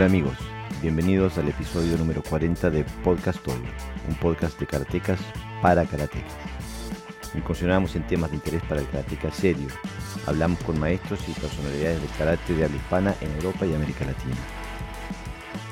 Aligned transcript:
Hola 0.00 0.06
amigos, 0.06 0.38
bienvenidos 0.80 1.36
al 1.36 1.48
episodio 1.48 1.98
número 1.98 2.22
40 2.22 2.70
de 2.70 2.84
Podcast 3.04 3.38
Toyo, 3.42 3.68
un 4.08 4.14
podcast 4.14 4.58
de 4.58 4.66
karatecas 4.66 5.20
para 5.60 5.84
karatecas. 5.84 6.32
Incursionamos 7.34 7.94
en 7.94 8.06
temas 8.06 8.30
de 8.30 8.36
interés 8.36 8.62
para 8.62 8.80
el 8.80 8.88
karateca 8.88 9.30
serio. 9.30 9.68
Hablamos 10.26 10.58
con 10.60 10.80
maestros 10.80 11.20
y 11.28 11.32
personalidades 11.32 12.00
del 12.00 12.10
karate 12.16 12.54
de 12.54 12.64
habla 12.64 12.76
hispana 12.78 13.14
en 13.20 13.30
Europa 13.32 13.66
y 13.66 13.74
América 13.74 14.06
Latina. 14.06 14.36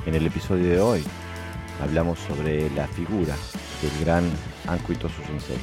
En 0.05 0.15
el 0.15 0.27
episodio 0.27 0.73
de 0.73 0.79
hoy 0.79 1.05
hablamos 1.83 2.19
sobre 2.19 2.69
la 2.73 2.87
figura 2.87 3.35
del 3.81 4.05
gran 4.05 4.31
Anko 4.67 4.93
Itosu 4.93 5.23
Sensei. 5.23 5.57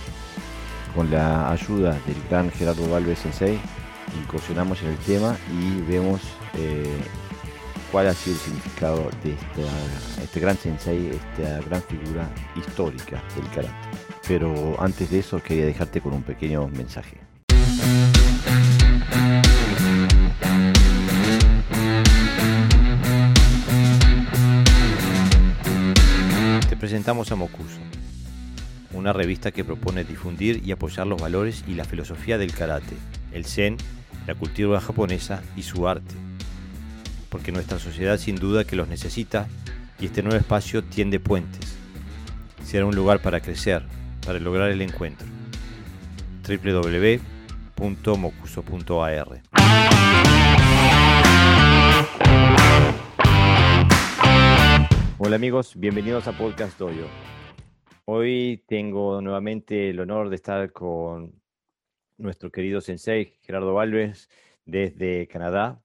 Con 0.95 1.11
la 1.11 1.51
ayuda 1.51 1.91
del 2.07 2.17
gran 2.31 2.49
Gerardo 2.49 2.89
Valves 2.89 3.19
Sensei, 3.19 3.59
incursionamos 4.19 4.81
en 4.81 4.87
el 4.87 4.97
tema 4.97 5.37
y 5.53 5.81
vemos 5.81 6.19
eh, 6.55 6.99
cuál 7.95 8.09
ha 8.09 8.13
sido 8.13 8.35
el 8.35 8.41
significado 8.41 9.09
de 9.23 9.37
este 10.21 10.39
gran 10.41 10.57
sensei, 10.57 11.11
esta 11.11 11.61
gran 11.61 11.81
figura 11.81 12.29
histórica 12.57 13.23
del 13.37 13.49
karate. 13.51 13.73
Pero 14.27 14.75
antes 14.81 15.09
de 15.11 15.19
eso 15.19 15.41
quería 15.41 15.65
dejarte 15.65 16.01
con 16.01 16.11
un 16.11 16.21
pequeño 16.21 16.67
mensaje. 16.67 17.15
Te 26.67 26.75
presentamos 26.75 27.31
a 27.31 27.37
Mokuso, 27.37 27.79
una 28.91 29.13
revista 29.13 29.51
que 29.51 29.63
propone 29.63 30.03
difundir 30.03 30.61
y 30.65 30.73
apoyar 30.73 31.07
los 31.07 31.21
valores 31.21 31.63
y 31.65 31.75
la 31.75 31.85
filosofía 31.85 32.37
del 32.37 32.53
karate, 32.53 32.97
el 33.31 33.45
zen, 33.45 33.77
la 34.27 34.35
cultura 34.35 34.81
japonesa 34.81 35.41
y 35.55 35.63
su 35.63 35.87
arte 35.87 36.13
porque 37.35 37.51
nuestra 37.51 37.79
sociedad 37.79 38.17
sin 38.17 38.37
duda 38.37 38.63
que 38.63 38.77
los 38.77 38.87
necesita 38.87 39.49
y 39.99 40.05
este 40.05 40.23
nuevo 40.23 40.37
espacio 40.37 40.85
tiende 40.85 41.19
puentes. 41.19 41.77
Será 42.63 42.85
un 42.85 42.95
lugar 42.95 43.21
para 43.21 43.41
crecer, 43.41 43.83
para 44.25 44.39
lograr 44.39 44.71
el 44.71 44.81
encuentro. 44.81 45.27
www.mocuso.ar 46.47 49.41
Hola 55.17 55.35
amigos, 55.35 55.73
bienvenidos 55.75 56.29
a 56.29 56.37
Podcast 56.37 56.79
Doyo. 56.79 57.07
Hoy 58.05 58.63
tengo 58.65 59.19
nuevamente 59.19 59.89
el 59.89 59.99
honor 59.99 60.29
de 60.29 60.37
estar 60.37 60.71
con 60.71 61.33
nuestro 62.17 62.49
querido 62.49 62.79
sensei 62.79 63.33
Gerardo 63.41 63.73
Valves 63.73 64.29
desde 64.63 65.27
Canadá. 65.27 65.81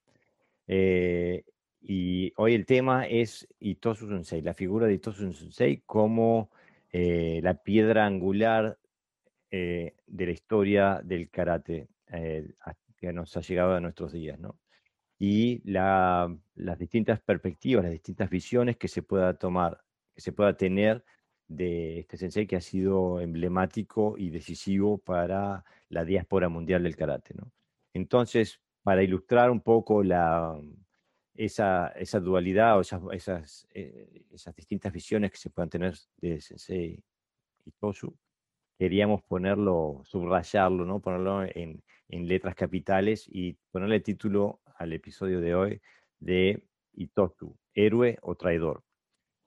Eh, 0.72 1.42
y 1.80 2.32
hoy 2.36 2.54
el 2.54 2.64
tema 2.64 3.04
es 3.04 3.48
Itosu 3.58 4.06
Sensei, 4.06 4.40
la 4.40 4.54
figura 4.54 4.86
de 4.86 4.94
Itosu 4.94 5.32
Sensei 5.32 5.82
como 5.84 6.52
eh, 6.92 7.40
la 7.42 7.54
piedra 7.54 8.06
angular 8.06 8.78
eh, 9.50 9.96
de 10.06 10.26
la 10.26 10.30
historia 10.30 11.00
del 11.02 11.28
karate 11.28 11.88
que 12.06 13.12
nos 13.12 13.36
ha 13.36 13.40
llegado 13.40 13.74
a 13.74 13.80
nuestros 13.80 14.12
días, 14.12 14.38
¿no? 14.38 14.60
Y 15.18 15.60
las 15.64 16.78
distintas 16.78 17.20
perspectivas, 17.20 17.82
las 17.82 17.92
distintas 17.92 18.30
visiones 18.30 18.76
que 18.76 18.86
se 18.86 19.02
pueda 19.02 19.34
tomar, 19.34 19.82
que 20.14 20.20
se 20.20 20.30
pueda 20.30 20.56
tener 20.56 21.04
de 21.48 21.98
este 21.98 22.16
sensei 22.16 22.46
que 22.46 22.54
ha 22.54 22.60
sido 22.60 23.20
emblemático 23.20 24.14
y 24.16 24.30
decisivo 24.30 24.98
para 24.98 25.64
la 25.88 26.04
diáspora 26.04 26.48
mundial 26.48 26.84
del 26.84 26.94
karate, 26.94 27.34
¿no? 27.34 27.50
Entonces, 27.92 28.60
para 28.82 29.02
ilustrar 29.02 29.50
un 29.50 29.60
poco 29.60 30.02
la, 30.02 30.58
esa, 31.34 32.20
dualidad 32.20 32.78
o 32.78 32.80
esas, 32.80 33.02
esas, 33.12 33.68
eh, 33.74 34.22
distintas 34.56 34.92
visiones 34.92 35.30
que 35.30 35.38
se 35.38 35.50
puedan 35.50 35.70
tener 35.70 35.94
de 36.18 36.40
Sensei 36.40 37.02
y 37.64 37.70
Tosu, 37.72 38.14
queríamos 38.78 39.22
ponerlo, 39.22 40.02
subrayarlo, 40.04 40.84
¿no? 40.84 41.00
ponerlo 41.00 41.44
en, 41.44 41.82
letras 42.08 42.56
capitales 42.56 43.28
y 43.30 43.56
ponerle 43.70 44.00
título 44.00 44.60
al 44.76 44.92
episodio 44.92 45.40
de 45.40 45.54
hoy 45.54 45.80
de 46.18 46.64
Itosu, 46.94 47.56
héroe 47.72 48.18
o 48.22 48.34
traidor. 48.34 48.82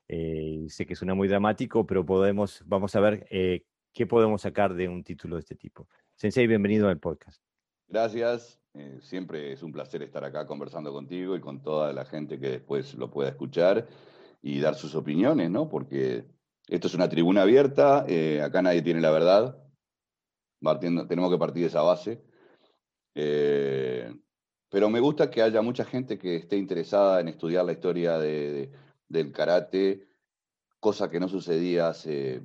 Eh, 0.08 0.66
sé 0.70 0.86
que 0.86 0.96
suena 0.96 1.14
muy 1.14 1.28
dramático, 1.28 1.86
pero 1.86 2.06
podemos, 2.06 2.64
vamos 2.66 2.96
a 2.96 3.02
ver 3.02 3.28
eh, 3.30 3.66
qué 3.92 4.08
podemos 4.08 4.44
sacar 4.44 4.74
de 4.76 4.88
un 4.88 5.04
título 5.04 5.36
de 5.36 5.42
este 5.42 5.56
tipo. 5.56 5.90
Sensei, 6.16 6.48
bienvenido 6.48 6.88
al 6.88 7.00
podcast. 7.00 7.53
Gracias. 7.94 8.60
Eh, 8.74 8.98
siempre 9.02 9.54
es 9.54 9.62
un 9.62 9.72
placer 9.72 10.02
estar 10.02 10.24
acá 10.24 10.48
conversando 10.48 10.92
contigo 10.92 11.36
y 11.36 11.40
con 11.40 11.62
toda 11.62 11.94
la 11.94 12.06
gente 12.06 12.40
que 12.40 12.50
después 12.50 12.96
lo 12.96 13.12
pueda 13.12 13.30
escuchar 13.30 13.88
y 14.42 14.60
dar 14.60 14.74
sus 14.74 14.96
opiniones, 14.96 15.52
¿no? 15.52 15.70
Porque 15.70 16.26
esto 16.68 16.88
es 16.88 16.96
una 16.96 17.08
tribuna 17.08 17.44
abierta, 17.44 18.04
eh, 18.08 18.42
acá 18.42 18.64
nadie 18.64 18.82
tiene 18.82 19.00
la 19.00 19.12
verdad, 19.12 19.64
tenemos 21.08 21.32
que 21.32 21.38
partir 21.38 21.62
de 21.62 21.68
esa 21.68 21.84
base. 21.84 22.24
Eh, 23.14 24.12
pero 24.70 24.90
me 24.90 25.00
gusta 25.00 25.30
que 25.30 25.44
haya 25.44 25.62
mucha 25.62 25.86
gente 25.86 26.18
que 26.18 26.38
esté 26.38 26.58
interesada 26.58 27.22
en 27.22 27.28
estudiar 27.28 27.64
la 27.64 27.74
historia 27.74 28.18
del 28.18 29.32
karate, 29.32 30.08
cosa 30.80 31.12
que 31.12 31.20
no 31.20 31.28
sucedía 31.28 31.90
hace 31.90 32.42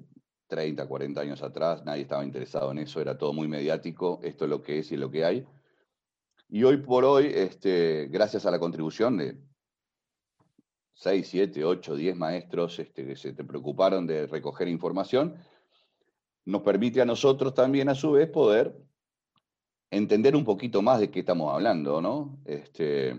30, 0.48 0.86
40 0.86 1.20
años 1.20 1.42
atrás, 1.42 1.84
nadie 1.84 2.02
estaba 2.02 2.24
interesado 2.24 2.72
en 2.72 2.78
eso, 2.78 3.00
era 3.00 3.16
todo 3.16 3.32
muy 3.32 3.46
mediático, 3.46 4.18
esto 4.22 4.44
es 4.44 4.50
lo 4.50 4.62
que 4.62 4.80
es 4.80 4.90
y 4.90 4.96
lo 4.96 5.10
que 5.10 5.24
hay. 5.24 5.46
Y 6.48 6.64
hoy 6.64 6.78
por 6.78 7.04
hoy, 7.04 7.26
este, 7.26 8.08
gracias 8.10 8.46
a 8.46 8.50
la 8.50 8.58
contribución 8.58 9.18
de 9.18 9.36
6, 10.94 11.28
7, 11.28 11.64
8, 11.64 11.94
10 11.94 12.16
maestros 12.16 12.78
este, 12.78 13.06
que 13.06 13.14
se 13.14 13.32
te 13.34 13.44
preocuparon 13.44 14.06
de 14.06 14.26
recoger 14.26 14.66
información, 14.68 15.36
nos 16.46 16.62
permite 16.62 17.02
a 17.02 17.04
nosotros 17.04 17.52
también, 17.52 17.90
a 17.90 17.94
su 17.94 18.12
vez, 18.12 18.28
poder 18.30 18.74
entender 19.90 20.34
un 20.34 20.44
poquito 20.44 20.80
más 20.80 20.98
de 20.98 21.10
qué 21.10 21.20
estamos 21.20 21.52
hablando, 21.52 22.00
¿no? 22.00 22.38
Este, 22.46 23.10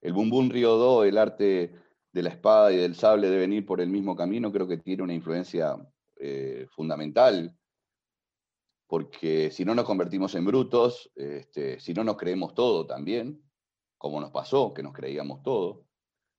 el 0.00 0.12
Bumbum 0.14 0.48
Río 0.48 0.76
Do, 0.76 1.04
el 1.04 1.18
arte 1.18 1.74
de 2.12 2.22
la 2.22 2.30
espada 2.30 2.72
y 2.72 2.76
del 2.76 2.94
sable 2.94 3.28
de 3.28 3.36
venir 3.36 3.66
por 3.66 3.80
el 3.82 3.90
mismo 3.90 4.16
camino, 4.16 4.50
creo 4.50 4.66
que 4.66 4.78
tiene 4.78 5.02
una 5.02 5.14
influencia 5.14 5.76
eh, 6.20 6.66
fundamental 6.70 7.56
porque 8.90 9.52
si 9.52 9.64
no 9.64 9.72
nos 9.76 9.84
convertimos 9.84 10.34
en 10.34 10.44
brutos, 10.44 11.12
este, 11.14 11.78
si 11.78 11.94
no 11.94 12.02
nos 12.02 12.16
creemos 12.16 12.54
todo 12.54 12.86
también, 12.86 13.40
como 13.96 14.20
nos 14.20 14.32
pasó, 14.32 14.74
que 14.74 14.82
nos 14.82 14.92
creíamos 14.92 15.44
todo, 15.44 15.86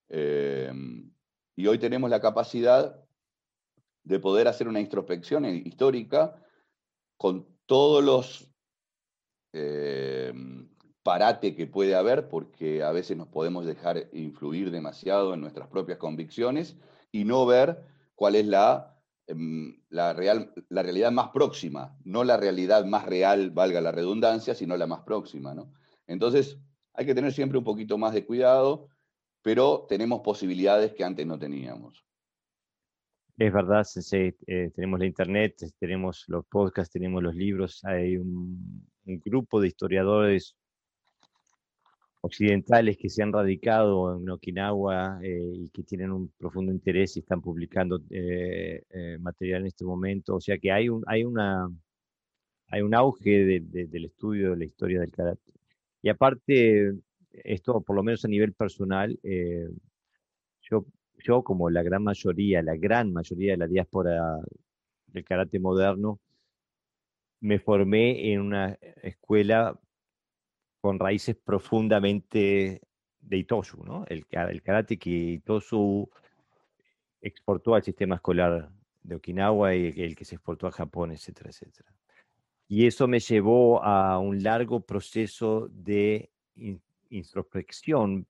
em, 0.09 1.13
y 1.55 1.67
hoy 1.67 1.79
tenemos 1.79 2.09
la 2.09 2.19
capacidad 2.19 3.01
de 4.03 4.19
poder 4.19 4.49
hacer 4.49 4.67
una 4.67 4.81
introspección 4.81 5.45
histórica 5.45 6.43
con 7.15 7.47
todos 7.65 8.03
los 8.03 8.53
eh, 9.53 10.33
parate 11.03 11.55
que 11.55 11.67
puede 11.67 11.95
haber, 11.95 12.27
porque 12.27 12.83
a 12.83 12.91
veces 12.91 13.15
nos 13.15 13.29
podemos 13.29 13.65
dejar 13.65 14.09
influir 14.11 14.71
demasiado 14.71 15.33
en 15.33 15.39
nuestras 15.39 15.69
propias 15.69 15.99
convicciones 15.99 16.75
y 17.13 17.23
no 17.23 17.45
ver 17.45 17.81
cuál 18.13 18.35
es 18.35 18.45
la 18.45 18.90
la, 19.89 20.13
real, 20.13 20.53
la 20.69 20.83
realidad 20.83 21.11
más 21.11 21.29
próxima, 21.29 21.97
no 22.03 22.23
la 22.23 22.37
realidad 22.37 22.85
más 22.85 23.05
real, 23.05 23.51
valga 23.51 23.81
la 23.81 23.91
redundancia, 23.91 24.55
sino 24.55 24.77
la 24.77 24.87
más 24.87 25.01
próxima. 25.01 25.53
¿no? 25.53 25.73
Entonces, 26.07 26.59
hay 26.93 27.05
que 27.05 27.15
tener 27.15 27.33
siempre 27.33 27.57
un 27.57 27.63
poquito 27.63 27.97
más 27.97 28.13
de 28.13 28.25
cuidado, 28.25 28.87
pero 29.41 29.85
tenemos 29.89 30.21
posibilidades 30.21 30.93
que 30.93 31.03
antes 31.03 31.25
no 31.25 31.39
teníamos. 31.39 32.05
Es 33.37 33.51
verdad, 33.51 33.87
eh, 34.11 34.71
tenemos 34.75 34.99
la 34.99 35.05
internet, 35.05 35.55
tenemos 35.79 36.25
los 36.27 36.45
podcasts, 36.45 36.93
tenemos 36.93 37.23
los 37.23 37.33
libros, 37.33 37.83
hay 37.83 38.17
un 38.17 38.85
grupo 39.03 39.59
de 39.59 39.67
historiadores 39.67 40.55
occidentales 42.21 42.97
que 42.97 43.09
se 43.09 43.23
han 43.23 43.33
radicado 43.33 44.15
en 44.15 44.29
Okinawa 44.29 45.19
eh, 45.23 45.53
y 45.55 45.69
que 45.69 45.83
tienen 45.83 46.11
un 46.11 46.29
profundo 46.37 46.71
interés 46.71 47.17
y 47.17 47.19
están 47.21 47.41
publicando 47.41 47.99
eh, 48.11 48.83
eh, 48.89 49.17
material 49.19 49.61
en 49.61 49.67
este 49.67 49.85
momento. 49.85 50.35
O 50.35 50.41
sea 50.41 50.57
que 50.59 50.71
hay 50.71 50.87
un, 50.87 51.03
hay 51.07 51.23
una, 51.23 51.67
hay 52.67 52.81
un 52.81 52.93
auge 52.93 53.61
del 53.61 54.05
estudio 54.05 54.51
de 54.51 54.57
la 54.57 54.65
historia 54.65 54.99
del 54.99 55.11
karate. 55.11 55.51
Y 56.03 56.09
aparte, 56.09 56.93
esto 57.31 57.81
por 57.81 57.95
lo 57.95 58.03
menos 58.03 58.23
a 58.23 58.27
nivel 58.27 58.53
personal, 58.53 59.19
yo, 60.61 60.85
yo 61.19 61.43
como 61.43 61.69
la 61.69 61.83
gran 61.83 62.03
mayoría, 62.03 62.61
la 62.61 62.75
gran 62.75 63.13
mayoría 63.13 63.53
de 63.53 63.57
la 63.57 63.67
diáspora 63.67 64.39
del 65.07 65.23
karate 65.25 65.59
moderno, 65.59 66.19
me 67.39 67.59
formé 67.59 68.31
en 68.33 68.41
una 68.41 68.77
escuela 69.01 69.79
con 70.81 70.99
raíces 70.99 71.35
profundamente 71.35 72.81
de 73.21 73.37
Itosu, 73.37 73.83
¿no? 73.83 74.03
El, 74.09 74.25
el 74.31 74.61
karate 74.63 74.97
que 74.97 75.09
Itosu 75.09 76.09
exportó 77.21 77.75
al 77.75 77.83
sistema 77.83 78.15
escolar 78.15 78.71
de 79.03 79.15
Okinawa 79.15 79.75
y 79.75 80.01
el 80.01 80.15
que 80.15 80.25
se 80.25 80.35
exportó 80.35 80.67
a 80.67 80.71
Japón, 80.71 81.11
etcétera, 81.11 81.51
etcétera. 81.51 81.93
Y 82.67 82.87
eso 82.87 83.07
me 83.07 83.19
llevó 83.19 83.83
a 83.83 84.17
un 84.17 84.41
largo 84.43 84.81
proceso 84.81 85.67
de 85.71 86.31
introspección 87.09 88.25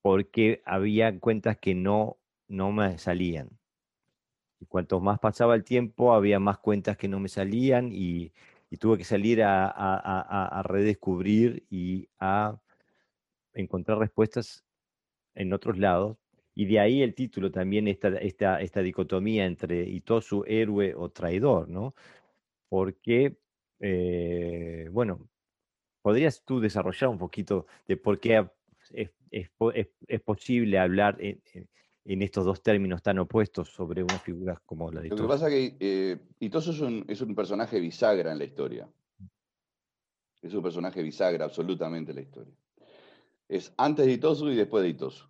porque 0.00 0.62
había 0.64 1.18
cuentas 1.20 1.58
que 1.58 1.74
no, 1.74 2.18
no 2.48 2.72
me 2.72 2.98
salían. 2.98 3.50
Y 4.58 4.66
cuanto 4.66 5.00
más 5.00 5.18
pasaba 5.20 5.54
el 5.54 5.62
tiempo, 5.62 6.14
había 6.14 6.40
más 6.40 6.58
cuentas 6.58 6.96
que 6.96 7.08
no 7.08 7.20
me 7.20 7.28
salían 7.28 7.90
y, 7.92 8.32
tuve 8.78 8.98
que 8.98 9.04
salir 9.04 9.42
a, 9.42 10.62
redescubrir 10.64 11.66
y 11.70 12.08
a 12.18 12.58
encontrar 13.54 13.98
respuestas 13.98 14.64
en 15.34 15.52
otros 15.52 15.78
lados. 15.78 16.16
Y 16.54 16.66
de 16.66 16.80
ahí 16.80 17.02
el 17.02 17.14
título 17.14 17.50
también, 17.50 17.88
esta, 17.88 18.08
esta, 18.08 18.60
esta 18.60 18.80
dicotomía 18.80 19.46
entre 19.46 19.84
Itosu, 19.88 20.44
héroe 20.46 20.94
o 20.94 21.10
traidor, 21.10 21.68
¿no? 21.68 21.94
Porque, 22.68 23.36
eh, 23.80 24.88
bueno, 24.92 25.28
¿podrías 26.02 26.44
tú 26.44 26.60
desarrollar 26.60 27.10
un 27.10 27.18
poquito 27.18 27.66
de 27.88 27.96
por 27.96 28.20
qué 28.20 28.46
es, 28.90 29.10
posible 30.24 30.78
hablar 30.78 31.18
estos 32.04 32.44
dos 32.44 32.62
términos 32.62 33.02
tan 33.02 33.18
opuestos 33.18 33.68
sobre 33.70 34.02
una 34.02 34.18
figura 34.18 34.60
como 34.66 34.90
la 34.90 35.00
de? 35.00 35.08
Lo 35.08 35.16
que 35.16 35.22
pasa 35.24 35.48
es 35.48 35.54
que 35.54 35.76
eh, 35.80 36.18
Itosu 36.40 36.72
es 36.72 36.80
un, 36.80 37.04
es 37.08 37.20
un 37.20 37.34
personaje 37.34 37.78
bisagra 37.80 38.32
en 38.32 38.38
la 38.38 38.44
historia. 38.44 38.88
Es 40.42 40.52
un 40.54 40.62
personaje 40.62 41.02
bisagra 41.02 41.44
absolutamente 41.44 42.10
en 42.10 42.16
la 42.16 42.22
historia. 42.22 42.54
Es 43.48 43.72
antes 43.76 44.06
de 44.06 44.12
Itosu 44.12 44.50
y 44.50 44.56
después 44.56 44.82
de 44.82 44.90
Itosu. 44.90 45.26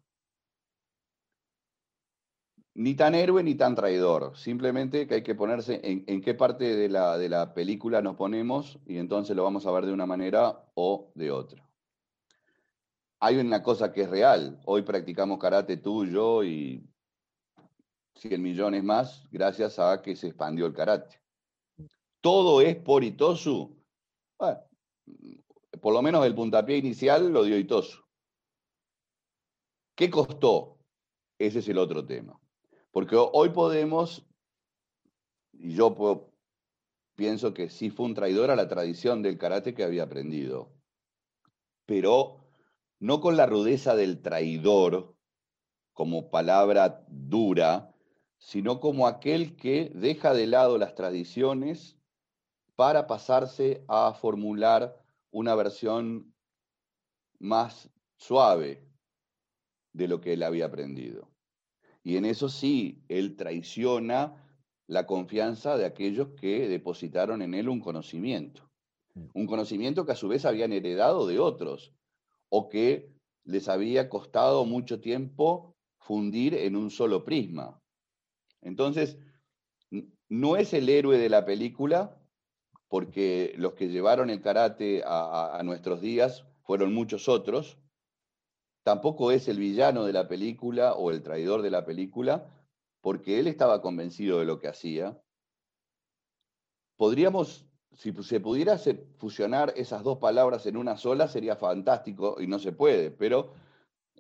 Ni 2.75 2.95
tan 2.95 3.15
héroe 3.15 3.43
ni 3.43 3.55
tan 3.55 3.75
traidor. 3.75 4.35
Simplemente 4.35 5.07
que 5.07 5.15
hay 5.17 5.23
que 5.23 5.35
ponerse 5.35 5.81
en, 5.85 6.05
en 6.07 6.23
qué 6.23 6.33
parte 6.33 6.75
de 6.75 6.89
la, 6.89 7.19
de 7.19 7.29
la 7.29 7.53
película 7.53 8.01
nos 8.01 8.17
ponemos 8.17 8.79
y 8.87 8.97
entonces 8.97 9.37
lo 9.37 9.45
vamos 9.45 9.67
a 9.67 9.73
ver 9.73 9.85
de 9.85 9.93
una 9.93 10.07
manera 10.07 10.71
o 10.75 11.13
de 11.15 11.31
otra 11.31 11.72
hay 13.23 13.37
una 13.37 13.63
cosa 13.63 13.93
que 13.93 14.03
es 14.03 14.11
real. 14.11 14.61
Hoy 14.65 14.83
practicamos 14.83 15.39
karate 15.39 15.77
tú, 15.77 16.05
yo 16.05 16.43
y 16.43 16.85
100 18.17 18.43
millones 18.43 18.83
más 18.83 19.29
gracias 19.31 19.79
a 19.79 20.03
que 20.03 20.17
se 20.17 20.27
expandió 20.27 20.67
el 20.67 20.75
karate. 20.75 21.23
Todo 22.21 22.61
es 22.61 22.75
por 22.75 23.05
Itosu. 23.05 23.81
por 25.81 25.95
lo 25.95 26.03
menos 26.03 26.27
el 26.27 26.35
puntapié 26.35 26.79
inicial 26.79 27.33
lo 27.33 27.45
dio 27.45 27.57
Itosu. 27.57 28.03
¿Qué 29.95 30.11
costó? 30.11 30.81
Ese 31.39 31.61
es 31.61 31.69
el 31.69 31.79
otro 31.79 32.05
tema. 32.05 32.41
Porque 32.91 33.15
hoy 33.17 33.51
podemos, 33.51 34.27
y 35.53 35.77
yo 35.77 36.29
pienso 37.15 37.55
que 37.55 37.69
sí 37.69 37.89
fue 37.89 38.07
un 38.07 38.15
traidor 38.15 38.51
a 38.51 38.57
la 38.57 38.67
tradición 38.67 39.23
del 39.23 39.39
karate 39.39 39.75
que 39.75 39.85
había 39.85 40.03
aprendido. 40.03 40.73
Pero 41.87 42.42
no 43.03 43.21
con 43.21 43.37
la 43.37 43.47
rudeza 43.47 43.97
del 43.97 44.23
traidor 44.23 45.17
como 45.93 46.31
palabra 46.31 47.05
dura, 47.09 47.93
sino 48.39 48.79
como 48.79 49.09
aquel 49.09 49.57
que 49.57 49.91
deja 49.93 50.35
de 50.35 50.47
lado 50.47 50.79
las 50.79 50.95
tradiciones 50.95 51.99
para 52.77 53.09
pasarse 53.09 53.85
a 53.89 54.15
formular 54.15 55.05
una 55.33 55.57
versión 55.57 56.33
más 57.41 57.91
suave 58.19 58.87
de 59.93 60.07
lo 60.07 60.21
que 60.21 60.35
él 60.35 60.45
había 60.45 60.67
aprendido. 60.67 61.29
Y 62.05 62.19
en 62.19 62.25
eso 62.25 62.49
sí, 62.49 63.03
él 63.09 63.35
traiciona 63.35 64.47
la 64.87 65.09
confianza 65.09 65.77
de 65.77 65.87
aquellos 65.87 66.29
que 66.41 66.69
depositaron 66.69 67.43
en 67.43 67.55
él 67.55 67.69
un 67.69 67.81
conocimiento. 67.81 68.71
Mm. 69.15 69.27
Un 69.35 69.47
conocimiento 69.49 70.07
que 70.07 70.13
a 70.13 70.17
su 70.17 70.29
vez 70.29 70.45
habían 70.45 70.73
heredado 70.73 71.27
de 71.27 71.41
otros 71.41 71.93
o 72.55 72.69
que 72.69 73.11
les 73.45 73.67
había 73.67 74.11
costado 74.11 74.67
mucho 74.67 75.01
tiempo 75.01 75.75
fundir 75.99 76.53
en 76.55 76.77
un 76.77 76.91
solo 76.91 77.25
prisma. 77.25 77.81
Entonces, 78.61 79.17
no 80.29 80.57
es 80.57 80.75
el 80.75 80.91
héroe 80.91 81.17
de 81.17 81.31
la 81.31 81.47
película, 81.47 82.21
porque 82.89 83.55
los 83.57 83.73
que 83.73 83.89
llevaron 83.89 84.29
el 84.29 84.43
karate 84.43 85.03
a, 85.07 85.59
nuestros 85.65 86.03
días 86.03 86.45
fueron 86.65 86.93
muchos 86.93 87.27
otros. 87.27 87.79
Tampoco 88.83 89.31
es 89.31 89.49
el 89.49 89.59
villano 89.59 90.05
de 90.05 90.13
la 90.13 90.29
película 90.29 90.93
o 90.93 91.11
el 91.11 91.23
traidor 91.23 91.63
de 91.63 91.71
la 91.71 91.87
película, 91.87 92.53
porque 93.01 93.41
él 93.41 93.47
estaba 93.47 93.81
convencido 93.81 94.41
de 94.41 94.45
lo 94.45 94.61
que 94.61 94.69
hacía. 94.69 95.19
Podríamos 96.99 97.67
si 97.95 98.13
se 98.23 98.41
pudiera 98.41 98.79
fusionar 99.19 99.73
esas 99.77 100.03
dos 100.03 100.19
palabras 100.19 100.67
en 100.67 100.77
una 100.77 100.97
sola 100.97 101.29
sería 101.29 101.57
fantástico 101.57 102.37
y 102.41 102.47
no 102.47 102.59
se 102.59 102.73
puede, 102.73 103.11
pero 103.11 103.53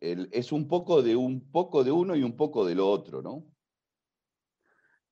es 0.01 0.53
un 0.53 0.67
poco 0.67 1.03
de 1.03 1.17
un 1.17 1.51
poco 1.51 1.85
de 1.85 1.93
uno 1.93 2.17
y 2.17 2.23
un 2.23 2.37
poco 2.37 2.67
de 2.67 2.75
lo 2.75 2.91
otro, 2.91 3.23
¿no? 3.23 3.45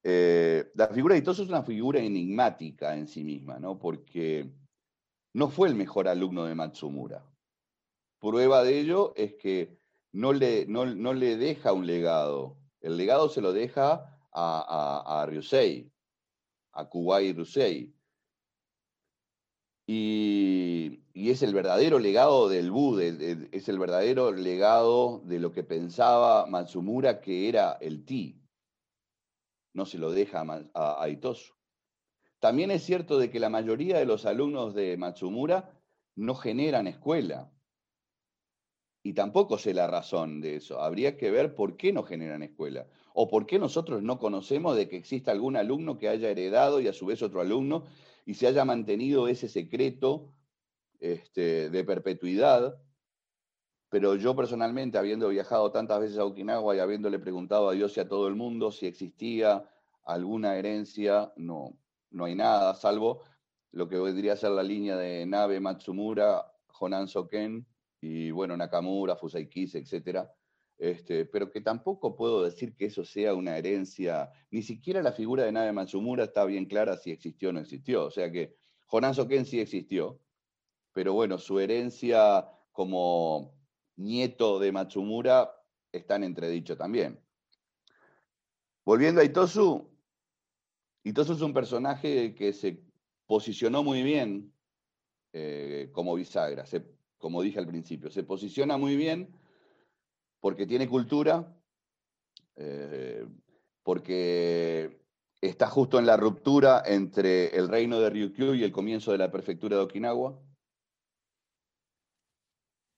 Eh, 0.03 0.71
la 0.75 0.89
figura 0.89 1.15
de 1.15 1.21
Itoso 1.21 1.43
es 1.43 1.49
una 1.49 1.63
figura 1.63 2.01
enigmática 2.01 2.97
en 2.97 3.07
sí 3.07 3.23
misma, 3.23 3.59
¿no? 3.59 3.79
Porque 3.79 4.51
no 5.35 5.49
fue 5.49 5.69
el 5.69 5.75
mejor 5.75 6.09
alumno 6.09 6.45
de 6.45 6.55
Matsumura. 6.55 7.25
Prueba 8.19 8.65
de 8.65 8.81
ello 8.81 9.13
es 9.17 9.35
que 9.35 9.79
no 10.13 10.33
le, 10.33 10.67
no, 10.67 10.85
le 10.85 11.37
deja 11.37 11.73
un 11.73 11.87
legado. 11.87 12.59
El 12.81 12.97
legado 12.97 13.29
se 13.29 13.41
lo 13.41 13.53
deja 13.53 14.19
a, 14.33 15.13
a, 15.13 15.23
a 15.23 15.27
Ryusei, 15.27 15.93
a 16.73 16.89
Kuwai 16.89 17.33
Ryusei. 17.33 17.95
Y, 19.93 21.01
es 21.15 21.43
el 21.43 21.53
verdadero 21.53 21.99
legado 21.99 22.49
del 22.49 22.71
Bu, 22.71 23.01
es 23.01 23.69
el 23.69 23.79
verdadero 23.81 24.31
legado 24.31 25.21
de 25.25 25.41
lo 25.41 25.51
que 25.51 25.65
pensaba 25.65 26.47
Matsumura 26.47 27.21
que 27.21 27.49
era 27.49 27.73
el 27.81 28.05
Ti. 28.05 28.41
No 29.75 29.87
se 29.87 29.99
lo 29.99 30.13
deja 30.13 30.45
a, 30.75 31.03
a 31.03 31.09
Itosu. 31.09 31.55
También 32.39 32.71
es 32.71 32.85
cierto 32.85 33.19
de 33.19 33.31
que 33.31 33.41
la 33.41 33.49
mayoría 33.49 33.99
de 33.99 34.07
los 34.07 34.27
alumnos 34.27 34.75
de 34.75 34.97
Matsumura 34.97 35.77
no 36.15 36.37
generan 36.37 36.87
escuela. 36.87 37.51
Y 39.03 39.15
tampoco 39.15 39.59
sé 39.59 39.75
la 39.75 39.89
razón 39.89 40.41
de 40.41 40.55
eso. 40.57 40.81
Habría 40.81 41.17
que 41.17 41.33
ver 41.33 41.57
por 41.57 41.77
qué 41.77 41.93
no 41.93 42.05
generan 42.05 42.45
escuela. 42.45 42.87
O 43.13 43.29
por 43.29 43.45
qué 43.45 43.59
nosotros 43.59 44.05
no 44.05 44.21
conocemos 44.21 44.77
de 44.77 44.89
que 44.89 44.99
exista 44.99 45.33
algún 45.33 45.57
alumno 45.57 45.99
que 45.99 46.09
haya 46.09 46.31
heredado 46.31 46.81
y 46.81 46.87
a 46.87 46.93
su 46.93 47.07
vez 47.07 47.23
otro 47.23 47.41
alumno 47.41 47.87
y 48.27 48.35
se 48.35 48.47
haya 48.47 48.65
mantenido 48.65 49.29
ese 49.29 49.49
secreto 49.49 50.33
este, 51.01 51.71
de 51.71 51.85
perpetuidad. 51.85 52.81
Pero 53.89 54.15
yo 54.15 54.37
personalmente, 54.37 54.99
habiendo 54.99 55.29
viajado 55.29 55.73
tantas 55.73 56.01
veces 56.01 56.19
a 56.19 56.25
Okinawa 56.25 56.77
y 56.77 56.79
habiéndole 56.79 57.19
preguntado 57.19 57.69
a 57.69 57.73
Dios 57.73 57.97
y 57.97 58.01
a 58.01 58.09
todo 58.09 58.29
el 58.29 58.37
mundo 58.37 58.71
si 58.71 58.87
existía 58.87 59.69
alguna 60.05 60.57
herencia, 60.57 61.33
no, 61.37 61.77
no 62.11 62.25
hay 62.25 62.35
nada, 62.35 62.75
salvo 62.75 63.23
lo 63.73 63.89
que 63.89 63.99
vendría 63.99 64.35
a 64.35 64.37
ser 64.37 64.51
la 64.51 64.63
línea 64.63 64.97
de 64.97 65.27
Nabe 65.27 65.61
Matsumura, 65.61 66.53
Honan 66.79 67.09
Soken 67.09 67.67
y 68.01 68.31
bueno, 68.31 68.57
Nakamura, 68.57 69.17
Fusai 69.17 69.49
Kise, 69.49 69.79
etcétera, 69.79 70.33
este, 70.81 71.27
pero 71.27 71.51
que 71.51 71.61
tampoco 71.61 72.17
puedo 72.17 72.43
decir 72.43 72.75
que 72.75 72.87
eso 72.87 73.05
sea 73.05 73.35
una 73.35 73.59
herencia, 73.59 74.33
ni 74.51 74.63
siquiera 74.63 75.03
la 75.03 75.13
figura 75.13 75.45
de 75.45 75.53
Nabe 75.53 75.73
Matsumura 75.73 76.25
está 76.25 76.47
bien 76.47 76.65
clara 76.65 76.97
si 76.97 77.11
existió 77.11 77.51
o 77.51 77.53
no 77.53 77.61
existió, 77.61 78.07
o 78.07 78.11
sea 78.11 78.33
que 78.33 78.57
Jonan 78.87 79.15
Soken 79.15 79.45
sí 79.45 79.61
existió, 79.61 80.19
pero 80.95 81.13
bueno, 81.13 81.37
su 81.37 81.61
herencia 81.61 82.49
como 82.73 83.53
nieto 83.97 84.59
de 84.59 84.73
Matsumura 84.73 85.53
está 85.93 86.17
en 86.17 86.25
entredicho 86.25 86.79
también. 86.79 87.21
Volviendo 88.83 89.21
a 89.21 89.25
Itosu, 89.25 89.87
Itosu 91.05 91.35
es 91.35 91.43
un 91.43 91.53
personaje 91.53 92.35
que 92.35 92.55
se 92.55 92.83
posicionó 93.27 93.85
muy 93.85 94.03
bien 94.03 94.51
eh, 95.35 95.91
como 95.93 96.15
bisagra, 96.15 96.65
como 97.19 97.43
dije 97.43 97.59
al 97.59 97.67
principio, 97.67 98.11
se 98.11 98.23
posiciona 98.23 98.79
muy 98.79 98.97
bien 98.97 99.39
porque 100.41 100.67
tiene 100.67 100.89
cultura, 100.89 101.55
eh, 102.57 103.27
porque 103.83 105.01
está 105.41 105.69
justo 105.69 105.99
en 105.99 106.07
la 106.07 106.17
ruptura 106.17 106.83
entre 106.85 107.57
el 107.57 107.69
reino 107.69 108.01
de 108.01 108.11
Ryukyu 108.11 108.55
y 108.55 108.65
el 108.65 108.73
comienzo 108.73 109.13
de 109.13 109.19
la 109.19 109.31
prefectura 109.31 109.77
de 109.77 109.83
Okinawa, 109.83 110.39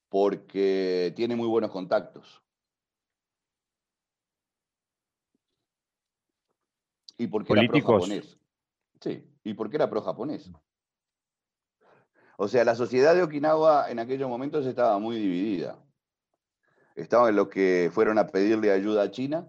porque 0.09 1.13
tiene 1.17 1.37
muy 1.37 1.49
buenos 1.49 1.71
contactos. 1.71 2.43
Y 7.19 7.27
porque 7.27 7.53
era 7.53 7.67
pro-japonés. 7.67 8.39
Sí, 9.01 9.25
y 9.45 9.55
porque 9.55 9.77
era 9.77 9.89
pro-japonés. 9.89 10.51
O 12.37 12.49
sea, 12.49 12.65
la 12.65 12.75
sociedad 12.75 13.15
de 13.15 13.23
Okinawa 13.23 13.91
en 13.91 14.01
aquellos 14.01 14.29
momentos 14.29 14.67
estaba 14.67 14.99
muy 14.99 15.17
dividida. 15.17 15.79
Estaban 16.95 17.37
los 17.37 17.49
que 17.49 17.91
fueron 17.93 18.19
a 18.19 18.27
pedirle 18.27 18.71
ayuda 18.71 19.03
a 19.03 19.11
China. 19.11 19.49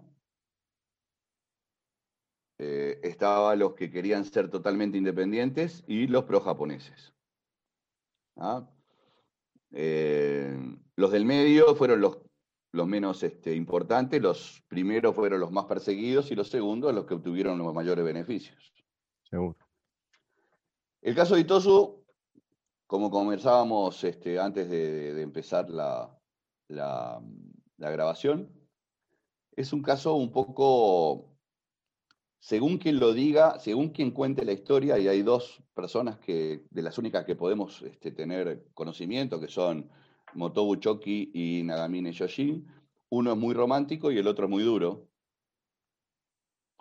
Eh, 2.58 3.00
estaban 3.02 3.58
los 3.58 3.74
que 3.74 3.90
querían 3.90 4.24
ser 4.24 4.48
totalmente 4.48 4.96
independientes 4.96 5.84
y 5.86 6.06
los 6.06 6.24
pro-japoneses. 6.24 7.12
¿ah? 8.36 8.68
Eh, 9.72 10.56
los 10.96 11.10
del 11.10 11.24
medio 11.24 11.74
fueron 11.74 12.00
los 12.00 12.18
los 12.74 12.88
menos 12.88 13.22
este, 13.22 13.54
importantes, 13.54 14.20
los 14.20 14.62
primeros 14.66 15.14
fueron 15.14 15.38
los 15.38 15.52
más 15.52 15.66
perseguidos 15.66 16.30
y 16.32 16.34
los 16.34 16.48
segundos 16.48 16.92
los 16.92 17.06
que 17.06 17.14
obtuvieron 17.14 17.56
los 17.56 17.72
mayores 17.72 18.04
beneficios. 18.04 18.72
Seguro. 19.30 19.56
El 21.00 21.14
caso 21.14 21.36
de 21.36 21.42
Itosu, 21.42 22.04
como 22.88 23.10
conversábamos 23.10 24.02
este, 24.02 24.40
antes 24.40 24.68
de, 24.68 25.22
empezar 25.22 25.70
la, 25.70 26.18
la, 26.68 27.20
grabación, 27.78 28.50
es 29.56 29.72
un 29.72 29.82
caso 29.82 30.14
un 30.14 30.32
poco, 30.32 31.36
según 32.38 32.78
quien 32.78 32.98
lo 32.98 33.12
diga, 33.12 33.58
según 33.58 33.90
quien 33.90 34.10
cuente 34.10 34.44
la 34.44 34.52
historia, 34.52 34.98
y 34.98 35.08
hay 35.08 35.22
dos 35.22 35.62
personas 35.74 36.18
que, 36.18 36.64
de 36.70 36.82
las 36.82 36.98
únicas 36.98 37.24
que 37.24 37.36
podemos 37.36 37.82
este, 37.82 38.10
tener 38.10 38.66
conocimiento, 38.74 39.40
que 39.40 39.48
son 39.48 39.90
Motobu 40.34 40.76
Choki 40.76 41.30
y 41.34 41.62
Nagamine 41.62 42.12
Yoshin. 42.12 42.66
Uno 43.10 43.32
es 43.32 43.38
muy 43.38 43.54
romántico 43.54 44.10
y 44.10 44.18
el 44.18 44.26
otro 44.26 44.46
es 44.46 44.50
muy 44.50 44.62
duro, 44.62 45.08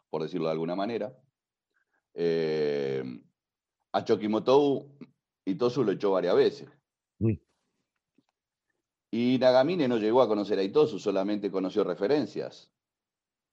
por 0.10 0.24
decirlo 0.24 0.48
de 0.48 0.52
alguna 0.54 0.76
manera. 0.76 1.16
Eh, 2.14 3.04
a 3.92 4.04
Choki 4.04 4.28
Motobu 4.28 4.98
Itosu 5.46 5.84
lo 5.84 5.92
echó 5.92 6.12
varias 6.12 6.36
veces. 6.36 6.70
Mm. 7.20 7.34
Y 9.16 9.38
Nagamine 9.38 9.88
no 9.88 10.00
llegó 10.00 10.24
a 10.24 10.28
conocer 10.28 10.58
a 10.58 10.64
Itosu, 10.64 10.98
solamente 10.98 11.52
conoció 11.52 11.84
referencias. 11.84 12.72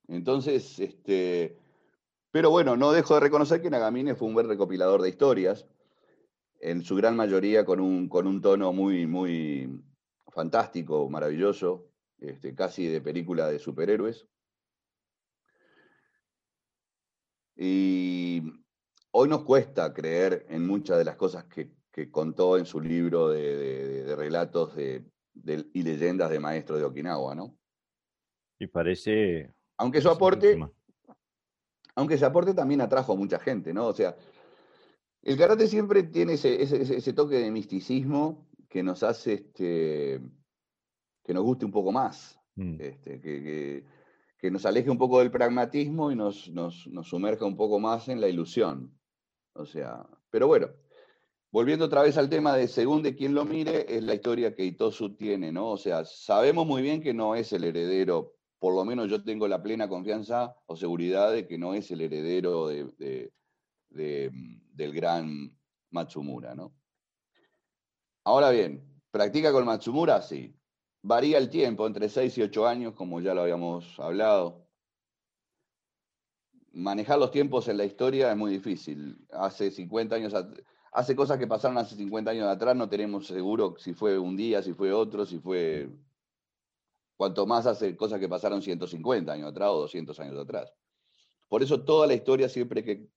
Entonces, 0.07 0.79
este, 0.79 1.55
pero 2.31 2.49
bueno, 2.49 2.75
no 2.75 2.91
dejo 2.91 3.13
de 3.13 3.19
reconocer 3.19 3.61
que 3.61 3.69
Nagamine 3.69 4.15
fue 4.15 4.27
un 4.27 4.33
buen 4.33 4.47
recopilador 4.47 5.03
de 5.03 5.09
historias, 5.09 5.67
en 6.61 6.83
su 6.83 6.95
gran 6.95 7.15
mayoría 7.15 7.63
con 7.63 7.79
un, 7.79 8.09
con 8.09 8.25
un 8.25 8.41
tono 8.41 8.73
muy, 8.73 9.05
muy, 9.05 9.83
fantástico, 10.29 11.07
maravilloso, 11.11 11.91
este, 12.17 12.55
casi 12.55 12.87
de 12.87 12.99
película 12.99 13.47
de 13.47 13.59
superhéroes. 13.59 14.27
Y 17.55 18.41
hoy 19.11 19.29
nos 19.29 19.43
cuesta 19.43 19.93
creer 19.93 20.47
en 20.49 20.65
muchas 20.65 20.97
de 20.97 21.05
las 21.05 21.17
cosas 21.17 21.45
que, 21.45 21.69
contó 22.09 22.57
en 22.57 22.65
su 22.65 22.81
libro 22.81 23.29
de, 23.29 24.15
relatos 24.15 24.75
de, 24.75 25.05
y 25.33 25.83
leyendas 25.83 26.29
de 26.29 26.39
maestros 26.39 26.79
de 26.79 26.85
Okinawa, 26.85 27.35
¿no? 27.35 27.57
Y 28.59 28.67
parece... 28.67 29.53
Aunque 29.77 30.01
su 30.01 30.09
aporte, 30.09 30.59
aunque 31.95 32.15
ese 32.15 32.25
aporte 32.25 32.53
también 32.53 32.81
atrajo 32.81 33.13
a 33.13 33.15
mucha 33.15 33.39
gente, 33.39 33.73
¿no? 33.73 33.87
O 33.87 33.93
sea, 33.93 34.15
el 35.23 35.37
karate 35.37 35.67
siempre 35.67 36.03
tiene 36.03 36.33
ese, 36.33 36.61
ese 36.61 37.13
toque 37.13 37.35
de 37.35 37.51
misticismo 37.51 38.47
que 38.69 38.83
nos 38.83 39.03
hace 39.03 39.33
este, 39.33 40.21
que 41.23 41.33
nos 41.33 41.43
guste 41.43 41.65
un 41.65 41.71
poco 41.71 41.91
más, 41.91 42.39
mm. 42.55 42.75
este, 42.79 43.21
que, 43.21 43.85
que, 44.39 44.51
nos 44.51 44.65
aleje 44.65 44.89
un 44.89 44.97
poco 44.97 45.19
del 45.19 45.29
pragmatismo 45.29 46.11
y 46.11 46.15
nos, 46.15 46.49
nos, 46.49 46.87
nos, 46.87 47.07
sumerja 47.07 47.45
un 47.45 47.57
poco 47.57 47.79
más 47.79 48.07
en 48.07 48.21
la 48.21 48.27
ilusión. 48.27 48.97
O 49.53 49.65
sea, 49.65 50.07
pero 50.29 50.47
bueno, 50.47 50.69
volviendo 51.51 51.85
otra 51.85 52.01
vez 52.01 52.17
al 52.17 52.29
tema 52.29 52.55
de 52.55 52.67
según 52.67 53.03
de 53.03 53.15
quién 53.15 53.35
lo 53.35 53.45
mire, 53.45 53.85
es 53.95 54.03
la 54.03 54.15
historia 54.15 54.55
que 54.55 54.65
Itosu 54.65 55.15
tiene, 55.15 55.51
¿no? 55.51 55.69
O 55.71 55.77
sea, 55.77 56.05
sabemos 56.05 56.65
muy 56.65 56.81
bien 56.81 57.01
que 57.01 57.13
no 57.13 57.35
es 57.35 57.51
el 57.51 57.65
heredero, 57.65 58.35
por 58.57 58.73
lo 58.73 58.85
menos 58.85 59.09
yo 59.09 59.23
tengo 59.23 59.47
la 59.47 59.61
plena 59.61 59.89
confianza 59.89 60.55
o 60.65 60.75
seguridad 60.75 61.31
de 61.31 61.47
que 61.47 61.57
no 61.57 61.73
es 61.73 61.91
el 61.91 62.01
heredero 62.01 62.67
de, 62.67 63.31
del 63.89 64.93
gran 64.93 65.57
Matsumura, 65.89 66.55
¿no? 66.55 66.73
Ahora 68.23 68.51
bien, 68.51 69.01
¿practica 69.11 69.51
con 69.51 69.65
Matsumura? 69.65 70.21
Sí. 70.21 70.55
Varía 71.01 71.39
el 71.39 71.49
tiempo, 71.49 71.87
entre 71.87 72.07
6 72.07 72.37
y 72.37 72.43
8 72.43 72.67
años, 72.67 72.93
como 72.93 73.19
ya 73.19 73.33
lo 73.33 73.41
habíamos 73.41 73.99
hablado. 73.99 74.67
Manejar 76.71 77.17
los 77.17 77.31
tiempos 77.31 77.67
en 77.67 77.77
la 77.77 77.85
historia 77.85 78.31
es 78.31 78.37
muy 78.37 78.51
difícil. 78.51 79.25
Hace 79.31 79.71
50 79.71 80.15
años, 80.15 80.33
hace 80.91 81.15
cosas 81.15 81.37
que 81.37 81.47
pasaron 81.47 81.77
hace 81.77 81.95
50 81.95 82.31
años 82.31 82.47
atrás, 82.47 82.75
no 82.75 82.89
tenemos 82.89 83.27
seguro 83.27 83.75
si 83.77 83.93
fue 83.93 84.19
un 84.19 84.35
día, 84.35 84.61
si 84.61 84.73
fue 84.73 84.91
otro, 84.91 85.25
si 85.25 85.39
fue... 85.39 85.89
Cuanto 87.15 87.45
más 87.45 87.67
hace 87.67 87.95
cosas 87.95 88.19
que 88.19 88.27
pasaron 88.27 88.61
150 88.61 89.31
años 89.31 89.51
atrás 89.51 89.69
o 89.69 89.81
200 89.81 90.19
años 90.19 90.39
atrás. 90.39 90.73
Por 91.47 91.61
eso 91.61 91.83
toda 91.83 92.07
la 92.07 92.15
historia 92.15 92.49
siempre 92.49 92.79
hay 92.79 92.85
que 92.85 93.07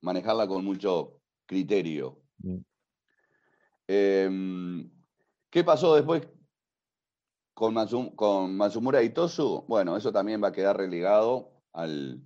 manejarla 0.00 0.46
con 0.46 0.64
mucho 0.64 1.20
criterio. 1.44 2.20
Mm. 2.38 2.58
Em, 3.88 4.90
¿Qué 5.50 5.64
pasó 5.64 5.96
después 5.96 6.28
con, 7.52 7.74
con 8.14 8.56
Matsumura 8.56 9.02
Itosu? 9.02 9.64
Bueno, 9.66 9.96
eso 9.96 10.12
también 10.12 10.42
va 10.42 10.48
a 10.48 10.52
quedar 10.52 10.76
relegado 10.76 11.50
al, 11.72 12.22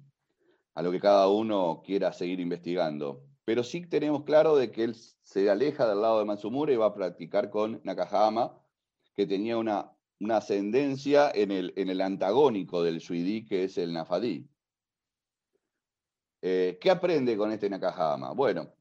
a 0.74 0.82
lo 0.82 0.90
que 0.90 1.00
cada 1.00 1.28
uno 1.28 1.82
quiera 1.82 2.12
seguir 2.12 2.40
investigando. 2.40 3.31
Pero 3.44 3.64
sí 3.64 3.86
tenemos 3.86 4.24
claro 4.24 4.56
de 4.56 4.70
que 4.70 4.84
él 4.84 4.94
se 4.94 5.50
aleja 5.50 5.88
del 5.88 6.02
lado 6.02 6.18
de 6.18 6.24
Matsumura 6.24 6.72
y 6.72 6.76
va 6.76 6.86
a 6.86 6.94
practicar 6.94 7.50
con 7.50 7.80
Nakahama, 7.84 8.56
que 9.14 9.26
tenía 9.26 9.58
una, 9.58 9.92
ascendencia 10.30 11.30
en 11.34 11.50
el, 11.50 11.72
en 11.76 11.90
el 11.90 12.00
antagónico 12.00 12.82
del 12.82 13.00
Suidi, 13.00 13.44
que 13.44 13.64
es 13.64 13.76
el 13.78 13.92
Nafadí. 13.92 14.48
Eh, 16.40 16.78
¿Qué 16.80 16.90
aprende 16.90 17.36
con 17.36 17.50
este 17.52 17.68
Nakahama? 17.68 18.32
Bueno, 18.32 18.72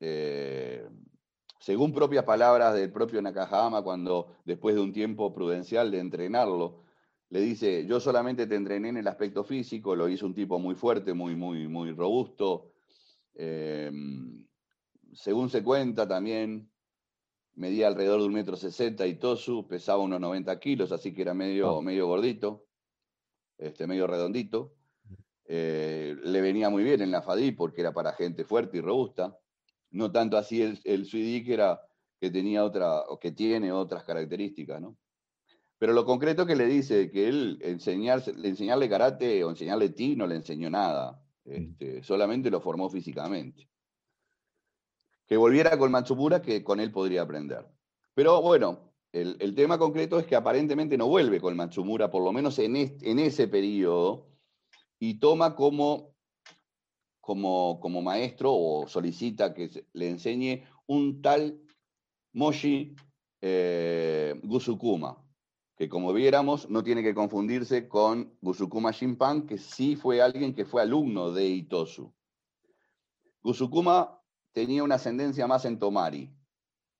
eh, 0.00 0.88
según 1.60 1.92
propias 1.92 2.24
palabras 2.24 2.74
del 2.74 2.90
propio 2.90 3.20
Nakahama, 3.20 3.82
cuando 3.82 4.36
después 4.44 4.74
de 4.74 4.80
un 4.80 4.92
tiempo 4.92 5.32
prudencial 5.32 5.90
de 5.90 5.98
entrenarlo, 5.98 6.84
le 7.28 7.40
dice, 7.40 7.86
yo 7.86 8.00
solamente 8.00 8.46
te 8.46 8.56
entrené 8.56 8.88
en 8.88 8.96
el 8.96 9.06
aspecto 9.06 9.44
físico, 9.44 9.94
lo 9.94 10.08
hizo 10.08 10.26
un 10.26 10.34
tipo 10.34 10.58
muy 10.58 10.74
fuerte, 10.74 11.14
muy, 11.14 11.36
muy, 11.36 11.68
muy 11.68 11.92
robusto. 11.92 12.69
Em, 13.42 14.46
según 15.14 15.48
se 15.48 15.62
cuenta 15.62 16.06
también, 16.06 16.70
medía 17.54 17.86
alrededor 17.86 18.20
de 18.20 18.26
un 18.26 18.34
metro 18.34 18.54
sesenta 18.54 19.06
y 19.06 19.14
Tosu 19.14 19.66
pesaba 19.66 20.02
unos 20.02 20.20
90 20.20 20.58
kilos, 20.60 20.92
así 20.92 21.14
que 21.14 21.22
era 21.22 21.32
medio, 21.32 21.78
ah. 21.78 21.82
medio 21.82 22.06
gordito, 22.06 22.66
este, 23.56 23.86
medio 23.86 24.06
redondito. 24.06 24.74
Eh, 25.46 26.16
le 26.22 26.40
venía 26.42 26.68
muy 26.68 26.84
bien 26.84 27.00
en 27.00 27.10
la 27.10 27.22
FADI 27.22 27.52
porque 27.52 27.80
era 27.80 27.92
para 27.92 28.12
gente 28.12 28.44
fuerte 28.44 28.76
y 28.76 28.80
robusta 28.82 29.36
no 29.90 30.12
tanto 30.12 30.36
así 30.36 30.62
el, 30.62 30.78
el 30.84 31.10
que, 31.10 31.52
era, 31.52 31.80
que 32.20 32.30
tenía 32.30 32.64
otra, 32.64 33.00
o 33.08 33.18
que 33.18 33.32
tiene 33.32 33.72
otras 33.72 34.04
características, 34.04 34.80
¿no? 34.80 34.96
Pero 35.78 35.94
lo 35.94 36.04
concreto 36.04 36.44
que 36.44 36.56
le 36.56 36.66
dice 36.66 37.10
que 37.10 37.26
él 37.26 37.58
enseñarse, 37.62 38.32
enseñarle 38.44 38.88
karate 38.88 39.42
o 39.44 39.50
enseñarle 39.50 39.88
ti 39.88 40.14
no 40.14 40.26
le 40.26 40.36
enseñó 40.36 40.68
nada, 40.68 41.22
este, 41.44 42.02
solamente 42.02 42.50
lo 42.50 42.60
formó 42.60 42.88
físicamente. 42.88 43.68
Que 45.26 45.36
volviera 45.36 45.78
con 45.78 45.90
Matsumura, 45.90 46.42
que 46.42 46.64
con 46.64 46.80
él 46.80 46.90
podría 46.90 47.22
aprender. 47.22 47.66
Pero 48.14 48.42
bueno, 48.42 48.92
el, 49.12 49.54
tema 49.54 49.78
concreto 49.78 50.18
es 50.18 50.26
que 50.26 50.36
aparentemente 50.36 50.96
no 50.96 51.08
vuelve 51.08 51.40
con 51.40 51.56
Matsumura, 51.56 52.10
por 52.10 52.22
lo 52.22 52.32
menos 52.32 52.58
en, 52.58 52.76
ese 52.76 53.48
periodo, 53.48 54.28
y 54.98 55.18
toma 55.18 55.54
como 55.54 56.10
como, 57.20 58.02
maestro 58.02 58.52
o 58.52 58.88
solicita 58.88 59.54
que 59.54 59.86
le 59.92 60.10
enseñe 60.10 60.64
un 60.86 61.22
tal 61.22 61.60
Moshi 62.32 62.96
eh, 63.40 64.34
Gusukuma, 64.42 65.16
que 65.80 65.88
como 65.88 66.12
viéramos 66.12 66.68
no 66.68 66.84
tiene 66.84 67.02
que 67.02 67.14
confundirse 67.14 67.88
con 67.88 68.36
Gusukuma 68.42 68.90
Shinpan, 68.90 69.46
que 69.46 69.56
sí 69.56 69.96
fue 69.96 70.20
alguien 70.20 70.54
que 70.54 70.66
fue 70.66 70.82
alumno 70.82 71.32
de 71.32 71.46
Itosu. 71.46 72.12
Gusukuma 73.42 74.20
tenía 74.52 74.84
una 74.84 74.96
ascendencia 74.96 75.46
más 75.46 75.64
en 75.64 75.78
Tomari, 75.78 76.30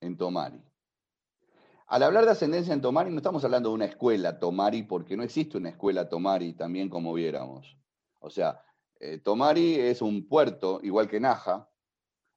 en 0.01 0.17
Tomari. 0.17 0.65
Al 1.89 2.05
hablar 2.05 2.25
de 2.25 2.31
ascendencia 2.31 2.73
en 2.73 2.81
Tomari, 2.81 3.11
no 3.11 3.19
estamos 3.19 3.45
hablando 3.45 3.69
de 3.69 3.75
una 3.75 3.85
escuela 3.85 4.39
Tomari, 4.39 4.83
porque 4.85 5.15
no 5.15 5.25
existe 5.25 5.59
una 5.59 5.69
escuela 5.69 6.09
Tomari, 6.09 6.55
también 6.55 6.89
como 6.89 7.13
viéramos. 7.13 7.77
O 8.19 8.31
sea, 8.31 8.65
eh, 8.99 9.19
Tomari 9.19 9.75
es 9.75 10.01
un 10.01 10.27
puerto, 10.27 10.81
igual 10.83 11.07
que 11.07 11.21
Naja, 11.21 11.69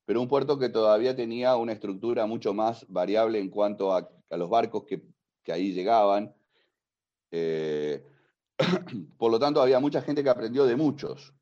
pero 0.04 0.20
un 0.20 0.28
puerto 0.28 0.60
que 0.60 0.68
todavía 0.68 1.16
tenía 1.16 1.56
una 1.56 1.72
estructura 1.72 2.26
mucho 2.26 2.54
más 2.54 2.86
variable 2.90 3.40
en 3.40 3.50
cuanto 3.50 3.96
a, 3.96 4.10
los 4.32 4.50
barcos 4.50 4.84
que, 4.84 5.08
ahí 5.52 5.74
llegaban. 5.74 6.34
Eh, 7.32 8.06
por 9.18 9.32
lo 9.32 9.40
tanto, 9.40 9.62
había 9.62 9.80
mucha 9.80 10.02
gente 10.02 10.24
que 10.24 10.30
aprendió 10.30 10.66
de 10.66 10.76
muchos, 10.76 11.34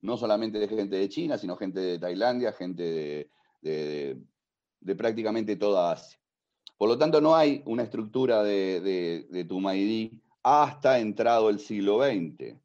no 0.00 0.16
solamente 0.16 0.58
de 0.58 0.68
gente 0.68 0.96
de 0.96 1.08
China, 1.08 1.38
sino 1.38 1.56
gente 1.56 1.80
de 1.80 1.98
Tailandia, 1.98 2.52
gente 2.52 3.30
de, 3.62 4.16
prácticamente 4.96 5.56
toda 5.56 5.92
Asia. 5.92 6.18
Por 6.76 6.88
lo 6.88 6.98
tanto, 6.98 7.20
no 7.20 7.36
hay 7.36 7.62
una 7.66 7.84
estructura 7.84 8.42
de, 8.42 9.24
de 9.30 9.44
Tumaidí 9.44 10.20
hasta 10.42 10.98
entrado 10.98 11.48
el 11.48 11.60
siglo 11.60 12.02
XX 12.02 12.56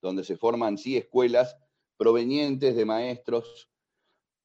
donde 0.00 0.24
se 0.24 0.36
forman 0.36 0.78
sí 0.78 0.96
escuelas 0.96 1.56
provenientes 1.96 2.76
de 2.76 2.84
maestros 2.84 3.70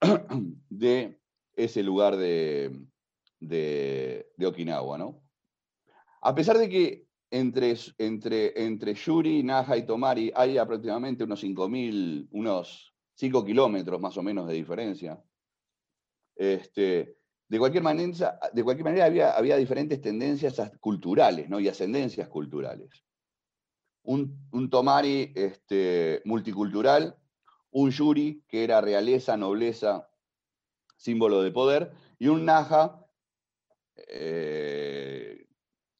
de 0.70 1.20
ese 1.55 1.84
lugar 1.84 2.15
de, 2.17 2.86
de, 3.39 4.46
Okinawa, 4.46 4.98
¿no? 4.98 5.22
A 6.25 6.34
pesar 6.34 6.58
de 6.58 6.70
que 6.70 7.06
entre, 7.32 7.75
entre, 7.98 8.63
entre 8.65 8.94
Yuri, 8.94 9.44
Naja 9.44 9.75
y 9.75 9.86
Tomari 9.86 10.32
hay 10.34 10.58
aproximadamente 10.58 11.25
unos 11.25 11.44
5.000, 11.44 12.30
unos 12.32 12.96
5 13.15 13.44
kilómetros 13.44 14.00
más 14.00 14.15
o 14.18 14.24
menos 14.24 14.48
de 14.48 14.53
diferencia. 14.53 15.22
Este, 16.36 17.18
de 17.50 17.60
cualquier 17.60 17.84
manera, 17.84 18.39
de 18.53 18.63
cualquier 18.63 18.86
manera 18.86 19.06
había, 19.06 19.32
había 19.32 19.58
diferentes 19.58 20.00
tendencias 20.00 20.56
culturales 20.80 21.50
¿no? 21.50 21.60
y 21.60 21.68
ascendencias 21.68 22.30
culturales. 22.30 23.03
Un, 24.03 24.48
un 24.51 24.70
Tomari 24.70 25.34
este, 25.36 26.22
multicultural, 26.24 27.18
un 27.72 27.92
Yuri 27.92 28.44
que 28.48 28.63
era 28.63 28.80
realeza, 28.80 29.36
nobleza, 29.36 30.10
símbolo 30.96 31.42
de 31.42 31.51
poder, 31.51 31.92
y 32.18 32.27
un 32.30 32.46
Naja 32.46 33.03
eh, 33.96 34.83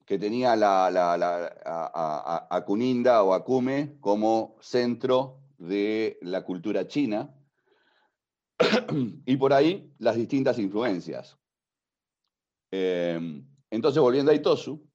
que 0.06 0.20
tenía 0.20 0.56
la, 0.56 0.88
a, 0.88 2.48
a, 2.50 2.66
Kuninda 2.66 3.24
o 3.24 3.34
Akume 3.34 3.98
como 4.00 4.58
centro 4.60 5.40
de 5.58 6.18
la 6.22 6.44
cultura 6.44 6.88
china, 6.88 7.34
y 9.26 9.38
por 9.38 9.54
ahí 9.54 9.94
las 10.00 10.16
distintas 10.16 10.60
influencias. 10.60 11.38
Em, 12.72 13.48
entonces, 13.70 14.02
volviendo 14.02 14.32
a 14.32 14.36
Itosu, 14.36 14.86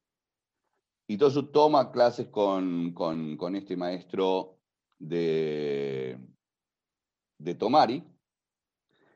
Itosu 1.07 1.51
toma 1.51 1.91
clases 1.91 2.27
con, 2.27 2.93
con, 2.93 3.55
este 3.55 3.75
maestro 3.75 4.59
de, 4.99 6.19
de 7.39 7.55
Tomari, 7.55 8.03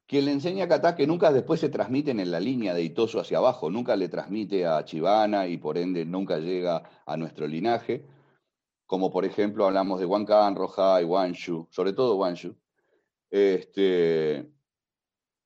quien 0.08 0.26
le 0.26 0.32
enseña 0.32 0.68
a 0.70 0.96
que 0.96 1.08
nunca 1.08 1.32
después 1.32 1.60
se 1.60 1.70
transmiten 1.70 2.20
en 2.20 2.32
la 2.32 2.40
línea 2.40 2.74
de 2.74 2.84
Itosu 2.84 3.20
hacia 3.20 3.38
abajo, 3.38 3.70
nunca 3.70 3.96
le 3.96 4.10
transmite 4.10 4.66
a 4.66 4.84
Chivana 4.84 5.48
y 5.48 5.58
por 5.58 5.78
ende 5.78 6.06
nunca 6.06 6.38
llega 6.38 6.84
a 7.06 7.18
nuestro 7.18 7.48
linaje, 7.48 8.06
como 8.86 9.12
por 9.12 9.26
ejemplo 9.26 9.66
hablamos 9.66 10.00
de 10.00 10.06
Wankan, 10.06 10.56
Roja 10.56 11.02
y 11.02 11.06
Wanshu, 11.06 11.68
sobre 11.72 11.94
todo 11.94 12.18
Wanshu. 12.18 12.56
Este, 13.30 14.52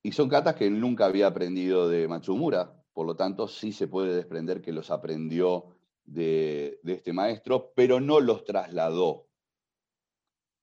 y 0.03 0.11
son 0.11 0.27
katas 0.27 0.55
que 0.55 0.69
nunca 0.69 1.05
había 1.05 1.27
aprendido 1.27 1.87
de 1.87 2.07
Matsumura, 2.07 2.83
por 2.93 3.05
lo 3.05 3.15
tanto 3.15 3.47
sí 3.47 3.71
se 3.71 3.87
puede 3.87 4.15
desprender 4.15 4.61
que 4.61 4.73
los 4.73 4.89
aprendió 4.89 5.77
de, 6.03 6.79
este 6.83 7.13
maestro, 7.13 7.71
pero 7.75 7.99
no 7.99 8.19
los 8.19 8.43
trasladó. 8.43 9.27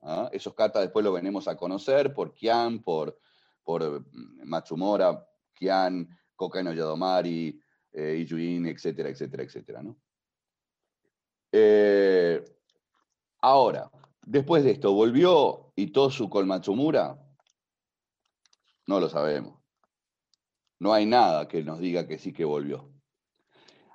¿Ah? 0.03 0.29
Esos 0.33 0.55
katas 0.55 0.83
después 0.83 1.05
los 1.05 1.15
venimos 1.15 1.49
a 1.49 1.57
conocer 1.57 2.13
por 2.13 2.35
Kian, 2.35 2.83
por 2.83 3.19
por 3.65 4.01
mm, 4.01 4.45
Matsumora, 4.45 5.27
Kian, 5.55 6.09
Kokaino 6.37 6.73
Yadomari, 6.73 7.61
eh, 7.93 8.17
Iyuin, 8.19 8.67
etcétera, 8.67 9.09
etcétera, 9.09 9.43
etcétera. 9.43 9.83
¿no? 9.83 9.97
Eh, 11.53 12.45
ahora, 13.41 13.91
después 14.23 14.65
de 14.65 14.73
esto, 14.73 14.93
¿volvió 14.93 15.73
Itosu 15.77 16.29
con 16.29 16.47
Matsumura? 16.47 17.19
No 18.87 19.01
lo 19.01 19.09
sabemos. 19.09 19.63
No 20.81 20.93
hay 20.93 21.07
nada 21.07 21.49
que 21.49 21.63
nos 21.63 21.79
diga 21.79 22.07
que 22.07 22.19
sí 22.19 22.33
que 22.33 22.45
volvió. 22.45 22.91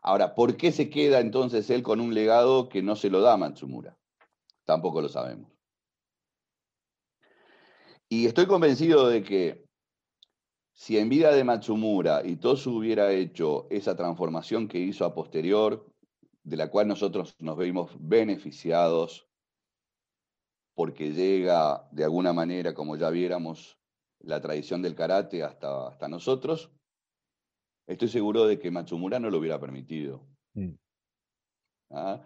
Ahora, 0.01 0.33
¿por 0.33 0.55
qué 0.55 0.71
se 0.71 0.89
queda 0.89 1.19
entonces 1.19 1.69
él 1.69 1.83
con 1.83 1.99
un 1.99 2.13
legado 2.13 2.69
que 2.69 2.81
no 2.81 2.95
se 2.95 3.09
lo 3.09 3.21
da 3.21 3.37
Matsumura? 3.37 3.97
Tampoco 4.63 5.01
lo 5.01 5.09
sabemos. 5.09 5.51
Y 8.11 8.25
estoy 8.25 8.47
convencido 8.47 9.07
de 9.07 9.23
que 9.23 9.65
si 10.73 10.97
en 10.97 11.09
vida 11.09 11.31
de 11.31 11.43
Matsumura 11.43 12.25
Itosu 12.25 12.77
hubiera 12.77 13.11
hecho 13.11 13.67
esa 13.69 13.95
transformación 13.95 14.67
que 14.67 14.79
hizo 14.79 15.05
a 15.05 15.13
posterior, 15.13 15.85
de 16.43 16.57
la 16.57 16.71
cual 16.71 16.87
nosotros 16.87 17.35
nos 17.39 17.55
vimos 17.59 17.91
beneficiados, 17.99 19.27
porque 20.73 21.11
llega 21.13 21.87
de 21.91 22.03
alguna 22.03 22.33
manera, 22.33 22.73
como 22.73 22.97
ya 22.97 23.11
viéramos, 23.11 23.77
la 24.21 24.41
tradición 24.41 24.81
del 24.81 24.95
karate 24.95 25.43
hasta, 25.43 25.87
hasta 25.87 26.07
nosotros, 26.07 26.71
estoy 27.85 28.07
seguro 28.07 28.47
de 28.47 28.57
que 28.57 28.71
Matsumura 28.71 29.19
no 29.19 29.29
lo 29.29 29.37
hubiera 29.37 29.59
permitido. 29.59 30.25
Mm. 30.55 30.73
¿Ah? 31.91 32.25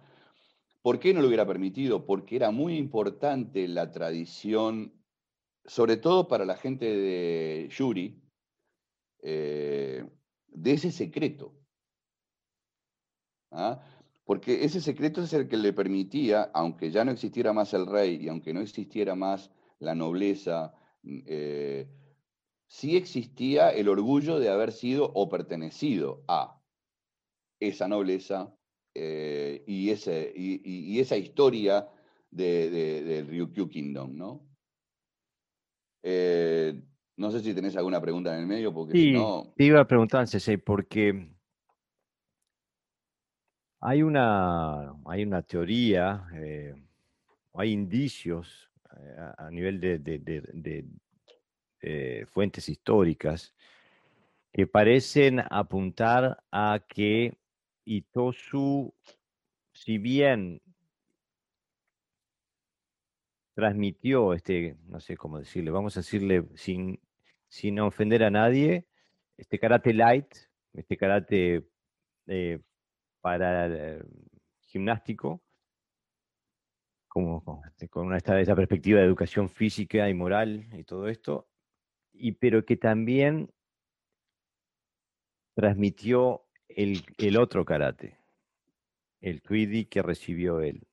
¿Por 0.82 1.00
qué 1.00 1.14
no 1.14 1.22
lo 1.22 1.28
hubiera 1.28 1.46
permitido? 1.46 2.06
Porque 2.06 2.38
era 2.38 2.52
muy 2.52 2.78
importante 2.78 3.68
la 3.68 3.92
tradición 3.92 5.03
sobre 5.66 5.98
todo 5.98 6.28
para 6.28 6.46
la 6.46 6.56
gente 6.56 6.86
de 6.86 7.70
Yuri, 7.70 8.22
eh, 9.22 10.06
de 10.48 10.72
ese 10.74 10.92
secreto. 10.92 11.54
¿ah? 13.52 13.82
Porque 14.26 14.64
ese 14.66 14.82
secreto 14.82 15.22
es 15.22 15.34
el 15.34 15.48
que 15.48 15.58
le 15.58 15.74
permitía, 15.74 16.44
aunque 16.54 16.92
ya 16.92 17.06
no 17.06 17.12
existiera 17.12 17.54
más 17.54 17.74
el 17.74 17.86
rey 17.86 18.18
y 18.22 18.28
aunque 18.28 18.54
no 18.54 18.62
existiera 18.62 19.16
más 19.16 19.52
la 19.80 19.96
nobleza, 19.96 20.74
mm, 21.04 21.20
eh, 21.26 21.88
sí 22.68 22.98
existía 22.98 23.70
el 23.70 23.88
orgullo 23.88 24.40
de 24.40 24.50
haber 24.50 24.72
sido 24.72 25.12
o 25.14 25.30
pertenecido 25.30 26.24
a 26.28 26.62
esa 27.60 27.88
nobleza 27.88 28.56
eh, 28.96 29.64
y, 29.68 29.90
ese, 29.90 30.32
y, 30.36 31.00
esa 31.00 31.18
historia 31.18 31.90
del 32.30 32.72
de, 32.72 33.26
Ryukyu 33.28 33.70
Kingdom, 33.70 34.16
¿no? 34.16 34.53
Eh, 36.04 36.80
no 37.16 37.32
sé 37.32 37.40
si 37.40 37.54
tenés 37.54 37.76
alguna 37.78 38.02
pregunta 38.02 38.34
en 38.36 38.42
el 38.42 38.48
medio, 38.48 38.74
porque 38.74 38.92
sí, 38.92 39.04
si 39.06 39.12
no. 39.14 39.54
Te 39.56 39.64
iba 39.64 39.80
a 39.80 39.88
preguntar, 39.88 40.28
César, 40.28 40.60
porque 40.60 41.30
hay 43.80 44.04
una, 44.04 44.94
hay 45.06 45.24
una 45.24 45.42
teoría, 45.42 46.28
eh, 46.34 46.76
hay 47.54 47.72
indicios 47.72 48.70
eh, 48.98 49.32
a, 49.38 49.50
nivel 49.50 49.80
de, 49.80 50.86
fuentes 52.28 52.70
históricas 52.70 53.54
que 54.54 54.68
parecen 54.68 55.42
apuntar 55.50 56.44
a 56.52 56.80
que 56.88 57.38
Itosu, 57.86 58.94
si 59.74 59.98
bien 59.98 60.62
transmitió 63.54 64.34
este, 64.34 64.78
no 64.88 65.00
sé 65.00 65.16
cómo 65.16 65.40
decirle, 65.40 65.72
vamos 65.72 65.96
a 65.98 66.00
decirle 66.00 66.46
sin, 66.56 67.00
sin 67.48 67.80
ofender 67.80 68.24
a 68.24 68.30
nadie, 68.30 68.88
este 69.38 69.60
karate 69.60 69.94
light, 69.94 70.28
este 70.74 70.98
karate 70.98 71.68
eh, 72.28 72.60
para 73.22 74.00
gimnástico, 74.62 75.42
como, 77.08 77.62
este, 77.68 77.90
con 77.90 78.08
una, 78.08 78.18
esta, 78.18 78.40
esa 78.40 78.56
perspectiva 78.56 79.00
de 79.00 79.06
educación 79.06 79.48
física 79.48 80.10
y 80.10 80.16
moral 80.16 80.68
y 80.74 80.84
todo 80.84 81.08
esto, 81.08 81.48
y, 82.12 82.34
pero 82.34 82.66
que 82.66 82.76
también 82.76 83.52
transmitió 85.54 86.44
el, 86.68 87.06
el 87.20 87.38
otro 87.38 87.66
karate, 87.66 88.18
el 89.22 89.44
Tweedy 89.44 89.86
que 89.86 90.02
recibió 90.02 90.60
él. 90.62 90.88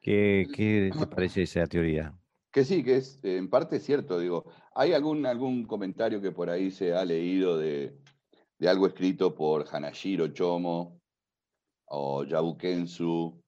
¿Qué, 0.00 0.46
qué 0.54 0.90
te 0.98 1.06
parece 1.06 1.42
esa 1.42 1.66
teoría? 1.66 2.14
Que 2.50 2.64
sí, 2.64 2.82
que 2.82 2.96
es 2.96 3.22
en 3.22 3.48
parte 3.48 3.78
cierto, 3.78 4.18
digo. 4.18 4.44
¿Hay 4.74 4.92
algún, 4.92 5.26
algún 5.26 5.66
comentario 5.66 6.20
que 6.20 6.32
por 6.32 6.48
ahí 6.48 6.70
se 6.70 6.94
ha 6.94 7.04
leído 7.04 7.58
de, 7.58 7.98
algo 8.66 8.86
escrito 8.86 9.34
por 9.34 9.66
Hanashiro 9.70 10.28
Chomo 10.28 11.00
o 11.86 12.24
Yabu 12.24 12.56
Kensu, 12.56 13.42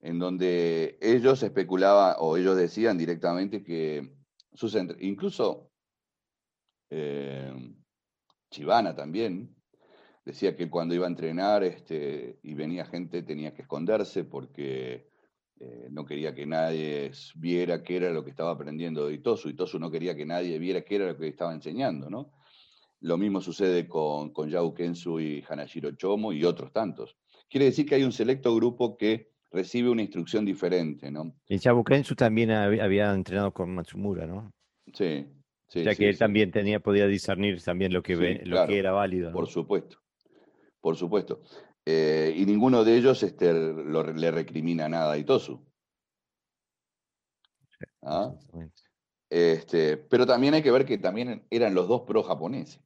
en 0.00 0.18
donde 0.18 0.98
ellos 1.00 1.42
especulaban 1.42 2.16
o 2.18 2.36
ellos 2.36 2.56
decían 2.56 2.96
directamente 2.96 3.62
que 3.62 4.16
sus 4.52 4.76
incluso 5.00 5.70
eh, 6.90 7.74
Chivana 8.50 8.94
también 8.94 9.56
decía 10.24 10.54
que 10.56 10.70
cuando 10.70 10.94
iba 10.94 11.06
a 11.06 11.10
entrenar 11.10 11.64
este, 11.64 12.38
y 12.42 12.54
venía 12.54 12.84
gente 12.84 13.22
tenía 13.22 13.54
que 13.54 13.62
esconderse 13.62 14.24
porque 14.24 15.11
eh, 15.64 15.88
no 15.92 16.04
quería 16.04 16.34
que 16.34 16.44
nadie 16.44 17.12
viera 17.36 17.84
qué 17.84 17.96
era 17.96 18.10
lo 18.10 18.24
que 18.24 18.30
estaba 18.30 18.50
aprendiendo 18.50 19.06
de 19.06 19.14
Itosu. 19.14 19.48
Itosu 19.48 19.78
no 19.78 19.92
quería 19.92 20.16
que 20.16 20.26
nadie 20.26 20.58
viera 20.58 20.82
qué 20.82 20.96
era 20.96 21.06
lo 21.06 21.16
que 21.16 21.28
estaba 21.28 21.54
enseñando, 21.54 22.10
¿no? 22.10 22.32
Lo 23.00 23.16
mismo 23.16 23.40
sucede 23.40 23.86
con, 23.86 24.32
con 24.32 24.48
Yao 24.48 24.74
Kensu 24.74 25.20
y 25.20 25.44
Hanashiro 25.48 25.92
Chomo 25.92 26.32
y 26.32 26.42
otros 26.42 26.72
tantos. 26.72 27.16
Quiere 27.48 27.66
decir 27.66 27.86
que 27.86 27.94
hay 27.94 28.02
un 28.02 28.10
selecto 28.10 28.52
grupo 28.56 28.96
que 28.96 29.30
recibe 29.52 29.88
una 29.88 30.02
instrucción 30.02 30.44
diferente, 30.44 31.12
¿no? 31.12 31.32
Y 31.48 31.58
Yao 31.58 31.84
Kensu 31.84 32.16
también 32.16 32.50
había, 32.50 33.12
entrenado 33.12 33.52
con 33.52 33.72
Matsumura, 33.72 34.26
¿no? 34.26 34.50
Sí. 34.92 35.26
sí 35.68 35.84
ya 35.84 35.94
que 35.94 36.08
él 36.08 36.18
también 36.18 36.50
tenía, 36.50 36.80
podía 36.80 37.06
discernir 37.06 37.62
también 37.62 37.92
lo 37.92 38.02
que, 38.02 38.42
lo 38.44 38.66
que 38.66 38.78
era 38.78 38.90
válido. 38.90 39.30
Por 39.30 39.46
supuesto, 39.46 39.98
por 40.80 40.96
supuesto. 40.96 41.40
Eh, 41.84 42.34
y 42.36 42.46
ninguno 42.46 42.84
de 42.84 42.96
ellos 42.96 43.22
este, 43.22 43.52
le 43.52 44.30
recrimina 44.30 44.88
nada 44.88 45.12
a 45.12 45.18
Itosu. 45.18 45.64
¿Ah? 48.02 48.34
Este, 49.28 49.96
pero 49.96 50.26
también 50.26 50.54
hay 50.54 50.62
que 50.62 50.70
ver 50.70 50.84
que 50.84 50.98
también 50.98 51.46
eran 51.50 51.74
los 51.74 51.88
dos 51.88 52.02
pro 52.02 52.22
japoneses. 52.22 52.80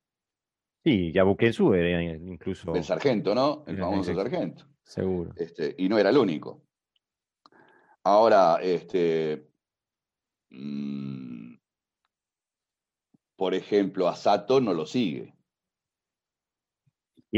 Sí, 0.84 1.12
Yabukensu 1.12 1.74
era 1.74 2.00
incluso. 2.00 2.74
El 2.74 2.84
sargento, 2.84 3.34
¿no? 3.34 3.64
El 3.66 3.78
famoso 3.78 4.14
sargento. 4.14 4.64
Seguro. 4.84 5.32
Este, 5.34 5.74
y 5.76 5.88
no 5.88 5.98
era 5.98 6.10
el 6.10 6.16
único. 6.16 6.62
Ahora, 8.04 8.60
este, 8.62 9.50
mm, 10.50 11.56
por 13.34 13.52
ejemplo, 13.52 14.06
Asato 14.06 14.60
no 14.60 14.72
lo 14.72 14.86
sigue. 14.86 15.35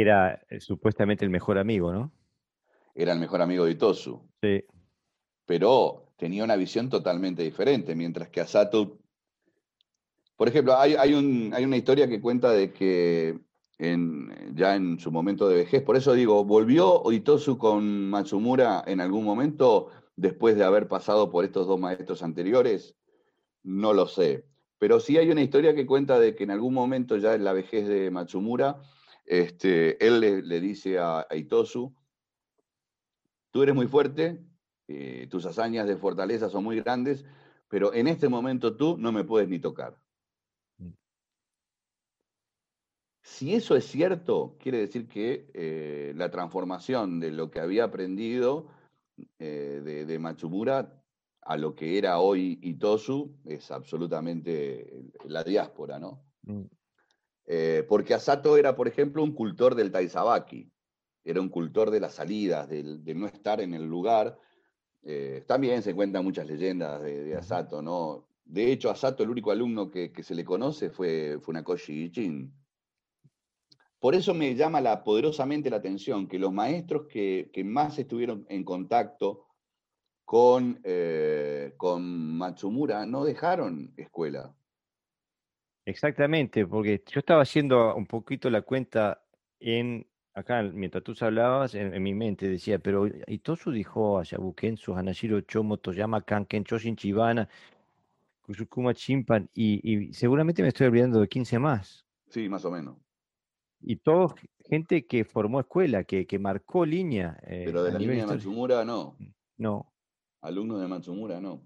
Era 0.00 0.40
eh, 0.48 0.60
supuestamente 0.60 1.24
el 1.24 1.30
mejor 1.30 1.58
amigo, 1.58 1.92
¿no? 1.92 2.12
Era 2.94 3.12
el 3.12 3.18
mejor 3.18 3.42
amigo 3.42 3.64
de 3.64 3.72
Itosu. 3.72 4.20
Sí. 4.42 4.64
Pero 5.46 6.12
tenía 6.16 6.44
una 6.44 6.56
visión 6.56 6.88
totalmente 6.88 7.42
diferente, 7.42 7.94
mientras 7.94 8.28
que 8.28 8.40
Asato... 8.40 8.98
Por 10.36 10.48
ejemplo, 10.48 10.76
hay, 10.76 10.94
hay, 10.94 11.14
un, 11.14 11.52
hay 11.52 11.64
una 11.64 11.76
historia 11.76 12.08
que 12.08 12.20
cuenta 12.20 12.52
de 12.52 12.72
que 12.72 13.38
en, 13.78 14.54
ya 14.54 14.76
en 14.76 14.98
su 14.98 15.10
momento 15.10 15.48
de 15.48 15.56
vejez, 15.56 15.82
por 15.82 15.96
eso 15.96 16.12
digo, 16.12 16.44
¿volvió 16.44 17.02
Itosu 17.10 17.58
con 17.58 18.08
Matsumura 18.10 18.84
en 18.86 19.00
algún 19.00 19.24
momento 19.24 19.90
después 20.16 20.56
de 20.56 20.64
haber 20.64 20.86
pasado 20.86 21.30
por 21.30 21.44
estos 21.44 21.66
dos 21.66 21.80
maestros 21.80 22.22
anteriores? 22.22 22.96
No 23.62 23.92
lo 23.92 24.06
sé. 24.06 24.44
Pero 24.78 25.00
sí 25.00 25.18
hay 25.18 25.30
una 25.30 25.42
historia 25.42 25.74
que 25.74 25.86
cuenta 25.86 26.20
de 26.20 26.34
que 26.36 26.44
en 26.44 26.52
algún 26.52 26.74
momento, 26.74 27.16
ya 27.16 27.34
en 27.34 27.44
la 27.44 27.52
vejez 27.52 27.88
de 27.88 28.10
Matsumura, 28.10 28.80
este, 29.28 30.04
él 30.04 30.20
le, 30.20 30.60
dice 30.60 30.98
a, 30.98 31.26
Itosu, 31.30 31.94
tú 33.50 33.62
eres 33.62 33.74
muy 33.74 33.86
fuerte, 33.86 34.42
eh, 34.88 35.26
tus 35.30 35.44
hazañas 35.44 35.86
de 35.86 35.98
fortaleza 35.98 36.48
son 36.48 36.64
muy 36.64 36.80
grandes, 36.80 37.26
pero 37.68 37.92
en 37.92 38.08
este 38.08 38.30
momento 38.30 38.74
tú 38.74 38.96
no 38.96 39.12
me 39.12 39.24
puedes 39.24 39.48
ni 39.50 39.58
tocar. 39.58 39.98
Mm. 40.78 40.92
Si 43.22 43.54
eso 43.54 43.76
es 43.76 43.84
cierto, 43.84 44.56
quiere 44.58 44.78
decir 44.78 45.06
que 45.06 45.50
eh, 45.52 46.14
la 46.16 46.30
transformación 46.30 47.20
de 47.20 47.30
lo 47.30 47.50
que 47.50 47.60
había 47.60 47.84
aprendido 47.84 48.68
eh, 49.38 49.82
de, 49.84 50.06
de, 50.06 50.18
Matsumura 50.18 51.02
a 51.42 51.56
lo 51.58 51.74
que 51.74 51.98
era 51.98 52.18
hoy 52.18 52.58
Itosu 52.62 53.36
es 53.44 53.70
absolutamente 53.70 55.10
la 55.24 55.44
diáspora, 55.44 55.98
¿no? 55.98 56.24
Mm. 56.44 56.77
Eh, 57.50 57.82
porque 57.88 58.12
Asato 58.12 58.58
era, 58.58 58.76
por 58.76 58.88
ejemplo, 58.88 59.22
un 59.22 59.32
cultor 59.32 59.74
del 59.74 59.90
Taizabaki, 59.90 60.70
era 61.24 61.40
un 61.40 61.48
cultor 61.48 61.90
de 61.90 61.98
las 61.98 62.14
salidas, 62.14 62.68
de, 62.68 63.14
no 63.14 63.26
estar 63.26 63.62
en 63.62 63.72
el 63.72 63.86
lugar. 63.86 64.38
Eh, 65.02 65.44
también 65.46 65.82
se 65.82 65.94
cuentan 65.94 66.24
muchas 66.24 66.46
leyendas 66.46 67.02
de, 67.02 67.34
Asato, 67.34 67.80
¿no? 67.80 68.28
De 68.44 68.70
hecho, 68.70 68.90
Asato, 68.90 69.22
el 69.22 69.30
único 69.30 69.50
alumno 69.50 69.90
que, 69.90 70.12
se 70.22 70.34
le 70.34 70.44
conoce 70.44 70.90
fue 70.90 71.38
Funakoshi 71.40 72.04
Ichin. 72.04 72.52
Por 73.98 74.14
eso 74.14 74.34
me 74.34 74.54
llama 74.54 74.82
la, 74.82 75.02
poderosamente 75.02 75.70
la 75.70 75.76
atención 75.76 76.28
que 76.28 76.38
los 76.38 76.52
maestros 76.52 77.06
que, 77.08 77.50
más 77.64 77.98
estuvieron 77.98 78.44
en 78.50 78.62
contacto 78.62 79.46
con, 80.26 80.80
eh, 80.84 81.72
con 81.78 82.36
Matsumura 82.36 83.06
no 83.06 83.24
dejaron 83.24 83.94
escuela. 83.96 84.54
Exactamente, 85.88 86.66
porque 86.66 87.02
yo 87.10 87.20
estaba 87.20 87.40
haciendo 87.40 87.94
un 87.96 88.04
poquito 88.04 88.50
la 88.50 88.60
cuenta 88.60 89.22
en 89.58 90.06
acá, 90.34 90.62
mientras 90.62 91.02
tú 91.02 91.14
hablabas, 91.18 91.74
en, 91.74 92.02
mi 92.02 92.12
mente 92.12 92.46
decía, 92.46 92.78
pero 92.78 93.06
Itosu 93.26 93.70
dijo 93.70 94.18
a 94.18 94.22
Yabukensu, 94.22 94.92
Hanashiro 94.92 95.40
Chomo, 95.40 95.78
Toyama 95.78 96.20
Kanken, 96.20 96.64
Choshin 96.64 96.94
Chibana, 96.94 97.48
Kusukuma 98.42 98.92
Chimpan, 98.92 99.48
y, 99.54 100.12
seguramente 100.12 100.60
me 100.60 100.68
estoy 100.68 100.88
olvidando 100.88 101.22
de 101.22 101.28
15 101.28 101.58
más. 101.58 102.04
Sí, 102.28 102.50
más 102.50 102.66
o 102.66 102.70
menos. 102.70 102.98
Y 103.80 103.96
todo 103.96 104.34
gente 104.68 105.06
que 105.06 105.24
formó 105.24 105.58
escuela, 105.58 106.04
que, 106.04 106.26
que 106.26 106.38
marcó 106.38 106.84
línea. 106.84 107.38
Eh, 107.44 107.62
pero 107.64 107.82
de 107.82 107.92
la 107.92 107.98
línea 107.98 108.26
de 108.26 108.26
Matsumura 108.26 108.84
no. 108.84 109.16
No. 109.56 109.90
Alumnos 110.42 110.82
de 110.82 110.86
Matsumura 110.86 111.40
no. 111.40 111.62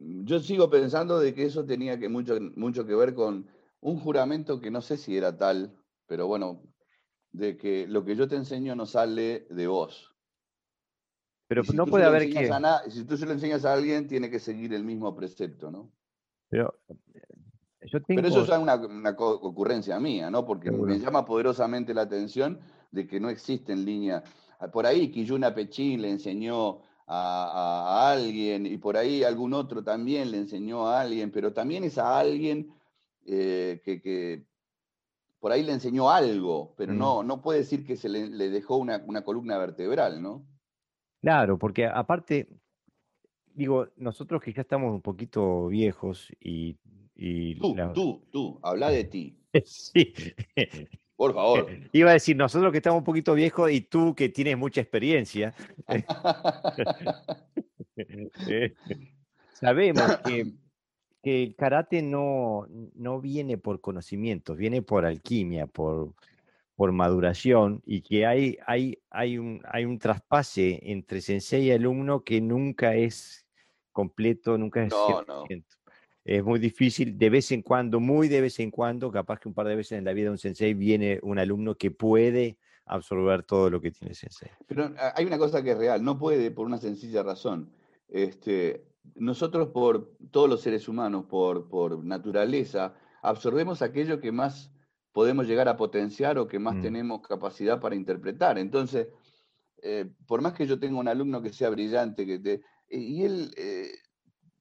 Yo 0.00 0.40
sigo 0.40 0.70
pensando 0.70 1.18
de 1.18 1.34
que 1.34 1.44
eso 1.44 1.64
tenía 1.64 1.98
que 1.98 2.08
mucho, 2.08 2.38
mucho 2.56 2.86
que 2.86 2.94
ver 2.94 3.14
con 3.14 3.48
un 3.80 3.98
juramento 3.98 4.60
que 4.60 4.70
no 4.70 4.80
sé 4.80 4.96
si 4.96 5.16
era 5.16 5.36
tal, 5.36 5.76
pero 6.06 6.26
bueno, 6.26 6.62
de 7.32 7.56
que 7.56 7.86
lo 7.86 8.04
que 8.04 8.16
yo 8.16 8.28
te 8.28 8.36
enseño 8.36 8.74
no 8.74 8.86
sale 8.86 9.46
de 9.50 9.66
vos. 9.66 10.14
Pero 11.48 11.62
no 11.74 11.86
puede 11.86 12.04
haber 12.04 12.30
que... 12.30 12.50
si 12.90 13.04
tú 13.04 13.16
se 13.16 13.26
lo 13.26 13.32
enseñas 13.32 13.64
a 13.64 13.72
alguien, 13.72 14.06
tiene 14.06 14.30
que 14.30 14.38
seguir 14.38 14.74
el 14.74 14.84
mismo 14.84 15.14
precepto, 15.16 15.70
¿no? 15.70 15.90
Pero, 16.50 16.74
yo 17.82 18.02
tengo... 18.02 18.22
Pero 18.22 18.28
eso 18.28 18.42
es 18.42 18.58
una, 18.58 18.76
una 18.76 19.10
ocurrencia 19.18 19.98
mía, 19.98 20.30
¿no? 20.30 20.44
Porque 20.44 20.70
me 20.70 20.98
llama 20.98 21.24
poderosamente 21.24 21.94
la 21.94 22.02
atención 22.02 22.60
de 22.90 23.06
que 23.06 23.18
no 23.18 23.30
existe 23.30 23.72
en 23.72 23.84
línea. 23.84 24.22
Por 24.72 24.86
ahí 24.86 25.10
Kiyuna 25.10 25.54
Pechín 25.54 26.02
le 26.02 26.10
enseñó 26.10 26.80
a, 27.08 28.10
alguien 28.12 28.66
y 28.66 28.76
por 28.76 28.96
ahí 28.96 29.24
algún 29.24 29.54
otro 29.54 29.82
también 29.82 30.30
le 30.30 30.38
enseñó 30.38 30.86
a 30.86 31.00
alguien, 31.00 31.30
pero 31.30 31.52
también 31.52 31.84
es 31.84 31.96
a 31.98 32.18
alguien 32.18 32.70
eh, 33.24 33.80
que, 33.84 34.44
por 35.40 35.52
ahí 35.52 35.62
le 35.62 35.72
enseñó 35.72 36.10
algo, 36.10 36.74
pero 36.76 36.92
mm. 36.92 36.98
no, 36.98 37.22
no 37.22 37.40
puede 37.40 37.60
decir 37.60 37.86
que 37.86 37.96
se 37.96 38.08
le, 38.08 38.28
dejó 38.50 38.76
una, 38.76 39.02
columna 39.24 39.56
vertebral, 39.56 40.22
¿no? 40.22 40.44
Claro, 41.20 41.58
porque 41.58 41.86
aparte, 41.86 42.48
digo, 43.54 43.88
nosotros 43.96 44.42
que 44.42 44.52
ya 44.52 44.62
estamos 44.62 44.92
un 44.92 45.02
poquito 45.02 45.68
viejos 45.68 46.30
y... 46.40 46.74
tú, 47.54 47.74
tú, 47.94 48.22
tú, 48.30 48.60
habla 48.62 48.90
de 48.90 49.04
ti. 49.04 49.38
sí. 49.64 50.12
Por 51.18 51.34
favor. 51.34 51.66
Iba 51.92 52.10
a 52.10 52.12
decir, 52.12 52.36
nosotros 52.36 52.70
que 52.70 52.78
estamos 52.78 53.00
un 53.00 53.04
poquito 53.04 53.34
viejos 53.34 53.72
y 53.72 53.80
tú 53.80 54.14
que 54.14 54.28
tienes 54.28 54.56
mucha 54.56 54.80
experiencia. 54.80 55.52
Sabemos 59.52 60.18
que, 60.24 60.52
el 61.24 61.56
karate 61.56 62.02
no, 62.02 62.68
no 62.94 63.20
viene 63.20 63.58
por 63.58 63.80
conocimientos, 63.80 64.56
viene 64.56 64.80
por 64.80 65.04
alquimia, 65.04 65.66
por, 65.66 66.14
por 66.76 66.92
maduración 66.92 67.82
y 67.84 68.02
que 68.02 68.24
hay, 68.24 68.56
hay, 68.64 69.02
hay, 69.10 69.38
un, 69.38 69.60
hay 69.70 69.84
un 69.84 69.98
traspase 69.98 70.78
entre 70.84 71.20
sensei 71.20 71.64
y 71.64 71.72
alumno 71.72 72.22
que 72.22 72.40
nunca 72.40 72.94
es 72.94 73.44
completo, 73.90 74.56
nunca 74.56 74.84
es 74.84 74.90
no, 74.90 75.24
No 75.26 75.44
es 76.28 76.44
muy 76.44 76.58
difícil, 76.58 77.16
de 77.16 77.30
vez 77.30 77.50
en 77.52 77.62
cuando, 77.62 78.00
muy 78.00 78.28
de 78.28 78.42
vez 78.42 78.60
en 78.60 78.70
cuando, 78.70 79.10
capaz 79.10 79.40
que 79.40 79.48
un 79.48 79.54
par 79.54 79.66
de 79.66 79.76
veces 79.76 79.98
en 79.98 80.04
la 80.04 80.12
vida 80.12 80.26
de 80.26 80.32
un 80.32 80.38
sensei 80.38 80.74
viene 80.74 81.18
un 81.22 81.38
alumno 81.38 81.74
que 81.74 81.90
puede 81.90 82.58
absorber 82.84 83.44
todo 83.44 83.70
lo 83.70 83.80
que 83.80 83.90
tiene 83.90 84.10
el 84.10 84.16
sensei. 84.16 84.50
Pero 84.66 84.92
ah, 84.98 85.14
hay 85.16 85.24
una 85.24 85.38
cosa 85.38 85.62
que 85.62 85.70
es 85.70 85.78
real, 85.78 86.04
no 86.04 86.18
puede 86.18 86.50
por 86.50 86.66
una 86.66 86.76
sencilla 86.76 87.22
razón. 87.22 87.72
Este, 88.08 88.84
nosotros 89.14 89.68
por 89.68 90.18
todos 90.30 90.50
los 90.50 90.60
seres 90.60 90.86
humanos, 90.86 91.24
por, 91.30 91.66
por 91.70 92.04
naturaleza, 92.04 92.94
absorbemos 93.22 93.80
aquello 93.80 94.20
que 94.20 94.30
más 94.30 94.70
podemos 95.12 95.46
llegar 95.46 95.68
a 95.68 95.78
potenciar 95.78 96.36
o 96.36 96.46
que 96.46 96.58
más 96.58 96.76
mm. 96.76 96.82
tenemos 96.82 97.26
capacidad 97.26 97.80
para 97.80 97.94
interpretar. 97.94 98.58
Entonces, 98.58 99.08
eh, 99.82 100.10
por 100.26 100.42
más 100.42 100.52
que 100.52 100.66
yo 100.66 100.78
tenga 100.78 100.98
un 100.98 101.08
alumno 101.08 101.40
que 101.40 101.54
sea 101.54 101.70
brillante, 101.70 102.26
que 102.26 102.38
te, 102.38 102.60
y 102.90 103.22
él 103.22 103.50
eh, 103.56 103.92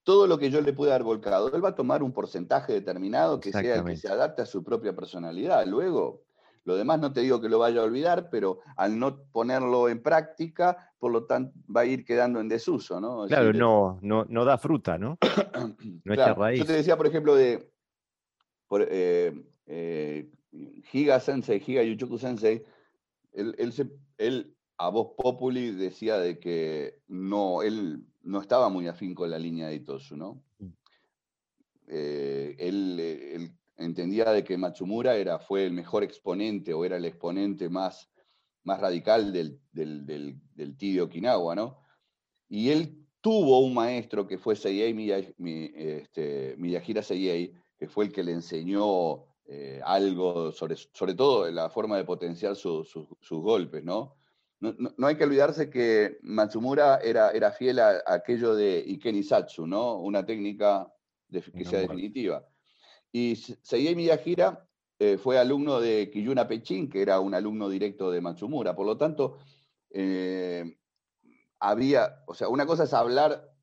todo 0.07 0.25
lo 0.25 0.39
que 0.39 0.49
yo 0.49 0.61
le 0.61 0.71
pueda 0.71 0.93
dar 0.93 1.03
volcado, 1.03 1.53
él 1.53 1.61
va 1.61 1.67
a 1.67 1.75
tomar 1.75 2.01
un 2.01 2.13
porcentaje 2.13 2.71
determinado 2.71 3.41
que 3.41 3.51
sea 3.51 3.83
que 3.83 3.97
se 3.97 4.07
adapte 4.07 4.41
a 4.41 4.45
su 4.45 4.63
propia 4.63 4.95
personalidad. 4.95 5.65
Luego, 5.65 6.23
lo 6.63 6.77
demás 6.77 7.01
no 7.01 7.11
te 7.11 7.19
digo 7.19 7.41
que 7.41 7.49
lo 7.49 7.59
vaya 7.59 7.81
a 7.81 7.83
olvidar, 7.83 8.29
pero 8.29 8.61
al 8.77 8.97
no 8.97 9.25
ponerlo 9.33 9.89
en 9.89 10.01
práctica, 10.01 10.93
por 10.97 11.11
lo 11.11 11.25
tanto, 11.25 11.59
va 11.69 11.81
a 11.81 11.85
ir 11.85 12.05
quedando 12.05 12.39
en 12.39 12.47
desuso, 12.47 13.01
¿no? 13.01 13.27
claro, 13.27 13.51
no, 13.51 13.99
no, 14.01 14.23
no 14.29 14.45
da 14.45 14.57
fruta, 14.57 14.97
¿no? 14.97 15.17
no 16.05 16.35
raíz. 16.35 16.59
Yo 16.59 16.65
te 16.65 16.71
decía, 16.71 16.95
por 16.95 17.07
ejemplo, 17.07 17.35
de 17.35 17.69
por, 18.69 18.87
eh, 18.89 19.33
eh, 19.65 20.31
Higa 20.93 21.19
Sensei, 21.19 21.61
Higa 21.67 21.83
Yuchoku 21.83 22.17
Sensei, 22.17 22.63
él, 23.33 23.53
él, 23.57 23.73
él 24.17 24.55
a 24.77 24.87
voz 24.87 25.15
populi 25.17 25.71
decía 25.71 26.17
de 26.17 26.39
que 26.39 27.01
no, 27.09 27.61
él 27.61 28.05
no 28.27 28.41
estaba 28.41 28.69
muy 28.69 28.87
afín 28.87 29.15
con 29.15 29.29
la 29.29 29.39
línea 29.39 29.67
de 29.67 29.75
Itosu, 29.75 30.17
¿no? 30.17 30.43
Mm. 30.59 30.67
Eh, 31.87 32.55
él, 32.59 33.51
entendía 33.77 34.31
de 34.31 34.43
que 34.43 34.57
Matsumura 34.57 35.15
era, 35.15 35.39
fue 35.39 35.65
el 35.65 35.73
mejor 35.73 36.03
exponente 36.03 36.73
o 36.73 36.83
era 36.83 36.97
el 36.97 37.05
exponente 37.05 37.69
más, 37.69 38.09
más 38.63 38.81
radical 38.81 39.31
del, 39.31 39.59
del, 39.71 41.01
Okinawa, 41.01 41.55
¿no? 41.55 41.79
Y 42.49 42.69
él 42.69 43.05
tuvo 43.21 43.59
un 43.59 43.73
maestro 43.73 44.27
que 44.27 44.37
fue 44.37 44.55
Seiyei 44.55 45.11
este, 45.75 46.55
Miyahira 46.57 47.03
Seiyei, 47.03 47.53
que 47.77 47.87
fue 47.87 48.05
el 48.05 48.11
que 48.11 48.23
le 48.23 48.31
enseñó 48.31 49.25
eh, 49.45 49.79
algo 49.85 50.51
sobre, 50.51 50.75
sobre 50.75 51.13
todo 51.13 51.49
la 51.51 51.69
forma 51.69 51.97
de 51.97 52.03
potenciar 52.03 52.55
sus 52.55 53.07
golpes, 53.29 53.83
¿no? 53.83 54.16
No, 54.59 55.07
hay 55.07 55.15
que 55.15 55.23
olvidarse 55.23 55.69
que 55.69 56.17
Matsumura 56.21 56.97
era, 56.97 57.29
era 57.31 57.51
fiel 57.51 57.79
a, 57.79 58.01
aquello 58.05 58.55
de 58.55 58.83
Ikenisatsu, 58.85 59.67
¿no? 59.67 59.99
Una 59.99 60.25
técnica 60.25 60.91
que 61.29 61.65
sea 61.65 61.79
definitiva. 61.79 62.47
Y 63.11 63.35
Seiyei 63.35 63.95
Miyahira 63.95 64.67
eh, 64.99 65.17
fue 65.17 65.37
alumno 65.37 65.79
de 65.79 66.09
Kiyuna 66.11 66.47
Pechin, 66.47 66.89
que 66.89 67.01
era 67.01 67.19
un 67.19 67.35
alumno 67.35 67.69
directo 67.69 68.09
de 68.09 68.21
Matsumura. 68.21 68.75
Por 68.75 68.87
lo 68.87 68.97
tanto, 68.97 69.37
eh, 69.91 70.77
había, 71.59 72.23
o 72.25 72.33
sea, 72.33 72.49
una 72.49 72.65
cosa 72.65 72.85
es 72.85 72.93
hablar, 72.93 73.53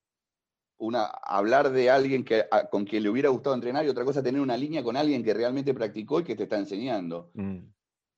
una, 0.79 1.07
hablar 1.07 1.71
de 1.71 1.91
alguien 1.91 2.25
que, 2.25 2.45
con 2.71 2.85
quien 2.85 3.03
le 3.03 3.09
hubiera 3.09 3.31
gustado 3.31 3.57
entrenar 3.57 3.85
y 3.85 3.89
otra 3.89 4.05
cosa 4.05 4.21
es 4.21 4.25
tener 4.25 4.41
una 4.41 4.57
línea 4.57 4.85
con 4.85 4.97
alguien 4.97 5.25
que 5.25 5.35
realmente 5.35 5.75
practicó 5.75 6.21
y 6.21 6.25
que 6.25 6.37
te 6.37 6.45
está 6.45 6.57
enseñando. 6.57 7.31
Mm. 7.35 7.59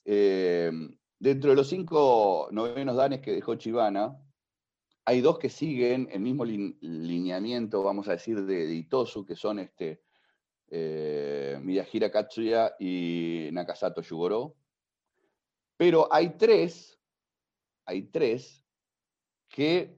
Eh, 0.04 0.70
dentro 1.18 1.50
de 1.50 1.56
los 1.56 1.68
cinco 1.68 2.48
novenos 2.50 2.96
danes 2.96 3.20
que 3.20 3.32
dejó 3.32 3.54
Chivana, 3.56 4.16
hay 5.04 5.20
dos 5.20 5.38
que 5.38 5.48
siguen 5.48 6.08
el 6.10 6.20
mismo 6.20 6.44
lineamiento, 6.44 7.82
vamos 7.82 8.08
a 8.08 8.12
decir, 8.12 8.44
de, 8.44 8.74
Itosu, 8.74 9.24
que 9.24 9.36
son 9.36 9.60
este, 9.60 10.02
eh, 10.68 12.10
Katsuya 12.12 12.74
y 12.78 13.48
Nakasato 13.52 14.02
Yugoro. 14.02 14.56
Pero 15.76 16.12
hay 16.12 16.36
tres, 16.36 16.98
hay 17.84 18.02
tres 18.02 18.64
que 19.48 19.96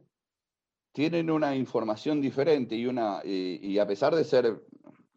tienen 0.92 1.31
una 1.31 1.57
información 1.57 2.20
diferente 2.20 2.74
y, 2.74 2.87
una, 2.87 3.22
y, 3.24 3.78
a 3.78 3.87
pesar 3.87 4.14
de 4.14 4.24
ser 4.24 4.62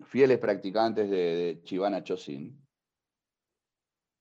fieles 0.05 0.37
practicantes 0.37 1.09
de, 1.09 1.17
de 1.17 1.63
Chivana 1.63 2.03
Chosin, 2.03 2.60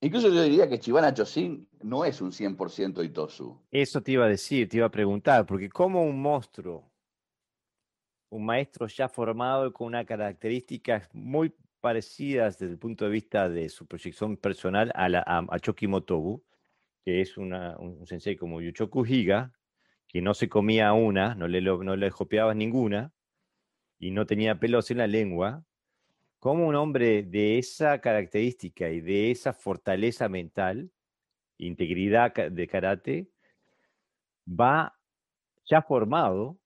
incluso 0.00 0.28
yo 0.28 0.42
diría 0.42 0.68
que 0.68 0.78
Chivana 0.78 1.14
Chosin 1.14 1.68
no 1.82 2.04
es 2.04 2.20
un 2.20 2.32
100% 2.32 3.04
Itosu. 3.04 3.60
Eso 3.70 4.02
te 4.02 4.12
iba 4.12 4.24
a 4.24 4.28
decir, 4.28 4.68
te 4.68 4.78
iba 4.78 4.86
a 4.86 4.90
preguntar, 4.90 5.46
porque 5.46 5.68
como 5.68 6.02
un 6.02 6.20
monstruo, 6.20 6.90
un 8.30 8.44
maestro 8.44 8.86
ya 8.86 9.08
formado 9.08 9.72
con 9.72 9.88
unas 9.88 10.06
características 10.06 11.08
muy 11.12 11.52
parecidas 11.80 12.58
desde 12.58 12.74
el 12.74 12.78
punto 12.78 13.04
de 13.04 13.10
vista 13.10 13.48
de 13.48 13.68
su 13.68 13.86
proyección 13.86 14.36
personal 14.36 14.92
a, 14.94 15.08
la, 15.08 15.46
Choki 15.60 15.86
Motobu, 15.86 16.44
que 17.04 17.20
es 17.20 17.36
un 17.36 18.06
sensei 18.06 18.36
como 18.36 18.60
Yuchoku 18.60 19.04
Higa, 19.04 19.52
que 20.06 20.20
no 20.20 20.34
se 20.34 20.48
comía 20.48 20.92
una, 20.92 21.34
no 21.34 21.48
le, 21.48 21.60
no 21.60 21.96
le 21.96 22.10
copiabas 22.10 22.56
ninguna, 22.56 23.12
y 23.98 24.10
no 24.10 24.26
tenía 24.26 24.58
pelos 24.58 24.90
en 24.90 24.98
la 24.98 25.06
lengua, 25.06 25.64
como 26.40 26.66
un 26.66 26.74
hombre 26.74 27.22
de 27.22 27.58
esa 27.58 28.00
característica 28.00 28.88
y 28.88 29.00
de 29.00 29.30
esa 29.30 29.52
fortaleza 29.52 30.28
mental, 30.28 30.90
integridad 31.58 32.34
de 32.34 32.66
karate, 32.66 33.30
va 34.48 34.98
ya 35.66 35.82
formado, 35.82 36.58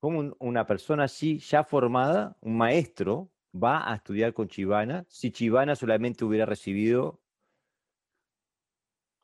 como 0.00 0.34
una 0.40 0.66
persona 0.66 1.04
así, 1.04 1.38
ya 1.38 1.62
formada, 1.62 2.36
un 2.40 2.56
maestro, 2.56 3.30
va 3.54 3.90
a 3.90 3.96
estudiar 3.96 4.32
con 4.32 4.48
Chivana, 4.48 5.04
si 5.08 5.30
Chivana 5.30 5.76
solamente 5.76 6.24
hubiera 6.24 6.46
recibido... 6.46 7.20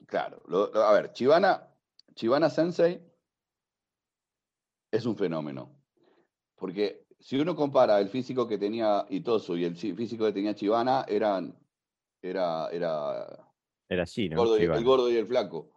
Claro, 0.07 0.43
a 0.75 0.93
ver, 0.93 1.13
Chivana, 1.13 1.75
Chivana 2.15 2.51
Sensei 2.51 3.01
es 4.91 5.07
un 5.07 5.17
fenómeno. 5.17 5.75
Porque 6.57 7.02
si 7.23 7.39
uno 7.39 7.55
compara 7.55 8.01
el 8.01 8.09
físico 8.09 8.49
que 8.49 8.59
tenía 8.59 9.07
Itosu 9.09 9.57
y 9.57 9.65
el 9.65 9.77
físico 9.77 10.25
que 10.25 10.33
tenía 10.33 10.57
Chivana, 10.57 11.05
eran, 11.09 11.57
era, 12.21 12.69
era, 12.71 13.49
era 13.89 14.03
así, 14.03 14.29
¿no? 14.29 14.57
el 14.57 14.85
gordo 14.85 15.09
y 15.09 15.17
el 15.17 15.27
flaco. 15.27 15.71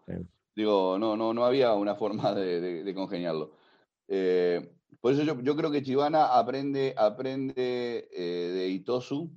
Digo, 0.56 0.98
no, 0.98 1.16
no, 1.16 1.34
no 1.34 1.46
había 1.46 1.74
una 1.74 1.96
forma 1.96 2.34
de, 2.34 2.92
congeniarlo. 2.96 3.52
Eh, 4.08 4.74
por 5.00 5.14
eso 5.14 5.22
yo, 5.24 5.56
creo 5.56 5.70
que 5.70 5.84
Chivana 5.84 6.36
aprende, 6.36 6.96
aprende 6.98 8.10
eh, 8.12 8.52
de 8.52 8.68
Itosu 8.70 9.32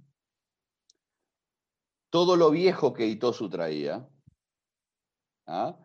todo 2.11 2.37
lo 2.37 2.51
viejo 2.51 2.95
que 2.95 3.07
Itosu 3.07 3.51
traía. 3.51 4.09
¿ah? 5.47 5.77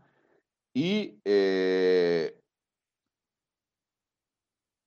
Y 0.73 1.19
eh, 1.25 2.39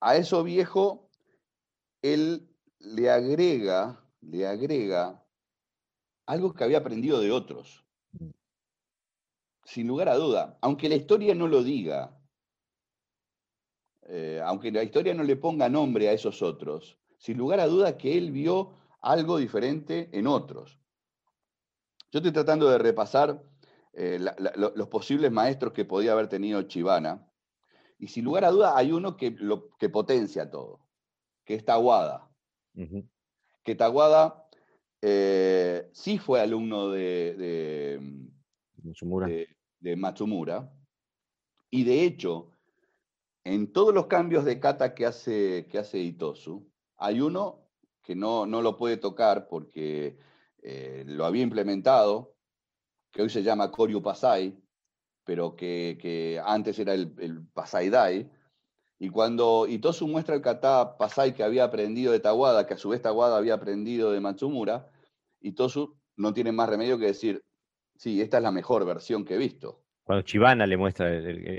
a 0.01 0.17
eso 0.17 0.43
viejo, 0.43 1.06
él 2.03 2.49
le 2.79 3.11
agrega, 3.11 4.01
le 4.21 4.47
agrega 4.47 5.25
algo 6.27 6.55
que 6.55 6.65
había 6.65 6.79
aprendido 6.79 7.21
de 7.21 7.33
otros. 7.33 7.85
Sin 9.65 9.87
lugar 9.89 10.09
a 10.09 10.17
duda, 10.17 10.59
aunque 10.61 10.89
la 10.89 10.95
historia 10.95 11.35
no 11.35 11.49
lo 11.49 11.63
diga, 11.63 12.17
eh, 14.09 14.41
aunque 14.45 14.71
la 14.71 14.85
historia 14.85 15.15
no 15.15 15.25
le 15.25 15.37
ponga 15.37 15.69
nombre 15.69 16.09
a 16.09 16.13
esos 16.13 16.41
otros, 16.43 16.99
sin 17.19 17.37
lugar 17.37 17.59
a 17.59 17.67
duda 17.67 17.99
que 17.99 18.17
él 18.17 18.31
vio 18.31 18.73
algo 19.01 19.39
diferente 19.39 20.09
en 20.13 20.27
otros. 20.27 20.79
Yo 22.13 22.21
estoy 22.21 22.33
tratando 22.33 22.71
de 22.71 22.79
repasar 22.79 23.43
eh, 23.93 24.21
los 24.21 24.89
posibles 24.89 25.33
maestros 25.33 25.73
que 25.73 25.85
podía 25.85 26.13
haber 26.13 26.29
tenido 26.29 26.63
Chivana, 26.63 27.29
y 27.99 28.09
sin 28.09 28.25
lugar 28.25 28.45
a 28.45 28.51
duda 28.51 28.77
hay 28.77 28.93
uno 28.93 29.17
que, 29.17 29.31
lo, 29.33 29.71
que 29.79 29.89
potencia 29.89 30.51
todo, 30.51 30.86
que 31.47 31.55
es 31.55 31.65
Taguada. 31.65 32.29
Que 33.63 33.75
Taguada 33.75 34.47
eh, 35.01 35.89
sí 35.93 36.19
fue 36.19 36.41
alumno 36.41 36.91
de, 36.91 37.99
de, 39.81 39.97
Matsumura. 39.97 40.71
Y 41.71 41.85
de 41.85 42.05
hecho, 42.05 42.51
en 43.45 43.73
todos 43.73 43.95
los 43.95 44.07
cambios 44.09 44.45
de 44.45 44.61
kata 44.61 44.95
que 44.95 45.07
hace, 45.07 45.67
que 45.71 45.79
hace 45.79 46.01
Itosu, 46.01 46.69
hay 46.97 47.21
uno 47.21 47.63
que 48.03 48.17
no, 48.17 48.47
no 48.47 48.61
lo 48.61 48.77
puede 48.77 48.97
tocar 48.97 49.49
porque 49.49 50.19
eh, 50.63 51.05
lo 51.07 51.25
había 51.25 51.43
implementado, 51.43 52.35
que 53.13 53.23
hoy 53.23 53.31
se 53.31 53.43
llama 53.43 53.71
Koryu 53.71 54.03
Pasai, 54.03 54.61
pero 55.25 55.55
que, 55.57 56.41
antes 56.45 56.79
era 56.79 56.95
el, 56.95 57.15
el, 57.19 57.47
Pasai 57.49 57.89
Dai. 57.89 58.31
Y 58.99 59.11
cuando 59.11 59.67
Itosu 59.69 60.09
muestra 60.09 60.35
el 60.35 60.41
kata 60.41 60.97
Pasai 60.97 61.35
que 61.35 61.43
había 61.43 61.65
aprendido 61.65 62.13
de 62.13 62.21
Tawada, 62.21 62.67
que 62.67 62.75
a 62.75 62.79
su 62.79 62.89
vez 62.89 63.03
Tawada 63.03 63.37
había 63.37 63.55
aprendido 63.55 64.11
de 64.11 64.21
Matsumura, 64.21 64.91
Itosu 65.41 65.97
no 66.17 66.33
tiene 66.33 66.53
más 66.53 66.69
remedio 66.69 66.99
que 66.99 67.07
decir, 67.07 67.43
sí, 67.97 68.23
esta 68.23 68.39
es 68.39 68.43
la 68.43 68.53
mejor 68.53 68.87
versión 68.87 69.25
que 69.25 69.35
he 69.35 69.39
visto. 69.39 69.83
Cuando 70.03 70.23
Chivana 70.23 70.67
le 70.67 70.77
muestra... 70.77 71.11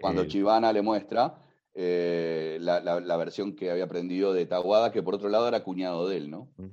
Cuando 0.02 0.26
Chivana 0.26 0.74
le 0.74 0.82
muestra 0.82 1.44
eh, 1.76 2.58
la, 2.60 3.18
versión 3.18 3.56
que 3.56 3.70
había 3.70 3.84
aprendido 3.84 4.34
de 4.34 4.48
Tawada, 4.48 4.92
que 4.92 5.04
por 5.04 5.14
otro 5.14 5.30
lado 5.30 5.48
era 5.48 5.64
cuñado 5.64 6.08
de 6.08 6.18
él, 6.18 6.32
¿no? 6.32 6.52
Mm. 6.58 6.70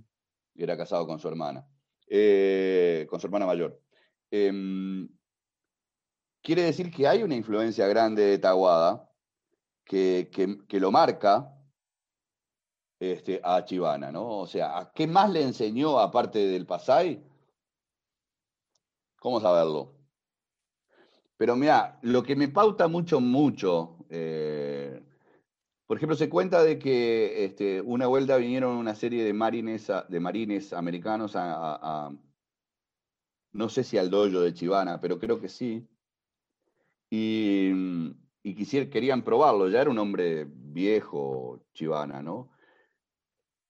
Y 0.54 0.62
era 0.62 0.78
casado 0.78 1.06
con 1.06 1.18
su 1.18 1.28
hermana, 1.28 1.66
eh, 2.08 3.06
con 3.10 3.20
su 3.20 3.26
hermana 3.26 3.44
mayor. 3.44 3.82
Em, 4.30 5.08
quiere 6.42 6.62
decir 6.62 6.90
que 6.90 7.06
hay 7.06 7.22
una 7.22 7.34
influencia 7.34 7.86
grande 7.86 8.22
de 8.22 8.38
Taguada 8.38 9.10
que, 9.84 10.28
lo 10.80 10.90
marca 10.90 11.52
este, 12.98 13.40
a 13.42 13.64
Chivana, 13.64 14.10
¿no? 14.10 14.40
O 14.40 14.46
sea, 14.46 14.78
¿a 14.78 14.92
qué 14.92 15.06
más 15.06 15.30
le 15.30 15.42
enseñó 15.42 15.98
aparte 15.98 16.38
del 16.38 16.66
Pasay? 16.66 17.22
¿Cómo 19.18 19.40
saberlo? 19.40 19.94
Pero 21.36 21.56
mira, 21.56 21.98
lo 22.02 22.22
que 22.22 22.36
me 22.36 22.48
pauta 22.48 22.88
mucho, 22.88 23.20
mucho, 23.20 23.96
eh, 24.08 25.02
por 25.86 25.96
ejemplo, 25.96 26.16
se 26.16 26.28
cuenta 26.28 26.62
de 26.62 26.78
que 26.78 27.44
este, 27.44 27.80
una 27.80 28.06
vuelta 28.06 28.36
vinieron 28.36 28.76
una 28.76 28.94
serie 28.94 29.24
de 29.24 29.32
marines, 29.32 29.90
de 30.08 30.20
marines 30.20 30.72
americanos 30.72 31.32
a, 31.36 32.12
no 33.52 33.68
sé 33.68 33.84
si 33.84 33.98
al 33.98 34.10
dojo 34.10 34.40
de 34.40 34.54
Chivana, 34.54 35.00
pero 35.00 35.18
creo 35.18 35.40
que 35.40 35.48
sí, 35.48 35.86
y, 37.10 37.70
querían 38.90 39.22
probarlo, 39.22 39.68
ya 39.68 39.80
era 39.80 39.90
un 39.90 39.98
hombre 39.98 40.46
viejo, 40.48 41.60
Chivana, 41.72 42.22
¿no? 42.22 42.50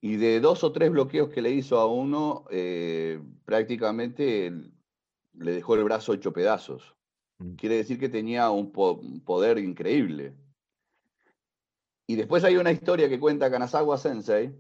Y 0.00 0.16
de 0.16 0.40
dos 0.40 0.64
o 0.64 0.72
tres 0.72 0.90
bloqueos 0.90 1.30
que 1.30 1.40
le 1.40 1.50
hizo 1.50 1.78
a 1.78 1.86
uno, 1.86 2.44
eh, 2.50 3.20
prácticamente 3.44 4.52
le 5.32 5.52
dejó 5.52 5.76
el 5.76 5.84
brazo 5.84 6.12
hecho 6.12 6.32
pedazos. 6.32 6.94
Mm. 7.38 7.54
Quiere 7.54 7.76
decir 7.76 7.98
que 7.98 8.08
tenía 8.08 8.50
un, 8.50 8.72
poder 8.72 9.58
increíble. 9.58 10.34
Y 12.06 12.16
después 12.16 12.44
hay 12.44 12.56
una 12.56 12.72
historia 12.72 13.08
que 13.08 13.20
cuenta 13.20 13.50
Kanazawa 13.50 13.96
Sensei, 13.96 14.52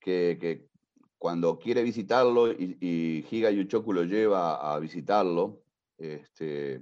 que, 0.00 0.66
cuando 1.18 1.58
quiere 1.58 1.82
visitarlo 1.82 2.50
y, 2.50 2.78
y 2.80 3.26
Higa 3.30 3.50
Yuchoku 3.50 3.92
lo 3.92 4.04
lleva 4.04 4.72
a 4.72 4.78
visitarlo, 4.78 5.60
este, 5.98 6.80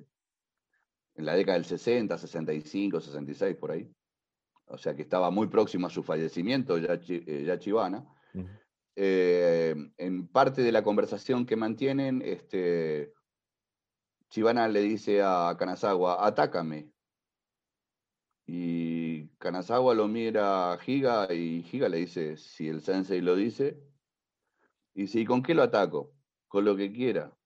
en 1.17 1.25
la 1.25 1.35
década 1.35 1.59
del 1.59 1.65
60, 1.65 2.19
65, 2.19 3.01
66, 3.01 3.57
por 3.57 3.71
ahí. 3.71 3.91
O 4.67 4.79
sea 4.79 4.95
que 4.95 5.03
estaba 5.03 5.31
muy 5.31 5.47
próximo 5.47 5.87
a 5.87 5.91
su 5.91 6.03
fallecimiento, 6.03 6.79
ya, 6.79 7.01
eh, 7.09 7.57
Chivana. 7.59 8.05
Eh, 8.95 9.75
en 9.99 10.29
parte 10.29 10.63
de 10.63 10.73
la 10.73 10.83
conversación 10.83 11.47
que 11.47 11.57
mantienen, 11.57 12.23
este, 12.23 13.13
Chivana 14.31 14.69
le 14.69 14.81
dice 14.81 15.23
a 15.23 15.55
Kanazawa, 15.59 16.27
atácame. 16.27 16.91
Y 18.47 19.29
Kanazawa 19.39 19.95
lo 19.95 20.09
mira 20.09 20.73
a 20.73 20.79
Giga 20.79 21.33
y 21.33 21.63
Giga 21.63 21.89
le 21.89 21.99
dice, 21.99 22.37
si 22.37 22.69
el 22.69 22.81
sensei 22.81 23.21
lo 23.21 23.35
dice, 23.37 23.81
y 24.95 25.03
dice, 25.03 25.21
¿y 25.21 25.25
con 25.25 25.43
qué 25.43 25.55
lo 25.55 25.63
ataco? 25.63 26.17
con 26.49 26.65
lo 26.65 26.77
que 26.77 26.91
quiera. 26.91 27.37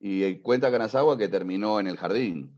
Y 0.00 0.38
cuenta 0.40 0.70
Kanazawa 0.70 1.18
que 1.18 1.28
terminó 1.28 1.80
en 1.80 1.88
el 1.88 1.96
jardín. 1.96 2.54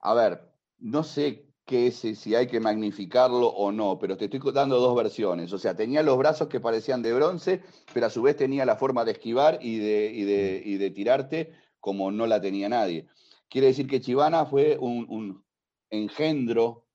A 0.00 0.14
ver, 0.14 0.50
no 0.78 1.02
sé 1.02 1.48
qué 1.68 1.88
es, 1.88 1.96
si 1.96 2.34
hay 2.34 2.46
que 2.46 2.60
magnificarlo 2.60 3.48
o 3.48 3.70
no, 3.70 3.98
pero 3.98 4.16
te 4.16 4.24
estoy 4.24 4.40
dando 4.52 4.80
dos 4.80 4.96
versiones. 4.96 5.52
O 5.52 5.58
sea, 5.58 5.76
tenía 5.76 6.02
los 6.02 6.16
brazos 6.16 6.48
que 6.48 6.60
parecían 6.60 7.02
de 7.02 7.12
bronce, 7.12 7.62
pero 7.92 8.06
a 8.06 8.10
su 8.10 8.22
vez 8.22 8.36
tenía 8.36 8.64
la 8.64 8.76
forma 8.76 9.04
de 9.04 9.12
esquivar 9.12 9.58
y 9.60 9.78
de, 9.78 10.64
mm. 10.64 10.78
de, 10.78 10.90
tirarte 10.90 11.52
como 11.78 12.10
no 12.10 12.26
la 12.26 12.40
tenía 12.40 12.68
nadie. 12.70 13.06
Quiere 13.50 13.68
decir 13.68 13.86
que 13.86 14.00
Chivana 14.00 14.46
fue 14.46 14.78
un, 14.78 15.44
engendro 15.90 16.86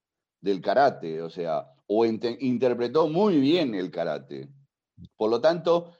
del 0.41 0.61
karate, 0.61 1.21
o 1.21 1.29
sea, 1.29 1.67
o 1.87 2.05
interpretó 2.05 3.07
muy 3.07 3.39
bien 3.39 3.75
el 3.75 3.91
karate. 3.91 4.49
Por 5.17 5.29
lo 5.29 5.41
tanto, 5.41 5.93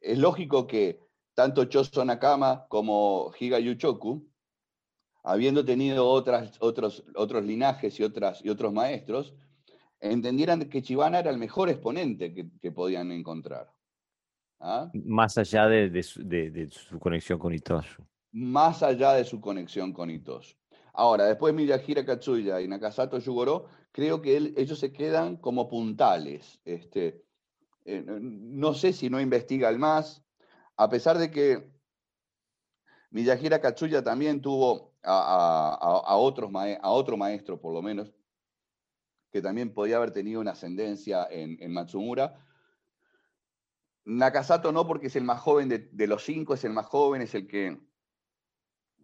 es 0.00 0.18
lógico 0.18 0.66
que 0.66 1.03
tanto 1.34 1.64
Choso 1.66 2.04
Nakama 2.04 2.66
como 2.68 3.32
Higa 3.38 3.58
Yuchoku 3.58 4.26
habiendo 5.24 5.64
tenido 5.64 6.06
otras, 6.06 6.56
otros, 6.60 7.02
otros 7.14 7.44
linajes 7.44 7.98
y, 7.98 8.02
otras, 8.04 8.44
y 8.44 8.50
otros 8.50 8.72
maestros, 8.72 9.34
entendieran 9.98 10.68
que 10.68 10.82
Chivana 10.82 11.18
era 11.18 11.30
el 11.30 11.38
mejor 11.38 11.70
exponente 11.70 12.34
que, 12.34 12.70
podían 12.70 13.10
encontrar. 13.10 13.72
¿ah? 14.60 14.90
Más 14.92 15.38
allá 15.38 15.66
de, 15.66 16.02
su, 16.02 16.98
conexión 16.98 17.38
con 17.38 17.54
Itosu. 17.54 18.02
Más 18.32 18.82
allá 18.82 19.14
de 19.14 19.24
su 19.24 19.40
conexión 19.40 19.92
con 19.94 20.10
Itosu. 20.10 20.54
Ahora, 20.92 21.24
después 21.24 21.54
Miyahira 21.54 22.04
Katsuya 22.04 22.60
y 22.60 22.68
Nakasato 22.68 23.18
Yugoro, 23.18 23.66
creo 23.90 24.20
que 24.20 24.36
ellos 24.56 24.78
se 24.78 24.92
quedan 24.92 25.38
como 25.38 25.68
puntales. 25.68 26.60
Este, 26.64 27.24
eh, 27.86 28.04
no 28.06 28.74
sé 28.74 28.92
si 28.92 29.08
no 29.08 29.20
investiga 29.20 29.70
el 29.70 29.78
más, 29.78 30.23
a 30.76 30.88
pesar 30.88 31.18
de 31.18 31.30
que 31.30 31.70
Miyahira 33.10 33.60
Katsuya 33.60 34.02
también 34.02 34.40
tuvo 34.40 34.94
a, 35.04 36.16
otros 36.16 36.50
otro 36.82 37.16
maestro, 37.16 37.60
por 37.60 37.72
lo 37.72 37.82
menos, 37.82 38.12
que 39.30 39.42
también 39.42 39.72
podía 39.72 39.96
haber 39.96 40.10
tenido 40.10 40.40
una 40.40 40.52
ascendencia 40.52 41.26
en, 41.30 41.72
Matsumura. 41.72 42.34
Nakasato 44.04 44.72
no, 44.72 44.86
porque 44.86 45.06
es 45.06 45.16
el 45.16 45.24
más 45.24 45.40
joven 45.40 45.68
de, 45.68 46.06
los 46.06 46.24
cinco, 46.24 46.54
es 46.54 46.64
el 46.64 46.72
más 46.72 46.86
joven, 46.86 47.22
es 47.22 47.34
el 47.34 47.46
que, 47.46 47.78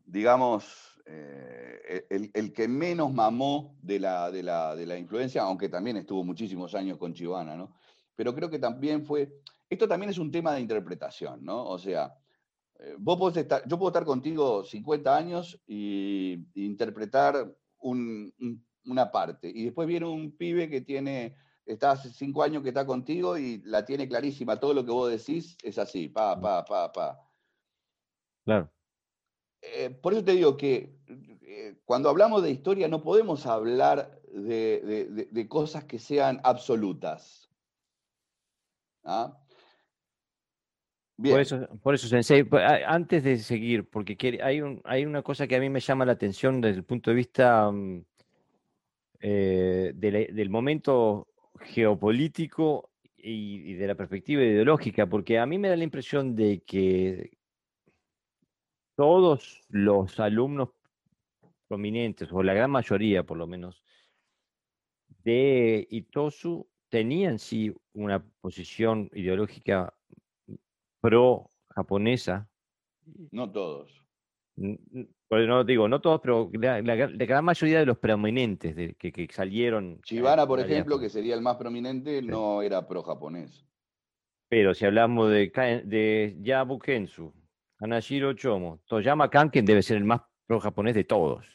digamos, 0.05 1.01
eh, 1.07 2.07
el, 2.11 2.53
que 2.53 2.69
menos 2.69 3.13
mamó 3.13 3.77
de 3.81 4.01
la, 4.01 4.31
de, 4.31 4.43
la, 4.43 4.75
de 4.75 4.87
la 4.87 4.99
influencia, 4.99 5.43
aunque 5.43 5.69
también 5.69 5.97
estuvo 5.97 6.25
muchísimos 6.25 6.75
años 6.75 6.99
con 6.99 7.15
Chivana, 7.15 7.57
¿no? 7.57 7.75
Pero 8.17 8.35
creo 8.35 8.51
que 8.51 8.59
también 8.59 9.05
fue, 9.05 9.33
esto 9.71 9.87
también 9.87 10.11
es 10.11 10.19
un 10.19 10.31
tema 10.31 10.53
de 10.53 10.61
interpretación, 10.61 11.45
¿no? 11.45 11.65
O 11.67 11.79
sea, 11.79 12.13
eh, 12.81 12.97
estar, 13.37 13.67
yo 13.67 13.79
puedo 13.79 13.91
estar 13.91 14.05
contigo 14.05 14.65
50 14.65 15.17
años 15.17 15.61
y, 15.67 16.45
interpretar 16.55 17.57
una 17.79 19.11
parte. 19.11 19.51
Y 19.55 19.65
después 19.65 19.87
viene 19.87 20.07
un 20.07 20.37
pibe 20.37 20.69
que 20.69 20.81
tiene, 20.81 21.37
está 21.65 21.93
hace 21.93 22.11
5 22.11 22.43
años 22.43 22.63
que 22.63 22.71
está 22.71 22.85
contigo 22.85 23.39
y 23.39 23.63
la 23.63 23.85
tiene 23.85 24.09
clarísima. 24.09 24.59
Todo 24.59 24.75
lo 24.75 24.85
que 24.85 24.91
vos 24.91 25.11
decís 25.11 25.57
es 25.63 25.79
así, 25.79 26.09
pa, 26.09 26.39
pa, 26.41 26.65
pa, 26.65 26.93
pa. 26.93 27.19
Claro. 28.45 28.71
Eh, 29.63 29.91
por 29.91 30.13
eso 30.13 30.25
te 30.25 30.33
digo 30.33 30.57
que 30.57 30.99
eh, 31.43 31.81
cuando 31.85 32.09
hablamos 32.09 32.43
de 32.43 32.51
historia 32.51 32.89
no 32.89 33.03
podemos 33.03 33.47
hablar 33.47 34.21
de, 34.33 35.47
cosas 35.49 35.85
que 35.85 35.99
sean 35.99 36.41
absolutas. 36.45 37.51
¿Ah? 39.05 39.40
Por 41.23 41.41
eso, 41.41 41.69
por 41.83 41.95
eso, 41.95 42.09
Sensei, 42.09 42.47
antes 42.87 43.23
de 43.23 43.37
seguir, 43.39 43.89
porque 43.89 44.17
hay, 44.43 44.63
un, 44.63 44.81
hay 44.85 45.05
una 45.05 45.23
cosa 45.23 45.47
que 45.47 45.57
a 45.57 45.61
mí 45.61 45.69
me 45.69 45.81
llama 45.81 46.07
la 46.07 46.13
atención 46.13 46.61
desde 46.61 46.79
el 46.79 46.85
punto 46.85 47.11
de 47.11 47.17
vista 47.17 47.71
mm, 47.71 48.05
eh, 49.21 49.93
del 49.95 50.51
momento 50.51 51.29
geopolítico 51.61 52.91
y, 53.19 53.75
de 53.75 53.87
la 53.87 53.95
perspectiva 53.95 54.43
ideológica, 54.43 55.07
porque 55.07 55.39
a 55.39 55.45
mí 55.45 55.59
me 55.59 55.69
da 55.69 55.77
la 55.77 55.85
impresión 55.85 56.35
de 56.35 56.63
que 56.67 57.31
todos 58.97 59.61
los 59.69 60.19
alumnos 60.21 60.71
prominentes, 61.69 62.33
o 62.33 62.43
la 62.43 62.55
gran 62.55 62.71
mayoría 62.71 63.25
por 63.25 63.37
lo 63.37 63.47
menos, 63.47 63.85
de 65.23 65.87
Itosu 65.91 66.67
tenían 66.89 67.39
sí 67.39 67.75
una 67.93 68.25
posición 68.41 69.11
ideológica 69.13 69.95
pro-japonesa. 71.01 72.49
No 73.31 73.51
todos. 73.51 73.91
No 74.57 75.65
digo, 75.65 75.89
no 75.89 76.01
todos, 76.01 76.21
pero 76.21 76.51
la, 76.53 76.81
gran 76.81 77.45
mayoría 77.45 77.79
de 77.79 77.87
los 77.87 77.99
prominentes 77.99 78.77
de, 78.77 78.95
que, 78.95 79.29
salieron. 79.31 80.01
Chivana, 80.03 80.47
por 80.47 80.61
ejemplo, 80.61 80.99
que 80.99 81.09
sería 81.09 81.35
el 81.35 81.41
más 81.41 81.57
prominente, 81.57 82.21
no 82.21 82.63
era 82.63 82.87
pro-japonés. 82.87 83.65
Pero 84.49 84.75
si 84.75 84.85
hablamos 84.85 85.31
de, 85.31 85.51
de 85.85 86.37
Yabu 86.41 86.79
Kensu, 86.79 87.33
Anashiro 87.79 88.33
Chomo, 88.35 88.81
Toyama 88.87 89.31
Kanken 89.31 89.65
debe 89.65 89.83
ser 89.83 89.97
el 89.97 90.05
más 90.05 90.23
pro-japonés 90.47 90.95
de 90.95 91.05
todos. 91.05 91.47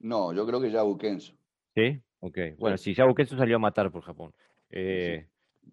No, 0.00 0.32
yo 0.32 0.46
creo 0.46 0.60
que 0.60 0.70
Yabu 0.70 0.96
Kensu. 0.96 1.34
¿Sí? 1.74 2.00
Ok. 2.20 2.38
Bueno, 2.58 2.78
si 2.78 2.94
Yabu 2.94 3.14
Kensu 3.14 3.36
salió 3.36 3.56
a 3.56 3.60
matar 3.60 3.92
por 3.92 4.02
Japón. 4.02 4.32
Eh, 4.70 5.28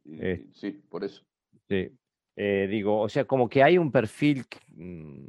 eh, 0.06 0.46
sí, 0.54 0.72
por 0.72 1.04
eso. 1.04 1.24
Sí. 1.70 1.90
Eh, 2.40 2.68
digo, 2.70 3.02
o 3.02 3.10
sea, 3.10 3.26
como 3.26 3.50
que 3.50 3.64
hay 3.64 3.80
un 3.80 3.92
perfil 3.92 4.46
mm, 4.76 5.26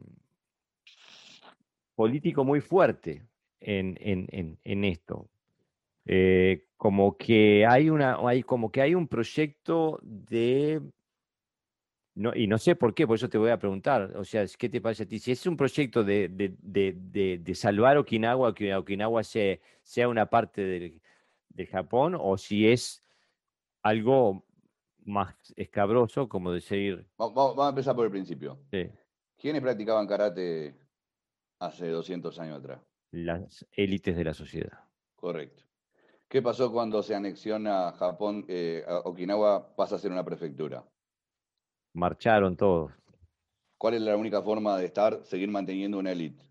político 1.94 2.44
muy 2.44 2.60
fuerte 2.60 3.24
en, 3.60 3.96
en, 4.62 4.84
esto. 4.84 5.30
Eh, 6.04 6.66
como 6.76 7.16
que 7.16 7.66
hay 7.66 7.88
una, 7.88 8.18
hay 8.22 8.42
como 8.42 8.70
que 8.70 8.82
hay 8.82 8.94
un 8.94 9.08
proyecto 9.08 9.98
de 10.02 10.82
no, 12.14 12.34
y 12.34 12.46
no 12.46 12.58
sé 12.58 12.76
por 12.76 12.94
qué, 12.94 13.06
por 13.06 13.16
eso 13.16 13.28
te 13.28 13.38
voy 13.38 13.50
a 13.50 13.58
preguntar. 13.58 14.14
O 14.16 14.24
sea, 14.24 14.44
¿qué 14.58 14.68
te 14.68 14.80
parece 14.80 15.04
a 15.04 15.06
ti? 15.06 15.18
Si 15.18 15.32
es 15.32 15.46
un 15.46 15.56
proyecto 15.56 16.04
de, 16.04 16.28
de, 16.28 17.38
de, 17.38 17.54
salvar 17.54 17.96
Okinawa, 17.96 18.54
que 18.54 18.74
Okinawa 18.74 19.22
sea, 19.22 19.56
sea 19.82 20.08
una 20.08 20.26
parte 20.26 20.62
del, 20.62 21.00
del, 21.50 21.66
Japón, 21.68 22.16
o 22.20 22.36
si 22.36 22.66
es 22.66 23.04
algo 23.82 24.44
más 25.08 25.34
escabroso, 25.56 26.28
como 26.28 26.52
decir... 26.52 27.06
Vamos, 27.16 27.58
a 27.58 27.70
empezar 27.70 27.96
por 27.96 28.04
el 28.04 28.10
principio. 28.10 28.58
¿Quiénes 29.36 29.62
practicaban 29.62 30.06
karate 30.06 30.76
hace 31.58 31.88
200 31.88 32.38
años 32.38 32.58
atrás? 32.58 32.80
Las 33.10 33.66
élites 33.72 34.16
de 34.16 34.24
la 34.24 34.34
sociedad. 34.34 34.78
Correcto. 35.16 35.64
¿Qué 36.28 36.42
pasó 36.42 36.70
cuando 36.70 37.02
se 37.02 37.14
anexiona 37.14 37.92
Japón, 37.92 38.44
eh, 38.48 38.84
Okinawa 39.04 39.74
pasa 39.74 39.96
a 39.96 39.98
ser 39.98 40.12
una 40.12 40.24
prefectura? 40.24 40.84
Marcharon 41.94 42.56
todos. 42.56 42.92
¿Cuál 43.78 43.94
es 43.94 44.02
la 44.02 44.16
única 44.16 44.42
forma 44.42 44.76
de 44.76 44.86
estar, 44.86 45.24
seguir 45.24 45.48
manteniendo 45.48 45.98
una 45.98 46.12
élite? 46.12 46.44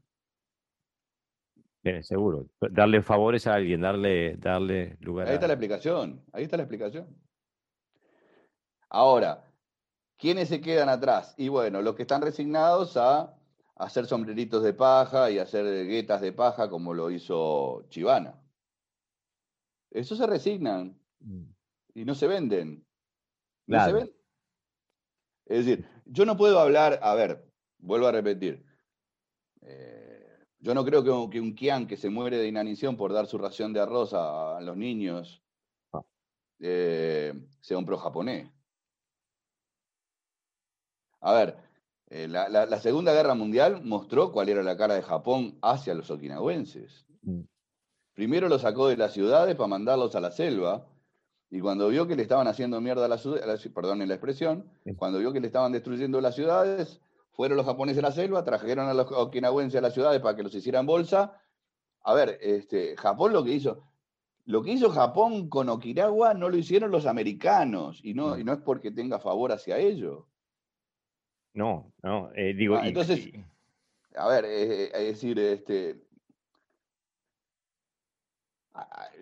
Bien, 1.84 2.04
seguro. 2.04 2.48
Darle 2.72 3.02
favores 3.04 3.46
a 3.46 3.54
alguien, 3.54 3.82
darle, 3.82 4.36
darle 4.38 4.98
lugar 5.00 5.28
Ahí 5.28 5.36
está 5.36 5.48
la 5.48 5.54
explicación, 5.54 6.26
ahí 6.34 6.44
está 6.44 6.58
la 6.58 6.64
explicación. 6.64 7.08
Ahora, 8.90 9.46
¿quiénes 10.18 10.50
se 10.50 10.62
quedan 10.62 10.90
atrás? 10.90 11.34
Y 11.38 11.50
bueno, 11.50 11.82
los 11.82 11.96
que 11.96 12.04
están 12.04 12.22
resignados 12.22 12.98
a 12.98 13.38
hacer 13.76 14.06
sombreritos 14.08 14.64
de 14.64 14.74
paja 14.74 15.30
y 15.30 15.40
hacer 15.40 15.86
guetas 15.88 16.22
de 16.22 16.34
paja 16.34 16.70
como 16.70 16.94
lo 16.94 17.12
hizo 17.12 17.86
Chivana. 17.90 18.42
Eso 19.92 20.16
se 20.16 20.28
resignan 20.28 21.00
mm. 21.20 21.44
y 21.96 22.06
no 22.06 22.16
se 22.16 22.28
venden. 22.28 22.86
No 23.68 23.86
se 23.86 23.94
ven. 23.94 24.14
Es 25.46 25.66
decir, 25.66 25.88
yo 26.06 26.26
no 26.26 26.36
puedo 26.36 26.60
hablar, 26.60 27.00
a 27.02 27.16
ver, 27.16 27.50
vuelvo 27.78 28.08
a 28.08 28.12
repetir. 28.12 28.66
Eh, 29.62 30.46
yo 30.60 30.74
no 30.74 30.84
creo 30.84 31.04
que 31.30 31.40
un, 31.40 31.56
Kian 31.56 31.88
que 31.88 31.98
se 31.98 32.10
muere 32.10 32.38
de 32.38 32.48
inanición 32.48 32.98
por 32.98 33.14
dar 33.14 33.28
su 33.28 33.38
ración 33.38 33.74
de 33.74 33.80
arroz 33.80 34.14
a, 34.14 34.60
los 34.62 34.76
niños 34.76 35.42
ah. 35.94 36.04
eh, 36.60 37.34
sea 37.62 37.78
un 37.78 37.86
pro 37.86 37.98
japonés. 37.98 38.50
A 41.22 41.34
ver, 41.34 41.58
eh, 42.10 42.28
la, 42.28 42.80
Segunda 42.80 43.14
Guerra 43.14 43.36
Mundial 43.36 43.84
mostró 43.84 44.32
cuál 44.32 44.50
era 44.50 44.64
la 44.64 44.78
cara 44.78 44.96
de 44.96 45.02
Japón 45.02 45.58
hacia 45.62 45.94
los 45.94 46.10
okinawenses. 46.10 47.06
Mm. 47.24 47.42
Primero 48.14 48.50
los 48.50 48.62
sacó 48.62 48.88
de 48.88 48.98
las 48.98 49.14
ciudades 49.14 49.56
para 49.56 49.68
mandarlos 49.68 50.16
a 50.16 50.22
la 50.22 50.32
selva, 50.32 50.88
y 51.50 51.60
cuando 51.60 51.88
vio 51.90 52.08
que 52.08 52.16
le 52.16 52.24
estaban 52.24 52.48
haciendo 52.48 52.82
mierda 52.82 53.06
a 53.06 53.08
la 53.08 53.18
ciudad, 53.18 53.42
perdón 53.74 54.06
la 54.06 54.14
expresión, 54.14 54.70
cuando 54.98 55.20
vio 55.20 55.32
que 55.32 55.40
le 55.40 55.48
estaban 55.48 55.72
destruyendo 55.72 56.20
las 56.20 56.36
ciudades, 56.36 57.00
fueron 57.32 57.58
los 57.58 57.66
japoneses 57.66 58.04
a 58.04 58.08
la 58.08 58.12
selva, 58.12 58.44
trajeron 58.44 58.88
a 58.88 58.94
los 58.94 59.12
okinawenses 59.12 59.78
a 59.78 59.82
las 59.82 59.94
ciudades 59.94 60.20
para 60.22 60.36
que 60.36 60.44
los 60.44 60.56
hicieran 60.56 60.86
bolsa. 60.86 61.40
A 62.02 62.14
ver, 62.14 62.38
este, 62.42 62.98
Japón 62.98 63.34
lo 63.34 63.44
que 63.44 63.52
hizo, 63.52 63.84
lo 64.46 64.64
que 64.64 64.72
hizo 64.72 64.90
Japón 64.90 65.50
con 65.50 65.70
Okinawa 65.70 66.34
no 66.34 66.50
lo 66.50 66.58
hicieron 66.58 66.90
los 66.90 67.06
americanos, 67.06 68.00
y 68.04 68.14
no, 68.14 68.38
y 68.38 68.44
no 68.44 68.54
es 68.54 68.60
porque 68.60 68.92
tenga 68.92 69.20
favor 69.20 69.52
hacia 69.52 69.78
ellos. 69.78 70.24
No, 71.58 71.92
no, 72.04 72.32
eh, 72.36 72.54
digo. 72.54 72.76
Ah, 72.76 72.88
entonces, 72.88 73.32
a 74.16 74.28
ver, 74.28 74.46
es 74.46 74.92
decir, 74.94 75.40
este, 75.40 76.08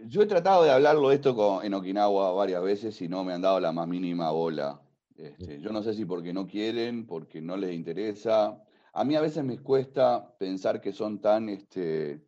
yo 0.07 0.21
he 0.21 0.25
tratado 0.25 0.65
de 0.65 0.71
hablarlo 0.71 1.13
esto 1.13 1.63
en 1.63 1.73
Okinawa 1.73 2.33
varias 2.33 2.61
veces 2.61 3.01
y 3.01 3.07
no 3.07 3.23
me 3.23 3.31
han 3.31 3.41
dado 3.41 3.61
la 3.61 3.71
más 3.71 3.87
mínima 3.87 4.31
bola. 4.31 4.81
Este, 5.15 5.61
yo 5.61 5.71
no 5.71 5.81
sé 5.81 5.93
si 5.93 6.03
porque 6.03 6.33
no 6.33 6.45
quieren, 6.45 7.07
porque 7.07 7.41
no 7.41 7.55
les 7.55 7.73
interesa. 7.73 8.61
A 8.91 9.05
mí 9.05 9.15
a 9.15 9.21
veces 9.21 9.45
me 9.45 9.59
cuesta 9.59 10.35
pensar 10.37 10.81
que 10.81 10.91
son 10.91 11.21
tan 11.21 11.47
este, 11.47 12.21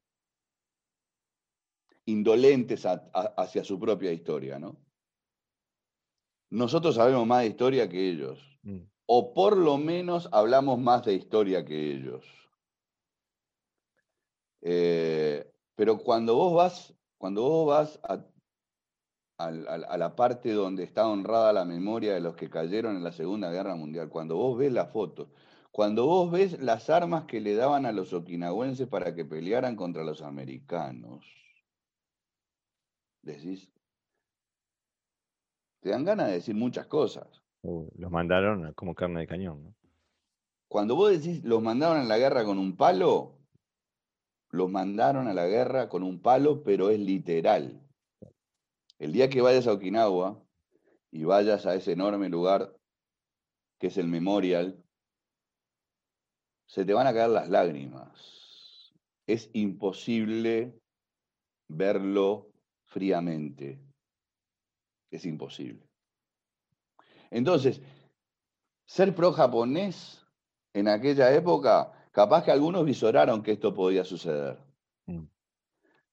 indolentes 2.05 2.85
hacia 2.85 3.65
su 3.65 3.77
propia 3.77 4.13
historia, 4.13 4.57
¿no? 4.57 4.77
Nosotros 6.49 6.95
sabemos 6.95 7.27
más 7.27 7.41
de 7.41 7.47
historia 7.47 7.89
que 7.89 8.09
ellos, 8.09 8.39
mm. 8.63 8.83
O 9.07 9.33
por 9.33 9.57
lo 9.57 9.77
menos 9.77 10.29
hablamos 10.31 10.79
más 10.79 11.03
de 11.05 11.15
historia 11.15 11.65
que 11.65 11.91
ellos. 11.91 12.25
Eh, 14.61 15.51
pero 15.75 15.97
cuando 15.99 16.35
vos 16.35 16.53
vas 16.53 16.93
cuando 17.17 17.41
vos 17.41 17.67
vas 17.67 17.99
a, 18.03 18.23
la 19.97 20.15
parte 20.15 20.51
donde 20.51 20.83
está 20.83 21.07
honrada 21.07 21.53
la 21.53 21.65
memoria 21.65 22.13
de 22.13 22.19
los 22.19 22.35
que 22.35 22.49
cayeron 22.49 22.95
en 22.95 23.03
la 23.03 23.11
Segunda 23.11 23.51
Guerra 23.51 23.75
Mundial, 23.75 24.09
cuando 24.09 24.35
vos 24.35 24.57
ves 24.57 24.71
la 24.71 24.87
foto, 24.87 25.29
cuando 25.71 26.05
vos 26.05 26.31
ves 26.31 26.59
las 26.59 26.89
armas 26.89 27.25
que 27.25 27.41
le 27.41 27.55
daban 27.55 27.85
a 27.85 27.91
los 27.91 28.13
okinawenses 28.13 28.87
para 28.87 29.13
que 29.15 29.25
pelearan 29.25 29.75
contra 29.75 30.03
los 30.03 30.21
americanos, 30.21 31.25
decís, 33.21 33.71
te 35.81 35.89
dan 35.89 36.03
ganas 36.03 36.27
de 36.27 36.33
decir 36.33 36.55
muchas 36.55 36.87
cosas. 36.87 37.46
Los 37.95 38.11
mandaron 38.11 38.73
como 38.73 38.95
carne 38.95 39.21
de 39.21 39.27
cañón. 39.27 39.75
Cuando 40.69 40.95
vos 40.95 41.11
decís, 41.11 41.43
los 41.43 41.61
mandaron 41.61 41.97
a 41.97 42.03
la 42.05 42.17
guerra 42.17 42.43
con 42.43 42.59
un 42.59 42.75
palo, 42.75 43.37
los 44.51 44.69
mandaron 44.69 45.27
a 45.27 45.33
la 45.33 45.47
guerra 45.47 45.89
con 45.89 46.03
un 46.03 46.21
palo, 46.21 46.63
pero 46.63 46.89
es 46.89 46.99
literal. 46.99 47.81
El 48.99 49.11
día 49.11 49.29
que 49.29 49.41
vayas 49.41 49.67
a 49.67 49.73
Okinawa 49.73 50.41
y 51.11 51.23
vayas 51.23 51.65
a 51.65 51.75
ese 51.75 51.91
enorme 51.91 52.29
lugar 52.29 52.75
que 53.79 53.87
es 53.87 53.97
el 53.97 54.07
Memorial, 54.07 54.83
se 56.65 56.83
te 56.83 56.93
van 56.93 57.07
a 57.07 57.13
caer 57.13 57.29
las 57.29 57.49
lágrimas. 57.49 58.93
Es 59.27 59.49
imposible 59.53 60.79
verlo 61.67 62.51
fríamente. 62.85 63.79
Es 65.11 65.25
imposible. 65.25 65.86
Entonces, 67.31 67.81
ser 68.85 69.13
pro 69.15 69.31
japonés 69.33 70.25
en 70.73 70.87
aquella 70.87 71.33
época 71.33 71.93
Capaz 72.17 72.43
que 72.43 72.49
algunos 72.49 72.83
visoraron 72.83 73.43
que 73.43 73.51
esto 73.51 73.75
podía 73.75 74.03
suceder. 74.03 74.57
Mm. 75.05 75.25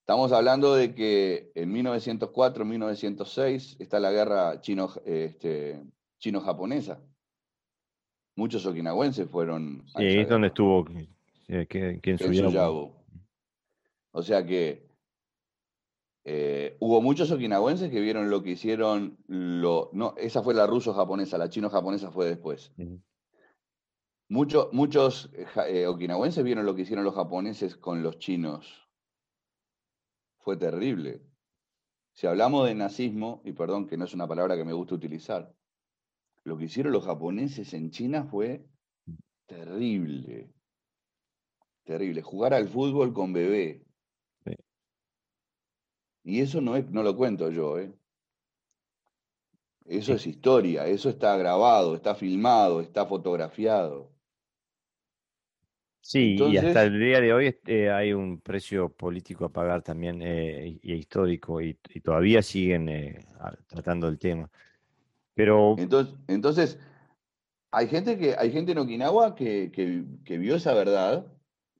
Estamos 0.00 0.32
hablando 0.32 0.74
de 0.74 0.94
que 0.94 1.50
en 1.54 1.72
1904, 1.72 2.62
1906 2.62 3.76
está 3.80 3.98
la 4.00 4.12
guerra 4.12 4.60
este, 5.06 5.82
chino-japonesa. 6.18 7.00
Muchos 8.36 8.66
okinawenses 8.66 9.30
fueron. 9.30 9.82
Sí, 9.96 10.04
es 10.04 10.28
donde 10.28 10.48
estuvo 10.48 10.84
eh, 11.48 11.66
quien 11.66 12.18
subió. 12.18 12.92
O 14.10 14.22
sea 14.22 14.44
que 14.44 14.86
eh, 16.24 16.76
hubo 16.80 17.02
muchos 17.02 17.30
okinawenses 17.30 17.90
que 17.90 18.00
vieron 18.00 18.30
lo 18.30 18.42
que 18.42 18.52
hicieron. 18.52 19.18
Lo, 19.26 19.90
no, 19.92 20.14
esa 20.16 20.42
fue 20.42 20.54
la 20.54 20.66
ruso-japonesa, 20.66 21.36
la 21.36 21.50
chino-japonesa 21.50 22.10
fue 22.10 22.26
después. 22.26 22.72
Muchos, 24.28 24.72
muchos 24.72 25.30
eh, 25.34 25.46
eh, 25.68 25.86
okinawenses 25.86 26.42
vieron 26.42 26.64
lo 26.64 26.74
que 26.74 26.82
hicieron 26.82 27.04
los 27.04 27.14
japoneses 27.14 27.76
con 27.76 28.02
los 28.02 28.18
chinos. 28.18 28.88
Fue 30.38 30.56
terrible. 30.56 31.22
Si 32.14 32.26
hablamos 32.26 32.66
de 32.66 32.74
nazismo, 32.74 33.42
y 33.44 33.52
perdón 33.52 33.86
que 33.86 33.96
no 33.96 34.04
es 34.04 34.14
una 34.14 34.26
palabra 34.26 34.56
que 34.56 34.64
me 34.64 34.72
gusta 34.72 34.94
utilizar, 34.94 35.54
lo 36.44 36.56
que 36.56 36.66
hicieron 36.66 36.92
los 36.92 37.04
japoneses 37.04 37.74
en 37.74 37.90
China 37.90 38.24
fue 38.24 38.66
terrible. 39.46 40.50
Terrible. 41.84 42.22
Jugar 42.22 42.54
al 42.54 42.68
fútbol 42.68 43.12
con 43.12 43.32
bebé. 43.32 43.84
Y 46.24 46.40
eso 46.40 46.60
no, 46.60 46.76
es, 46.76 46.90
no 46.90 47.02
lo 47.02 47.14
cuento 47.14 47.50
yo, 47.50 47.78
¿eh? 47.78 47.92
Eso 49.84 50.14
es 50.14 50.26
historia, 50.26 50.86
eso 50.86 51.10
está 51.10 51.36
grabado, 51.36 51.94
está 51.94 52.14
filmado, 52.14 52.80
está 52.80 53.04
fotografiado. 53.04 54.10
Sí, 56.00 56.36
y 56.36 56.56
hasta 56.56 56.84
el 56.84 56.98
día 56.98 57.20
de 57.20 57.32
hoy 57.32 57.46
este, 57.46 57.90
hay 57.90 58.12
un 58.12 58.40
precio 58.40 58.90
político 58.90 59.46
a 59.46 59.52
pagar 59.52 59.82
también 59.82 60.20
eh, 60.22 60.78
y 60.82 60.94
histórico 60.94 61.60
y, 61.60 61.74
todavía 62.02 62.42
siguen 62.42 62.88
eh, 62.88 63.26
tratando 63.66 64.08
el 64.08 64.18
tema. 64.18 64.50
Pero 65.34 65.76
entonces, 65.78 66.14
entonces 66.28 66.78
hay 67.70 67.88
gente 67.88 68.18
que 68.18 68.36
hay 68.36 68.52
gente 68.52 68.72
en 68.72 68.78
Okinawa 68.78 69.34
que, 69.34 69.70
que, 69.72 70.38
vio 70.38 70.56
esa 70.56 70.74
verdad 70.74 71.26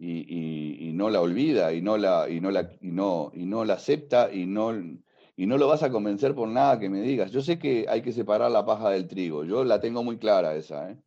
y, 0.07 0.89
y, 0.89 0.93
no 0.93 1.11
la 1.11 1.21
olvida 1.21 1.73
y 1.73 1.83
no 1.83 1.97
la 1.97 2.29
y 2.29 2.41
no 2.41 2.51
la 2.51 2.71
y 2.81 2.91
no 2.93 3.31
y 3.35 3.47
no 3.47 3.65
la 3.65 3.75
acepta 3.75 4.33
y 4.33 4.47
no 4.47 4.73
y 5.37 5.47
no 5.47 5.59
lo 5.59 5.67
vas 5.67 5.83
a 5.83 5.91
convencer 5.91 6.35
por 6.35 6.49
nada 6.49 6.79
que 6.79 6.89
me 6.89 7.01
digas. 7.03 7.33
Yo 7.33 7.41
sé 7.41 7.59
que 7.59 7.87
hay 7.89 8.03
que 8.03 8.13
separar 8.13 8.51
la 8.51 8.65
paja 8.65 8.91
del 8.91 9.09
trigo. 9.09 9.45
Yo 9.45 9.65
la 9.65 9.81
tengo 9.81 10.05
muy 10.05 10.19
clara 10.19 10.55
esa, 10.55 10.91
¿eh? 10.91 10.99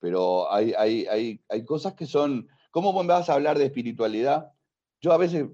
pero 0.00 0.52
hay, 0.52 0.72
hay, 0.74 1.40
hay, 1.48 1.64
cosas 1.64 1.94
que 1.94 2.06
son, 2.06 2.48
¿cómo 2.70 2.92
vos 2.92 3.04
me 3.04 3.12
vas 3.12 3.28
a 3.28 3.34
hablar 3.34 3.58
de 3.58 3.64
espiritualidad? 3.64 4.52
Yo 5.00 5.12
a 5.12 5.16
veces, 5.16 5.46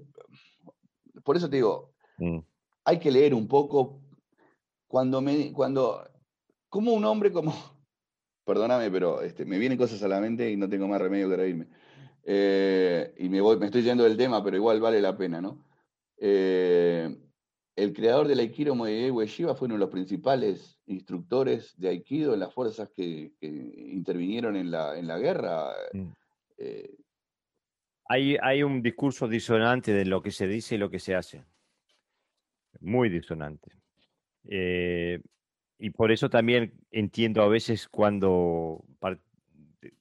por 1.23 1.37
eso 1.37 1.49
te 1.49 1.57
digo, 1.57 1.93
mm. 2.17 2.39
hay 2.85 2.99
que 2.99 3.11
leer 3.11 3.33
un 3.33 3.47
poco 3.47 4.01
cuando 4.87 5.21
me, 5.21 5.51
cuando, 5.53 6.07
como 6.69 6.93
un 6.93 7.05
hombre 7.05 7.31
como, 7.31 7.51
perdóname, 8.45 8.91
pero 8.91 9.21
este, 9.21 9.45
me 9.45 9.57
vienen 9.57 9.77
cosas 9.77 10.03
a 10.03 10.07
la 10.07 10.19
mente 10.19 10.51
y 10.51 10.57
no 10.57 10.69
tengo 10.69 10.87
más 10.87 11.01
remedio 11.01 11.29
que 11.29 11.37
reírme. 11.37 11.67
Eh, 12.25 13.13
y 13.17 13.29
me, 13.29 13.41
voy, 13.41 13.57
me 13.57 13.65
estoy 13.65 13.83
yendo 13.83 14.03
del 14.03 14.17
tema, 14.17 14.43
pero 14.43 14.55
igual 14.55 14.79
vale 14.79 15.01
la 15.01 15.17
pena, 15.17 15.41
¿no? 15.41 15.63
Eh, 16.17 17.15
el 17.75 17.93
creador 17.93 18.27
del 18.27 18.39
Aikido 18.39 18.75
Moegue 18.75 19.11
Ueshiba 19.11 19.55
fue 19.55 19.65
uno 19.65 19.75
de 19.75 19.79
los 19.79 19.89
principales 19.89 20.79
instructores 20.85 21.73
de 21.77 21.89
Aikido 21.89 22.33
en 22.33 22.39
las 22.39 22.53
fuerzas 22.53 22.89
que, 22.89 23.33
intervinieron 23.41 24.55
en 24.55 24.69
la, 24.69 24.97
en 24.97 25.07
la 25.07 25.17
guerra. 25.17 25.73
Mm. 25.91 26.11
Eh, 26.57 26.95
hay, 28.05 28.37
hay, 28.41 28.63
un 28.63 28.81
discurso 28.81 29.27
disonante 29.27 29.91
de 29.91 30.05
lo 30.05 30.21
que 30.21 30.31
se 30.31 30.47
dice 30.47 30.75
y 30.75 30.77
lo 30.77 30.89
que 30.89 30.99
se 30.99 31.15
hace. 31.15 31.43
Muy 32.79 33.09
disonante. 33.09 33.71
Eh, 34.45 35.19
y 35.79 35.89
por 35.89 36.11
eso 36.11 36.29
también 36.29 36.73
entiendo 36.91 37.41
a 37.41 37.47
veces 37.47 37.87
cuando 37.87 38.83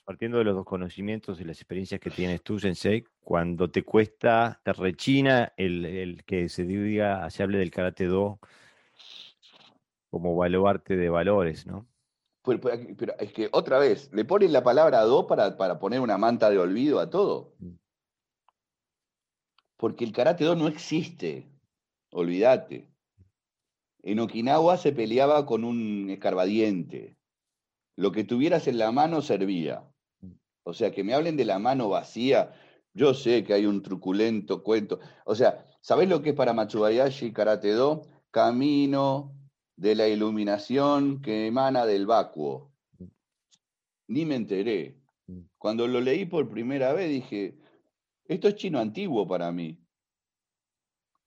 partiendo 0.05 0.39
de 0.39 0.45
los 0.45 0.55
dos 0.55 0.65
conocimientos 0.65 1.41
y 1.41 1.45
las 1.45 1.59
experiencias 1.59 2.01
que 2.01 2.11
tienes 2.11 2.43
tú, 2.43 2.59
Sensei, 2.59 3.05
cuando 3.21 3.71
te 3.71 3.83
cuesta, 3.83 4.61
te 4.65 4.73
rechina 4.73 5.53
el, 5.57 6.23
que 6.27 6.49
se 6.49 6.65
diga, 6.65 7.29
se 7.31 7.43
hable 7.43 7.59
del 7.59 7.71
karate 7.71 8.07
do 8.07 8.39
como 10.11 10.37
baluarte 10.37 10.97
de 10.97 11.09
valores, 11.09 11.67
¿no? 11.67 11.87
Pero, 12.45 12.71
es 13.19 13.33
que 13.33 13.49
otra 13.53 13.79
vez, 13.79 14.13
le 14.13 14.25
ponen 14.25 14.53
la 14.53 14.63
palabra 14.63 15.01
do 15.03 15.27
para, 15.27 15.57
para 15.57 15.79
poner 15.79 16.01
una 16.01 16.19
manta 16.19 16.51
de 16.51 16.59
olvido 16.59 16.99
a 17.01 17.09
todo. 17.09 17.55
Mm. 17.61 17.75
Porque 19.77 20.05
el 20.05 20.13
karate 20.13 20.45
do 20.45 20.55
no 20.57 20.69
existe, 20.69 21.49
olvídate. 22.11 22.89
En 24.03 24.19
Okinawa 24.19 24.77
se 24.77 24.93
peleaba 24.93 25.47
con 25.47 25.65
un 25.65 26.11
escarbadiente 26.11 27.17
lo 27.97 28.13
que 28.13 28.25
tuvieras 28.25 28.67
en 28.69 28.79
la 28.79 28.93
mano 28.93 29.23
servía. 29.23 29.89
O 30.65 30.73
sea, 30.73 30.93
que 30.93 31.05
me 31.05 31.15
hablen 31.15 31.37
de 31.37 31.45
la 31.45 31.59
mano 31.59 31.89
vacía, 31.89 32.53
yo 32.95 33.15
sé 33.15 33.45
que 33.45 33.55
hay 33.55 33.67
un 33.67 33.83
truculento 33.83 34.63
cuento. 34.63 35.01
O 35.25 35.35
sea, 35.35 35.67
¿sabés 35.81 36.09
lo 36.09 36.23
que 36.23 36.31
es 36.31 36.37
para 36.37 36.53
Machubayashi 36.53 37.33
Karate 37.33 37.73
Do? 37.73 38.03
Camino 38.31 39.35
de 39.77 39.95
la 39.95 40.09
iluminación 40.09 41.21
que 41.21 41.47
emana 41.47 41.85
del 41.85 42.07
vacuo. 42.07 42.73
Ni 44.09 44.25
me 44.25 44.37
enteré. 44.37 44.99
Cuando 45.59 45.87
lo 45.87 46.01
leí 46.01 46.27
por 46.27 46.49
primera 46.49 46.93
vez 46.93 47.09
dije, 47.09 47.59
esto 48.25 48.49
es 48.49 48.55
chino 48.55 48.79
antiguo 48.79 49.27
para 49.27 49.51
mí. 49.53 49.79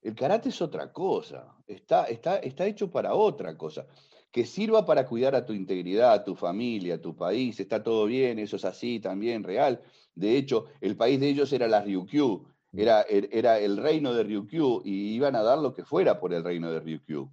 El 0.02 0.14
karate 0.14 0.50
es 0.50 0.62
otra 0.62 0.94
cosa, 0.94 1.56
está, 1.66 2.06
está, 2.06 2.38
está 2.38 2.68
hecho 2.68 2.92
para 2.92 3.16
otra 3.16 3.58
cosa 3.58 3.88
que 4.36 4.46
sirva 4.46 4.86
para 4.86 5.06
cuidar 5.06 5.34
a 5.34 5.46
tu 5.46 5.54
integridad, 5.54 6.12
a 6.12 6.26
tu 6.26 6.36
familia, 6.36 6.96
a 6.96 7.02
tu 7.02 7.16
país, 7.16 7.58
está 7.58 7.82
todo 7.82 8.06
bien, 8.06 8.38
eso 8.38 8.58
es 8.58 8.66
así 8.66 9.00
también, 9.00 9.46
real. 9.46 9.82
De 10.14 10.36
hecho, 10.36 10.66
el 10.82 10.98
país 10.98 11.22
de 11.22 11.30
ellos 11.30 11.54
era 11.54 11.70
la 11.70 11.82
Ryukyu, 11.82 12.46
mm. 12.74 12.78
era, 12.78 13.04
er, 13.04 13.30
era 13.32 13.58
el 13.60 13.78
reino 13.78 14.14
de 14.14 14.26
Ryukyu 14.26 14.82
y 14.84 15.14
iban 15.14 15.38
a 15.38 15.42
dar 15.42 15.60
lo 15.60 15.74
que 15.74 15.86
fuera 15.86 16.20
por 16.20 16.34
el 16.34 16.44
reino 16.44 16.70
de 16.70 16.82
Ryukyu. 16.82 17.32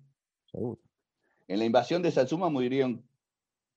En 1.49 1.59
la 1.59 1.65
invasión 1.65 2.03
de 2.03 2.13
Satsuma 2.13 2.51
murieron 2.51 3.05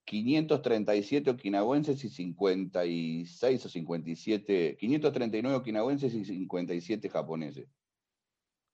537 0.03 1.31
okinawenses 1.31 2.03
y 2.03 2.09
56 2.09 3.65
o 3.65 3.69
57, 3.69 4.77
539 4.79 5.57
okinawenses 5.57 6.13
y 6.13 6.25
57 6.25 7.09
japoneses. 7.09 7.67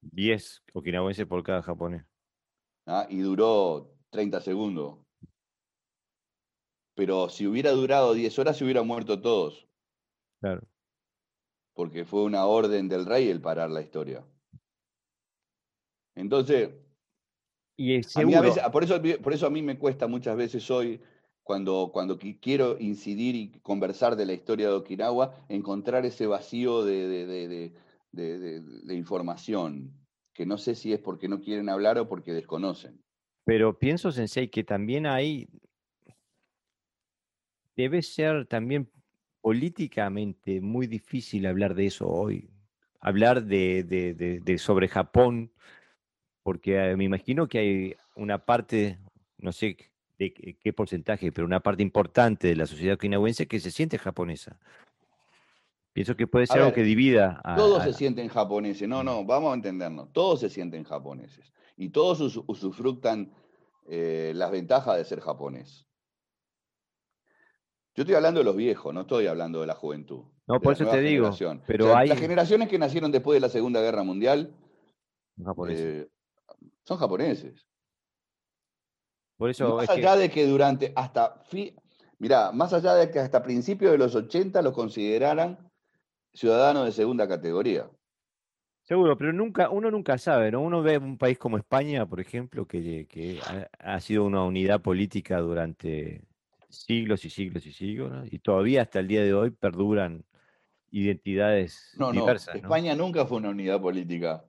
10 0.02 0.64
okinawenses 0.74 1.26
por 1.26 1.42
cada 1.42 1.62
japonés. 1.62 2.04
¿ah? 2.86 3.08
Y 3.10 3.20
duró 3.20 4.01
30 4.12 4.42
segundos. 4.42 5.00
Pero 6.96 7.30
si 7.30 7.48
hubiera 7.48 7.72
durado 7.72 8.14
10 8.14 8.38
horas, 8.40 8.58
se 8.58 8.64
hubieran 8.64 8.86
muerto 8.86 9.20
todos. 9.20 9.68
Claro. 10.40 10.62
Porque 11.74 12.06
fue 12.06 12.24
una 12.24 12.46
orden 12.46 12.88
del 12.88 13.06
rey 13.06 13.30
el 13.30 13.42
parar 13.42 13.72
la 13.72 13.82
historia. 13.82 14.24
Entonces, 16.16 16.70
y 17.78 18.02
por, 18.72 18.84
eso, 18.84 19.02
por 19.24 19.34
eso 19.34 19.48
a 19.48 19.50
mí 19.50 19.62
me 19.62 19.80
cuesta 19.80 20.06
muchas 20.08 20.38
veces 20.38 20.70
hoy 20.70 21.02
cuando, 21.44 21.90
cuando 21.92 22.20
quiero 22.40 22.78
incidir 22.80 23.36
y 23.36 23.60
conversar 23.62 24.16
de 24.16 24.26
la 24.26 24.34
historia 24.34 24.68
de 24.68 24.76
Okinawa, 24.76 25.36
encontrar 25.50 26.06
ese 26.06 26.28
vacío 26.28 26.84
de, 26.84 27.74
información, 28.90 29.94
que 30.34 30.46
no 30.46 30.58
sé 30.58 30.76
si 30.76 30.94
es 30.94 31.00
porque 31.00 31.28
no 31.28 31.42
quieren 31.42 31.70
hablar 31.70 31.98
o 31.98 32.08
porque 32.08 32.34
desconocen. 32.34 33.04
Pero 33.46 33.78
pienso, 33.78 34.12
Sensei, 34.12 34.50
que 34.50 34.64
también 34.64 35.06
hay, 35.06 35.48
debe 37.76 38.02
ser 38.02 38.46
también 38.46 38.90
políticamente 39.42 40.62
muy 40.62 40.88
difícil 40.88 41.46
hablar 41.48 41.74
de 41.74 41.88
eso 41.88 42.08
hoy. 42.08 42.50
Hablar 43.00 43.44
de, 43.44 44.56
sobre 44.60 44.88
Japón, 44.88 45.52
porque 46.44 46.78
eh, 46.78 46.96
me 46.96 47.04
imagino 47.04 47.48
que 47.48 47.58
hay 47.58 47.96
una 48.16 48.46
parte, 48.46 49.00
no 49.40 49.52
sé 49.52 49.76
de 50.20 50.32
qué 50.34 50.72
porcentaje, 50.72 51.32
pero 51.32 51.48
una 51.48 51.62
parte 51.62 51.82
importante 51.82 52.48
de 52.48 52.56
la 52.56 52.68
sociedad 52.68 52.94
okinawense 52.94 53.48
que 53.48 53.60
se 53.60 53.72
siente 53.72 53.98
japonesa. 53.98 54.60
Pienso 55.94 56.16
que 56.16 56.28
puede 56.28 56.46
ser 56.46 56.60
algo 56.60 56.74
que 56.74 56.84
divida. 56.84 57.42
A, 57.44 57.56
todos 57.56 57.84
se 57.84 57.94
sienten 57.94 58.30
japoneses, 58.30 58.88
no, 58.88 59.04
no, 59.04 59.26
vamos 59.26 59.52
a 59.52 59.56
entendernos, 59.56 60.14
todos 60.14 60.40
se 60.40 60.50
sienten 60.50 60.84
japoneses 60.84 61.52
y 61.82 61.90
todos 61.90 62.38
usufructan 62.46 63.34
eh, 63.88 64.34
las 64.36 64.52
ventajas 64.52 64.98
de 64.98 65.04
ser 65.04 65.20
japonés. 65.20 65.88
Yo 67.96 68.04
estoy 68.04 68.14
hablando 68.14 68.40
de 68.40 68.44
los 68.44 68.56
viejos, 68.56 68.94
no 68.94 69.02
estoy 69.02 69.26
hablando 69.26 69.62
de 69.62 69.68
la 69.68 69.74
juventud. 69.74 70.26
No, 70.46 70.62
por 70.62 70.74
eso 70.74 70.86
te 70.86 71.02
digo. 71.02 71.32
Pero 71.66 71.96
hay... 71.96 72.08
Las 72.08 72.20
generaciones 72.20 72.70
que 72.70 72.78
nacieron 72.78 73.12
después 73.12 73.36
de 73.36 73.40
la 73.42 73.50
Segunda 73.50 73.82
Guerra 73.82 74.04
Mundial 74.04 74.56
eh, 75.70 76.08
son 76.84 76.98
japoneses. 76.98 77.68
Por 79.38 79.50
eso 79.50 79.78
más 79.78 79.90
allá 79.90 80.16
de 80.16 80.30
que 80.30 80.46
durante 80.46 80.94
hasta 80.96 81.44
mira, 82.20 82.52
más 82.52 82.74
allá 82.74 82.94
de 82.94 83.10
que 83.10 83.18
hasta 83.18 83.42
principios 83.42 83.92
de 83.92 83.98
los 83.98 84.14
80 84.14 84.62
los 84.62 84.74
consideraran 84.74 85.58
ciudadanos 86.32 86.86
de 86.86 86.92
segunda 86.92 87.28
categoría. 87.28 87.90
Seguro, 88.92 89.18
pero 89.18 89.32
nunca, 89.32 89.70
uno 89.70 89.90
nunca 89.90 90.18
sabe, 90.18 90.52
¿no? 90.52 90.60
Uno 90.60 90.82
ve 90.82 90.98
un 90.98 91.18
país 91.18 91.38
como 91.38 91.58
España, 91.58 92.06
por 92.06 92.20
ejemplo, 92.20 92.68
que, 92.68 93.40
ha, 93.80 94.00
sido 94.02 94.26
una 94.26 94.44
unidad 94.44 94.82
política 94.82 95.40
durante 95.40 96.26
siglos 96.68 97.24
y 97.24 97.30
siglos 97.30 97.66
y 97.66 97.72
siglos, 97.72 98.28
y 98.30 98.40
todavía 98.40 98.82
hasta 98.82 99.00
el 99.00 99.08
día 99.08 99.24
de 99.24 99.34
hoy 99.34 99.52
perduran 99.52 100.26
identidades 100.90 101.94
no, 101.98 102.12
diversas. 102.12 102.56
No, 102.56 102.60
España 102.60 102.94
nunca 102.94 103.26
fue 103.26 103.38
una 103.38 103.52
unidad 103.52 103.80
política. 103.80 104.44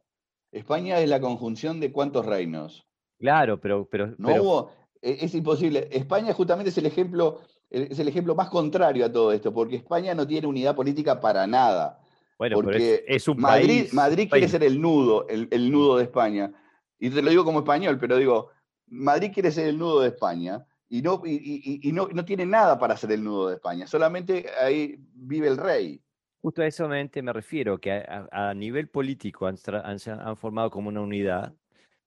España 0.50 0.98
es 0.98 1.08
la 1.08 1.20
conjunción 1.20 1.78
de 1.78 1.92
cuántos 1.92 2.26
reinos. 2.26 2.84
Claro, 3.20 3.60
pero, 3.60 3.88
pero, 3.88 4.12
no 4.18 4.34
hubo, 4.42 4.72
e, 5.00 5.18
es 5.20 5.36
imposible. 5.36 5.88
España 5.92 6.34
justamente 6.34 6.70
es 6.70 6.78
el 6.78 6.86
ejemplo, 6.86 7.42
es 7.70 7.96
el 7.96 8.08
ejemplo 8.08 8.34
más 8.34 8.48
contrario 8.48 9.06
a 9.06 9.12
todo 9.12 9.30
esto, 9.30 9.54
porque 9.54 9.76
España 9.76 10.16
no 10.16 10.26
tiene 10.26 10.48
unidad 10.48 10.74
política 10.74 11.20
para 11.20 11.46
nada. 11.46 12.01
Bueno, 12.42 12.56
porque 12.56 13.04
es, 13.06 13.28
un 13.28 13.40
Madrid, 13.40 13.82
país, 13.82 13.94
Madrid 13.94 14.28
quiere 14.28 14.48
ser 14.48 14.64
el 14.64 14.80
nudo, 14.80 15.28
el, 15.28 15.70
nudo 15.70 15.98
de 15.98 16.02
España. 16.02 16.52
Y 16.98 17.08
te 17.08 17.22
lo 17.22 17.30
digo 17.30 17.44
como 17.44 17.60
español, 17.60 17.98
pero 18.00 18.16
digo, 18.16 18.50
Madrid 18.88 19.30
quiere 19.32 19.52
ser 19.52 19.68
el 19.68 19.78
nudo 19.78 20.00
de 20.00 20.08
España 20.08 20.66
y 20.88 21.02
no, 21.02 21.22
y, 21.24 21.88
no, 21.92 22.08
no, 22.08 22.24
tiene 22.24 22.44
nada 22.44 22.80
para 22.80 22.96
ser 22.96 23.12
el 23.12 23.22
nudo 23.22 23.46
de 23.46 23.54
España, 23.54 23.86
solamente 23.86 24.46
ahí 24.60 24.96
vive 25.14 25.46
el 25.46 25.56
rey. 25.56 26.02
Justo 26.40 26.62
a 26.62 26.66
eso 26.66 26.88
me 26.88 27.32
refiero, 27.32 27.78
que 27.78 27.92
a, 27.92 28.52
nivel 28.54 28.88
político 28.88 29.46
han, 29.46 29.56
han, 29.64 30.36
formado 30.36 30.68
como 30.68 30.88
una 30.88 31.00
unidad, 31.00 31.54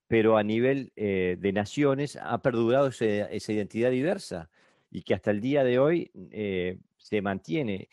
pero 0.05 0.35
a 0.35 0.43
nivel 0.43 0.91
eh, 0.97 1.37
de 1.39 1.53
naciones 1.53 2.19
ha 2.21 2.41
perdurado 2.41 2.89
esa 2.89 3.53
identidad 3.53 3.89
diversa 3.89 4.49
y 4.91 5.01
que 5.03 5.13
hasta 5.13 5.31
el 5.31 5.39
día 5.39 5.63
de 5.63 5.79
hoy 5.79 6.11
eh, 6.31 6.77
se 6.97 7.21
mantiene. 7.21 7.87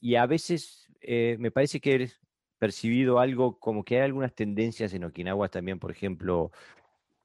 Y 0.00 0.16
a 0.16 0.26
veces 0.26 0.85
eh, 1.08 1.36
me 1.38 1.52
parece 1.52 1.80
que 1.80 1.94
he 1.94 2.10
percibido 2.58 3.20
algo 3.20 3.58
como 3.60 3.84
que 3.84 3.96
hay 3.96 4.02
algunas 4.02 4.34
tendencias 4.34 4.92
en 4.92 5.04
Okinawa 5.04 5.48
también, 5.48 5.78
por 5.78 5.92
ejemplo, 5.92 6.50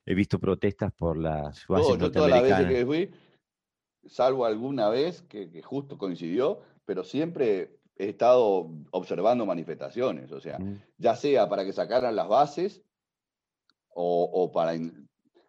he 0.06 0.14
visto 0.14 0.38
protestas 0.40 0.94
por 0.94 1.18
las 1.18 1.66
bases 1.68 1.98
no, 1.98 2.12
todas 2.12 2.30
las 2.30 2.44
veces 2.44 2.68
que 2.68 2.86
fui, 2.86 3.12
salvo 4.06 4.46
alguna 4.46 4.90
vez 4.90 5.24
que, 5.24 5.62
justo 5.64 5.98
coincidió, 5.98 6.62
pero 6.86 7.04
siempre 7.04 7.80
he 7.98 8.10
estado 8.10 8.70
observando 8.92 9.48
manifestaciones, 9.48 10.32
o 10.32 10.40
sea, 10.40 10.60
mm. 10.60 10.82
ya 11.00 11.16
sea 11.16 11.50
para 11.50 11.66
que 11.66 11.74
sacaran 11.74 12.16
las 12.16 12.28
bases 12.28 12.84
o, 13.94 14.52
para... 14.54 14.74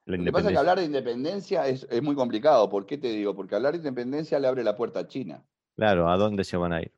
Lo 0.05 0.25
que 0.25 0.33
pasa 0.33 0.49
es 0.49 0.53
que 0.53 0.59
hablar 0.59 0.79
de 0.79 0.87
independencia 0.87 1.69
es, 1.69 1.87
muy 2.03 2.17
complicado. 2.17 2.69
¿Por 2.69 2.87
qué 2.87 2.99
te 2.99 3.09
digo? 3.09 3.37
Porque 3.37 3.55
hablar 3.55 3.73
de 3.73 3.79
independencia 3.79 4.41
le 4.41 4.49
abre 4.49 4.65
la 4.65 4.75
puerta 4.75 5.01
a 5.01 5.07
China. 5.07 5.45
Claro, 5.77 6.09
¿a 6.09 6.17
dónde 6.17 6.43
se 6.43 6.57
van 6.57 6.73
a 6.73 6.83
ir? 6.83 6.93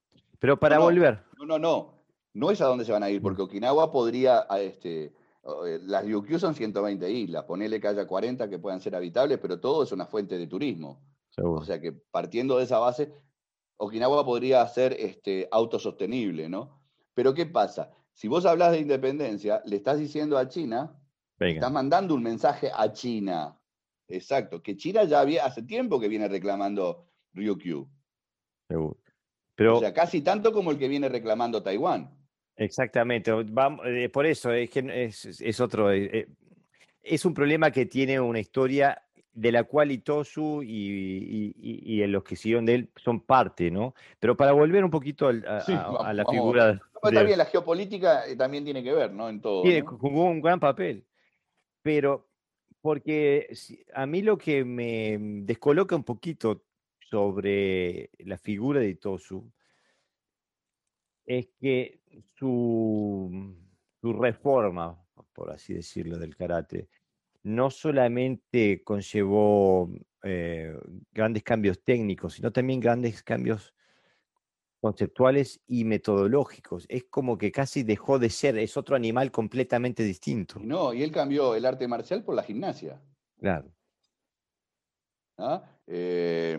Pero 0.44 0.58
para 0.58 0.78
volver. 0.78 1.24
No, 1.38 1.46
no, 1.46 1.58
no. 1.58 1.94
No 2.34 2.50
es 2.50 2.60
a 2.60 2.66
dónde 2.66 2.84
se 2.84 2.92
van 2.92 3.02
a 3.02 3.08
ir, 3.08 3.22
porque 3.22 3.40
Okinawa 3.40 3.90
podría, 3.90 4.40
este, 4.58 5.04
eh, 5.06 5.78
las 5.84 6.04
Ryukyu 6.04 6.38
son 6.38 6.54
120 6.54 7.10
islas, 7.10 7.44
ponele 7.44 7.80
que 7.80 7.88
haya 7.88 8.06
40 8.06 8.50
que 8.50 8.58
puedan 8.58 8.78
ser 8.78 8.94
habitables, 8.94 9.38
pero 9.38 9.58
todo 9.58 9.84
es 9.84 9.92
una 9.92 10.04
fuente 10.04 10.36
de 10.36 10.46
turismo. 10.46 11.00
O 11.38 11.64
sea 11.64 11.80
que 11.80 11.92
partiendo 11.92 12.58
de 12.58 12.64
esa 12.64 12.78
base, 12.78 13.10
Okinawa 13.78 14.22
podría 14.26 14.68
ser 14.68 14.92
este, 14.98 15.48
autosostenible, 15.50 16.50
¿no? 16.50 16.78
Pero 17.14 17.32
¿qué 17.32 17.46
pasa? 17.46 17.90
Si 18.12 18.28
vos 18.28 18.44
hablas 18.44 18.72
de 18.72 18.80
independencia, 18.80 19.62
le 19.64 19.76
estás 19.76 19.98
diciendo 19.98 20.36
a 20.36 20.46
China 20.48 21.00
Está 21.38 21.70
mandando 21.70 22.14
un 22.14 22.22
mensaje 22.22 22.70
a 22.70 22.92
China. 22.92 23.58
Exacto, 24.08 24.62
que 24.62 24.76
China 24.76 25.04
ya 25.04 25.20
había, 25.20 25.46
hace 25.46 25.62
tiempo 25.62 25.98
que 25.98 26.08
viene 26.08 26.28
reclamando 26.28 27.08
Ryukyu. 27.32 27.88
Pero, 29.54 29.76
o 29.76 29.80
sea, 29.80 29.94
casi 29.94 30.20
tanto 30.20 30.52
como 30.52 30.70
el 30.70 30.78
que 30.78 30.88
viene 30.88 31.08
reclamando 31.08 31.62
Taiwán. 31.62 32.10
Exactamente, 32.56 33.32
eh, 33.32 34.08
por 34.10 34.26
eso 34.26 34.52
es 34.52 34.70
que 34.70 35.10
es, 35.40 35.60
otro, 35.60 35.90
eh, 35.90 36.10
eh, 36.12 36.28
es 37.02 37.24
un 37.24 37.34
problema 37.34 37.70
que 37.70 37.86
tiene 37.86 38.20
una 38.20 38.38
historia 38.38 39.02
de 39.32 39.50
la 39.50 39.64
cual 39.64 39.90
Itosu 39.90 40.62
y, 40.62 41.52
y, 41.60 42.06
los 42.06 42.22
que 42.22 42.36
siguieron 42.36 42.64
de 42.64 42.74
él 42.74 42.90
son 42.94 43.20
parte, 43.20 43.72
¿no? 43.72 43.94
Pero 44.20 44.36
para 44.36 44.52
volver 44.52 44.84
un 44.84 44.90
poquito 44.90 45.26
a, 45.26 45.32
la 45.32 46.24
figura... 46.24 46.80
También 47.02 47.38
la 47.38 47.44
geopolítica 47.46 48.22
también 48.38 48.64
tiene 48.64 48.84
que 48.84 48.92
ver, 48.92 49.12
¿no? 49.12 49.28
En 49.28 49.40
todo. 49.40 49.64
jugó 49.98 50.24
un 50.26 50.40
gran 50.40 50.60
papel. 50.60 51.04
Pero 51.82 52.28
porque 52.80 53.48
a 53.92 54.06
mí 54.06 54.22
lo 54.22 54.38
que 54.38 54.64
me 54.64 55.18
descoloca 55.18 55.96
un 55.96 56.04
poquito 56.04 56.62
sobre 57.10 58.10
la 58.18 58.38
figura 58.38 58.80
de 58.80 58.94
Tosu 58.96 59.52
es 61.26 61.48
que 61.58 62.00
su, 62.34 63.56
reforma, 64.02 65.02
por 65.32 65.50
así 65.50 65.74
decirlo, 65.74 66.18
del 66.18 66.36
karate, 66.36 66.88
no 67.42 67.70
solamente 67.70 68.82
conllevó 68.82 69.90
eh, 70.22 70.76
grandes 71.12 71.42
cambios 71.42 71.82
técnicos, 71.82 72.34
sino 72.34 72.52
también 72.52 72.80
grandes 72.80 73.22
cambios 73.22 73.74
conceptuales 74.80 75.62
y 75.66 75.84
metodológicos. 75.84 76.84
Es 76.90 77.04
como 77.04 77.38
que 77.38 77.50
casi 77.50 77.82
dejó 77.82 78.18
de 78.18 78.28
ser, 78.28 78.58
es 78.58 78.76
otro 78.76 78.96
animal 78.96 79.30
completamente 79.30 80.02
distinto. 80.02 80.60
No, 80.60 80.92
y 80.92 81.02
él 81.02 81.10
cambió 81.10 81.54
el 81.54 81.64
arte 81.64 81.88
marcial 81.88 82.22
por 82.22 82.34
la 82.34 82.42
gimnasia. 82.42 83.00
Claro. 83.38 83.72
¿Ah? 85.38 85.62
Eh, 85.86 86.58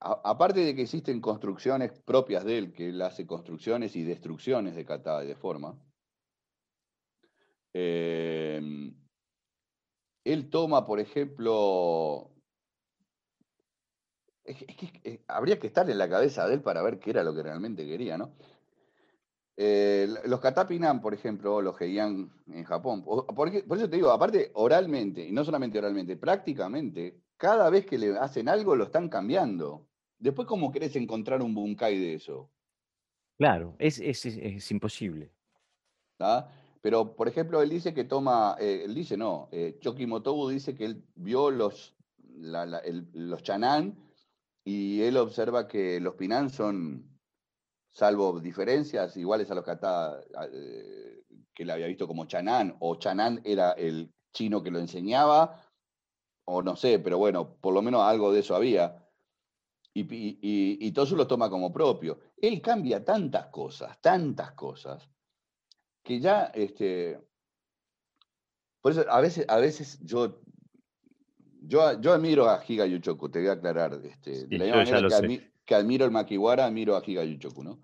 aparte 0.00 0.60
de 0.60 0.74
que 0.74 0.82
existen 0.82 1.20
construcciones 1.20 1.92
propias 2.04 2.44
de 2.44 2.58
él, 2.58 2.72
que 2.72 2.88
él 2.90 3.02
hace 3.02 3.26
construcciones 3.26 3.96
y 3.96 4.02
destrucciones 4.02 4.74
de 4.74 4.84
kata 4.84 5.24
y 5.24 5.28
de 5.28 5.36
forma, 5.36 5.78
eh, 7.72 8.60
él 10.24 10.50
toma, 10.50 10.84
por 10.84 10.98
ejemplo, 10.98 12.30
es, 14.44 14.56
que 14.56 15.24
habría 15.28 15.58
que 15.58 15.66
estar 15.66 15.88
en 15.88 15.98
la 15.98 16.08
cabeza 16.08 16.46
de 16.46 16.54
él 16.54 16.62
para 16.62 16.82
ver 16.82 16.98
qué 16.98 17.10
era 17.10 17.22
lo 17.22 17.34
que 17.34 17.42
realmente 17.42 17.86
quería, 17.86 18.18
¿no? 18.18 18.34
Eh, 19.58 20.06
los 20.26 20.40
Katapinan, 20.40 21.00
por 21.00 21.14
ejemplo, 21.14 21.62
los 21.62 21.80
Heian 21.80 22.30
en 22.46 22.64
Japón, 22.64 23.02
por, 23.02 23.48
eso 23.48 23.88
te 23.88 23.96
digo, 23.96 24.10
aparte 24.10 24.50
oralmente, 24.54 25.26
y 25.26 25.32
no 25.32 25.44
solamente 25.44 25.78
oralmente, 25.78 26.16
prácticamente, 26.16 27.22
cada 27.36 27.70
vez 27.70 27.86
que 27.86 27.98
le 27.98 28.18
hacen 28.18 28.48
algo 28.48 28.76
lo 28.76 28.84
están 28.84 29.08
cambiando. 29.08 29.86
Después, 30.18 30.48
¿cómo 30.48 30.72
querés 30.72 30.96
encontrar 30.96 31.42
un 31.42 31.54
bunkai 31.54 31.98
de 31.98 32.14
eso? 32.14 32.50
Claro, 33.38 33.76
es, 33.78 33.98
es, 34.00 34.70
imposible. 34.70 35.30
Pero, 36.80 37.14
por 37.14 37.28
ejemplo, 37.28 37.60
él 37.60 37.68
dice 37.68 37.92
que 37.92 38.04
toma, 38.04 38.56
eh, 38.58 38.82
él 38.84 38.94
dice 38.94 39.16
no, 39.16 39.48
eh, 39.52 39.76
Choki 39.80 40.06
Motobu 40.06 40.48
dice 40.48 40.74
que 40.74 40.86
él 40.86 41.04
vio 41.14 41.50
los, 41.50 41.94
los 42.38 43.42
chanán 43.42 43.98
y 44.64 45.02
él 45.02 45.16
observa 45.16 45.68
que 45.68 46.00
los 46.00 46.14
pinan 46.14 46.48
son, 46.48 47.18
salvo 47.92 48.40
diferencias, 48.40 49.16
iguales 49.16 49.50
a 49.50 49.54
los 49.54 49.64
kata 49.64 50.20
eh, 50.52 51.24
que 51.54 51.64
le 51.64 51.72
había 51.72 51.86
visto 51.88 52.06
como 52.06 52.26
chanán, 52.26 52.76
o 52.80 52.96
chanán 52.96 53.42
era 53.44 53.72
el 53.72 54.12
chino 54.32 54.62
que 54.62 54.70
lo 54.70 54.78
enseñaba, 54.78 55.65
o 56.46 56.62
no 56.62 56.76
sé, 56.76 56.98
pero 56.98 57.18
bueno, 57.18 57.56
por 57.60 57.74
lo 57.74 57.82
menos 57.82 58.02
algo 58.02 58.32
de 58.32 58.40
eso 58.40 58.56
había. 58.56 59.02
Y, 59.92 60.06
y, 60.10 60.92
todo 60.92 61.06
eso 61.06 61.16
lo 61.16 61.26
toma 61.26 61.48
como 61.48 61.72
propio. 61.72 62.18
Él 62.36 62.60
cambia 62.60 63.02
tantas 63.02 63.46
cosas, 63.46 63.98
tantas 64.02 64.52
cosas, 64.52 65.08
que 66.02 66.20
ya, 66.20 66.52
este, 66.54 67.18
por 68.82 68.92
eso 68.92 69.06
a 69.08 69.20
veces, 69.22 69.46
a 69.48 69.56
veces 69.56 69.98
yo, 70.02 70.42
yo, 71.62 71.98
yo 71.98 72.12
admiro 72.12 72.48
a 72.48 72.62
Higa 72.66 72.84
Yuchoku, 72.84 73.30
te 73.30 73.38
voy 73.38 73.48
a 73.48 73.52
aclarar, 73.52 73.98
este, 74.04 74.46
de 74.46 74.58
la 74.58 74.64
misma 74.64 75.00
manera 75.00 75.28
que, 75.64 75.74
admiro 75.74 76.04
el 76.04 76.10
Makiwara, 76.10 76.66
admiro 76.66 76.94
a 76.94 77.02
Higa 77.04 77.24
Yuchoku, 77.24 77.64
¿no? 77.64 77.80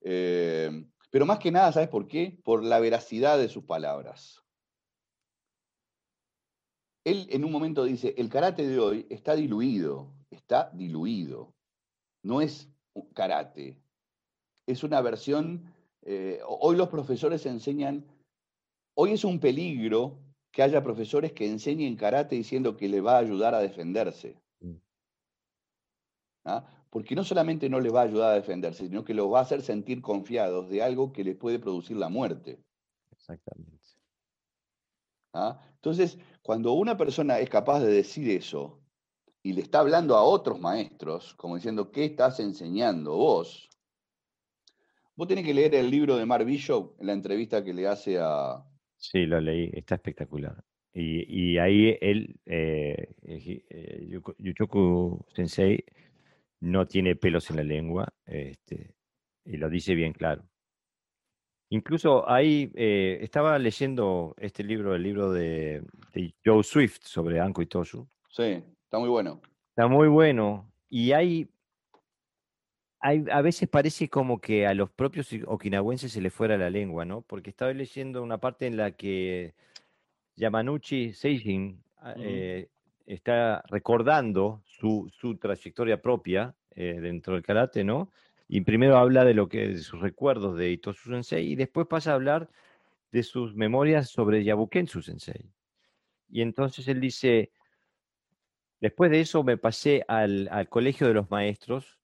Eh, 0.00 0.86
pero 1.10 1.24
más 1.24 1.38
que 1.38 1.52
nada, 1.52 1.70
¿sabes 1.70 1.88
por 1.88 2.08
qué? 2.08 2.36
Por 2.44 2.64
la 2.64 2.80
veracidad 2.80 3.38
de 3.38 3.48
sus 3.48 3.64
palabras. 3.64 4.43
Él 7.04 7.26
en 7.30 7.44
un 7.44 7.52
momento 7.52 7.84
dice, 7.84 8.14
el 8.16 8.28
karate 8.28 8.66
de 8.66 8.78
hoy 8.78 9.06
está 9.10 9.36
diluido, 9.36 10.10
está 10.30 10.70
diluido. 10.72 11.52
No 12.22 12.40
es 12.40 12.68
karate, 13.12 13.78
es 14.66 14.82
una 14.82 15.00
versión, 15.00 15.72
eh, 16.02 16.40
hoy 16.46 16.76
los 16.76 16.88
profesores 16.88 17.44
enseñan, 17.46 18.06
hoy 18.96 19.12
es 19.12 19.24
un 19.24 19.38
peligro 19.38 20.18
que 20.50 20.62
haya 20.62 20.82
profesores 20.82 21.32
que 21.32 21.46
enseñen 21.46 21.96
karate 21.96 22.36
diciendo 22.36 22.76
que 22.76 22.88
le 22.88 23.00
va 23.00 23.16
a 23.16 23.20
ayudar 23.20 23.54
a 23.54 23.60
defenderse. 23.60 24.40
Mm. 24.60 24.76
¿Ah? 26.44 26.66
Porque 26.88 27.14
no 27.14 27.24
solamente 27.24 27.68
no 27.68 27.80
les 27.80 27.92
va 27.92 28.02
a 28.02 28.04
ayudar 28.04 28.30
a 28.30 28.36
defenderse, 28.36 28.86
sino 28.86 29.04
que 29.04 29.14
los 29.14 29.30
va 29.30 29.40
a 29.40 29.42
hacer 29.42 29.62
sentir 29.62 30.00
confiados 30.00 30.70
de 30.70 30.82
algo 30.82 31.12
que 31.12 31.24
les 31.24 31.36
puede 31.36 31.58
producir 31.58 31.96
la 31.96 32.08
muerte. 32.08 32.62
Exactamente. 33.10 33.83
¿Ah? 35.34 35.60
Entonces, 35.74 36.18
cuando 36.42 36.72
una 36.72 36.96
persona 36.96 37.40
es 37.40 37.50
capaz 37.50 37.80
de 37.80 37.92
decir 37.92 38.30
eso 38.30 38.80
y 39.42 39.52
le 39.52 39.60
está 39.60 39.80
hablando 39.80 40.16
a 40.16 40.22
otros 40.22 40.58
maestros, 40.60 41.34
como 41.34 41.56
diciendo, 41.56 41.90
¿qué 41.90 42.06
estás 42.06 42.40
enseñando 42.40 43.16
vos? 43.16 43.68
Vos 45.16 45.28
tenés 45.28 45.44
que 45.44 45.52
leer 45.52 45.74
el 45.74 45.90
libro 45.90 46.16
de 46.16 46.24
Mar 46.24 46.44
Bishop, 46.44 46.96
la 47.00 47.12
entrevista 47.12 47.62
que 47.62 47.74
le 47.74 47.86
hace 47.86 48.18
a... 48.18 48.64
Sí, 48.96 49.26
lo 49.26 49.40
leí, 49.40 49.70
está 49.74 49.96
espectacular. 49.96 50.64
Y, 50.96 51.58
ahí 51.58 51.98
él, 52.00 52.36
eh, 52.46 53.16
eh, 53.22 54.20
Yuchoku 54.38 55.26
Sensei, 55.34 55.84
no 56.60 56.86
tiene 56.86 57.16
pelos 57.16 57.50
en 57.50 57.56
la 57.56 57.64
lengua, 57.64 58.12
este, 58.26 58.94
y 59.44 59.56
lo 59.56 59.68
dice 59.68 59.96
bien 59.96 60.12
claro. 60.12 60.44
Incluso 61.74 62.30
ahí 62.30 62.70
eh, 62.76 63.18
estaba 63.20 63.58
leyendo 63.58 64.36
este 64.38 64.62
libro, 64.62 64.94
el 64.94 65.02
libro 65.02 65.32
de, 65.32 65.82
Joe 66.44 66.62
Swift 66.62 67.00
sobre 67.02 67.40
Anko 67.40 67.62
y 67.62 67.66
Toshu. 67.66 68.06
Sí, 68.30 68.62
está 68.84 69.00
muy 69.00 69.08
bueno. 69.08 69.40
Está 69.70 69.88
muy 69.88 70.06
bueno. 70.06 70.70
Y 70.88 71.10
hay, 71.10 71.48
hay, 73.00 73.24
a 73.28 73.42
veces 73.42 73.68
parece 73.68 74.08
como 74.08 74.40
que 74.40 74.68
a 74.68 74.74
los 74.74 74.88
propios 74.88 75.28
okinawenses 75.48 76.12
se 76.12 76.20
les 76.20 76.32
fuera 76.32 76.56
la 76.56 76.70
lengua, 76.70 77.04
¿no? 77.04 77.22
Porque 77.22 77.50
estaba 77.50 77.72
leyendo 77.72 78.22
una 78.22 78.38
parte 78.38 78.68
en 78.68 78.76
la 78.76 78.92
que 78.92 79.54
Yamanuchi 80.36 81.12
Seijin 81.12 81.82
ah, 81.96 82.14
eh, 82.18 82.68
está 83.04 83.64
recordando 83.66 84.62
su, 84.64 85.10
su 85.12 85.38
trayectoria 85.38 86.00
propia 86.00 86.54
eh, 86.76 87.00
dentro 87.00 87.34
del 87.34 87.42
karate, 87.42 87.82
¿no? 87.82 88.12
Y 88.48 88.60
primero 88.60 88.96
habla 88.98 89.24
de 89.24 89.34
lo 89.34 89.48
que 89.48 89.68
de 89.68 89.78
sus 89.78 90.00
recuerdos 90.00 90.56
de 90.56 90.70
Itosu 90.70 91.10
Sensei 91.10 91.52
y 91.52 91.56
después 91.56 91.86
pasa 91.86 92.12
a 92.12 92.14
hablar 92.14 92.50
de 93.10 93.22
sus 93.22 93.54
memorias 93.54 94.10
sobre 94.10 94.44
Yabukensu 94.44 95.00
Sensei. 95.00 95.50
Y 96.28 96.42
entonces 96.42 96.86
él 96.88 97.00
dice, 97.00 97.52
después 98.80 99.10
de 99.10 99.20
eso 99.20 99.44
me 99.44 99.56
pasé 99.56 100.04
al, 100.08 100.68
colegio 100.68 101.06
de 101.06 101.14
los 101.14 101.30
maestros, 101.30 101.98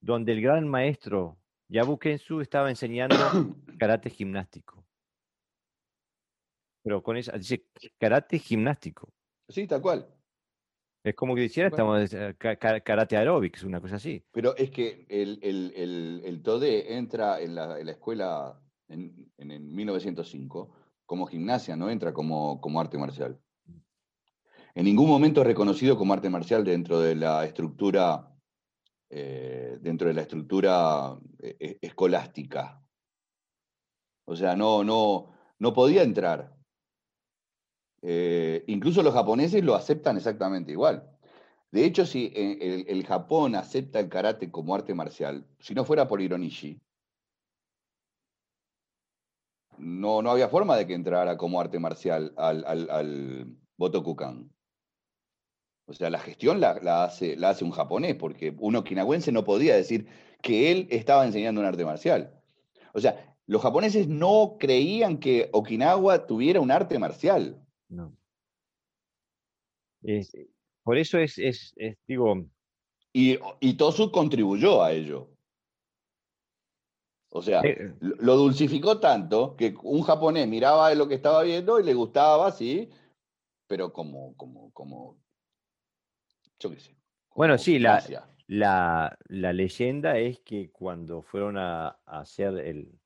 donde 0.00 0.32
el 0.32 0.42
gran 0.42 0.68
maestro 0.68 1.38
Yabukensu 1.68 2.40
estaba 2.40 2.68
enseñando 2.68 3.16
karate 3.78 4.10
gimnástico. 4.10 4.84
Pero 6.82 7.02
con 7.02 7.16
eso, 7.16 7.32
dice 7.32 7.66
karate 7.98 8.38
gimnástico. 8.38 9.12
Sí, 9.48 9.66
tal 9.66 9.80
cual. 9.80 10.15
Es 11.06 11.14
como 11.14 11.36
que 11.36 11.42
dijera, 11.42 11.68
estamos 11.68 12.12
eh, 12.12 12.34
karate 12.36 13.16
aeróbics, 13.16 13.62
una 13.62 13.80
cosa 13.80 13.94
así. 13.94 14.24
Pero 14.32 14.56
es 14.56 14.72
que 14.72 15.06
el, 15.08 15.38
el, 15.40 16.42
TODE 16.42 16.96
entra 16.96 17.40
en 17.40 17.54
la, 17.54 17.78
escuela 17.78 18.60
en, 18.88 19.30
en, 19.38 19.72
1905 19.72 20.74
como 21.06 21.26
gimnasia, 21.26 21.76
no 21.76 21.90
entra 21.90 22.12
como, 22.12 22.60
como 22.60 22.80
arte 22.80 22.98
marcial. 22.98 23.38
En 24.74 24.84
ningún 24.84 25.08
momento 25.08 25.42
es 25.42 25.46
reconocido 25.46 25.96
como 25.96 26.12
arte 26.12 26.28
marcial 26.28 26.64
dentro 26.64 26.98
de 26.98 27.14
la 27.14 27.44
estructura, 27.44 28.28
eh, 29.08 29.78
dentro 29.80 30.08
de 30.08 30.14
la 30.14 30.22
estructura 30.22 31.16
eh, 31.38 31.78
escolástica. 31.82 32.82
O 34.24 34.34
sea, 34.34 34.56
no, 34.56 34.82
no, 34.82 35.32
no 35.60 35.72
podía 35.72 36.02
entrar. 36.02 36.55
Eh, 38.02 38.64
incluso 38.66 39.02
los 39.02 39.14
japoneses 39.14 39.64
lo 39.64 39.74
aceptan 39.74 40.16
exactamente 40.16 40.72
igual. 40.72 41.10
De 41.72 41.84
hecho, 41.84 42.06
si 42.06 42.32
eh, 42.34 42.84
el, 42.88 43.04
Japón 43.04 43.54
acepta 43.54 44.00
el 44.00 44.08
karate 44.08 44.50
como 44.50 44.74
arte 44.74 44.94
marcial, 44.94 45.46
si 45.58 45.74
no 45.74 45.84
fuera 45.84 46.06
por 46.06 46.20
Hironishi, 46.20 46.80
no, 49.78 50.22
no 50.22 50.30
había 50.30 50.48
forma 50.48 50.76
de 50.76 50.86
que 50.86 50.94
entrara 50.94 51.36
como 51.36 51.60
arte 51.60 51.78
marcial 51.78 52.32
al, 52.36 52.64
al, 52.64 53.46
Botokukan. 53.76 54.50
O 55.86 55.92
sea, 55.92 56.08
la 56.08 56.18
gestión 56.18 56.60
la, 56.60 57.04
hace, 57.04 57.64
un 57.64 57.70
japonés, 57.70 58.14
porque 58.14 58.56
un 58.58 58.76
okinawense 58.76 59.30
no 59.32 59.44
podía 59.44 59.76
decir 59.76 60.06
que 60.42 60.72
él 60.72 60.88
estaba 60.90 61.26
enseñando 61.26 61.60
un 61.60 61.66
arte 61.66 61.84
marcial. 61.84 62.40
O 62.94 63.00
sea, 63.00 63.36
los 63.46 63.62
japoneses 63.62 64.08
no 64.08 64.56
creían 64.58 65.18
que 65.18 65.50
Okinawa 65.52 66.26
tuviera 66.26 66.60
un 66.60 66.70
arte 66.70 66.98
marcial. 66.98 67.60
No. 67.88 68.16
por 70.82 70.98
eso 70.98 71.18
es, 71.18 71.38
es, 71.38 71.74
digo... 72.06 72.46
Y, 73.12 73.38
y, 73.60 73.74
Tosu 73.74 74.12
contribuyó 74.12 74.82
a 74.82 74.92
ello. 74.92 75.30
O 77.30 77.40
sea, 77.40 77.62
eh, 77.62 77.94
lo 78.00 78.36
dulcificó 78.36 79.00
tanto 79.00 79.56
que 79.56 79.74
un 79.82 80.02
japonés 80.02 80.46
miraba 80.46 80.94
lo 80.94 81.08
que 81.08 81.14
estaba 81.14 81.42
viendo 81.42 81.80
y 81.80 81.82
le 81.84 81.94
gustaba, 81.94 82.52
sí, 82.52 82.90
pero 83.66 83.92
como, 83.92 84.36
como, 84.36 84.70
como, 84.72 85.18
yo 86.58 86.70
qué 86.70 86.78
sé. 86.78 86.96
Bueno, 87.34 87.56
sí, 87.56 87.78
la, 87.78 88.02
la, 88.46 89.18
la, 89.28 89.52
leyenda 89.52 90.18
es 90.18 90.40
que 90.40 90.70
cuando 90.70 91.22
fueron 91.22 91.58
a, 91.58 91.88
a 92.06 92.20
hacer 92.20 92.58
el, 92.58 92.98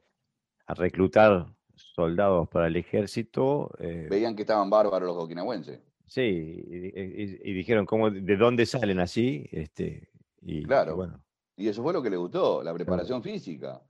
a 0.66 0.74
reclutar 0.74 1.46
soldados 1.94 2.48
para 2.48 2.66
el 2.66 2.76
ejército. 2.76 3.70
Eh, 3.78 4.06
Veían 4.10 4.36
que 4.36 4.42
estaban 4.42 4.70
bárbaros 4.70 5.08
los 5.08 5.24
okinawenses. 5.24 5.80
Sí, 6.06 6.20
y, 6.22 7.52
dijeron, 7.52 7.86
¿cómo, 7.86 8.10
¿de 8.10 8.36
dónde 8.36 8.66
salen 8.66 8.98
así? 8.98 9.48
Este, 9.52 10.10
y, 10.42 10.64
claro. 10.64 10.96
bueno. 10.96 11.22
Y 11.56 11.68
eso 11.68 11.82
fue 11.82 11.92
lo 11.92 12.02
que 12.02 12.10
le 12.10 12.16
gustó, 12.16 12.62
la 12.62 12.74
preparación 12.74 13.22
física. 13.22 13.80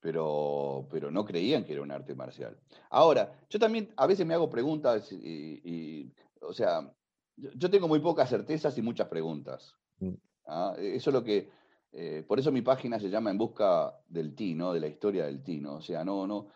Pero, 0.00 0.86
pero 0.90 1.10
no 1.10 1.24
creían 1.24 1.64
que 1.64 1.72
era 1.72 1.82
un 1.82 1.90
arte 1.90 2.14
marcial. 2.14 2.56
Ahora, 2.90 3.32
yo 3.48 3.58
también 3.58 3.88
a 3.96 4.06
veces 4.06 4.26
me 4.26 4.34
hago 4.34 4.48
preguntas 4.48 5.10
y, 5.10 6.12
o 6.40 6.52
sea, 6.52 6.92
yo, 7.36 7.70
tengo 7.70 7.88
muy 7.88 8.00
pocas 8.00 8.28
certezas 8.28 8.76
y 8.78 8.82
muchas 8.82 9.08
preguntas. 9.08 9.74
Mm. 10.00 10.14
¿ah? 10.46 10.74
Eso 10.78 11.10
es 11.10 11.14
lo 11.14 11.24
que, 11.24 11.50
eh, 11.92 12.24
por 12.26 12.38
eso 12.38 12.52
mi 12.52 12.62
página 12.62 13.00
se 13.00 13.10
llama 13.10 13.30
En 13.30 13.38
Busca 13.38 13.94
del 14.08 14.34
Ti, 14.34 14.54
¿no? 14.54 14.72
De 14.72 14.80
la 14.80 14.88
historia 14.88 15.24
del 15.26 15.42
Ti, 15.42 15.60
¿no? 15.60 15.76
O 15.76 15.80
sea, 15.80 16.04
no, 16.04 16.26
no, 16.26 16.48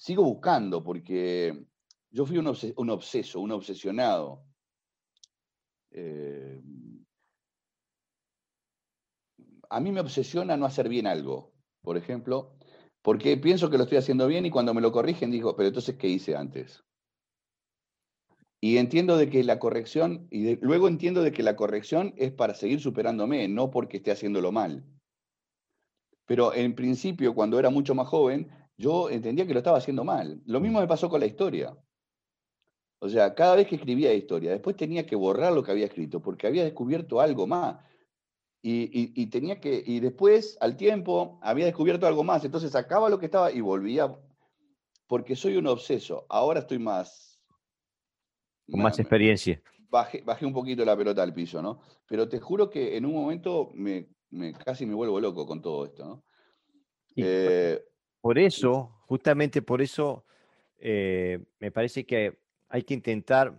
sigo 0.00 0.24
buscando 0.24 0.82
porque 0.82 1.66
yo 2.10 2.24
fui 2.24 2.38
un, 2.38 2.46
obseso, 2.46 3.40
un 3.40 3.52
obsesionado. 3.52 4.42
Eh, 5.90 6.60
a 9.68 9.80
mí 9.80 9.92
me 9.92 10.00
obsesiona 10.00 10.56
no 10.56 10.64
hacer 10.64 10.88
bien 10.88 11.06
algo, 11.06 11.52
por 11.82 11.98
ejemplo, 11.98 12.56
porque 13.02 13.36
pienso 13.36 13.68
que 13.68 13.76
lo 13.76 13.84
estoy 13.84 13.98
haciendo 13.98 14.26
bien 14.26 14.46
y 14.46 14.50
cuando 14.50 14.72
me 14.72 14.80
lo 14.80 14.90
corrigen 14.90 15.30
digo, 15.30 15.54
pero 15.54 15.68
entonces, 15.68 15.96
¿qué 15.96 16.08
hice 16.08 16.34
antes? 16.34 16.82
Y 18.58 18.78
entiendo 18.78 19.18
de 19.18 19.28
que 19.28 19.44
la 19.44 19.58
corrección, 19.58 20.28
y 20.30 20.56
luego 20.56 20.88
entiendo 20.88 21.22
de 21.22 21.32
que 21.32 21.42
la 21.42 21.56
corrección 21.56 22.14
es 22.16 22.32
para 22.32 22.54
seguir 22.54 22.80
superándome, 22.80 23.46
no 23.48 23.70
porque 23.70 23.98
esté 23.98 24.12
haciéndolo 24.12 24.50
mal. 24.50 24.84
Pero 26.26 26.54
en 26.54 26.74
principio, 26.74 27.34
cuando 27.34 27.58
era 27.58 27.70
mucho 27.70 27.94
más 27.94 28.08
joven, 28.08 28.50
yo 28.80 29.10
entendía 29.10 29.46
que 29.46 29.52
lo 29.52 29.58
estaba 29.58 29.76
haciendo 29.76 30.04
mal. 30.04 30.40
Lo 30.46 30.58
mismo 30.58 30.80
me 30.80 30.86
pasó 30.86 31.10
con 31.10 31.20
la 31.20 31.26
historia. 31.26 31.76
O 32.98 33.08
sea, 33.08 33.34
cada 33.34 33.56
vez 33.56 33.68
que 33.68 33.76
escribía 33.76 34.12
historia, 34.14 34.50
después 34.50 34.74
tenía 34.74 35.04
que 35.04 35.16
borrar 35.16 35.52
lo 35.52 35.62
que 35.62 35.70
había 35.70 35.84
escrito, 35.84 36.20
porque 36.20 36.46
había 36.46 36.64
descubierto 36.64 37.20
algo 37.20 37.46
más. 37.46 37.76
Y, 38.62 39.26
tenía 39.26 39.60
que, 39.60 39.82
y 39.86 40.00
después, 40.00 40.56
al 40.60 40.76
tiempo, 40.76 41.38
había 41.42 41.66
descubierto 41.66 42.06
algo 42.06 42.24
más. 42.24 42.44
Entonces 42.44 42.72
sacaba 42.72 43.10
lo 43.10 43.18
que 43.18 43.26
estaba 43.26 43.52
y 43.52 43.60
volvía, 43.60 44.18
porque 45.06 45.36
soy 45.36 45.56
un 45.56 45.66
obseso. 45.66 46.24
Ahora 46.30 46.60
estoy 46.60 46.78
más... 46.78 47.38
Con 48.70 48.80
más 48.80 48.98
experiencia. 48.98 49.62
Bajé, 49.90 50.22
bajé, 50.22 50.46
un 50.46 50.54
poquito 50.54 50.84
la 50.86 50.96
pelota 50.96 51.22
al 51.22 51.34
piso, 51.34 51.60
¿no? 51.60 51.80
Pero 52.06 52.28
te 52.28 52.38
juro 52.38 52.70
que 52.70 52.96
en 52.96 53.04
un 53.04 53.12
momento 53.12 53.72
me, 53.74 54.08
casi 54.64 54.86
me 54.86 54.94
vuelvo 54.94 55.20
loco 55.20 55.46
con 55.46 55.60
todo 55.60 55.84
esto, 55.84 56.06
¿no? 56.06 56.24
Eh, 57.16 57.89
por 58.20 58.38
eso, 58.38 59.02
justamente 59.06 59.62
por 59.62 59.82
eso, 59.82 60.24
eh, 60.78 61.38
me 61.58 61.70
parece 61.70 62.04
que 62.04 62.38
hay 62.68 62.82
que 62.82 62.94
intentar, 62.94 63.58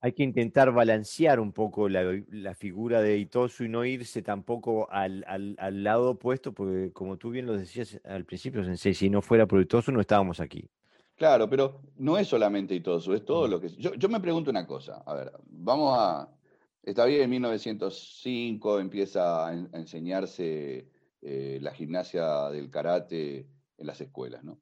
hay 0.00 0.12
que 0.12 0.22
intentar 0.22 0.72
balancear 0.72 1.40
un 1.40 1.52
poco 1.52 1.88
la, 1.88 2.54
figura 2.54 3.00
de 3.00 3.18
Itosu 3.18 3.64
y 3.64 3.68
no 3.68 3.84
irse 3.84 4.22
tampoco 4.22 4.88
al, 4.90 5.24
lado 5.82 6.10
opuesto, 6.10 6.52
porque 6.52 6.92
como 6.92 7.16
tú 7.16 7.30
bien 7.30 7.46
lo 7.46 7.56
decías 7.56 8.00
al 8.04 8.24
principio, 8.24 8.64
Sensei, 8.64 8.94
si 8.94 9.10
no 9.10 9.22
fuera 9.22 9.46
por 9.46 9.60
Itosu 9.60 9.92
no 9.92 10.00
estábamos 10.00 10.40
aquí. 10.40 10.68
Claro, 11.16 11.50
pero 11.50 11.82
no 11.98 12.16
es 12.16 12.28
solamente 12.28 12.74
Itosu, 12.74 13.12
es 13.12 13.24
todo 13.26 13.46
lo 13.46 13.60
que... 13.60 13.68
Yo, 13.68 13.94
yo 13.94 14.08
me 14.08 14.20
pregunto 14.20 14.50
una 14.50 14.66
cosa, 14.66 15.02
a 15.04 15.14
ver, 15.14 15.32
vamos 15.46 15.94
a... 15.98 16.34
Está 16.82 17.04
bien, 17.04 17.22
en 17.22 17.30
1905 17.30 18.80
empieza 18.80 19.48
a, 19.48 19.52
enseñarse 19.52 20.88
eh, 21.22 21.58
la 21.60 21.72
gimnasia 21.72 22.48
del 22.50 22.70
karate 22.70 23.46
en 23.76 23.86
las 23.86 24.00
escuelas, 24.00 24.42
¿no? 24.44 24.60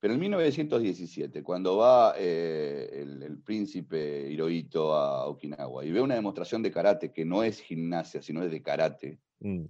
Pero 0.00 0.14
en 0.14 0.20
1917, 0.20 1.42
cuando 1.42 1.76
va 1.76 2.14
eh, 2.16 3.02
el, 3.02 3.42
príncipe 3.42 4.30
Hirohito 4.30 4.94
a 4.94 5.26
Okinawa 5.26 5.84
y 5.84 5.92
ve 5.92 6.00
una 6.00 6.14
demostración 6.14 6.62
de 6.62 6.70
karate 6.70 7.12
que 7.12 7.26
no 7.26 7.42
es 7.42 7.60
gimnasia, 7.60 8.22
sino 8.22 8.42
es 8.42 8.50
de 8.50 8.62
karate, 8.62 9.20
mm. 9.40 9.66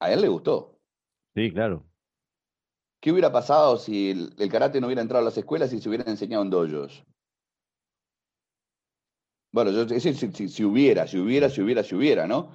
a 0.00 0.12
él 0.12 0.22
le 0.22 0.28
gustó. 0.28 0.80
Sí, 1.34 1.52
claro. 1.52 1.84
¿Qué 3.00 3.12
hubiera 3.12 3.30
pasado 3.30 3.76
si 3.76 4.10
el, 4.10 4.48
karate 4.50 4.80
no 4.80 4.86
hubiera 4.86 5.02
entrado 5.02 5.22
a 5.22 5.24
las 5.24 5.36
escuelas 5.36 5.72
y 5.72 5.80
se 5.80 5.88
hubieran 5.88 6.08
enseñado 6.08 6.42
en 6.42 6.50
dojos? 6.50 7.04
Bueno, 9.50 9.70
yo, 9.70 9.88
si, 9.88 10.14
si, 10.14 10.48
si, 10.48 10.64
hubiera, 10.64 11.06
si 11.06 11.18
hubiera, 11.18 11.48
si 11.48 11.62
hubiera, 11.62 11.82
si 11.82 11.94
hubiera, 11.94 12.26
¿no? 12.26 12.50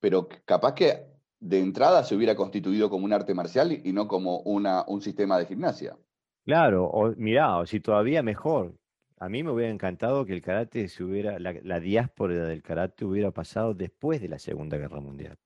Pero 0.00 0.28
capaz 0.44 0.74
que 0.74 1.06
de 1.40 1.60
entrada 1.60 2.02
se 2.02 2.14
hubiera 2.14 2.34
constituido 2.34 2.88
como 2.90 3.04
un 3.04 3.12
arte 3.12 3.34
marcial 3.34 3.72
y 3.72 3.92
no 3.92 4.08
como 4.08 4.40
una, 4.40 4.84
un 4.86 5.00
sistema 5.00 5.38
de 5.38 5.46
gimnasia. 5.46 5.96
Claro, 6.44 6.86
o 6.86 7.14
mirá, 7.16 7.58
o 7.58 7.66
si 7.66 7.80
todavía 7.80 8.22
mejor. 8.22 8.74
A 9.20 9.28
mí 9.28 9.42
me 9.42 9.50
hubiera 9.50 9.72
encantado 9.72 10.24
que 10.24 10.32
el 10.32 10.40
karate 10.40 10.88
se 10.88 11.02
hubiera, 11.02 11.38
la, 11.38 11.80
diáspora 11.80 12.46
del 12.46 12.62
karate 12.62 13.04
hubiera 13.04 13.32
pasado 13.32 13.74
después 13.74 14.20
de 14.20 14.28
la 14.28 14.38
Segunda 14.38 14.78
Guerra 14.78 15.00
Mundial. 15.00 15.36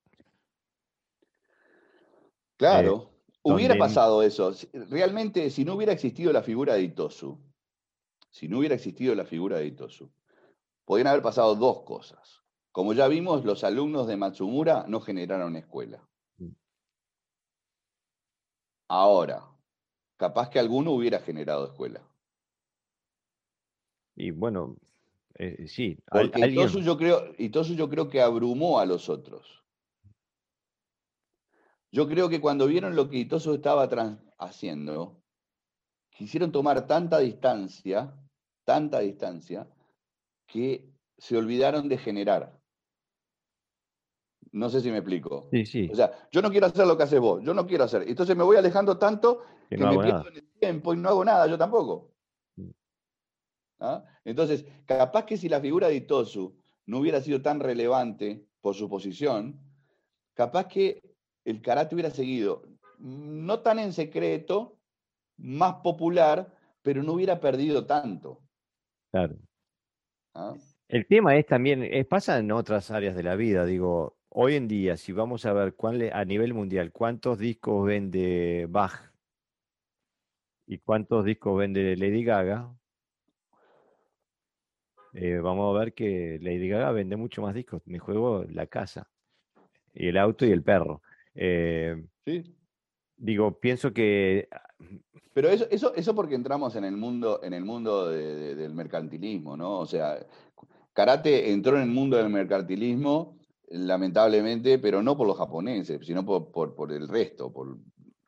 Claro, 2.58 3.10
eh, 3.28 3.38
hubiera 3.42 3.76
pasado 3.76 4.22
eso. 4.22 4.54
Realmente, 4.90 5.48
si 5.50 5.64
no 5.64 5.74
hubiera 5.74 5.92
existido 5.92 6.32
la 6.32 6.42
figura 6.42 6.74
de 6.74 6.82
Itosu, 6.82 7.40
si 8.30 8.46
no 8.46 8.58
hubiera 8.58 8.74
existido 8.74 9.14
la 9.14 9.24
figura 9.24 9.58
de 9.58 9.66
Itosu, 9.66 10.12
podrían 10.84 11.08
haber 11.08 11.22
pasado 11.22 11.54
dos 11.54 11.82
cosas. 11.82 12.42
Como 12.72 12.94
ya 12.94 13.08
vimos, 13.08 13.44
los 13.44 13.64
alumnos 13.64 14.06
de 14.06 14.16
Matsumura 14.16 14.84
no 14.88 15.00
generaron 15.00 15.56
escuela. 15.56 16.08
Mm. 16.38 16.52
Ahora, 18.88 19.46
capaz 20.16 20.48
que 20.48 20.58
alguno 20.58 20.92
hubiera 20.92 21.20
generado 21.20 21.66
escuela. 21.66 22.02
Y 24.14 24.30
bueno, 24.30 24.76
eh, 25.34 25.66
sí. 25.66 25.98
Porque 26.10 26.54
yo 26.54 26.96
creo, 26.96 27.34
yo 27.36 27.88
creo 27.88 28.08
que 28.08 28.20
abrumó 28.20 28.78
a 28.78 28.86
los 28.86 29.08
otros. 29.08 29.62
Yo 31.90 32.08
creo 32.08 32.28
que 32.28 32.40
cuando 32.40 32.66
vieron 32.66 32.96
lo 32.96 33.10
que 33.10 33.18
Itosu 33.18 33.54
estaba 33.54 33.86
haciendo, 34.38 35.22
quisieron 36.10 36.50
tomar 36.50 36.86
tanta 36.86 37.18
distancia, 37.18 38.14
tanta 38.64 39.00
distancia, 39.00 39.68
que 40.52 40.92
se 41.16 41.36
olvidaron 41.36 41.88
de 41.88 41.96
generar. 41.96 42.60
No 44.50 44.68
sé 44.68 44.82
si 44.82 44.90
me 44.90 44.98
explico. 44.98 45.48
Sí, 45.50 45.64
sí. 45.64 45.88
O 45.90 45.94
sea, 45.94 46.28
yo 46.30 46.42
no 46.42 46.50
quiero 46.50 46.66
hacer 46.66 46.86
lo 46.86 46.96
que 46.96 47.04
haces 47.04 47.20
vos, 47.20 47.42
yo 47.42 47.54
no 47.54 47.66
quiero 47.66 47.84
hacer. 47.84 48.02
Entonces 48.06 48.36
me 48.36 48.44
voy 48.44 48.58
alejando 48.58 48.98
tanto 48.98 49.44
que, 49.70 49.78
me 49.78 49.98
pierdo 49.98 50.28
en 50.28 50.36
el 50.36 50.52
tiempo 50.60 50.92
y 50.92 50.98
no 50.98 51.08
hago 51.08 51.24
nada, 51.24 51.46
yo 51.46 51.56
tampoco. 51.56 52.12
Mm. 52.56 52.70
¿Ah? 53.80 54.04
Entonces, 54.26 54.66
capaz 54.84 55.24
que 55.24 55.38
si 55.38 55.48
la 55.48 55.60
figura 55.60 55.88
de 55.88 55.96
Itosu 55.96 56.54
no 56.84 56.98
hubiera 56.98 57.22
sido 57.22 57.40
tan 57.40 57.60
relevante 57.60 58.46
por 58.60 58.74
su 58.74 58.90
posición, 58.90 59.58
capaz 60.34 60.68
que 60.68 61.00
el 61.46 61.62
karate 61.62 61.94
hubiera 61.94 62.10
seguido, 62.10 62.62
no 62.98 63.60
tan 63.60 63.78
en 63.78 63.94
secreto, 63.94 64.76
más 65.38 65.76
popular, 65.76 66.54
pero 66.82 67.02
no 67.02 67.14
hubiera 67.14 67.40
perdido 67.40 67.86
tanto. 67.86 68.42
Claro. 69.10 69.36
¿Ah? 70.34 70.54
El 70.88 71.06
tema 71.06 71.36
es 71.36 71.46
también, 71.46 71.88
pasa 72.08 72.38
en 72.38 72.52
otras 72.52 72.90
áreas 72.90 73.16
de 73.16 73.22
la 73.22 73.36
vida, 73.36 73.64
digo, 73.64 74.16
Hoy 74.34 74.54
en 74.54 74.66
día, 74.66 74.96
si 74.96 75.12
vamos 75.12 75.44
a 75.44 75.52
ver 75.52 75.74
cuál, 75.74 76.10
a 76.10 76.24
nivel 76.24 76.54
mundial 76.54 76.90
cuántos 76.90 77.38
discos 77.38 77.84
vende 77.84 78.66
Bach 78.66 79.12
y 80.66 80.78
cuántos 80.78 81.26
discos 81.26 81.58
vende 81.58 81.94
Lady 81.98 82.24
Gaga, 82.24 82.74
eh, 85.12 85.36
vamos 85.36 85.76
a 85.76 85.78
ver 85.78 85.92
que 85.92 86.38
Lady 86.40 86.66
Gaga 86.66 86.92
vende 86.92 87.16
mucho 87.16 87.42
más 87.42 87.54
discos. 87.54 87.82
Me 87.84 87.98
juego 87.98 88.44
la 88.48 88.66
casa, 88.66 89.10
y 89.92 90.08
el 90.08 90.16
auto 90.16 90.46
y 90.46 90.52
el 90.52 90.62
perro. 90.62 91.02
Eh, 91.34 92.02
sí. 92.24 92.56
Digo, 93.22 93.60
pienso 93.60 93.92
que. 93.92 94.48
Ah, 94.50 94.68
Pero 95.32 95.48
eso, 95.48 95.66
eso, 95.70 95.94
eso 95.94 96.12
porque 96.12 96.34
entramos 96.34 96.74
en 96.74 96.84
el 96.84 96.96
mundo, 96.96 97.40
en 97.44 97.52
el 97.54 97.64
mundo 97.64 98.10
del 98.10 98.74
mercantilismo, 98.74 99.56
¿no? 99.56 99.78
O 99.78 99.86
sea, 99.86 100.18
karate 100.92 101.52
entró 101.52 101.76
en 101.76 101.84
el 101.84 101.88
mundo 101.88 102.16
del 102.16 102.30
mercantilismo 102.30 103.38
lamentablemente, 103.68 104.80
pero 104.80 105.04
no 105.04 105.16
por 105.16 105.28
los 105.28 105.38
japoneses, 105.38 106.04
sino 106.04 106.26
por, 106.26 106.92
el 106.92 107.06
resto. 107.06 107.52
Por, 107.52 107.78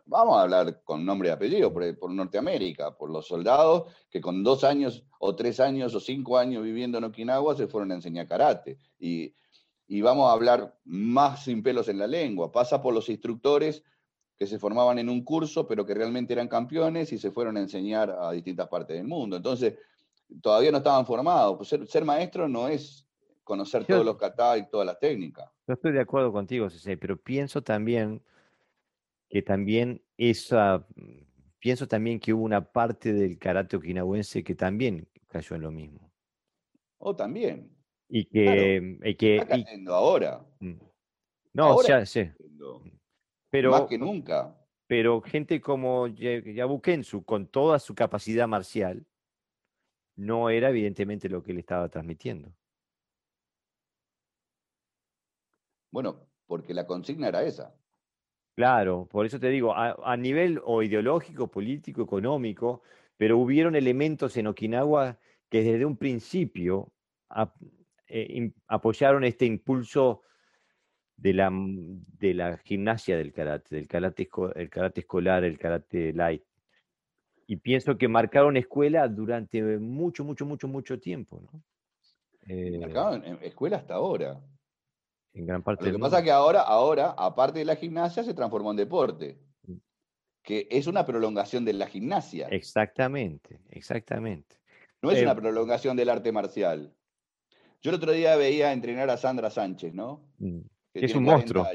vamos 0.07 0.37
a 0.37 0.43
hablar 0.43 0.83
con 0.85 1.05
nombre 1.05 1.29
y 1.29 1.33
apellido, 1.33 1.73
por, 1.73 2.11
Norteamérica, 2.13 2.97
por 2.97 3.11
los 3.11 3.27
soldados 3.27 3.93
que 4.09 4.21
con 4.21 4.45
dos 4.45 4.63
años 4.63 5.05
o 5.19 5.35
tres 5.35 5.59
años 5.59 5.93
o 5.97 6.01
cinco 6.01 6.39
años 6.39 6.63
viviendo 6.63 6.99
en 6.99 7.05
Okinawa 7.05 7.57
se 7.57 7.67
fueron 7.67 7.91
a 7.91 7.97
enseñar 7.97 8.29
karate. 8.29 8.79
Y, 9.01 9.35
y 9.89 10.01
vamos 10.03 10.31
a 10.31 10.35
hablar 10.35 10.79
más 10.85 11.43
sin 11.43 11.65
pelos 11.65 11.89
en 11.89 11.99
la 11.99 12.07
lengua. 12.07 12.53
Pasa 12.53 12.81
por 12.81 12.95
los 12.95 13.09
instructores 13.09 13.83
que 14.37 14.47
se 14.47 14.59
formaban 14.59 14.99
en 14.99 15.09
un 15.09 15.25
curso, 15.25 15.67
pero 15.67 15.87
que 15.87 15.95
realmente 15.95 16.33
eran 16.33 16.49
campeones 16.49 17.13
y 17.13 17.19
se 17.19 17.31
fueron 17.31 17.57
a 17.57 17.61
enseñar 17.61 18.11
a 18.11 18.33
distintas 18.33 18.69
partes 18.69 18.97
del 18.97 19.07
mundo. 19.07 19.37
Entonces, 19.37 19.75
todavía 20.43 20.73
no 20.73 20.79
estaban 20.79 21.07
formados. 21.07 21.57
Pues 21.57 21.69
ser, 21.69 21.87
ser 21.87 22.05
maestro 22.05 22.49
no 22.49 22.69
es 22.69 23.07
conocer 23.45 23.85
todos 23.85 24.05
los 24.05 24.17
katas 24.17 24.59
y 24.59 24.69
todas 24.69 24.87
las 24.87 24.99
técnicas. 24.99 25.49
Yo 25.67 25.75
estoy 25.75 25.93
de 25.93 26.01
acuerdo 26.01 26.33
contigo, 26.33 26.69
César, 26.71 26.99
pero 26.99 27.17
pienso 27.17 27.63
también 27.63 28.23
que 29.29 29.43
también 29.43 30.03
esa, 30.17 30.87
pienso 31.59 31.87
también 31.89 32.21
que 32.21 32.33
hubo 32.33 32.45
una 32.45 32.73
parte 32.73 33.13
del 33.13 33.39
karate 33.39 33.77
okinawense 33.77 34.45
que 34.45 34.55
también 34.55 35.09
cayó 35.29 35.57
en 35.57 35.63
lo 35.63 35.71
mismo. 35.71 36.13
Oh, 36.99 37.15
también. 37.15 37.71
Y 38.09 38.27
que, 38.27 39.37
está 39.37 39.49
cayendo 39.49 39.95
ahora. 39.95 40.45
Mm. 40.61 40.75
No, 41.53 41.77
o 41.77 41.83
sea, 41.83 42.05
sí. 42.07 42.31
Pero, 43.55 43.71
Más 43.71 43.83
que 43.83 43.99
nunca. 43.99 44.53
Pero 44.89 45.21
gente 45.21 45.61
como 45.61 46.09
Yabukensu, 46.09 47.25
con 47.25 47.47
toda 47.47 47.79
su 47.79 47.95
capacidad 47.95 48.49
marcial, 48.49 49.07
no 50.17 50.51
era 50.51 50.71
evidentemente 50.71 51.29
lo 51.29 51.41
que 51.41 51.53
él 51.53 51.59
estaba 51.59 51.89
transmitiendo. 51.89 52.53
Bueno, 55.93 56.27
porque 56.49 56.75
la 56.75 56.85
consigna 56.85 57.29
era 57.29 57.45
esa. 57.45 57.73
Claro, 58.57 59.07
por 59.09 59.25
eso 59.25 59.39
te 59.39 59.51
digo, 59.51 59.73
a, 59.73 60.17
nivel 60.17 60.61
o 60.65 60.83
ideológico, 60.83 61.49
político, 61.49 62.03
económico, 62.03 62.83
pero 63.17 63.39
hubieron 63.39 63.77
elementos 63.77 64.37
en 64.37 64.49
Okinawa 64.49 65.17
que 65.49 65.63
desde 65.63 65.85
un 65.85 65.97
principio 65.97 66.93
eh, 68.09 68.53
apoyaron 68.67 69.23
este 69.23 69.47
impulso 69.47 70.23
de 71.17 71.33
la, 71.33 71.51
de 71.53 72.35
la 72.35 72.59
gimnasia 72.59 73.17
del 73.17 73.33
karate, 73.33 73.77
del 73.77 73.89
karate, 73.89 74.29
el 74.57 74.71
karate 74.71 75.01
escolar, 75.01 75.45
el 75.45 75.59
karate 75.59 76.13
light. 76.13 76.43
Y 77.47 77.57
pienso 77.57 77.97
que 77.97 78.09
marcaron 78.09 78.57
escuela 78.57 79.07
durante 79.09 79.63
mucho, 79.79 80.25
mucho, 80.25 80.47
mucho, 80.47 80.67
mucho 80.67 80.99
tiempo. 80.99 81.41
¿no? 81.41 81.63
Eh, 82.47 82.79
marcaron 82.79 83.25
escuela 83.43 83.77
hasta 83.79 83.95
ahora. 83.95 84.41
En 85.35 85.47
gran 85.47 85.63
parte 85.63 85.87
Lo 85.87 85.93
que 85.93 85.99
pasa 85.99 86.19
es 86.19 86.25
que 86.25 86.31
ahora, 86.31 86.63
ahora, 86.63 87.15
aparte 87.19 87.59
de 87.59 87.65
la 87.65 87.77
gimnasia, 87.77 88.23
se 88.23 88.35
transformó 88.35 88.71
en 88.71 88.77
deporte. 88.77 89.39
Mm. 89.67 89.77
Que 90.43 90.69
es 90.71 90.87
una 90.87 91.05
prolongación 91.05 91.65
de 91.65 91.73
la 91.73 91.87
gimnasia. 91.87 92.49
Exactamente, 92.49 93.61
exactamente. 93.71 94.57
No 95.03 95.11
es 95.11 95.23
una 95.23 95.33
eh, 95.33 95.37
prolongación 95.37 95.97
del 95.97 96.09
arte 96.09 96.33
marcial. 96.33 96.95
Yo 97.83 97.91
el 97.91 97.97
otro 97.97 98.13
día 98.13 98.37
veía 98.37 98.73
entrenar 98.73 99.11
a 99.11 99.19
Sandra 99.19 99.51
Sánchez, 99.51 99.93
¿no? 99.93 100.25
Mm, 100.39 100.61
es 100.95 101.15
un 101.15 101.25
monstruo. 101.25 101.67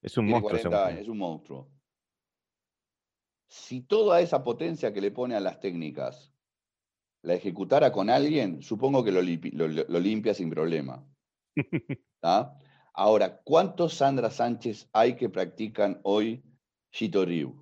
Es 0.00 0.16
un 0.16 0.26
monstruo. 0.26 0.88
es 0.88 1.08
un 1.08 1.18
monstruo. 1.18 1.70
Si 3.46 3.82
toda 3.82 4.20
esa 4.20 4.44
potencia 4.44 4.92
que 4.92 5.00
le 5.00 5.10
pone 5.10 5.34
a 5.34 5.40
las 5.40 5.58
técnicas 5.60 6.32
la 7.22 7.34
ejecutara 7.34 7.92
con 7.92 8.08
alguien, 8.08 8.62
supongo 8.62 9.04
que 9.04 9.12
lo, 9.12 9.20
limpia 10.00 10.34
sin 10.34 10.50
problema. 10.50 11.04
Ahora, 12.94 13.40
¿cuántos 13.42 13.94
Sandra 13.94 14.30
Sánchez 14.30 14.88
hay 14.92 15.16
que 15.16 15.28
practican 15.28 16.00
hoy 16.02 16.42
Shito 16.92 17.24
Ryu? 17.24 17.60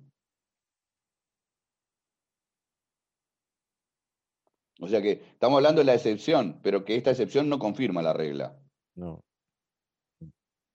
O 4.81 4.87
sea 4.87 5.01
que 5.01 5.11
estamos 5.11 5.57
hablando 5.57 5.81
de 5.81 5.85
la 5.85 5.95
excepción, 5.95 6.59
pero 6.63 6.85
que 6.85 6.95
esta 6.95 7.11
excepción 7.11 7.49
no 7.49 7.59
confirma 7.59 8.01
la 8.01 8.13
regla. 8.13 8.57
No. 8.95 9.21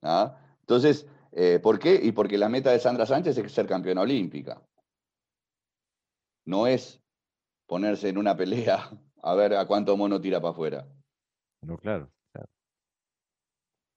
¿Ah? 0.04 0.38
Entonces, 0.60 1.06
eh, 1.32 1.58
¿por 1.60 1.78
qué? 1.78 1.98
Y 2.00 2.12
porque 2.12 2.38
la 2.38 2.48
meta 2.48 2.70
de 2.70 2.78
Sandra 2.78 3.06
Sánchez 3.06 3.36
es 3.38 3.52
ser 3.52 3.66
campeona 3.66 4.02
olímpica. 4.02 4.62
No 6.44 6.66
es 6.66 7.02
ponerse 7.66 8.10
en 8.10 8.18
una 8.18 8.36
pelea 8.36 8.90
a 9.22 9.34
ver 9.34 9.54
a 9.54 9.66
cuánto 9.66 9.96
mono 9.96 10.20
tira 10.20 10.40
para 10.40 10.52
afuera. 10.52 10.86
No, 11.62 11.78
claro. 11.78 12.10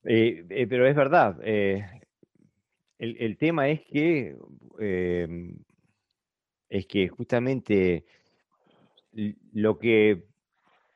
Eh, 0.04 0.46
eh, 0.50 0.68
pero 0.68 0.88
es 0.88 0.96
verdad. 0.96 1.38
el, 1.44 3.38
tema 3.38 3.68
es 3.68 3.82
que 3.82 4.38
em, 4.80 5.60
es 6.70 6.86
que 6.86 7.10
justamente 7.10 8.06
lo 9.52 9.78
que 9.78 10.26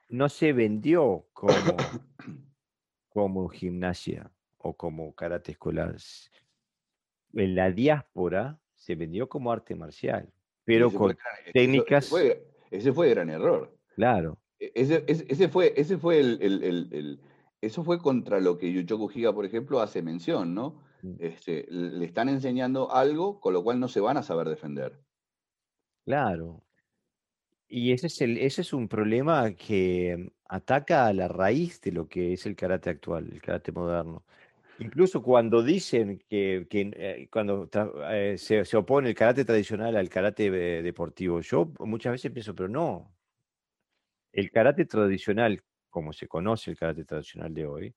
no 0.07 0.29
se 0.29 0.53
vendió 0.53 1.27
como, 1.33 1.53
como 3.09 3.49
gimnasia 3.49 4.31
o 4.63 4.73
como 4.73 5.13
karate 5.13 5.51
escolar, 5.51 5.95
en 7.33 7.55
la 7.55 7.71
diáspora 7.71 8.59
se 8.75 8.95
vendió 8.95 9.29
como 9.29 9.51
arte 9.51 9.75
marcial, 9.75 10.31
pero 10.63 10.91
con 10.91 11.17
técnicas... 11.53 12.11
Ese 12.71 12.93
fue, 12.93 13.09
el 13.09 13.15
gran 13.15 13.29
error. 13.29 13.75
Claro. 13.95 14.39
E, 14.59 14.71
ese, 14.75 15.49
fue, 15.49 15.73
ese 15.75 15.97
fue 15.97 16.19
el, 16.19 17.19
Eso 17.59 17.83
fue 17.83 17.99
contra 17.99 18.39
lo 18.39 18.57
que 18.57 18.71
Yuchoku 18.71 19.11
Higa, 19.13 19.33
por 19.33 19.45
ejemplo, 19.45 19.81
hace 19.81 20.01
mención, 20.01 20.55
¿no? 20.55 20.81
Mm. 21.01 21.15
Este, 21.19 21.65
le 21.69 22.05
están 22.05 22.29
enseñando 22.29 22.91
algo 22.91 23.39
con 23.41 23.53
lo 23.53 23.63
cual 23.63 23.79
no 23.79 23.87
se 23.87 23.99
van 23.99 24.17
a 24.17 24.23
saber 24.23 24.47
defender. 24.47 24.99
Claro. 26.05 26.63
Y 27.67 27.93
ese 27.93 28.07
es, 28.07 28.21
el, 28.21 28.37
ese 28.37 28.61
es 28.61 28.73
un 28.73 28.87
problema 28.87 29.51
que 29.53 30.31
ataca 30.49 31.07
a 31.07 31.13
la 31.13 31.27
raíz 31.27 31.79
de 31.81 31.93
lo 31.93 32.07
que 32.07 32.33
es 32.33 32.45
el 32.45 32.55
karate 32.55 32.89
actual, 32.89 33.29
el 33.31 33.41
karate 33.41 33.71
moderno. 33.71 34.25
Incluso 34.81 35.21
cuando 35.21 35.61
dicen 35.61 36.23
que, 36.27 36.67
eh, 36.71 37.27
cuando 37.31 37.69
eh, 38.09 38.35
se, 38.37 38.75
opone 38.75 39.09
el 39.09 39.15
karate 39.15 39.45
tradicional 39.45 39.95
al 39.95 40.09
karate 40.09 40.47
eh, 40.47 40.81
deportivo, 40.81 41.39
yo 41.41 41.71
muchas 41.79 42.13
veces 42.13 42.31
pienso, 42.31 42.55
pero 42.55 42.67
no. 42.67 43.15
El 44.31 44.49
karate 44.49 44.85
tradicional, 44.85 45.61
como 45.91 46.13
se 46.13 46.27
conoce 46.27 46.71
el 46.71 46.77
karate 46.77 47.05
tradicional 47.05 47.53
de 47.53 47.67
hoy, 47.67 47.95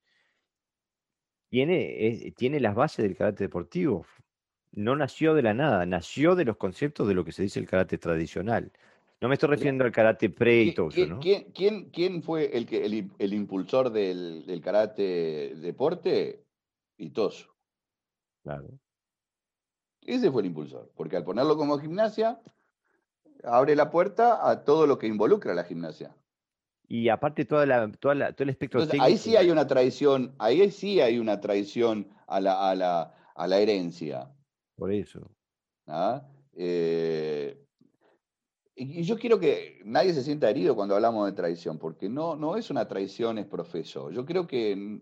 tiene, 1.49 2.35
tiene 2.37 2.61
las 2.61 2.75
bases 2.75 3.05
del 3.05 3.17
karate 3.17 3.45
deportivo. 3.45 4.05
No 4.73 4.95
nació 4.95 5.33
de 5.35 5.43
la 5.43 5.55
nada, 5.55 5.87
nació 5.87 6.35
de 6.35 6.45
los 6.45 6.59
conceptos 6.59 7.09
de 7.09 7.15
lo 7.15 7.25
que 7.25 7.33
se 7.33 7.45
dice 7.45 7.61
el 7.61 7.67
karate 7.67 7.97
tradicional. 7.97 8.73
No 9.23 9.29
me 9.29 9.35
estoy 9.35 9.49
refiriendo 9.49 9.85
al 9.85 9.93
karate 9.93 10.29
pre 10.29 10.65
y 10.65 10.75
todo 10.75 10.89
¿quién, 10.89 11.09
¿no? 11.09 11.21
¿quién, 11.21 11.91
quién, 11.91 12.23
fue 12.23 12.55
el, 12.55 12.67
que, 12.67 12.85
el, 12.85 13.33
impulsor 13.33 13.91
del, 13.91 14.61
karate 14.63 15.55
deporte? 15.57 16.44
Itosu. 16.97 17.49
Claro. 18.43 18.69
Ese 20.03 20.31
fue 20.31 20.43
el 20.43 20.47
impulsor, 20.47 20.93
porque 20.95 21.17
al 21.17 21.25
ponerlo 21.25 21.57
como 21.57 21.79
gimnasia, 21.79 22.41
abre 23.43 23.75
la 23.75 23.91
puerta 23.91 24.49
a 24.49 24.65
todo 24.65 24.87
lo 24.87 24.99
que 24.99 25.07
involucra 25.07 25.55
la 25.55 25.65
gimnasia. 25.65 26.15
Y 26.87 27.09
aparte 27.09 27.47
toda 27.47 27.65
la, 27.65 27.91
toda 27.93 28.15
la, 28.15 28.33
todo 28.33 28.45
el 28.45 28.51
espectro 28.51 28.81
técnico. 28.87 29.05
Ahí 29.05 29.17
sí 29.17 29.37
hay 29.37 29.51
una 29.51 29.67
traición, 29.67 30.35
ahí 30.39 30.71
sí 30.71 31.01
hay 31.01 31.19
una 31.19 31.41
traición 31.41 32.09
a 32.27 32.41
la, 32.41 32.71
a 32.71 32.75
la, 32.75 33.15
a 33.35 33.47
la 33.47 33.59
herencia. 33.59 34.31
Por 34.77 34.93
eso. 34.93 35.31
¿Ah? 35.87 36.29
Eh, 36.53 37.65
y 38.77 39.03
yo 39.05 39.17
quiero 39.17 39.39
que 39.39 39.81
nadie 39.85 40.13
se 40.13 40.23
sienta 40.23 40.51
herido 40.51 40.75
cuando 40.75 40.95
hablamos 40.97 41.27
de 41.27 41.33
traición, 41.33 41.79
porque 41.79 42.09
no, 42.09 42.37
no 42.37 42.57
es 42.57 42.71
una 42.71 42.87
traición, 42.89 43.39
es 43.39 43.47
profeso. 43.47 44.11
Yo 44.11 44.27
creo 44.27 44.47
que, 44.47 45.01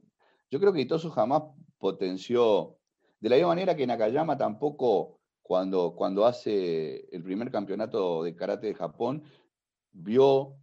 yo 0.52 0.60
creo 0.60 0.72
que 0.72 0.82
Itosu 0.82 1.08
jamás 1.08 1.44
potenció, 1.78 2.76
de 3.20 3.30
la 3.30 3.36
misma 3.36 3.48
manera 3.48 3.74
que 3.74 3.86
Nakayama 3.86 4.36
tampoco, 4.36 5.18
cuando, 5.40 5.94
cuando 5.96 6.26
hace 6.26 7.06
el 7.10 7.22
primer 7.22 7.50
campeonato 7.50 8.22
de 8.22 8.36
karate 8.36 8.66
de 8.66 8.74
Japón, 8.74 9.22
vio 9.92 10.56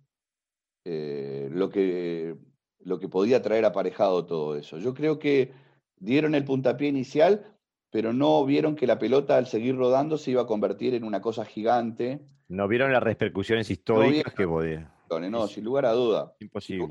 eh, 0.86 1.50
lo, 1.52 1.70
que, 1.70 2.38
lo 2.82 3.00
que 3.00 3.10
podía 3.10 3.42
traer 3.42 3.66
aparejado 3.66 4.28
todo 4.28 4.56
eso. 4.56 4.78
Yo 4.78 4.94
creo 4.94 5.18
que 5.18 5.52
dieron 5.98 6.36
el 6.36 6.46
puntapié 6.46 6.88
inicial, 6.88 7.58
pero 7.90 8.14
no 8.14 8.46
vieron 8.46 8.76
que 8.76 8.86
la 8.86 9.00
pelota 9.00 9.38
al 9.38 9.48
seguir 9.48 9.76
rodando 9.76 10.20
se 10.20 10.30
iba 10.30 10.44
a 10.44 10.48
convertir 10.48 10.94
en 10.94 11.04
una 11.04 11.20
cosa 11.20 11.46
gigante 11.46 12.22
no 12.50 12.68
vieron 12.68 12.92
las 12.92 13.04
repercusiones 13.04 13.70
históricas 13.70 14.34
que 14.34 14.48
podía. 14.48 14.92
No, 15.30 15.48
sin 15.48 15.64
lugar 15.64 15.86
a 15.86 15.92
duda. 15.92 16.34
Imposible. 16.40 16.88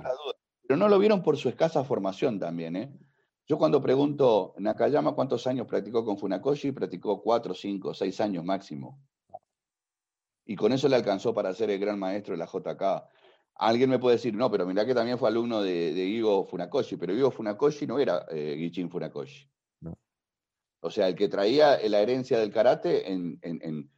Pero 0.68 0.76
no 0.76 0.88
lo 0.88 0.98
vieron 0.98 1.22
por 1.22 1.38
su 1.38 1.48
escasa 1.48 1.82
formación 1.82 2.38
también, 2.38 2.76
¿eh? 2.76 2.92
Yo 3.46 3.56
cuando 3.56 3.80
pregunto, 3.80 4.54
Nakayama, 4.58 5.14
¿cuántos 5.14 5.46
años 5.46 5.66
practicó 5.66 6.04
con 6.04 6.18
Funakoshi? 6.18 6.72
Practicó 6.72 7.22
cuatro, 7.22 7.54
cinco, 7.54 7.94
seis 7.94 8.20
años 8.20 8.44
máximo. 8.44 9.00
Y 10.44 10.54
con 10.56 10.70
eso 10.72 10.86
le 10.86 10.96
alcanzó 10.96 11.32
para 11.32 11.54
ser 11.54 11.70
el 11.70 11.78
gran 11.78 11.98
maestro 11.98 12.34
de 12.34 12.38
la 12.38 12.44
JK. 12.44 13.08
Alguien 13.54 13.88
me 13.88 13.98
puede 13.98 14.16
decir, 14.16 14.34
no, 14.34 14.50
pero 14.50 14.66
mirá 14.66 14.84
que 14.84 14.94
también 14.94 15.16
fue 15.16 15.30
alumno 15.30 15.62
de, 15.62 15.94
de 15.94 16.44
Funakoshi, 16.46 16.96
pero 16.98 17.14
Gigo 17.14 17.30
Funakoshi 17.30 17.86
no 17.86 17.98
era 17.98 18.26
eh, 18.30 18.54
Gichin 18.58 18.90
Funakoshi. 18.90 19.48
O 20.80 20.90
sea, 20.90 21.08
el 21.08 21.14
que 21.14 21.28
traía 21.28 21.78
la 21.88 22.00
herencia 22.00 22.38
del 22.38 22.52
karate 22.52 23.10
en 23.10 23.90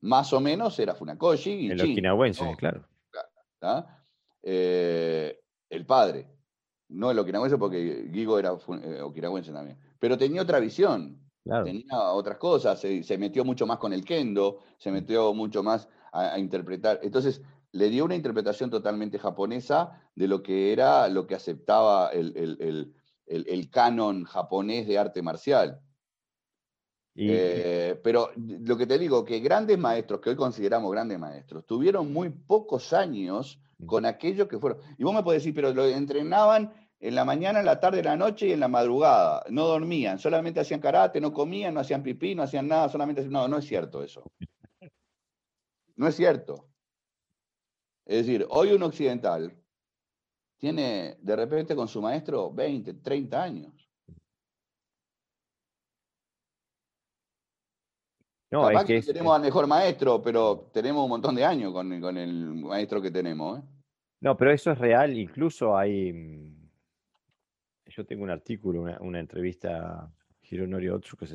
más 0.00 0.32
o 0.32 0.40
menos 0.40 0.78
era 0.78 0.94
Funakoshi. 0.94 1.50
Y 1.50 1.70
el 1.70 1.80
okinawense, 1.80 2.56
claro. 2.56 2.86
Eh, 4.42 5.43
el 5.70 5.86
padre. 5.86 6.28
No 6.88 7.10
el 7.10 7.18
okinawense 7.18 7.58
porque 7.58 8.10
Gigo 8.12 8.38
era 8.38 8.50
eh, 8.50 9.00
okinawense 9.00 9.52
también. 9.52 9.78
Pero 9.98 10.18
tenía 10.18 10.42
otra 10.42 10.60
visión. 10.60 11.20
Tenía 11.44 12.12
otras 12.12 12.38
cosas. 12.38 12.80
Se, 12.80 13.18
metió 13.18 13.44
mucho 13.44 13.66
más 13.66 13.78
con 13.78 13.92
el 13.92 14.04
kendo, 14.04 14.60
se 14.78 14.90
metió 14.90 15.34
mucho 15.34 15.62
más 15.62 15.88
a, 16.12 16.38
interpretar. 16.38 17.00
Entonces, 17.02 17.42
le 17.72 17.90
dio 17.90 18.04
una 18.04 18.14
interpretación 18.14 18.70
totalmente 18.70 19.18
japonesa 19.18 20.00
de 20.14 20.28
lo 20.28 20.42
que 20.42 20.72
era, 20.72 21.08
lo 21.08 21.26
que 21.26 21.34
aceptaba 21.34 22.10
el 22.12 23.70
canon 23.70 24.24
japonés 24.24 24.86
de 24.86 24.98
arte 24.98 25.20
marcial. 25.20 25.80
Eh, 27.16 28.00
pero 28.02 28.30
lo 28.36 28.76
que 28.76 28.86
te 28.86 28.98
digo, 28.98 29.24
que 29.24 29.38
grandes 29.38 29.78
maestros, 29.78 30.20
que 30.20 30.30
hoy 30.30 30.36
consideramos 30.36 30.90
grandes 30.90 31.18
maestros, 31.18 31.64
tuvieron 31.64 32.12
muy 32.12 32.30
pocos 32.30 32.92
años 32.92 33.60
con 33.86 34.06
aquello 34.06 34.48
que 34.48 34.58
fueron. 34.58 34.78
Y 34.98 35.04
vos 35.04 35.14
me 35.14 35.22
podés 35.22 35.42
decir, 35.42 35.54
pero 35.54 35.72
lo 35.72 35.86
entrenaban 35.86 36.72
en 37.00 37.14
la 37.14 37.24
mañana, 37.24 37.60
en 37.60 37.66
la 37.66 37.80
tarde, 37.80 37.98
en 37.98 38.06
la 38.06 38.16
noche 38.16 38.48
y 38.48 38.52
en 38.52 38.60
la 38.60 38.68
madrugada. 38.68 39.44
No 39.50 39.66
dormían, 39.66 40.18
solamente 40.18 40.60
hacían 40.60 40.80
karate, 40.80 41.20
no 41.20 41.32
comían, 41.32 41.74
no 41.74 41.80
hacían 41.80 42.02
pipí, 42.02 42.34
no 42.34 42.42
hacían 42.42 42.68
nada, 42.68 42.88
solamente 42.88 43.26
No, 43.28 43.46
no 43.48 43.58
es 43.58 43.66
cierto 43.66 44.02
eso. 44.02 44.22
No 45.96 46.08
es 46.08 46.16
cierto. 46.16 46.68
Es 48.04 48.26
decir, 48.26 48.44
hoy 48.50 48.72
un 48.72 48.82
occidental 48.82 49.56
tiene 50.58 51.16
de 51.20 51.36
repente 51.36 51.76
con 51.76 51.88
su 51.88 52.02
maestro 52.02 52.52
20, 52.52 52.94
30 52.94 53.42
años. 53.42 53.83
No, 58.54 58.70
es 58.70 58.84
que, 58.84 59.02
tenemos 59.02 59.34
al 59.34 59.42
mejor 59.42 59.66
maestro, 59.66 60.22
pero 60.22 60.70
tenemos 60.72 61.02
un 61.02 61.08
montón 61.08 61.34
de 61.34 61.44
años 61.44 61.72
con, 61.72 61.92
el 61.92 62.54
maestro 62.54 63.02
que 63.02 63.10
tenemos. 63.10 63.58
¿eh? 63.58 63.62
No, 64.20 64.36
pero 64.36 64.52
eso 64.52 64.70
es 64.70 64.78
real. 64.78 65.18
Incluso 65.18 65.76
hay. 65.76 66.12
Mm, 66.12 66.70
yo 67.86 68.06
tengo 68.06 68.22
un 68.22 68.30
artículo, 68.30 68.84
una, 69.00 69.18
entrevista 69.18 70.04
a 70.04 70.12
Hironori 70.42 70.88
Otsuka 70.88 71.26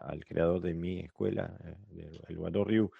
al 0.00 0.22
creador 0.26 0.60
de 0.60 0.74
mi 0.74 1.00
escuela, 1.00 1.50
eh, 1.64 2.10
el 2.28 2.38
Wado 2.38 2.62
Ryu, 2.62 2.90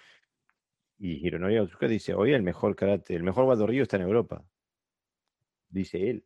y 0.99 1.27
Hironori 1.27 1.59
Otsuka 1.59 1.87
dice, 1.87 2.15
hoy 2.15 2.33
el 2.33 2.43
mejor 2.43 2.75
karate, 2.75 3.15
el 3.15 3.25
mejor 3.25 3.45
Wado 3.45 3.67
Ryu 3.67 3.83
está 3.83 3.97
en 3.97 4.05
Europa, 4.05 4.43
dice 5.69 6.09
él. 6.09 6.25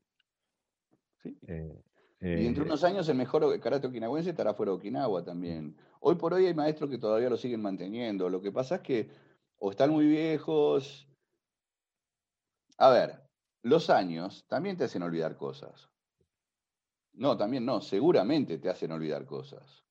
Eh, 1.48 1.82
y 2.20 2.46
entre 2.46 2.64
eh, 2.64 2.66
unos 2.66 2.82
años 2.82 3.08
el 3.08 3.16
mejor 3.16 3.60
karate 3.60 3.86
okinawense 3.86 4.30
estará 4.30 4.52
fuera 4.52 4.72
de 4.72 4.78
Okinawa 4.78 5.24
también. 5.24 5.76
Hoy 6.00 6.16
por 6.16 6.34
hoy 6.34 6.46
hay 6.46 6.54
maestros 6.54 6.90
que 6.90 6.98
todavía 6.98 7.30
lo 7.30 7.36
siguen 7.36 7.62
manteniendo. 7.62 8.28
Lo 8.28 8.40
que 8.40 8.50
pasa 8.50 8.76
es 8.76 8.80
que 8.80 9.10
o 9.58 9.70
están 9.70 9.90
muy 9.90 10.06
viejos. 10.06 11.08
A 12.76 12.90
ver, 12.90 13.20
los 13.62 13.88
años 13.90 14.44
también 14.48 14.76
te 14.76 14.84
hacen 14.84 15.02
olvidar 15.02 15.36
cosas. 15.36 15.88
No, 17.12 17.36
también 17.36 17.64
no, 17.64 17.80
seguramente 17.80 18.58
te 18.58 18.68
hacen 18.68 18.92
olvidar 18.92 19.24
cosas. 19.24 19.84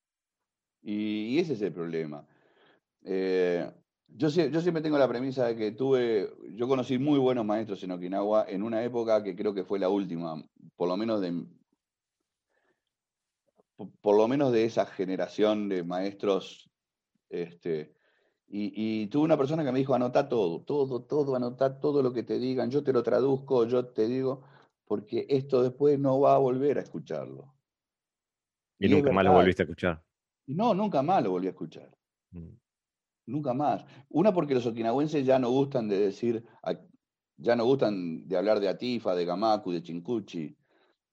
Y, 0.82 1.38
ese 1.38 1.54
es 1.54 1.62
el 1.62 1.72
problema. 1.72 2.26
Eh, 3.04 3.70
yo, 4.06 4.28
yo, 4.28 4.60
siempre 4.60 4.82
tengo 4.82 4.98
la 4.98 5.08
premisa 5.08 5.46
de 5.46 5.56
que 5.56 5.72
tuve, 5.72 6.30
yo 6.54 6.68
conocí 6.68 6.98
muy 6.98 7.18
buenos 7.18 7.44
maestros 7.44 7.82
en 7.82 7.92
Okinawa 7.92 8.46
en 8.48 8.62
una 8.62 8.82
época 8.82 9.22
que 9.22 9.36
creo 9.36 9.52
que 9.52 9.64
fue 9.64 9.78
la 9.78 9.90
última, 9.90 10.42
por 10.76 10.88
lo 10.88 10.96
menos 10.96 11.20
de, 11.20 11.44
por 14.00 14.16
lo 14.16 14.26
menos 14.28 14.52
de 14.52 14.64
esa 14.64 14.86
generación 14.86 15.68
de 15.68 15.84
maestros. 15.84 16.70
Este, 17.30 17.94
y, 18.48 19.06
tuve 19.08 19.24
una 19.24 19.36
persona 19.36 19.64
que 19.64 19.72
me 19.72 19.78
dijo, 19.78 19.94
anota 19.94 20.28
todo, 20.28 20.62
todo, 20.62 21.02
todo, 21.02 21.36
anota 21.36 21.78
todo 21.78 22.02
lo 22.02 22.12
que 22.12 22.22
te 22.22 22.38
digan, 22.38 22.70
yo 22.70 22.82
te 22.82 22.92
lo 22.92 23.02
traduzco, 23.02 23.66
yo 23.66 23.86
te 23.86 24.08
digo, 24.08 24.42
porque 24.86 25.26
esto 25.28 25.62
después 25.62 25.98
no 25.98 26.18
va 26.20 26.34
a 26.34 26.38
volver 26.38 26.78
a 26.78 26.82
escucharlo. 26.82 27.54
¿Y, 28.78 28.88
nunca 28.88 29.12
más 29.12 29.24
lo 29.24 29.32
volviste 29.32 29.62
a 29.62 29.64
escuchar? 29.64 30.02
No, 30.46 30.72
nunca 30.72 31.02
más 31.02 31.22
lo 31.22 31.30
volví 31.30 31.46
a 31.46 31.50
escuchar. 31.50 31.94
Mm. 32.30 32.54
Nunca 33.26 33.52
más. 33.52 33.84
Una 34.08 34.32
porque 34.32 34.54
los 34.54 34.64
okinawenses 34.64 35.26
ya 35.26 35.38
no 35.38 35.50
gustan 35.50 35.88
de 35.88 35.98
decir, 35.98 36.46
ya 37.36 37.54
no 37.54 37.66
gustan 37.66 38.26
de 38.26 38.36
hablar 38.36 38.60
de 38.60 38.68
Atifa, 38.68 39.14
de 39.14 39.26
Gamaku, 39.26 39.72
de 39.72 39.82
Chinkuchi 39.82 40.57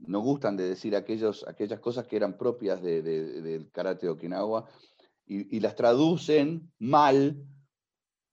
no 0.07 0.19
gustan 0.19 0.57
de 0.57 0.69
decir 0.69 0.95
aquellos, 0.95 1.45
aquellas 1.47 1.79
cosas 1.79 2.07
que 2.07 2.15
eran 2.15 2.37
propias 2.37 2.81
del 2.81 3.69
karate 3.71 4.07
de 4.07 4.11
Okinawa 4.11 4.65
y, 5.25 5.59
las 5.59 5.75
traducen 5.75 6.71
mal 6.79 7.43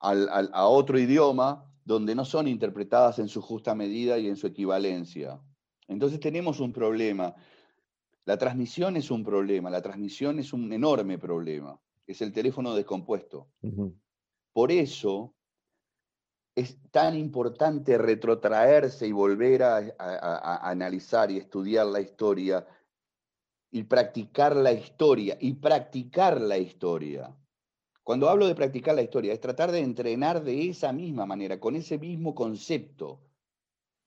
a 0.00 0.66
otro 0.66 0.98
idioma 0.98 1.72
donde 1.84 2.14
no 2.14 2.24
son 2.24 2.48
interpretadas 2.48 3.18
en 3.18 3.28
su 3.28 3.40
justa 3.40 3.74
medida 3.74 4.18
y 4.18 4.28
en 4.28 4.36
su 4.36 4.46
equivalencia. 4.46 5.40
Entonces 5.88 6.20
tenemos 6.20 6.60
un 6.60 6.72
problema. 6.72 7.34
La 8.24 8.38
transmisión 8.38 8.96
es 8.96 9.10
un 9.10 9.24
problema, 9.24 9.68
la 9.68 9.82
transmisión 9.82 10.38
es 10.38 10.52
un 10.52 10.72
enorme 10.72 11.18
problema, 11.18 11.80
es 12.06 12.22
el 12.22 12.32
teléfono 12.32 12.74
descompuesto. 12.74 13.48
Por 14.52 14.70
eso 14.70 15.34
es 16.54 16.76
tan 16.90 17.16
importante 17.16 17.96
retrotraerse 17.96 19.06
y 19.06 19.12
volver 19.12 19.62
a, 19.62 20.68
analizar 20.70 21.30
y 21.30 21.38
estudiar 21.38 21.86
la 21.86 22.00
historia 22.00 22.66
y 23.70 23.84
practicar 23.84 24.54
la 24.54 24.72
historia 24.72 25.38
y 25.40 25.54
practicar 25.54 26.40
la 26.40 26.58
historia. 26.58 27.34
Cuando 28.02 28.28
hablo 28.28 28.46
de 28.46 28.54
practicar 28.54 28.94
la 28.94 29.02
historia, 29.02 29.32
es 29.32 29.40
tratar 29.40 29.72
de 29.72 29.78
entrenar 29.78 30.42
de 30.42 30.68
esa 30.68 30.92
misma 30.92 31.24
manera, 31.24 31.58
con 31.58 31.76
ese 31.76 31.98
mismo 31.98 32.34
concepto, 32.34 33.22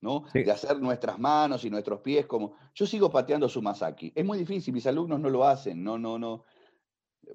¿no? 0.02 0.26
De 0.34 0.52
hacer 0.52 0.80
nuestras 0.80 1.18
manos 1.18 1.64
y 1.66 1.70
nuestros 1.70 2.02
pies 2.02 2.28
como... 2.28 2.56
Yo 2.76 2.86
sigo 2.86 3.10
pateando 3.10 3.50
Sumasaki. 3.50 4.12
Es 4.14 4.26
muy 4.26 4.38
difícil, 4.38 4.74
mis 4.74 4.86
alumnos 4.86 5.20
no 5.20 5.30
lo 5.30 5.48
hacen, 5.48 5.84
no, 5.84 5.98
no, 5.98 6.20
no. 6.20 6.44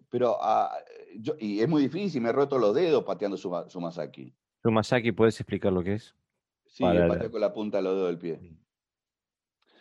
Pero, 0.09 0.37
ah, 0.41 0.71
yo, 1.19 1.35
y 1.41 1.61
es 1.61 1.69
muy 1.69 1.83
difícil, 1.83 2.21
me 2.21 2.29
he 2.29 2.33
roto 2.33 2.59
los 2.59 2.75
dedos 2.75 3.03
pateando 3.03 3.37
Sumasaki. 3.37 4.33
Sumasaki, 4.63 5.13
¿puedes 5.13 5.41
explicar 5.41 5.73
lo 5.73 5.83
que 5.83 5.95
es? 5.95 6.15
Sí, 6.67 6.85
el 6.85 7.07
pateo 7.07 7.31
con 7.31 7.41
la 7.41 7.53
punta 7.53 7.79
de 7.79 7.83
los 7.83 7.95
dedos 7.95 8.09
del 8.09 8.19
pie. 8.19 8.57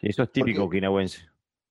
Eso 0.02 0.24
es 0.24 0.32
típico 0.32 0.64
okinawense. 0.64 1.30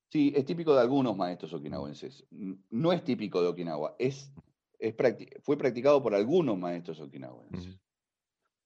Sí, 0.09 0.33
es 0.35 0.45
típico 0.45 0.73
de 0.73 0.81
algunos 0.81 1.15
maestros 1.15 1.53
okinawenses. 1.53 2.25
No 2.69 2.91
es 2.91 3.03
típico 3.03 3.41
de 3.41 3.47
Okinawa, 3.49 3.95
es, 3.99 4.31
es 4.79 4.95
fue 5.43 5.57
practicado 5.57 6.01
por 6.01 6.15
algunos 6.15 6.57
maestros 6.57 6.99
okinawenses. 6.99 7.79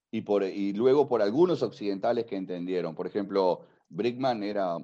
y, 0.10 0.22
por, 0.22 0.44
y 0.44 0.72
luego 0.74 1.08
por 1.08 1.22
algunos 1.22 1.62
occidentales 1.62 2.26
que 2.26 2.38
entendieron. 2.38 2.96
Por 2.96 3.08
ejemplo, 3.08 3.66
Brickman 3.89 4.44
era 4.44 4.78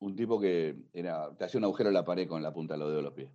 un 0.00 0.16
tipo 0.16 0.38
que 0.38 0.76
era, 0.92 1.34
te 1.36 1.44
hacía 1.44 1.58
un 1.58 1.64
agujero 1.64 1.88
en 1.88 1.94
la 1.94 2.04
pared 2.04 2.28
con 2.28 2.42
la 2.42 2.52
punta 2.52 2.74
de 2.74 2.80
los 2.80 2.88
dedos 2.88 2.98
de 2.98 3.04
los 3.04 3.14
pies 3.14 3.30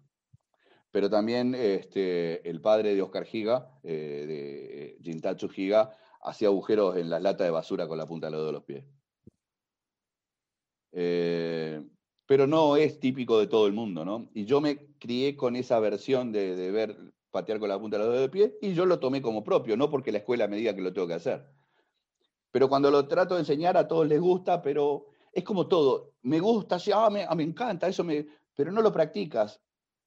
pero 0.96 1.10
también 1.10 1.54
este, 1.56 2.50
el 2.50 2.62
padre 2.62 2.96
de 2.96 3.02
Oscar 3.02 3.26
Giga, 3.26 3.70
eh, 3.84 4.96
de 4.96 5.04
Jintatsu 5.04 5.50
Giga, 5.50 5.92
hacía 6.22 6.48
agujeros 6.48 6.96
en 6.96 7.10
las 7.10 7.22
latas 7.22 7.48
de 7.48 7.52
basura 7.52 7.86
con 7.86 7.98
la 7.98 8.06
punta 8.06 8.28
de 8.28 8.32
los 8.32 8.46
de 8.46 8.52
los 8.54 8.64
pies. 8.64 8.86
Eh, 10.94 11.84
pero 12.26 12.48
no 12.48 12.78
es 12.78 12.98
típico 13.02 13.38
de 13.38 13.48
todo 13.48 13.68
el 13.68 13.74
mundo, 13.74 14.06
¿no? 14.06 14.30
Y 14.34 14.46
yo 14.46 14.62
me 14.62 14.96
crié 14.98 15.36
con 15.36 15.58
esa 15.58 15.82
versión 15.82 16.32
de, 16.32 16.72
ver 16.72 16.96
patear 17.30 17.60
con 17.60 17.68
la 17.68 17.78
punta 17.78 17.98
de 17.98 18.06
los 18.06 18.14
dedos 18.14 18.28
de 18.28 18.32
pie 18.32 18.58
y 18.62 18.74
yo 18.74 18.86
lo 18.86 18.98
tomé 18.98 19.22
como 19.22 19.44
propio, 19.44 19.76
no 19.76 19.90
porque 19.90 20.14
la 20.14 20.20
escuela 20.20 20.48
me 20.48 20.56
diga 20.56 20.74
que 20.74 20.82
lo 20.82 20.94
tengo 20.94 21.08
que 21.08 21.16
hacer. 21.16 21.46
Pero 22.54 22.70
cuando 22.70 22.90
lo 22.90 23.06
trato 23.06 23.34
de 23.34 23.42
enseñar 23.42 23.76
a 23.76 23.86
todos 23.86 24.08
les 24.08 24.22
gusta, 24.22 24.62
pero 24.62 25.08
es 25.34 25.44
como 25.44 25.68
todo. 25.68 26.14
Me 26.22 26.40
gusta, 26.40 26.78
ah, 26.94 27.10
me, 27.10 27.26
ah, 27.26 27.36
me 27.36 27.44
encanta, 27.44 27.86
eso 27.86 28.06
me, 28.06 28.26
pero 28.56 28.72
no 28.72 28.82
lo 28.82 28.94
practicas 28.94 29.60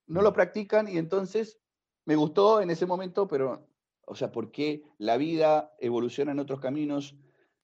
no 0.09 0.22
lo 0.22 0.32
practican 0.32 0.88
y 0.88 0.98
entonces 0.98 1.61
me 2.04 2.16
gustó 2.16 2.61
en 2.61 2.70
ese 2.70 2.86
momento, 2.86 3.28
pero, 3.28 3.68
o 4.06 4.14
sea, 4.14 4.32
¿por 4.32 4.50
qué 4.50 4.82
la 4.98 5.16
vida 5.16 5.74
evoluciona 5.78 6.32
en 6.32 6.40
otros 6.40 6.61
caminos? 6.61 7.16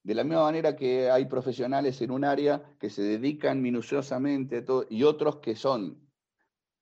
De 0.02 0.14
la 0.14 0.22
misma 0.22 0.42
manera 0.42 0.76
que 0.76 1.10
hay 1.10 1.24
profesionales 1.24 2.02
en 2.02 2.10
un 2.10 2.24
área 2.24 2.62
que 2.78 2.90
se 2.90 3.02
dedican 3.02 3.62
minuciosamente 3.62 4.58
a 4.58 4.64
todo, 4.64 4.86
y 4.90 5.02
otros 5.02 5.36
que 5.36 5.56
son 5.56 5.98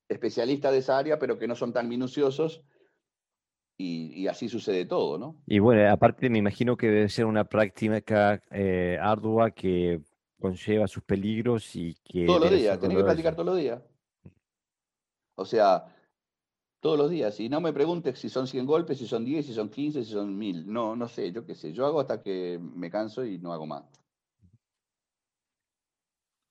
especialistas 0.08 0.72
de 0.72 0.78
esa 0.78 0.98
área, 0.98 1.20
pero 1.20 1.38
que 1.38 1.46
no 1.46 1.54
son 1.54 1.72
tan 1.72 1.88
minuciosos, 1.88 2.64
y, 3.78 4.26
así 4.28 4.48
sucede 4.48 4.84
todo, 4.84 5.18
¿no? 5.18 5.36
Y 5.46 5.58
bueno, 5.58 5.90
aparte 5.90 6.30
me 6.30 6.38
imagino 6.38 6.76
que 6.76 6.86
debe 6.88 7.08
ser 7.08 7.26
una 7.26 7.44
práctica 7.44 8.40
eh, 8.50 8.96
ardua 9.00 9.50
que 9.50 10.00
conlleva 10.40 10.86
sus 10.86 11.02
peligros 11.02 11.74
y 11.74 11.94
que... 12.04 12.26
Todos 12.26 12.42
los 12.42 12.50
días, 12.50 12.78
tenés 12.78 12.98
que 12.98 13.04
practicar 13.04 13.34
todos 13.34 13.46
los 13.46 13.56
días. 13.56 13.82
O 15.34 15.44
sea, 15.44 15.86
todos 16.82 16.98
los 16.98 17.10
días. 17.10 17.38
Y 17.40 17.48
no 17.48 17.60
me 17.60 17.72
preguntes 17.72 18.18
si 18.18 18.28
son 18.28 18.46
100 18.46 18.66
golpes, 18.66 18.98
si 18.98 19.06
son 19.06 19.24
10, 19.24 19.46
si 19.46 19.54
son 19.54 19.70
15, 19.70 20.04
si 20.04 20.12
son 20.12 20.36
1000. 20.36 20.70
No, 20.70 20.96
no 20.96 21.08
sé, 21.08 21.30
yo 21.32 21.46
qué 21.46 21.54
sé. 21.54 21.72
Yo 21.72 21.86
hago 21.86 22.00
hasta 22.00 22.20
que 22.22 22.58
me 22.60 22.90
canso 22.90 23.24
y 23.24 23.38
no 23.38 23.52
hago 23.52 23.66
más. 23.66 23.84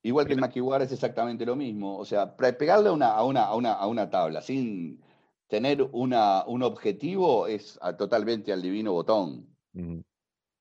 Igual 0.03 0.25
que 0.25 0.33
el 0.33 0.39
maquiwara 0.39 0.85
es 0.85 0.91
exactamente 0.91 1.45
lo 1.45 1.55
mismo. 1.55 1.97
O 1.97 2.05
sea, 2.05 2.35
pegarle 2.35 2.89
a 2.89 2.93
una, 2.93 3.09
a 3.11 3.23
una, 3.23 3.73
a 3.73 3.87
una, 3.87 4.09
tabla 4.09 4.41
sin 4.41 5.03
tener 5.47 5.83
una, 5.91 6.45
un 6.45 6.63
objetivo 6.63 7.45
es 7.45 7.77
totalmente 7.97 8.53
al 8.53 8.61
divino 8.61 8.93
botón. 8.93 9.47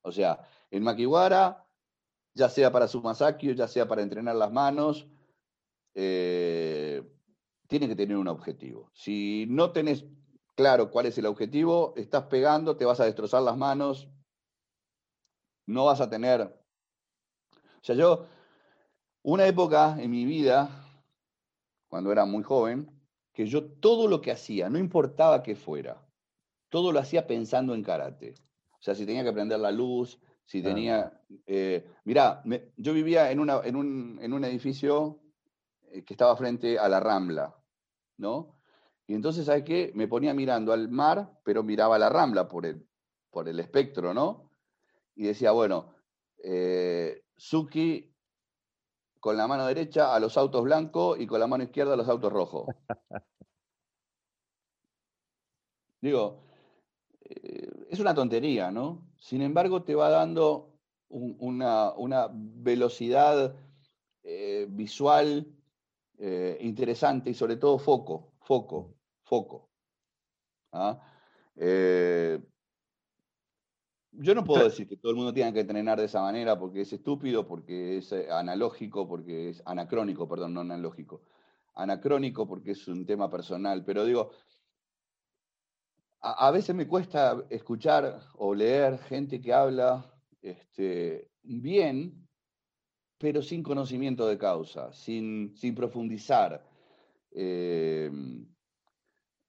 O 0.03 0.13
sea, 0.13 0.41
el 0.71 0.83
maquiwara, 0.83 1.65
ya 2.35 2.49
sea 2.49 2.73
para 2.73 2.89
su 2.89 3.01
masakio, 3.01 3.53
ya 3.53 3.69
sea 3.69 3.87
para 3.87 4.03
entrenar 4.03 4.35
las 4.35 4.53
manos, 4.53 5.07
eh, 5.95 7.03
tiene 7.71 7.87
que 7.87 7.95
tener 7.95 8.17
un 8.17 8.27
objetivo. 8.27 8.91
Si 8.93 9.47
no 9.49 9.71
tenés 9.71 10.05
claro 10.57 10.91
cuál 10.91 11.07
es 11.07 11.17
el 11.19 11.27
objetivo, 11.27 11.95
estás 11.97 12.25
pegando, 12.25 12.77
te 12.77 12.85
vas 12.85 12.99
a 12.99 13.05
destrozar 13.05 13.43
las 13.43 13.57
manos, 13.57 14.09
no 15.67 15.85
vas 15.85 16.01
a 16.01 16.11
tener... 16.11 16.43
O 16.43 17.83
sea, 17.85 17.95
yo, 17.95 18.27
una 19.23 19.47
época 19.47 19.97
en 20.01 20.11
mi 20.11 20.25
vida, 20.25 20.85
cuando 21.87 22.11
era 22.11 22.25
muy 22.25 22.43
joven, 22.43 22.91
que 23.33 23.47
yo 23.47 23.65
todo 23.65 24.09
lo 24.09 24.21
que 24.21 24.33
hacía, 24.33 24.69
no 24.69 24.77
importaba 24.77 25.45
qué 25.45 25.55
fuera, 25.55 26.05
todo 26.71 26.91
lo 26.91 26.99
hacía 26.99 27.29
pensando 27.29 27.73
en 27.73 27.85
karate. 27.85 28.35
O 28.81 28.83
sea, 28.83 28.97
si 28.97 29.07
tenía 29.07 29.23
que 29.23 29.33
prender 29.33 29.61
la 29.61 29.71
luz, 29.71 30.19
si 30.45 30.61
tenía... 30.61 31.23
Eh, 31.47 31.89
mirá, 32.03 32.43
yo 32.77 32.93
vivía 32.93 33.31
en, 33.31 33.39
una, 33.39 33.61
en, 33.63 33.77
un, 33.77 34.19
en 34.21 34.33
un 34.33 34.45
edificio 34.45 35.21
eh, 35.93 36.05
que 36.05 36.15
estaba 36.15 36.37
frente 36.37 36.81
a 36.81 36.89
la 36.89 36.99
Rambla, 36.99 37.60
¿no? 38.21 38.57
Y 39.07 39.15
entonces, 39.15 39.47
¿sabes 39.47 39.65
qué? 39.65 39.91
Me 39.95 40.07
ponía 40.07 40.35
mirando 40.35 40.73
al 40.73 40.89
mar, 40.89 41.41
pero 41.45 41.65
miraba 41.65 41.99
la 41.99 42.09
rambla 42.09 42.47
por 42.47 42.67
el, 42.67 42.87
por 43.31 43.49
el 43.49 43.59
espectro, 43.59 44.15
¿no? 44.15 44.53
Y 45.17 45.25
decía, 45.25 45.51
bueno, 45.51 45.95
eh, 46.39 47.25
Suki 47.37 48.15
con 49.19 49.37
la 49.37 49.47
mano 49.47 49.67
derecha 49.67 50.15
a 50.15 50.21
los 50.21 50.37
autos 50.39 50.63
blancos 50.63 51.21
y 51.21 51.27
con 51.27 51.41
la 51.41 51.47
mano 51.47 51.65
izquierda 51.65 51.95
a 51.95 51.97
los 51.97 52.09
autos 52.09 52.33
rojos. 52.33 52.67
Digo, 56.01 56.43
eh, 57.21 57.69
es 57.91 58.01
una 58.01 58.15
tontería, 58.15 58.71
¿no? 58.71 59.07
Sin 59.19 59.43
embargo, 59.43 59.83
te 59.83 59.95
va 59.95 60.09
dando 60.09 60.79
una, 61.09 61.93
una, 61.95 62.29
velocidad 62.33 63.55
eh, 64.23 64.67
visual, 64.71 65.47
eh, 66.21 66.59
interesante 66.61 67.31
y 67.31 67.35
sobre 67.35 67.57
todo 67.57 67.79
foco, 67.79 68.35
foco, 68.41 68.95
foco. 69.23 69.71
¿ah? 70.73 71.01
yo 74.13 74.35
no 74.35 74.45
puedo 74.45 74.65
decir 74.65 74.87
que 74.87 74.97
todo 74.97 75.13
el 75.13 75.17
mundo 75.17 75.33
tenga 75.33 75.53
que 75.53 75.61
entrenar 75.61 75.99
de 75.99 76.07
esa 76.07 76.21
manera 76.23 76.59
porque 76.59 76.83
es 76.83 76.93
estúpido, 76.93 77.47
porque 77.47 77.99
es 77.99 78.13
analógico, 78.13 79.09
porque 79.09 79.51
es 79.51 79.63
anacrónico, 79.65 80.29
perdón, 80.29 80.55
no 80.55 80.61
analógico. 80.61 81.23
Anacrónico 81.75 82.47
porque 82.47 82.73
es 82.73 82.89
un 82.89 83.07
tema 83.07 83.31
personal, 83.31 83.85
pero 83.85 84.05
digo, 84.05 84.31
a, 86.21 86.51
veces 86.51 86.75
me 86.75 86.87
cuesta 86.87 87.45
escuchar 87.49 88.21
o 88.35 88.55
leer 88.55 88.99
gente 88.99 89.41
que 89.41 89.53
habla 89.53 90.13
este, 90.43 91.31
bien, 91.43 92.20
pero 93.21 93.43
sin 93.43 93.63
conocimiento 93.63 94.27
de 94.27 94.39
causa, 94.39 94.91
sin, 94.95 95.55
sin 95.55 95.75
profundizar. 95.75 96.65
Em, 97.31 98.47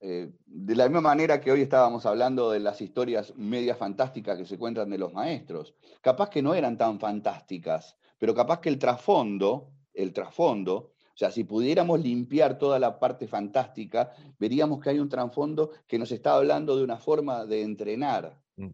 eh, 0.02 0.30
de 0.46 0.76
la 0.76 0.86
misma 0.90 1.00
manera 1.00 1.40
que 1.40 1.54
hoy 1.54 1.62
estábamos 1.62 2.06
hablando 2.06 2.52
de 2.52 2.60
las 2.60 2.82
historias 2.82 3.34
medias 3.38 3.78
fantásticas 3.78 4.38
que 4.38 4.46
se 4.46 4.58
cuentan 4.58 4.90
de 4.90 4.98
los 4.98 5.14
maestros, 5.14 5.74
capaz 6.02 6.30
que 6.30 6.42
no 6.42 6.54
eran 6.54 6.78
tan 6.78 7.00
fantásticas, 7.00 7.98
pero 8.18 8.36
capaz 8.36 8.60
que 8.60 8.68
el 8.68 8.78
trasfondo, 8.78 9.72
el 9.94 10.12
trasfondo 10.12 10.92
o 11.14 11.18
sea, 11.18 11.30
si 11.30 11.44
pudiéramos 11.44 12.00
limpiar 12.00 12.58
toda 12.58 12.80
la 12.80 12.98
parte 12.98 13.28
fantástica, 13.28 14.12
veríamos 14.40 14.82
que 14.82 14.90
hay 14.90 15.00
un 15.00 15.10
trasfondo 15.10 15.72
que 15.88 16.00
nos 16.00 16.12
está 16.12 16.34
hablando 16.34 16.76
de 16.76 16.84
una 16.84 16.98
forma 16.98 17.46
de 17.46 17.62
entrenar. 17.62 18.38
Mm. 18.56 18.70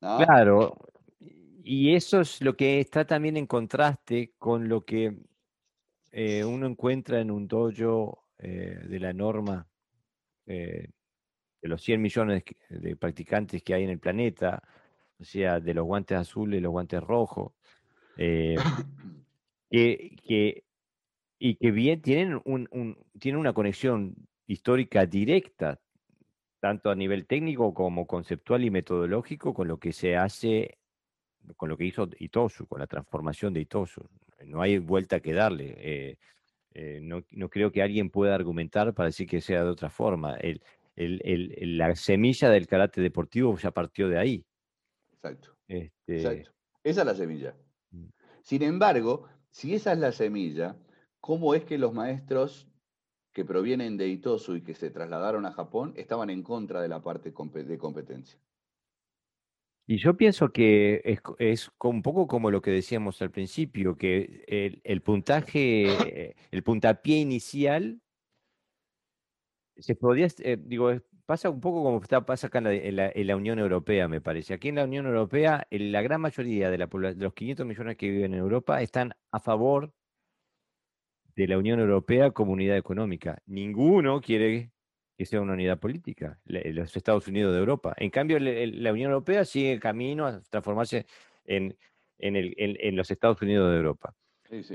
Claro, 0.00 0.76
y 1.64 1.94
eso 1.94 2.20
es 2.20 2.40
lo 2.42 2.56
que 2.56 2.80
está 2.80 3.06
también 3.06 3.36
en 3.36 3.46
contraste 3.46 4.34
con 4.38 4.68
lo 4.68 4.84
que 4.84 5.16
eh, 6.10 6.44
uno 6.44 6.66
encuentra 6.66 7.20
en 7.20 7.30
un 7.30 7.48
dojo 7.48 8.28
eh, 8.38 8.78
de 8.88 9.00
la 9.00 9.12
norma 9.12 9.68
eh, 10.46 10.88
de 11.60 11.68
los 11.68 11.82
100 11.82 12.02
millones 12.02 12.44
de 12.68 12.96
practicantes 12.96 13.62
que 13.62 13.74
hay 13.74 13.84
en 13.84 13.90
el 13.90 14.00
planeta, 14.00 14.62
o 15.18 15.24
sea, 15.24 15.60
de 15.60 15.74
los 15.74 15.84
guantes 15.84 16.18
azules 16.18 16.58
y 16.58 16.62
los 16.62 16.72
guantes 16.72 17.02
rojos, 17.02 17.52
que, 18.16 18.56
que 19.70 20.64
y 21.44 21.56
que 21.56 21.72
bien 21.72 22.00
tienen, 22.00 22.40
un, 22.44 22.68
una 23.36 23.52
conexión 23.52 24.14
histórica 24.46 25.06
directa, 25.06 25.80
tanto 26.60 26.88
a 26.88 26.94
nivel 26.94 27.26
técnico 27.26 27.74
como 27.74 28.06
conceptual 28.06 28.62
y 28.62 28.70
metodológico, 28.70 29.52
con 29.52 29.66
lo 29.66 29.80
que 29.80 29.92
se 29.92 30.16
hace, 30.16 30.78
con 31.56 31.68
lo 31.68 31.76
que 31.76 31.84
hizo 31.84 32.08
Itosu, 32.18 32.66
con 32.66 32.80
la 32.80 32.86
transformación 32.86 33.52
de 33.52 33.60
Itosu. 33.60 34.02
No 34.46 34.62
hay 34.62 34.78
vuelta 34.78 35.20
que 35.20 35.32
darle. 35.32 35.74
Eh, 35.78 36.18
eh, 36.74 37.00
no, 37.02 37.48
creo 37.48 37.70
que 37.70 37.82
alguien 37.82 38.10
pueda 38.10 38.34
argumentar 38.34 38.94
para 38.94 39.08
decir 39.08 39.28
que 39.28 39.40
sea 39.40 39.64
de 39.64 39.70
otra 39.70 39.90
forma. 39.90 40.36
El, 40.36 40.62
la 40.96 41.94
semilla 41.94 42.50
del 42.50 42.66
karate 42.66 43.00
deportivo 43.00 43.56
ya 43.56 43.70
partió 43.70 44.08
de 44.08 44.18
ahí. 44.18 44.44
Exacto. 45.12 45.56
Este 45.68 46.16
Exacto. 46.16 46.50
Esa 46.84 47.00
es 47.02 47.06
la 47.06 47.14
semilla. 47.14 47.54
Mm. 47.90 48.08
Sin 48.42 48.62
embargo, 48.62 49.28
si 49.50 49.74
esa 49.74 49.92
es 49.92 49.98
la 49.98 50.12
semilla, 50.12 50.76
cómo 51.20 51.54
es 51.54 51.64
que 51.64 51.78
los 51.78 51.92
maestros 51.92 52.68
que 53.32 53.44
provienen 53.44 53.96
de 53.96 54.08
Itosu 54.08 54.56
y 54.56 54.62
que 54.62 54.74
se 54.74 54.90
trasladaron 54.90 55.46
a 55.46 55.52
Japón 55.52 55.94
estaban 55.96 56.30
en 56.30 56.42
contra 56.42 56.82
de 56.82 56.88
la 56.88 57.02
parte 57.02 57.32
de 57.32 57.78
competencia. 57.78 58.38
Y 59.86 59.98
yo 59.98 60.16
pienso 60.16 60.52
que 60.52 61.02
es, 61.38 61.70
un 61.82 62.02
poco 62.02 62.26
como 62.26 62.50
lo 62.50 62.62
que 62.62 62.70
decíamos 62.70 63.20
al 63.20 63.30
principio, 63.30 63.96
que 63.96 64.44
el, 64.84 65.02
puntaje, 65.02 66.34
el 66.50 66.62
puntapié 66.62 67.18
inicial, 67.18 68.00
se 69.76 69.94
podía, 69.96 70.28
eh, 70.40 70.58
digo, 70.60 70.92
pasa 71.26 71.50
un 71.50 71.60
poco 71.60 71.82
como 71.82 72.00
está, 72.00 72.24
pasa 72.24 72.46
acá 72.48 72.58
en 72.58 73.26
la, 73.26 73.36
Unión 73.36 73.58
Europea, 73.58 74.08
me 74.08 74.20
parece. 74.20 74.54
Aquí 74.54 74.68
en 74.68 74.76
la 74.76 74.84
Unión 74.84 75.06
Europea, 75.06 75.66
la 75.70 76.02
gran 76.02 76.20
mayoría 76.20 76.70
de, 76.70 76.78
la, 76.78 76.86
de 76.86 77.14
los 77.16 77.34
500 77.34 77.66
millones 77.66 77.96
que 77.96 78.10
viven 78.10 78.34
en 78.34 78.40
Europa 78.40 78.82
están 78.82 79.14
a 79.32 79.40
favor 79.40 79.92
de 81.34 81.48
la 81.48 81.58
Unión 81.58 81.80
Europea 81.80 82.30
como 82.32 82.52
unidad 82.52 82.76
económica. 82.76 83.42
Ninguno 83.46 84.20
quiere 84.20 84.71
que 85.22 85.26
sea 85.26 85.40
una 85.40 85.52
unidad 85.52 85.78
política, 85.78 86.40
los 86.46 86.96
Estados 86.96 87.28
Unidos 87.28 87.52
de 87.52 87.60
Europa. 87.60 87.94
En 87.96 88.10
cambio, 88.10 88.40
la 88.40 88.92
Unión 88.92 89.12
Europea 89.12 89.44
sigue 89.44 89.72
el 89.72 89.78
camino 89.78 90.26
a 90.26 90.40
transformarse 90.50 91.06
en, 91.44 91.76
en, 92.18 92.96
los 92.96 93.08
Estados 93.08 93.40
Unidos 93.40 93.70
de 93.70 93.76
Europa. 93.76 94.16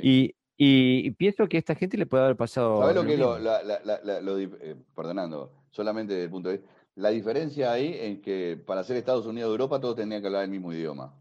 Y, 0.01 1.11
pienso 1.11 1.47
que 1.49 1.57
a 1.57 1.59
esta 1.59 1.75
gente 1.75 1.97
le 1.97 2.05
puede 2.05 2.23
haber 2.23 2.37
pasado... 2.37 2.79
¿Sabes 2.79 2.95
lo 2.95 3.05
que 3.05 3.17
lo, 3.17 4.39
eh, 4.39 4.75
perdonando, 4.95 5.51
solamente 5.69 6.13
desde 6.13 6.25
el 6.25 6.31
punto 6.31 6.47
de 6.47 6.57
vista, 6.59 6.73
la 6.95 7.09
diferencia 7.09 7.73
ahí 7.73 7.97
en 7.99 8.21
que 8.21 8.57
para 8.65 8.85
ser 8.85 8.95
Estados 8.95 9.25
Unidos 9.25 9.49
de 9.49 9.51
Europa 9.51 9.81
todos 9.81 9.97
tendrían 9.97 10.21
que 10.21 10.27
hablar 10.27 10.45
el 10.45 10.49
mismo 10.49 10.71
idioma. 10.71 11.13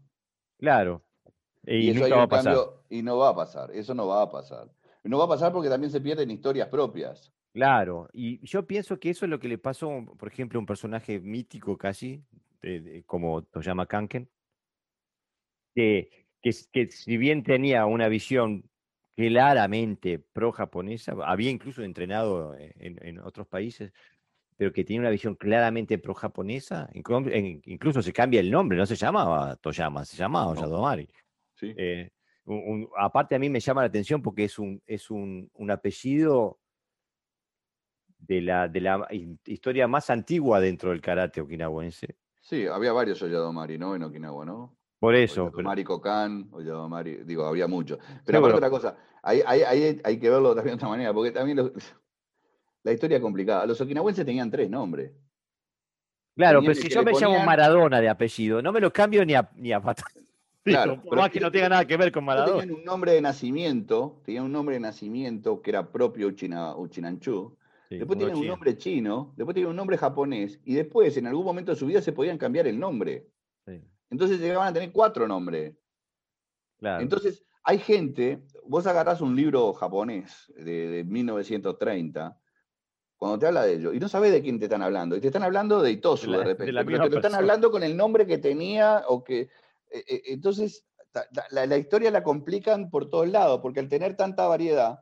Claro. 0.57 1.03
Y, 1.65 1.89
eso 1.89 2.15
va 2.15 2.23
a 2.23 2.27
pasar. 2.29 2.57
y 2.89 3.01
no 3.01 3.17
va 3.17 3.29
a 3.29 3.35
pasar, 3.35 3.71
eso 3.71 3.93
no 3.93 4.07
va 4.07 4.21
a 4.21 4.31
pasar. 4.31 4.69
No 5.03 5.17
va 5.17 5.25
a 5.25 5.27
pasar 5.27 5.51
porque 5.51 5.69
también 5.69 5.91
se 5.91 5.99
pierden 5.99 6.31
historias 6.31 6.69
propias. 6.69 7.33
Claro, 7.53 8.07
y 8.13 8.45
yo 8.45 8.67
pienso 8.67 8.99
que 8.99 9.09
eso 9.09 9.25
es 9.25 9.31
lo 9.31 9.39
que 9.39 9.47
le 9.47 9.57
pasó, 9.57 10.05
por 10.17 10.27
ejemplo, 10.27 10.57
a 10.57 10.61
un 10.61 10.65
personaje 10.65 11.19
mítico 11.19 11.77
casi, 11.77 12.23
como 13.05 13.43
Toyama 13.43 13.87
Kanken, 13.87 14.29
que, 15.73 16.27
que, 16.41 16.91
si 16.91 17.17
bien 17.17 17.43
tenía 17.43 17.85
una 17.85 18.07
visión 18.07 18.69
claramente 19.15 20.19
pro-japonesa, 20.19 21.15
había 21.25 21.49
incluso 21.49 21.83
entrenado 21.83 22.55
en, 22.57 23.19
otros 23.19 23.47
países, 23.47 23.91
pero 24.55 24.71
que 24.71 24.83
tenía 24.83 25.01
una 25.01 25.09
visión 25.09 25.35
claramente 25.35 25.97
pro-japonesa, 25.97 26.89
incluso 26.93 28.01
se 28.01 28.13
cambia 28.13 28.39
el 28.39 28.51
nombre, 28.51 28.77
no 28.77 28.85
se 28.85 28.95
llamaba 28.95 29.55
Toyama, 29.55 30.05
se 30.05 30.17
llamaba 30.17 30.55
Yadomari. 30.55 31.09
Sí. 31.55 31.73
Eh, 31.75 32.11
aparte 32.97 33.35
a 33.35 33.39
mí 33.39 33.49
me 33.49 33.59
llama 33.59 33.81
la 33.81 33.87
atención 33.87 34.21
porque 34.21 34.45
es 34.45 34.57
un, 34.59 34.81
es 34.85 35.09
un, 35.09 35.49
apellido 35.69 36.59
de 38.17 38.41
la, 38.41 38.67
de 38.67 38.81
la 38.81 39.07
historia 39.45 39.87
más 39.87 40.09
antigua 40.09 40.59
dentro 40.59 40.91
del 40.91 41.01
karate 41.01 41.41
okinawense. 41.41 42.15
Sí, 42.41 42.65
había 42.65 42.93
varios 42.93 43.21
Oyadomari, 43.21 43.77
¿no? 43.77 43.95
En 43.95 44.03
Okinawa, 44.03 44.45
¿no? 44.45 44.77
Por 44.99 45.15
eso. 45.15 45.45
Oyadomari 45.45 45.83
Kokan, 45.83 46.47
Oyadomari, 46.51 47.23
digo, 47.25 47.45
había 47.45 47.67
muchos. 47.67 47.99
Pero 48.25 48.39
aparte 48.39 48.55
otra 48.55 48.69
cosa, 48.69 48.97
hay, 49.21 49.41
hay, 49.41 50.19
que 50.19 50.29
verlo 50.29 50.55
también 50.55 50.77
de 50.77 50.77
otra 50.77 50.89
manera, 50.89 51.13
porque 51.13 51.31
también 51.31 51.57
la 52.83 52.91
historia 52.91 53.17
es 53.17 53.21
complicada. 53.21 53.65
Los 53.65 53.81
okinawenses 53.81 54.25
tenían 54.25 54.49
tres 54.49 54.69
nombres. 54.69 55.11
Claro, 56.35 56.61
pero 56.61 56.75
si 56.75 56.87
yo 56.87 57.03
me 57.03 57.11
llamo 57.13 57.43
Maradona 57.43 57.99
de 57.99 58.09
apellido, 58.09 58.61
no 58.61 58.71
me 58.71 58.79
lo 58.79 58.93
cambio 58.93 59.25
ni 59.25 59.33
a, 59.33 59.49
ni 59.55 59.73
a 59.73 59.81
Claro, 60.63 61.01
por 61.01 61.17
más 61.17 61.29
que 61.31 61.39
no 61.39 61.51
tenga 61.51 61.69
nada 61.69 61.85
que 61.85 61.97
ver 61.97 62.11
con 62.11 62.25
Maradona. 62.25 62.61
Tenían 62.61 62.79
un 62.79 62.85
nombre 62.85 63.13
de 63.13 63.21
nacimiento, 63.21 64.21
tenían 64.23 64.45
un 64.45 64.51
nombre 64.51 64.75
de 64.75 64.81
nacimiento 64.81 65.61
que 65.61 65.71
era 65.71 65.91
propio 65.91 66.27
Uchina, 66.27 66.75
Después 67.89 68.19
tienen 68.19 68.35
un 68.35 68.47
nombre 68.47 68.77
chino, 68.77 69.33
después 69.37 69.53
tienen 69.53 69.69
un 69.69 69.75
nombre 69.75 69.97
japonés, 69.97 70.59
y 70.65 70.75
después, 70.75 71.15
en 71.17 71.27
algún 71.27 71.45
momento 71.45 71.71
de 71.71 71.77
su 71.77 71.85
vida, 71.85 72.01
se 72.01 72.11
podían 72.11 72.37
cambiar 72.37 72.67
el 72.67 72.79
nombre. 72.79 73.27
Entonces 74.09 74.39
llegaban 74.39 74.69
a 74.69 74.73
tener 74.73 74.91
cuatro 74.91 75.27
nombres. 75.27 75.75
Entonces, 76.81 77.43
hay 77.63 77.79
gente, 77.79 78.43
vos 78.65 78.87
agarrás 78.87 79.21
un 79.21 79.35
libro 79.35 79.73
japonés 79.73 80.51
de, 80.55 81.03
1930, 81.05 82.39
cuando 83.17 83.39
te 83.39 83.47
habla 83.47 83.63
de 83.63 83.73
ello, 83.73 83.93
y 83.93 83.99
no 83.99 84.07
sabes 84.07 84.31
de 84.31 84.41
quién 84.41 84.59
te 84.59 84.65
están 84.65 84.83
hablando, 84.83 85.15
y 85.15 85.21
te 85.21 85.27
están 85.27 85.43
hablando 85.43 85.81
de 85.81 85.91
Itosu 85.91 86.31
de 86.31 86.43
repente, 86.43 86.73
pero 86.85 87.03
te 87.03 87.09
lo 87.09 87.15
están 87.17 87.35
hablando 87.35 87.71
con 87.71 87.83
el 87.83 87.97
nombre 87.97 88.27
que 88.27 88.37
tenía 88.37 89.03
o 89.07 89.23
que 89.23 89.49
e, 89.89 90.03
e, 90.07 90.21
entonces, 90.33 90.85
la, 91.51 91.77
historia 91.77 92.11
la 92.11 92.23
complican 92.23 92.89
por 92.89 93.09
todos 93.09 93.27
lados, 93.27 93.59
porque 93.61 93.79
al 93.79 93.89
tener 93.89 94.15
tanta 94.15 94.47
variedad, 94.47 95.01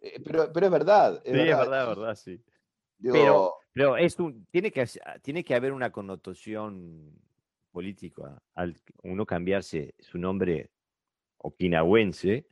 eh, 0.00 0.20
pero, 0.24 0.52
pero 0.52 0.66
es 0.66 0.72
verdad. 0.72 1.22
Es 1.24 1.32
sí, 1.32 1.38
verdad. 1.38 1.48
es 1.48 1.58
verdad, 1.58 1.88
verdad, 1.88 2.14
sí. 2.14 2.42
pero, 3.02 3.54
pero 3.72 3.96
es 3.96 4.16
tiene, 4.50 4.70
que, 4.70 4.86
tiene 5.22 5.44
que 5.44 5.54
haber 5.54 5.72
una 5.72 5.90
connotación 5.90 7.12
política 7.70 8.42
al 8.54 8.76
uno 9.04 9.24
cambiarse 9.24 9.94
su 9.98 10.18
nombre 10.18 10.70
okinawense 11.38 12.46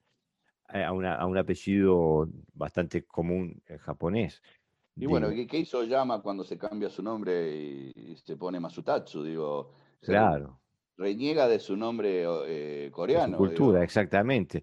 eh, 0.73 0.85
a, 0.85 0.93
una, 0.93 1.17
a 1.17 1.27
un 1.27 1.37
apellido 1.37 2.29
bastante 2.53 3.05
común 3.05 3.61
en 3.67 3.79
japonés. 3.79 4.43
Y 4.97 5.07
bueno, 5.07 5.29
¿qué, 5.31 5.59
hizo 5.59 5.85
Yama 5.85 6.23
cuando 6.23 6.43
se 6.43 6.59
cambia 6.59 6.91
su 6.91 7.03
nombre 7.03 7.55
y, 7.55 8.17
se 8.17 8.37
pone 8.37 8.59
Masutatsu? 8.59 9.23
Digo, 9.23 9.73
claro 10.01 10.61
reniega 10.99 11.49
de 11.49 11.61
su 11.61 11.77
nombre 11.77 12.25
eh, 12.47 12.91
coreano. 12.91 13.39
cultura, 13.39 13.83
exactamente. 13.83 14.63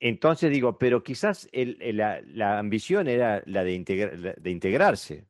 Entonces 0.00 0.50
digo, 0.50 0.78
pero 0.78 1.02
quizás 1.02 1.48
la, 1.52 2.58
ambición 2.58 3.08
era 3.08 3.42
la 3.46 3.64
de, 3.64 4.34
de 4.38 4.50
integrarse. 4.50 5.26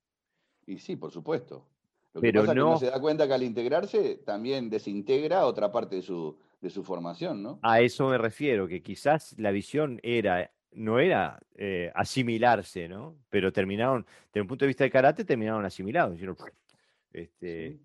Y 0.67 0.79
sí, 0.79 0.97
por 0.97 1.11
supuesto. 1.11 1.67
Lo 2.15 2.21
que 2.21 2.33
pasa 2.33 2.45
es 2.47 2.51
que 2.51 2.55
no 2.55 2.79
se 2.79 2.87
da 2.87 3.01
cuenta 3.01 3.27
que 3.27 3.35
al 3.35 3.43
integrarse 3.43 4.17
también 4.25 4.71
desintegra 4.71 5.47
otra 5.47 5.71
parte 5.71 5.97
de 5.97 6.03
su, 6.03 6.39
de 6.61 6.71
su 6.71 6.83
formación, 6.83 7.43
¿no? 7.43 7.59
A 7.63 7.81
eso 7.81 8.09
me 8.09 8.19
refiero, 8.19 8.67
que 8.67 8.83
quizás 8.83 9.35
la 9.39 9.51
visión 9.51 10.01
era 10.03 10.51
no 10.73 10.99
era 10.99 11.41
eh, 11.55 11.91
asimilarse, 11.95 12.89
¿no? 12.89 13.17
Pero 13.31 13.53
terminaron, 13.53 14.07
desde 14.27 14.43
un 14.43 14.47
punto 14.47 14.65
de 14.65 14.69
vista 14.69 14.85
de 14.85 14.91
karate, 14.91 15.25
terminaron 15.25 15.65
asimilados. 15.65 16.19
Este, 17.13 17.81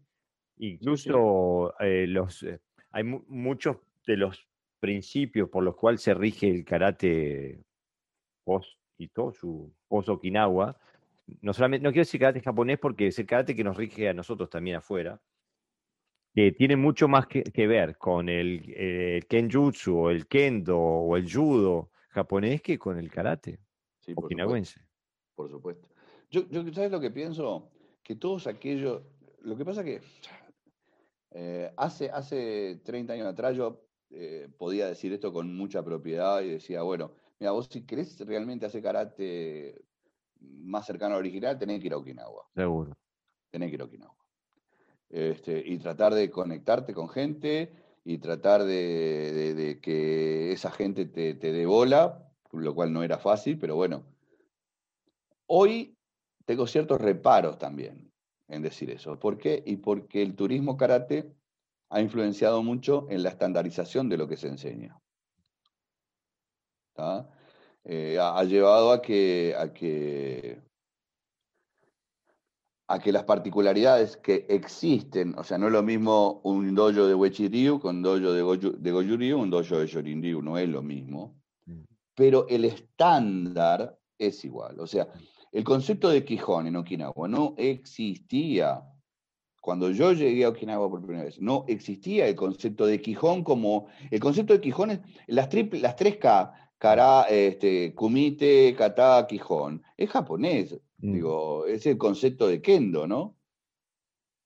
incluso 0.57 1.73
eh, 1.79 2.05
los, 2.07 2.43
eh, 2.43 2.59
hay 2.91 3.03
muchos 3.03 3.77
de 4.05 4.17
los 4.17 4.47
principios 4.83 5.47
por 5.49 5.63
los 5.63 5.77
cuales 5.77 6.01
se 6.01 6.13
rige 6.13 6.49
el 6.49 6.65
karate 6.65 7.63
post 8.43 8.77
su 9.31 9.73
post 9.87 10.09
Okinawa. 10.09 10.77
No 11.39 11.53
solamente, 11.53 11.85
no 11.85 11.91
quiero 11.91 12.01
decir 12.01 12.19
karate 12.19 12.41
japonés 12.41 12.79
porque 12.79 13.07
es 13.07 13.17
el 13.17 13.25
karate 13.25 13.55
que 13.55 13.63
nos 13.63 13.77
rige 13.77 14.09
a 14.09 14.13
nosotros 14.13 14.49
también 14.49 14.75
afuera, 14.75 15.21
que 16.35 16.51
tiene 16.51 16.75
mucho 16.75 17.07
más 17.07 17.27
que, 17.27 17.65
ver 17.65 17.97
con 17.97 18.27
el, 18.27 18.73
el, 18.75 19.25
kenjutsu 19.25 19.97
o 19.97 20.09
el 20.09 20.27
kendo 20.27 20.77
o 20.77 21.15
el 21.15 21.31
judo 21.31 21.91
japonés 22.09 22.61
que 22.61 22.77
con 22.77 22.97
el 22.97 23.09
karate 23.09 23.61
sí, 24.01 24.11
okinawense. 24.13 24.81
Por 25.33 25.49
supuesto. 25.49 25.87
Yo, 26.29 26.45
yo, 26.49 26.61
¿sabes 26.73 26.91
lo 26.91 26.99
que 26.99 27.09
pienso? 27.09 27.71
Que 28.03 28.17
todos 28.17 28.47
aquellos, 28.47 29.01
lo 29.43 29.55
que 29.55 29.63
pasa 29.63 29.81
que 29.81 30.01
eh, 31.31 31.71
hace, 31.77 32.09
hace 32.09 32.81
30 32.83 33.13
años 33.13 33.27
atrás 33.27 33.55
yo 33.55 33.92
eh, 34.15 34.47
podía 34.57 34.87
decir 34.87 35.11
esto 35.11 35.33
con 35.33 35.55
mucha 35.55 35.83
propiedad 35.83 36.41
y 36.41 36.49
decía, 36.49 36.83
bueno, 36.83 37.11
mira, 37.39 37.51
vos 37.51 37.67
si 37.69 37.85
querés 37.85 38.19
realmente 38.19 38.65
hacer 38.65 38.83
karate 38.83 39.83
más 40.39 40.85
cercano 40.85 41.15
al 41.15 41.19
original, 41.19 41.57
tenés 41.57 41.79
que 41.79 41.87
ir 41.87 41.93
a 41.93 41.97
Okinawa. 41.97 42.47
Seguro. 42.53 42.95
Tenés 43.49 43.69
que 43.69 43.75
ir 43.75 43.81
a 43.81 43.85
Okinawa. 43.85 44.15
Este, 45.09 45.63
y 45.65 45.77
tratar 45.79 46.13
de 46.13 46.29
conectarte 46.29 46.93
con 46.93 47.09
gente 47.09 47.71
y 48.05 48.19
tratar 48.19 48.63
de, 48.63 49.79
que 49.81 50.51
esa 50.51 50.71
gente 50.71 51.05
te, 51.05 51.33
te 51.35 51.51
dé 51.51 51.65
bola, 51.65 52.31
lo 52.51 52.75
cual 52.75 52.93
no 52.93 53.03
era 53.03 53.17
fácil, 53.17 53.57
pero 53.57 53.75
bueno. 53.75 54.03
Hoy 55.47 55.97
tengo 56.45 56.67
ciertos 56.67 57.01
reparos 57.01 57.57
también 57.57 58.11
en 58.47 58.61
decir 58.61 58.91
eso. 58.91 59.19
¿Por 59.19 59.37
qué? 59.37 59.63
Y 59.65 59.77
porque 59.77 60.21
el 60.21 60.35
turismo 60.35 60.77
karate 60.77 61.33
ha 61.93 62.01
influenciado 62.01 62.63
mucho 62.63 63.05
en 63.11 63.21
la 63.21 63.29
estandarización 63.29 64.09
de 64.09 64.17
lo 64.17 64.27
que 64.27 64.35
se 64.35 64.47
enseña. 64.47 64.99
Eh, 67.85 68.17
ha, 68.19 68.43
llevado 68.45 68.91
a 68.91 69.01
que, 69.01 69.55
a 69.57 69.71
que 69.71 70.59
a 72.87 72.99
que 72.99 73.11
las 73.11 73.23
particularidades 73.23 74.17
que 74.17 74.45
existen, 74.49 75.37
o 75.37 75.43
sea, 75.43 75.57
no 75.57 75.67
es 75.67 75.73
lo 75.73 75.83
mismo 75.83 76.41
un 76.43 76.73
dojo 76.73 77.05
de 77.07 77.15
Wechi-Ryu 77.15 77.79
con 77.79 77.97
un 77.97 78.01
dojo 78.01 78.33
de, 78.33 78.41
Goju, 78.41 78.71
de 78.79 79.33
un 79.33 79.49
dojo 79.49 79.77
de 79.79 79.87
Shorin-Ryu, 79.87 80.41
no 80.41 80.57
es 80.57 80.67
lo 80.67 80.81
mismo, 80.81 81.39
mm. 81.65 81.83
pero 82.15 82.47
el 82.49 82.65
estándar 82.65 83.97
es 84.17 84.43
igual. 84.45 84.79
O 84.79 84.87
sea, 84.87 85.07
el 85.51 85.63
concepto 85.63 86.09
de 86.09 86.25
Quijón 86.25 86.67
en 86.67 86.75
Okinawa 86.75 87.27
no 87.27 87.53
existía. 87.57 88.83
Cuando 89.63 89.91
yo 89.91 90.11
llegué 90.11 90.43
a 90.43 90.49
Okinawa 90.49 90.89
por 90.89 91.01
primera 91.01 91.23
vez, 91.23 91.39
no 91.39 91.63
existía 91.69 92.27
el 92.27 92.35
concepto 92.35 92.85
de 92.85 92.99
Quijón 92.99 93.45
como. 93.45 93.87
El 94.11 94.19
concepto 94.19 94.51
de 94.51 94.59
Quijón 94.59 94.91
es 94.91 94.99
las, 95.27 95.47
las 95.71 95.95
tres 95.95 96.17
K, 96.17 96.53
Kara, 96.77 97.21
este, 97.29 97.95
Kumite, 97.95 98.75
Kata, 98.75 99.25
Quijón. 99.25 99.81
Es 99.95 100.09
japonés. 100.09 100.77
Mm. 100.97 101.13
Digo, 101.13 101.65
es 101.65 101.85
el 101.85 101.97
concepto 101.97 102.49
de 102.49 102.61
kendo, 102.61 103.07
¿no? 103.07 103.37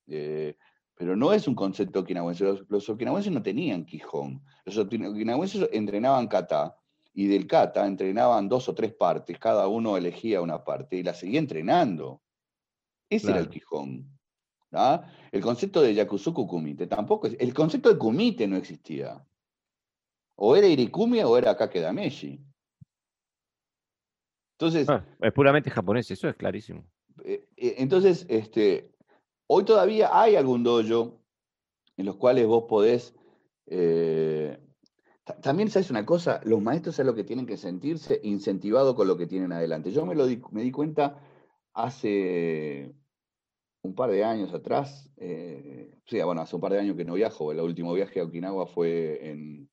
Eh, 0.06 0.56
pero 0.94 1.16
no 1.16 1.32
es 1.32 1.48
un 1.48 1.56
concepto 1.56 1.98
okinawense. 1.98 2.44
Los, 2.68 2.88
okinawenses 2.88 3.32
no 3.32 3.42
tenían 3.42 3.86
quijón. 3.86 4.40
Los 4.66 4.78
okinawenses 4.78 5.68
entrenaban 5.72 6.28
kata 6.28 6.76
y 7.12 7.26
del 7.26 7.48
kata 7.48 7.88
entrenaban 7.88 8.48
dos 8.48 8.68
o 8.68 8.74
tres 8.76 8.94
partes, 8.94 9.36
cada 9.40 9.66
uno 9.66 9.96
elegía 9.96 10.40
una 10.40 10.62
parte 10.62 10.94
y 10.94 11.02
la 11.02 11.12
seguía 11.12 11.40
entrenando. 11.40 12.22
Ese 13.10 13.32
era 13.32 13.40
el 13.40 13.48
quijón. 13.48 14.17
El 14.70 15.42
concepto 15.42 15.80
de 15.80 15.94
yakusuku 15.94 16.46
kumite 16.46 16.86
tampoco 16.86 17.26
El 17.26 17.54
concepto 17.54 17.88
de 17.88 17.98
kumite 17.98 18.46
no 18.46 18.56
existía. 18.56 19.24
O 20.36 20.54
era 20.54 20.66
irikumi 20.66 21.20
o 21.22 21.36
era 21.36 21.56
kakedameshi. 21.56 22.40
Entonces. 24.58 24.88
Ah, 24.88 25.04
es 25.20 25.32
puramente 25.32 25.70
japonés, 25.70 26.10
eso 26.10 26.28
es 26.28 26.36
clarísimo. 26.36 26.84
Eh, 27.24 27.48
eh, 27.56 27.74
entonces, 27.78 28.26
este, 28.28 28.92
hoy 29.46 29.64
todavía 29.64 30.10
hay 30.12 30.36
algún 30.36 30.62
dojo 30.62 31.20
en 31.96 32.06
los 32.06 32.16
cuales 32.16 32.46
vos 32.46 32.64
podés. 32.68 33.14
Eh, 33.66 34.58
también 35.42 35.70
sabes 35.70 35.90
una 35.90 36.06
cosa, 36.06 36.40
los 36.44 36.62
maestros 36.62 36.98
es 36.98 37.04
lo 37.04 37.14
que 37.14 37.24
tienen 37.24 37.46
que 37.46 37.56
sentirse 37.56 38.20
incentivados 38.22 38.94
con 38.94 39.06
lo 39.08 39.16
que 39.16 39.26
tienen 39.26 39.52
adelante. 39.52 39.90
Yo 39.90 40.06
me, 40.06 40.14
lo 40.14 40.26
di, 40.26 40.40
me 40.52 40.62
di 40.62 40.72
cuenta 40.72 41.20
hace 41.74 42.94
un 43.82 43.94
par 43.94 44.10
de 44.10 44.24
años 44.24 44.52
atrás, 44.54 45.10
sí, 45.16 46.22
bueno, 46.22 46.40
hace 46.40 46.56
un 46.56 46.60
par 46.60 46.72
de 46.72 46.80
años 46.80 46.96
que 46.96 47.04
no 47.04 47.14
viajo, 47.14 47.52
el 47.52 47.60
último 47.60 47.92
viaje 47.94 48.20
a 48.20 48.24
Okinawa 48.24 48.66
fue 48.66 49.30
en, 49.30 49.70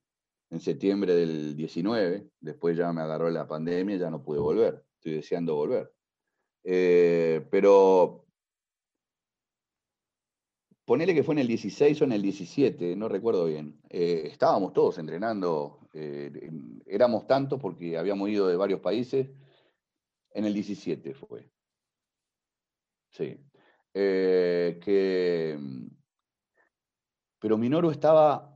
en 0.49 0.59
septiembre 0.59 1.13
del 1.15 1.55
19, 1.55 2.29
después 2.39 2.77
ya 2.77 2.91
me 2.93 3.01
agarró 3.01 3.29
la 3.29 3.47
pandemia, 3.47 3.97
ya 3.97 4.09
no 4.09 4.23
pude 4.23 4.39
volver, 4.39 4.85
estoy 4.95 5.13
deseando 5.13 5.55
volver. 5.55 5.91
Eh, 6.63 7.45
pero 7.51 8.25
ponele 10.85 11.13
que 11.13 11.23
fue 11.23 11.35
en 11.35 11.39
el 11.39 11.47
16 11.47 12.01
o 12.01 12.05
en 12.05 12.11
el 12.11 12.21
17, 12.21 12.95
no 12.95 13.09
recuerdo 13.09 13.45
bien, 13.45 13.79
eh, 13.89 14.23
estábamos 14.31 14.73
todos 14.73 14.97
entrenando, 14.97 15.87
eh, 15.93 16.31
éramos 16.85 17.27
tantos 17.27 17.59
porque 17.59 17.97
habíamos 17.97 18.29
ido 18.29 18.47
de 18.47 18.55
varios 18.55 18.79
países, 18.79 19.29
en 20.31 20.45
el 20.45 20.53
17 20.53 21.13
fue. 21.13 21.49
Sí. 23.11 23.37
Que, 23.95 25.57
pero 27.39 27.57
Minoru 27.57 27.91
estaba 27.91 28.55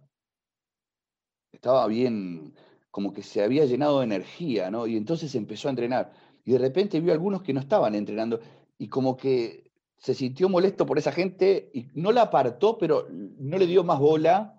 estaba 1.52 1.88
bien, 1.88 2.53
como 2.91 3.14
que 3.14 3.24
se 3.24 3.44
había 3.44 3.66
llenado 3.66 3.99
de 3.99 4.06
energía, 4.06 4.72
¿no? 4.72 4.88
Y 4.88 4.98
entonces 4.98 5.36
empezó 5.36 5.68
a 5.68 5.72
entrenar. 5.72 6.11
Y 6.45 6.53
de 6.53 6.57
repente 6.57 6.99
vio 6.99 7.14
algunos 7.14 7.44
que 7.44 7.53
no 7.53 7.60
estaban 7.60 7.95
entrenando 7.95 8.40
y 8.78 8.88
como 8.88 9.18
que 9.18 9.72
se 9.98 10.14
sintió 10.14 10.48
molesto 10.48 10.86
por 10.86 10.98
esa 10.98 11.11
gente 11.11 11.70
y 11.74 11.88
no 11.94 12.11
la 12.11 12.24
apartó, 12.24 12.78
pero 12.78 13.07
no 13.10 13.57
le 13.57 13.68
dio 13.68 13.84
más 13.84 13.99
bola. 13.99 14.59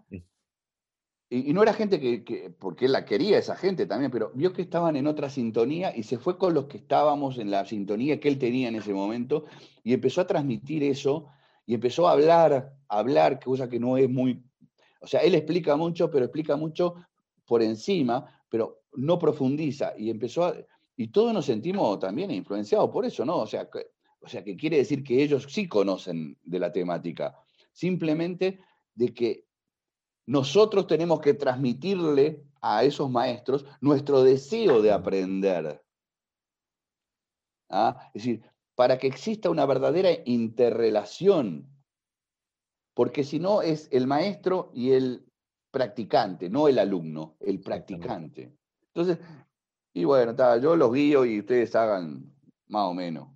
Y, 1.30 1.52
no 1.52 1.62
era 1.62 1.72
gente 1.72 2.00
que, 2.00 2.52
porque 2.58 2.86
él 2.86 2.92
la 2.92 3.04
quería 3.04 3.38
esa 3.38 3.56
gente 3.56 3.86
también, 3.86 4.10
pero 4.10 4.32
vio 4.34 4.52
que 4.52 4.62
estaban 4.62 4.96
en 4.96 5.06
otra 5.06 5.30
sintonía 5.30 5.96
y 5.96 6.02
se 6.02 6.18
fue 6.18 6.36
con 6.36 6.52
los 6.54 6.66
que 6.66 6.78
estábamos 6.78 7.38
en 7.38 7.50
la 7.50 7.64
sintonía 7.64 8.20
que 8.20 8.28
él 8.28 8.38
tenía 8.38 8.68
en 8.68 8.74
ese 8.74 8.92
momento 8.92 9.44
y 9.84 9.94
empezó 9.94 10.20
a 10.20 10.26
transmitir 10.26 10.82
eso 10.82 11.28
y 11.66 11.74
empezó 11.74 12.08
a 12.08 12.12
hablar, 12.12 12.74
a 12.88 12.98
hablar, 12.98 13.38
cosa 13.38 13.68
que 13.68 13.78
no 13.78 13.96
es 13.96 14.10
muy 14.10 14.42
o 15.00 15.06
sea, 15.06 15.20
él 15.20 15.34
explica 15.34 15.76
mucho, 15.76 16.10
pero 16.10 16.26
explica 16.26 16.56
mucho 16.56 16.94
por 17.46 17.62
encima, 17.62 18.42
pero 18.48 18.82
no 18.94 19.18
profundiza. 19.18 19.94
Y 19.96 20.10
empezó 20.10 20.44
a, 20.44 20.54
y 20.96 21.08
todos 21.08 21.32
nos 21.32 21.46
sentimos 21.46 21.98
también 21.98 22.30
influenciados 22.30 22.90
por 22.90 23.04
eso, 23.04 23.24
¿no? 23.24 23.38
O 23.38 23.46
sea, 23.46 23.68
que, 23.68 23.86
o 24.20 24.28
sea, 24.28 24.44
que 24.44 24.56
quiere 24.56 24.76
decir 24.76 25.02
que 25.02 25.22
ellos 25.22 25.46
sí 25.48 25.66
conocen 25.66 26.36
de 26.42 26.58
la 26.58 26.70
temática. 26.70 27.34
Simplemente 27.72 28.60
de 28.94 29.14
que 29.14 29.46
nosotros 30.30 30.86
tenemos 30.86 31.20
que 31.20 31.34
transmitirle 31.34 32.44
a 32.60 32.84
esos 32.84 33.10
maestros 33.10 33.66
nuestro 33.80 34.22
deseo 34.22 34.80
de 34.80 34.92
aprender. 34.92 35.82
¿Ah? 37.68 38.10
Es 38.14 38.22
decir, 38.22 38.42
para 38.76 38.96
que 38.96 39.08
exista 39.08 39.50
una 39.50 39.66
verdadera 39.66 40.10
interrelación 40.24 41.68
porque 42.94 43.24
si 43.24 43.40
no 43.40 43.60
es 43.62 43.88
el 43.90 44.06
maestro 44.06 44.70
y 44.72 44.92
el 44.92 45.24
practicante, 45.72 46.48
no 46.48 46.68
el 46.68 46.78
alumno, 46.78 47.36
el 47.40 47.60
practicante. 47.60 48.52
Entonces, 48.94 49.18
y 49.94 50.04
bueno, 50.04 50.36
yo 50.60 50.76
los 50.76 50.92
guío 50.92 51.24
y 51.24 51.40
ustedes 51.40 51.74
hagan 51.74 52.32
más 52.68 52.82
o 52.82 52.94
menos. 52.94 53.28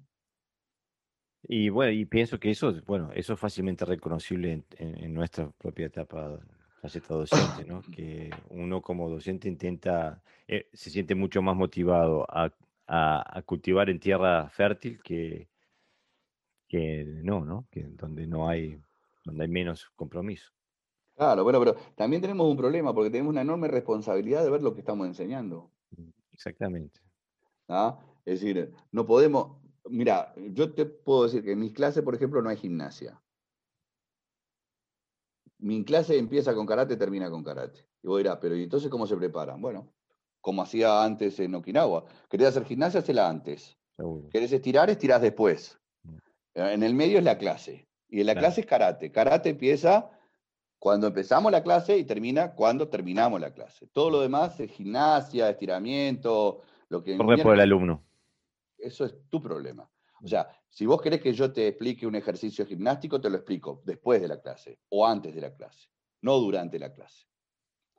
Y 1.47 1.71
bueno, 1.71 1.93
y 1.93 2.05
pienso 2.05 2.39
que 2.39 2.51
eso, 2.51 2.73
bueno, 2.87 3.11
eso 3.15 3.35
es 3.35 3.41
fácilmente 3.41 3.85
reconocible 3.85 4.65
en, 4.79 5.15
nuestra 5.15 5.51
propia 5.51 5.87
etapa 5.87 6.39
faceta 6.85 7.15
docente, 7.15 7.65
¿no? 7.65 7.81
Que 7.81 8.29
uno 8.51 8.83
como 8.83 9.09
docente 9.09 9.49
intenta, 9.49 10.23
eh, 10.47 10.69
se 10.75 10.91
siente 10.91 11.15
mucho 11.15 11.41
más 11.41 11.57
motivado 11.57 12.27
a, 12.29 12.53
cultivar 13.47 13.89
en 13.89 13.99
tierra 13.99 14.51
fértil 14.51 15.01
que, 15.03 15.49
que 16.69 17.03
no, 17.07 17.43
¿no? 17.43 17.67
Que 17.71 17.85
donde 17.85 18.27
no 18.27 18.47
hay 18.47 18.79
donde 19.25 19.45
hay 19.45 19.49
menos 19.49 19.91
compromiso. 19.97 20.53
Claro, 21.17 21.43
bueno, 21.43 21.59
pero 21.59 21.75
también 21.95 22.21
tenemos 22.21 22.47
un 22.47 22.59
problema 22.59 22.93
porque 22.93 23.09
tenemos 23.09 23.31
una 23.31 23.41
enorme 23.41 23.69
responsabilidad 23.69 24.45
de 24.45 24.51
ver 24.51 24.61
lo 24.61 24.75
que 24.75 24.81
estamos 24.81 25.07
enseñando. 25.07 25.71
Mm, 25.97 26.11
exactamente. 26.33 27.01
¿Ah? 27.67 27.99
Es 28.27 28.43
decir, 28.43 28.75
no 28.93 29.07
podemos, 29.07 29.57
mira, 29.89 30.35
yo 30.37 30.75
te 30.75 30.85
puedo 30.85 31.23
decir 31.23 31.43
que 31.43 31.53
en 31.53 31.61
mis 31.61 31.73
clases, 31.73 32.03
por 32.03 32.15
ejemplo, 32.15 32.43
no 32.43 32.51
hay 32.51 32.59
gimnasia. 32.59 33.19
Mi 35.65 35.83
clase 35.83 36.19
empieza 36.19 36.55
con 36.55 36.67
karate, 36.67 36.97
termina 36.97 37.31
con 37.31 37.43
karate. 37.43 37.87
Y 38.03 38.07
vos 38.07 38.19
dirás, 38.19 38.37
pero 38.39 38.55
¿y 38.55 38.65
entonces 38.65 38.91
cómo 38.91 39.07
se 39.07 39.17
preparan? 39.17 39.63
Bueno, 39.63 39.91
como 40.43 40.61
hacía 40.61 41.03
antes 41.03 41.41
en 41.41 41.55
Okinawa. 41.55 42.05
¿Querés 42.29 42.49
hacer 42.49 42.67
gimnasia? 42.67 43.01
Hacela 43.01 43.31
antes. 43.31 43.79
¿Querés 44.31 44.53
estirar? 44.53 44.91
Estirás 44.91 45.23
después. 45.23 45.79
Mm. 46.03 46.19
En 46.55 46.83
el 46.83 46.95
medio 46.95 47.17
es 47.17 47.25
la 47.25 47.39
clase. 47.39 47.89
Y 48.11 48.21
en 48.21 48.27
la 48.27 48.35
clase 48.35 48.61
es 48.61 48.67
karate. 48.67 49.11
Karate 49.11 49.49
empieza 49.49 50.11
cuando 50.79 51.07
empezamos 51.07 51.51
la 51.51 51.63
clase 51.63 51.97
y 51.97 52.05
termina 52.05 52.55
cuando 52.55 52.89
terminamos 52.89 53.41
la 53.41 53.55
clase. 53.55 53.87
Todo 53.87 54.11
lo 54.11 54.21
demás 54.21 54.61
es 54.61 54.71
gimnasia, 54.71 55.49
estiramiento, 55.49 56.61
lo 56.91 57.03
que... 57.03 57.17
Por, 57.17 57.43
por 57.43 57.55
el 57.55 57.61
alumno. 57.61 58.05
Eso 58.77 59.07
es 59.07 59.15
tu 59.31 59.41
problema. 59.41 59.91
O 60.25 60.29
sea, 60.29 60.49
si 60.71 60.87
vos 60.87 61.03
querés 61.03 61.21
que 61.21 61.35
yo 61.35 61.53
te 61.53 61.69
explique 61.69 62.07
un 62.07 62.15
ejercicio 62.15 62.65
gimnástico, 62.67 63.21
te 63.21 63.29
lo 63.29 63.37
explico 63.37 63.83
después 63.85 64.23
de 64.23 64.29
la 64.29 64.41
clase 64.41 64.79
o 64.89 65.07
antes 65.07 65.35
de 65.35 65.41
la 65.43 65.55
clase, 65.55 65.91
no 66.23 66.39
durante 66.39 66.79
la 66.79 66.93
clase. 66.93 67.27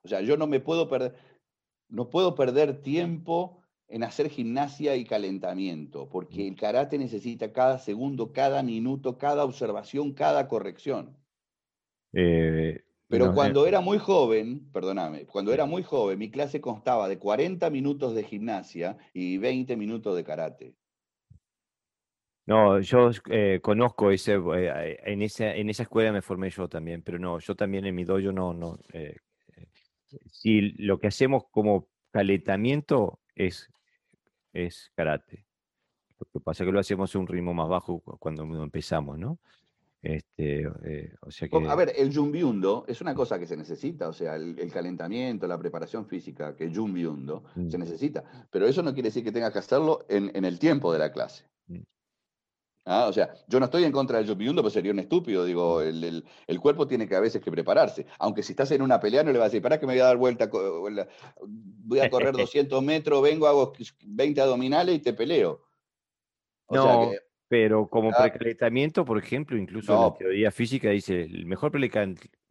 O 0.04 0.08
sea, 0.08 0.22
yo 0.22 0.36
no 0.36 0.48
me 0.48 0.60
puedo 0.60 0.90
perder, 0.90 1.16
no 1.88 2.10
puedo 2.10 2.34
perder 2.34 2.82
tiempo 2.82 3.62
en 3.88 4.04
hacer 4.04 4.30
gimnasia 4.30 4.96
y 4.96 5.06
calentamiento, 5.06 6.10
porque 6.10 6.48
el 6.48 6.56
karate 6.56 6.98
necesita 6.98 7.54
cada 7.54 7.78
segundo, 7.78 8.34
cada 8.34 8.64
minuto, 8.64 9.18
cada 9.20 9.44
observación, 9.44 10.14
cada 10.14 10.48
corrección. 10.48 11.16
Eh, 12.14 12.84
Pero 13.08 13.34
cuando 13.34 13.66
eh, 13.66 13.70
era 13.70 13.82
muy 13.82 14.00
joven, 14.00 14.72
perdóname, 14.72 15.28
cuando 15.28 15.54
era 15.54 15.66
muy 15.66 15.84
joven, 15.84 16.18
mi 16.18 16.32
clase 16.32 16.60
constaba 16.60 17.08
de 17.08 17.20
40 17.20 17.70
minutos 17.70 18.16
de 18.16 18.24
gimnasia 18.24 18.98
y 19.14 19.38
20 19.38 19.78
minutos 19.78 20.16
de 20.16 20.24
karate. 20.24 20.76
No, 22.48 22.80
yo 22.80 23.10
eh, 23.30 23.60
conozco 23.62 24.12
ese, 24.12 24.34
en, 24.34 25.22
esa, 25.22 25.56
en 25.56 25.70
esa 25.70 25.84
escuela 25.84 26.12
me 26.12 26.22
formé 26.22 26.50
yo 26.50 26.68
también, 26.68 27.02
pero 27.02 27.18
no, 27.18 27.40
yo 27.40 27.56
también 27.56 27.86
en 27.86 27.96
mi 27.96 28.04
dojo 28.04 28.32
no, 28.32 28.54
no. 28.54 28.78
si 30.32 30.62
lo 30.78 31.00
que 31.00 31.08
hacemos 31.08 31.46
como 31.50 31.88
calentamiento 32.12 33.20
es, 33.34 33.70
es 34.54 34.92
karate. 34.96 35.46
Lo 36.20 36.28
que 36.32 36.40
pasa 36.40 36.64
es 36.64 36.68
que 36.68 36.72
lo 36.72 36.80
hacemos 36.80 37.14
a 37.14 37.20
un 37.20 37.28
ritmo 37.28 37.54
más 37.54 37.68
bajo 37.68 38.00
cuando 38.20 38.44
empezamos, 38.64 39.18
¿no? 39.18 39.40
Este, 40.06 40.62
eh, 40.84 41.16
o 41.22 41.32
sea 41.32 41.50
que... 41.50 41.58
A 41.68 41.76
ver, 41.76 41.92
el 41.98 42.12
yumbiundo 42.12 42.86
es 42.88 43.02
una 43.02 43.16
cosa 43.16 43.40
que 43.40 43.48
se 43.48 43.58
necesita, 43.58 44.08
o 44.08 44.14
sea, 44.14 44.36
el, 44.36 44.72
calentamiento, 44.72 45.48
la 45.48 45.58
preparación 45.58 46.06
física, 46.06 46.56
que 46.56 46.70
yumbiundo 46.70 47.44
mm. 47.56 47.70
se 47.70 47.78
necesita, 47.80 48.24
pero 48.52 48.68
eso 48.68 48.84
no 48.84 48.94
quiere 48.94 49.10
decir 49.10 49.24
que 49.24 49.32
tengas 49.32 49.52
que 49.52 49.60
hacerlo 49.60 50.06
en, 50.08 50.46
el 50.46 50.60
tiempo 50.60 50.94
de 50.94 51.00
la 51.00 51.12
clase. 51.12 51.46
Ah, 52.88 53.08
o 53.08 53.14
sea, 53.14 53.34
yo 53.48 53.60
no 53.60 53.66
estoy 53.66 53.84
en 53.84 53.92
contra 53.92 54.20
del 54.20 54.28
yumbiundo, 54.28 54.62
pero 54.62 54.70
sería 54.70 54.92
un 54.92 55.00
estúpido. 55.00 55.44
Digo, 55.44 55.80
mm. 55.80 56.22
el, 56.48 56.60
cuerpo 56.60 56.86
tiene 56.86 57.08
que 57.08 57.16
a 57.16 57.20
veces 57.20 57.42
que 57.42 57.52
prepararse. 57.52 58.06
Aunque 58.20 58.44
si 58.44 58.54
estás 58.54 58.70
en 58.72 58.84
una 58.84 59.00
pelea, 59.00 59.24
no 59.24 59.32
le 59.32 59.40
vas 59.40 59.46
a 59.46 59.50
decir, 59.50 59.62
para 59.62 59.80
que 59.80 59.88
me 59.88 59.94
voy 59.94 60.02
a 60.02 60.06
dar 60.06 60.18
vuelta, 60.18 60.50
voy 60.52 62.00
a 62.00 62.10
correr 62.12 62.34
200 62.38 62.84
metros, 62.84 63.24
vengo, 63.24 63.48
hago 63.48 63.74
20 64.06 64.40
abdominales 64.40 64.96
y 64.96 65.00
te 65.00 65.14
peleo. 65.14 65.64
O 66.68 66.76
no, 66.76 67.12
pero 67.48 67.88
como 67.88 68.12
precalentamiento, 68.12 69.04
por 69.04 69.18
ejemplo, 69.18 69.58
incluso 69.58 69.94
la 69.94 70.18
teoría 70.18 70.52
física 70.52 70.90
dice, 70.90 71.24
el 71.24 71.46
mejor 71.46 71.72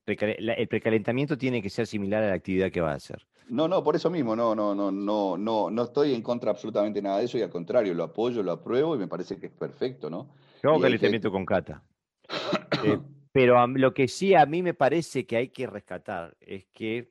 el 0.06 0.68
precalentamiento 0.68 1.36
tiene 1.38 1.62
que 1.62 1.70
ser 1.70 1.86
similar 1.86 2.22
a 2.22 2.28
la 2.28 2.34
actividad 2.34 2.70
que 2.70 2.80
va 2.80 2.92
a 2.92 2.96
hacer. 2.96 3.26
No, 3.48 3.68
no, 3.68 3.82
por 3.84 3.94
eso 3.96 4.10
mismo, 4.10 4.34
no, 4.34 4.54
no, 4.54 4.74
no, 4.74 4.90
no, 4.90 5.36
no, 5.36 5.70
no 5.70 5.82
estoy 5.82 6.14
en 6.14 6.22
contra 6.22 6.50
absolutamente 6.50 7.02
nada 7.02 7.18
de 7.18 7.26
eso 7.26 7.38
y 7.38 7.42
al 7.42 7.50
contrario, 7.50 7.92
lo 7.94 8.04
apoyo, 8.04 8.42
lo 8.42 8.52
apruebo 8.52 8.94
y 8.94 8.98
me 8.98 9.08
parece 9.08 9.38
que 9.38 9.46
es 9.46 9.52
perfecto, 9.52 10.08
¿no? 10.08 10.30
Yo 10.62 10.70
hago 10.70 10.80
calentamiento 10.80 11.30
con 11.30 11.44
Cata. 11.44 11.82
Eh, 12.84 12.98
pero 13.32 13.66
lo 13.66 13.94
que 13.94 14.08
sí 14.08 14.34
a 14.34 14.44
mí 14.44 14.62
me 14.62 14.74
parece 14.74 15.24
que 15.24 15.36
hay 15.36 15.48
que 15.48 15.66
rescatar 15.66 16.36
es 16.38 16.66
que 16.66 17.08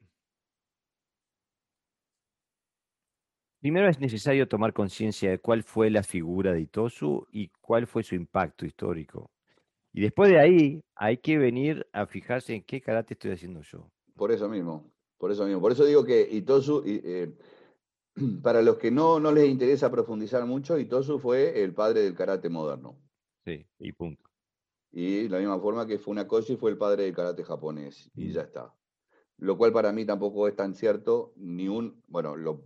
Primero 3.63 3.87
es 3.87 3.97
necesario 3.97 4.45
tomar 4.49 4.73
conciencia 4.73 5.29
de 5.29 5.39
cuál 5.39 5.63
fue 5.63 5.89
la 5.89 6.03
figura 6.03 6.51
de 6.51 6.59
Itosu 6.59 7.25
y 7.31 7.47
cuál 7.61 7.87
fue 7.87 8.03
su 8.03 8.13
impacto 8.13 8.65
histórico. 8.65 9.31
Y 9.93 10.01
después 10.01 10.31
de 10.31 10.39
ahí 10.39 10.83
hay 10.95 11.17
que 11.17 11.37
venir 11.37 11.87
a 11.93 12.07
fijarse 12.07 12.55
en 12.55 12.63
qué 12.63 12.81
karate 12.81 13.13
estoy 13.13 13.31
haciendo 13.31 13.61
yo. 13.61 13.91
Por 14.15 14.31
eso 14.31 14.49
mismo, 14.49 14.91
por 15.19 15.31
eso 15.31 15.45
mismo. 15.45 15.61
Por 15.61 15.71
eso 15.71 15.85
digo 15.85 16.03
que 16.03 16.27
Itosu, 16.31 16.83
eh, 16.85 17.31
para 18.41 18.63
los 18.63 18.77
que 18.77 18.89
no, 18.89 19.19
no 19.19 19.31
les 19.31 19.47
interesa 19.47 19.91
profundizar 19.91 20.45
mucho, 20.47 20.79
Itosu 20.79 21.19
fue 21.19 21.63
el 21.63 21.73
padre 21.73 22.01
del 22.01 22.15
karate 22.15 22.49
moderno. 22.49 22.97
Sí, 23.45 23.65
y 23.77 23.91
punto. 23.91 24.29
Y 24.91 25.23
de 25.23 25.29
la 25.29 25.39
misma 25.39 25.59
forma 25.59 25.85
que 25.85 25.99
Funakoshi 25.99 26.55
fue 26.55 26.71
el 26.71 26.77
padre 26.77 27.03
del 27.03 27.15
karate 27.15 27.43
japonés, 27.43 28.09
y 28.15 28.25
mm. 28.25 28.31
ya 28.31 28.41
está. 28.41 28.73
Lo 29.37 29.57
cual 29.57 29.73
para 29.73 29.91
mí 29.91 30.05
tampoco 30.05 30.47
es 30.47 30.55
tan 30.55 30.73
cierto, 30.75 31.33
ni 31.35 31.67
un, 31.67 32.01
bueno, 32.07 32.35
lo, 32.35 32.63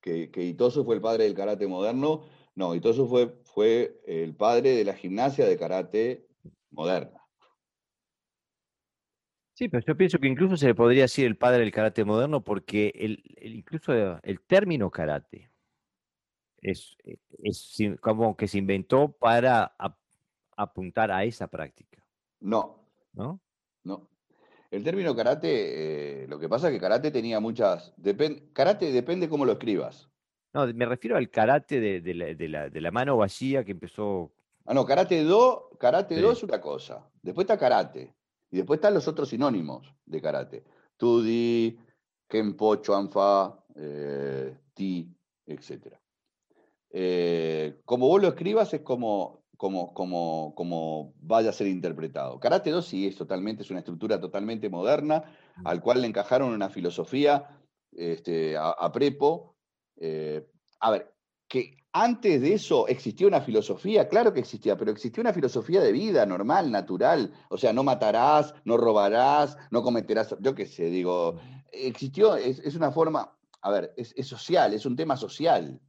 que, 0.00 0.30
que 0.30 0.44
Itosu 0.44 0.84
fue 0.84 0.96
el 0.96 1.00
padre 1.00 1.24
del 1.24 1.34
karate 1.34 1.66
moderno. 1.66 2.22
No, 2.54 2.74
Itosu 2.74 3.06
fue, 3.06 3.40
fue 3.44 4.00
el 4.06 4.34
padre 4.34 4.70
de 4.76 4.84
la 4.84 4.94
gimnasia 4.94 5.46
de 5.46 5.56
karate 5.56 6.29
moderna. 6.70 7.20
Sí, 9.54 9.68
pero 9.68 9.84
yo 9.86 9.96
pienso 9.96 10.18
que 10.18 10.28
incluso 10.28 10.56
se 10.56 10.68
le 10.68 10.74
podría 10.74 11.02
decir 11.02 11.26
el 11.26 11.36
padre 11.36 11.60
del 11.60 11.72
karate 11.72 12.04
moderno 12.04 12.42
porque 12.42 12.92
el, 12.94 13.22
incluso 13.42 13.92
el 14.22 14.40
término 14.40 14.90
karate 14.90 15.50
es, 16.62 16.96
es, 17.42 17.78
como 18.00 18.36
que 18.36 18.48
se 18.48 18.58
inventó 18.58 19.12
para 19.12 19.74
apuntar 20.56 21.10
a 21.10 21.24
esa 21.24 21.48
práctica. 21.48 22.02
No. 22.40 22.86
¿No? 23.12 23.40
No. 23.84 24.08
El 24.70 24.84
término 24.84 25.16
karate, 25.16 26.22
eh, 26.22 26.28
lo 26.28 26.38
que 26.38 26.48
pasa 26.48 26.68
es 26.68 26.74
que 26.74 26.80
karate 26.80 27.10
tenía 27.10 27.40
muchas. 27.40 27.92
karate 28.52 28.92
depende 28.92 29.28
cómo 29.28 29.44
lo 29.44 29.52
escribas. 29.52 30.08
No, 30.52 30.66
me 30.72 30.86
refiero 30.86 31.16
al 31.16 31.30
karate 31.30 31.80
de, 31.80 32.80
la, 32.80 32.90
mano 32.90 33.16
vacía 33.16 33.64
que 33.64 33.72
empezó. 33.72 34.32
Ah, 34.66 34.74
no, 34.74 34.84
karate 34.84 35.22
do, 35.24 35.70
karate 35.78 36.20
do 36.20 36.32
es 36.32 36.42
una 36.42 36.60
cosa. 36.60 37.08
Después 37.22 37.44
está 37.44 37.58
karate. 37.58 38.14
Y 38.50 38.58
después 38.58 38.78
están 38.78 38.94
los 38.94 39.06
otros 39.08 39.28
sinónimos 39.28 39.94
de 40.06 40.20
karate. 40.20 40.64
Tudi, 40.96 41.78
Kenpo, 42.28 42.76
Chuanfa, 42.76 43.64
eh, 43.76 44.56
Ti, 44.74 45.14
etc. 45.46 45.94
Eh, 46.90 47.80
como 47.84 48.08
vos 48.08 48.20
lo 48.20 48.28
escribas 48.28 48.74
es 48.74 48.80
como 48.80 49.40
como, 49.60 49.92
como, 49.92 50.54
como 50.56 51.12
vaya 51.20 51.50
a 51.50 51.52
ser 51.52 51.66
interpretado. 51.66 52.40
Karate 52.40 52.70
2 52.70 52.82
sí 52.82 53.06
es 53.06 53.14
totalmente, 53.14 53.62
es 53.62 53.70
una 53.70 53.80
estructura 53.80 54.18
totalmente 54.18 54.70
moderna, 54.70 55.22
al 55.66 55.82
cual 55.82 56.00
le 56.00 56.06
encajaron 56.06 56.54
una 56.54 56.70
filosofía 56.70 57.60
este, 57.92 58.56
a, 58.56 58.90
Prepo. 58.90 59.56
Eh, 59.96 60.48
a 60.80 60.90
ver, 60.92 61.12
que 61.50 61.76
antes 61.92 62.40
de 62.40 62.54
eso 62.54 62.86
existía 62.86 63.26
una 63.26 63.40
filosofía, 63.40 64.08
claro 64.08 64.32
que 64.32 64.38
existía, 64.38 64.76
pero 64.76 64.92
existía 64.92 65.20
una 65.20 65.32
filosofía 65.32 65.80
de 65.80 65.90
vida 65.90 66.24
normal, 66.24 66.70
natural. 66.70 67.32
O 67.48 67.58
sea, 67.58 67.72
no 67.72 67.82
matarás, 67.82 68.54
no 68.64 68.76
robarás, 68.76 69.58
no 69.72 69.82
cometerás, 69.82 70.36
yo 70.38 70.54
qué 70.54 70.64
sé, 70.64 70.84
digo, 70.84 71.40
existió, 71.72 72.36
es, 72.36 72.76
una 72.76 72.92
forma, 72.92 73.36
a 73.62 73.70
ver, 73.72 73.92
es, 73.96 74.14
social, 74.24 74.72
es 74.72 74.86
un 74.86 74.94
tema 74.94 75.16
social. 75.16 75.80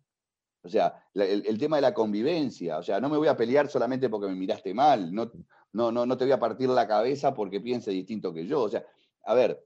O 0.63 0.69
sea, 0.69 1.05
el, 1.13 1.57
tema 1.59 1.75
de 1.75 1.83
la 1.83 1.93
convivencia, 1.93 2.79
o 2.79 2.83
sea, 2.83 2.99
no 2.99 3.07
me 3.07 3.17
voy 3.17 3.27
a 3.27 3.37
pelear 3.37 3.69
solamente 3.69 4.09
porque 4.09 4.27
me 4.27 4.35
miraste 4.35 4.73
mal, 4.73 5.13
no, 5.13 5.31
no, 5.73 5.91
no, 5.91 6.07
no 6.07 6.17
te 6.17 6.25
voy 6.25 6.31
a 6.31 6.39
partir 6.39 6.69
la 6.69 6.87
cabeza 6.87 7.35
porque 7.35 7.61
piense 7.61 7.91
distinto 7.91 8.33
que 8.33 8.47
yo. 8.47 8.61
O 8.61 8.69
sea, 8.69 8.83
a 9.23 9.35
ver, 9.35 9.63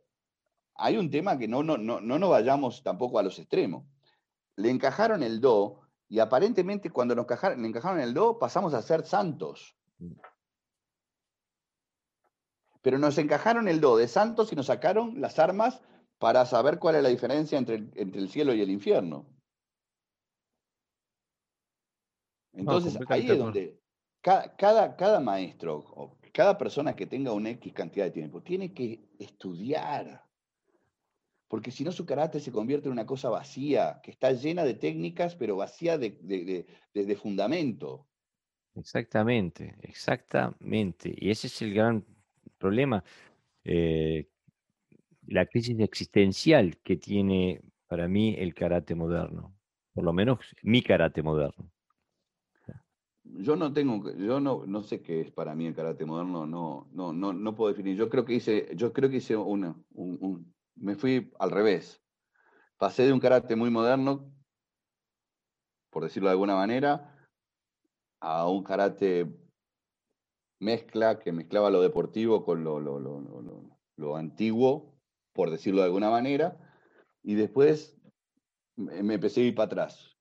hay 0.76 0.98
un 0.98 1.10
tema 1.10 1.38
que 1.38 1.48
no, 1.48 1.64
no, 1.64 1.78
no, 1.78 2.02
no 2.02 2.20
nos 2.20 2.30
vayamos 2.30 2.84
tampoco 2.84 3.20
a 3.20 3.24
los 3.24 3.40
extremos. 3.40 3.86
Le 4.58 4.70
encajaron 4.70 5.24
el 5.24 5.40
do 5.40 5.85
y 6.08 6.20
aparentemente 6.20 6.90
cuando 6.90 7.16
nos 7.16 7.26
encajaron, 7.26 8.00
el 8.00 8.14
do 8.14 8.38
pasamos 8.38 8.74
a 8.74 8.82
ser 8.82 9.06
santos. 9.06 9.76
Pero 12.82 13.00
nos 13.00 13.18
encajaron 13.18 13.68
el 13.68 13.82
do 13.82 13.98
de 13.98 14.08
santos 14.08 14.52
y 14.54 14.56
nos 14.56 14.68
sacaron 14.68 15.20
las 15.20 15.40
armas 15.40 15.82
para 16.20 16.46
saber 16.46 16.80
cuál 16.80 16.96
es 16.96 17.04
la 17.04 17.10
diferencia 17.10 17.58
entre, 17.58 17.76
entre 17.96 18.22
el 18.22 18.30
cielo 18.30 18.54
y 18.54 18.62
el 18.62 18.70
infierno. 18.70 19.26
Entonces, 22.54 22.98
ahí 23.10 23.30
es 23.30 23.38
donde 23.38 23.82
cada, 24.22 24.96
cada, 24.96 25.20
maestro 25.20 25.78
o 25.96 26.18
cada 26.32 26.58
persona 26.58 26.96
que 26.96 27.06
tenga 27.06 27.34
una 27.34 27.50
X 27.52 27.74
cantidad 27.74 28.06
de 28.06 28.12
tiempo 28.12 28.42
tiene 28.42 28.74
que 28.74 29.10
estudiar. 29.20 30.25
Porque 31.48 31.72
si 31.72 31.84
no, 31.84 31.92
su 31.92 32.06
carácter 32.06 32.42
se 32.42 32.52
convierte 32.52 32.88
en 32.88 32.94
una 32.94 33.06
cosa 33.06 33.30
vacía, 33.30 34.00
que 34.04 34.12
está 34.12 34.32
llena 34.32 34.64
de 34.64 34.74
técnicas, 34.74 35.36
pero 35.36 35.56
vacía 35.56 35.98
de, 35.98 36.66
fundamento. 37.22 38.08
Exactamente, 38.74 39.76
exactamente. 39.82 41.14
Y 41.16 41.30
ese 41.30 41.48
es 41.48 41.62
el 41.62 41.74
gran 41.74 42.06
problema. 42.58 43.04
Eh, 43.64 44.28
la 45.28 45.46
crisis 45.46 45.80
existencial 45.80 46.78
que 46.84 46.98
tiene 46.98 47.62
para 47.88 48.08
mí 48.08 48.36
el 48.38 48.54
karate 48.54 48.96
moderno, 48.96 49.56
por 49.94 50.04
lo 50.04 50.14
menos 50.14 50.40
mi 50.64 50.82
karate 50.82 51.22
moderno. 51.22 51.72
yo 53.24 53.56
no 53.56 53.74
tengo, 53.74 54.16
yo 54.18 54.40
no, 54.40 54.66
no 54.66 54.84
sé 54.84 55.02
qué 55.02 55.22
es 55.22 55.32
para 55.32 55.56
mí 55.56 55.68
el 55.68 55.76
karate 55.76 56.06
moderno, 56.06 56.46
no, 56.46 56.88
no, 56.92 57.14
no, 57.14 57.34
no 57.34 57.56
puedo 57.56 57.72
definir. 57.72 57.96
Yo 57.98 58.10
creo 58.10 58.26
que 58.26 58.34
hice, 58.34 58.70
yo 58.76 58.94
creo 58.94 59.10
que 59.10 59.18
hice 59.18 59.36
una, 59.36 59.76
un, 59.94 60.55
me 60.76 60.96
fui 60.96 61.32
al 61.40 61.52
revés. 61.52 62.02
Pasé 62.78 63.04
de 63.04 63.14
un 63.14 63.20
karate 63.20 63.56
muy 63.56 63.70
moderno, 63.70 64.32
por 65.90 66.04
decirlo 66.04 66.30
de 66.30 66.34
alguna 66.34 66.56
manera, 66.56 67.16
a 68.20 68.50
un 68.50 68.64
karate 68.64 69.34
mezcla 70.60 71.20
que 71.20 71.32
mezclaba 71.32 71.70
lo 71.70 71.82
deportivo 71.82 72.44
con 72.44 72.64
lo, 72.64 72.80
lo, 72.80 73.00
lo, 73.00 73.80
lo 73.96 74.16
antiguo, 74.16 74.94
por 75.34 75.50
decirlo 75.50 75.82
de 75.82 75.88
alguna 75.88 76.10
manera, 76.10 76.58
y 77.24 77.36
después 77.36 77.98
me 78.76 79.14
empecé 79.14 79.42
a 79.42 79.44
ir 79.46 79.56
para 79.56 79.68
atrás. 79.68 80.18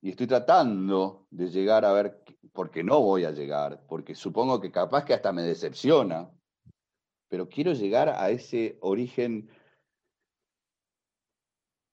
y 0.00 0.10
estoy 0.10 0.26
tratando 0.26 1.26
de 1.30 1.48
llegar 1.48 1.84
a 1.84 1.92
ver, 1.92 2.22
porque 2.52 2.84
no 2.84 3.00
voy 3.00 3.24
a 3.24 3.30
llegar, 3.30 3.86
porque 3.88 4.14
supongo 4.14 4.60
que 4.60 4.70
capaz 4.70 5.04
que 5.04 5.14
hasta 5.14 5.32
me 5.32 5.42
decepciona, 5.42 6.30
pero 7.28 7.48
quiero 7.48 7.72
llegar 7.72 8.08
a 8.08 8.30
ese 8.30 8.78
origen 8.80 9.48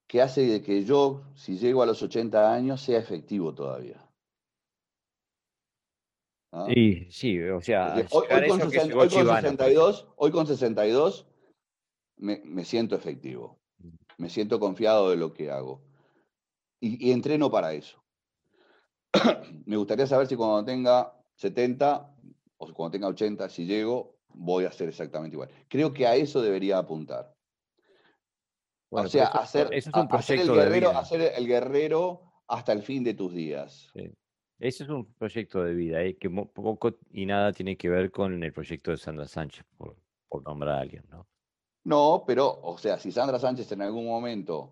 que 0.08 0.22
hace 0.22 0.42
de 0.42 0.62
que 0.62 0.84
yo, 0.84 1.24
si 1.36 1.58
llego 1.58 1.82
a 1.82 1.86
los 1.86 2.04
80 2.04 2.54
años, 2.54 2.82
sea 2.82 3.00
efectivo 3.00 3.54
todavía. 3.56 4.06
¿Ah? 6.52 6.68
Sí, 6.74 7.08
sí, 7.10 7.40
o 7.40 7.62
sea, 7.62 7.96
hoy, 8.12 8.28
con 8.50 8.60
62, 8.60 10.08
hoy, 10.18 10.32
con 10.32 10.48
62, 10.48 11.28
me, 12.18 12.66
siento 12.66 12.96
efectivo, 12.96 13.58
me 14.18 14.30
siento 14.30 14.60
confiado 14.60 15.12
de 15.12 15.16
lo 15.16 15.34
que 15.34 15.50
hago 15.50 15.82
y, 16.82 17.12
entreno 17.12 17.50
para 17.50 17.74
eso. 17.74 18.04
me 19.66 19.78
gustaría 19.78 20.08
saber 20.08 20.28
si 20.28 20.36
cuando 20.36 20.66
tenga 20.66 21.18
70 21.36 22.14
o 22.58 22.74
cuando 22.74 22.92
tenga 22.92 23.08
80, 23.08 23.48
si 23.48 23.66
llego, 23.66 24.20
voy 24.34 24.66
a 24.66 24.70
hacer 24.70 24.90
exactamente 24.90 25.36
igual. 25.36 25.50
Creo 25.68 25.94
que 25.94 26.08
a 26.08 26.16
eso 26.16 26.42
debería 26.42 26.78
apuntar. 26.78 27.36
o 28.90 29.08
sea, 29.08 29.28
hacer, 29.28 29.70
el 29.72 30.54
guerrero, 30.54 30.90
hacer 30.92 31.34
el 31.36 31.48
guerrero 31.48 32.22
hasta 32.48 32.74
el 32.74 32.84
fin 32.84 33.04
de 33.04 33.14
tus 33.14 33.34
días. 33.34 33.92
Ese 34.60 34.84
es 34.84 34.90
un 34.90 35.12
proyecto 35.14 35.64
de 35.64 35.74
vida 35.74 36.04
¿eh? 36.04 36.18
que 36.18 36.30
poco 36.30 37.00
y 37.12 37.26
nada 37.26 37.52
tiene 37.52 37.76
que 37.78 37.90
ver 37.90 38.12
con 38.12 38.44
el 38.44 38.54
proyecto 38.54 38.92
de 38.92 38.98
Sandra 38.98 39.28
Sánchez, 39.28 39.66
por, 39.76 39.96
nombrar 40.46 40.78
a 40.78 40.82
alguien, 40.82 41.04
¿no? 41.10 41.28
No, 41.84 42.24
pero, 42.28 42.60
o 42.62 42.78
sea, 42.78 43.00
si 43.00 43.12
Sandra 43.12 43.40
Sánchez 43.40 43.72
en 43.72 43.82
algún 43.82 44.06
momento 44.06 44.72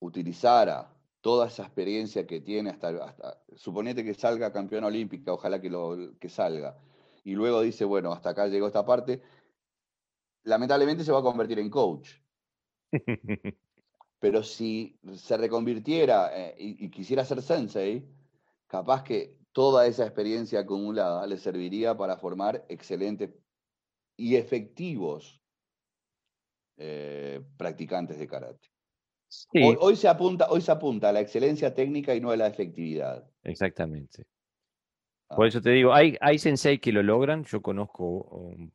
utilizara 0.00 0.90
toda 1.20 1.48
esa 1.48 1.64
experiencia 1.64 2.26
que 2.26 2.40
tiene 2.40 2.70
hasta, 2.70 2.88
hasta 3.04 3.42
suponete 3.54 4.02
que 4.02 4.14
salga 4.14 4.50
campeona 4.50 4.86
olímpica, 4.86 5.34
ojalá 5.34 5.60
que, 5.60 5.68
lo, 5.68 6.18
que 6.18 6.30
salga, 6.30 6.78
y 7.24 7.32
luego 7.32 7.62
dice, 7.62 7.84
bueno, 7.84 8.12
hasta 8.12 8.30
acá 8.30 8.46
llegó 8.46 8.66
esta 8.66 8.84
parte, 8.84 9.22
lamentablemente 10.44 11.02
se 11.02 11.10
va 11.10 11.20
a 11.20 11.22
convertir 11.22 11.58
en 11.58 11.70
coach. 11.70 12.10
Pero 14.20 14.42
si 14.42 14.98
se 15.16 15.36
reconvirtiera 15.36 16.30
eh, 16.32 16.54
y, 16.58 16.90
quisiera 16.90 17.24
ser 17.24 17.42
sensei, 17.42 18.06
capaz 18.66 19.02
que 19.02 19.36
toda 19.52 19.86
esa 19.86 20.04
experiencia 20.04 20.60
acumulada 20.60 21.26
le 21.26 21.38
serviría 21.38 21.96
para 21.96 22.16
formar 22.16 22.64
excelentes 22.68 23.30
y 24.16 24.36
efectivos 24.36 25.42
eh, 26.76 27.42
practicantes 27.56 28.18
de 28.18 28.26
karate. 28.26 28.68
Hoy, 29.80 29.96
se 29.96 30.08
apunta, 30.08 30.48
hoy 30.50 30.60
se 30.60 30.70
apunta 30.70 31.08
a 31.08 31.12
la 31.12 31.20
excelencia 31.20 31.74
técnica 31.74 32.14
y 32.14 32.20
no 32.20 32.30
a 32.30 32.36
la 32.36 32.46
efectividad. 32.46 33.28
Exactamente. 33.42 34.26
Por 35.34 35.44
ah. 35.44 35.48
eso 35.48 35.60
te 35.60 35.70
digo, 35.70 35.92
hay, 35.92 36.16
hay 36.20 36.38
sensei 36.38 36.78
que 36.78 36.92
lo 36.92 37.02
logran. 37.02 37.44
Yo 37.44 37.62
conozco 37.62 38.04
un 38.04 38.72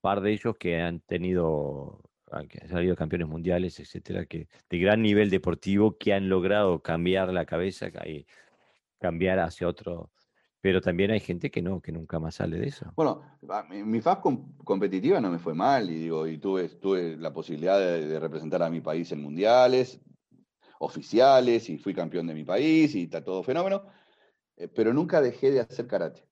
par 0.00 0.20
de 0.20 0.32
ellos 0.32 0.56
que 0.58 0.80
han 0.80 1.00
tenido 1.00 2.00
que 2.48 2.60
han 2.62 2.68
salido 2.68 2.96
campeones 2.96 3.28
mundiales, 3.28 3.80
etcétera, 3.80 4.24
que 4.26 4.48
de 4.68 4.78
gran 4.78 5.02
nivel 5.02 5.30
deportivo, 5.30 5.96
que 5.98 6.12
han 6.12 6.28
logrado 6.28 6.80
cambiar 6.80 7.32
la 7.32 7.44
cabeza 7.44 7.88
y 8.06 8.26
cambiar 8.98 9.40
hacia 9.40 9.68
otro. 9.68 10.10
Pero 10.60 10.80
también 10.80 11.10
hay 11.10 11.20
gente 11.20 11.50
que 11.50 11.62
no, 11.62 11.80
que 11.80 11.90
nunca 11.90 12.20
más 12.20 12.36
sale 12.36 12.58
de 12.58 12.68
eso. 12.68 12.92
Bueno, 12.94 13.22
mi 13.70 14.00
faz 14.00 14.18
competitiva 14.62 15.20
no 15.20 15.30
me 15.30 15.38
fue 15.38 15.54
mal 15.54 15.90
y 15.90 15.94
digo, 15.94 16.26
y 16.26 16.36
tuve, 16.36 16.68
tuve 16.68 17.16
la 17.16 17.32
posibilidad 17.32 17.78
de, 17.78 18.20
representar 18.20 18.62
a 18.62 18.70
mi 18.70 18.80
país 18.80 19.10
en 19.10 19.22
mundiales 19.22 20.00
oficiales 20.78 21.68
y 21.70 21.78
fui 21.78 21.94
campeón 21.94 22.26
de 22.26 22.34
mi 22.34 22.44
país 22.44 22.94
y 22.94 23.04
está 23.04 23.24
todo 23.24 23.42
fenómeno, 23.42 23.84
eh, 24.60 24.68
pero 24.68 24.92
nunca 24.92 25.20
dejé 25.20 25.50
de 25.50 25.60
hacer 25.60 25.86
karate. 25.86 26.28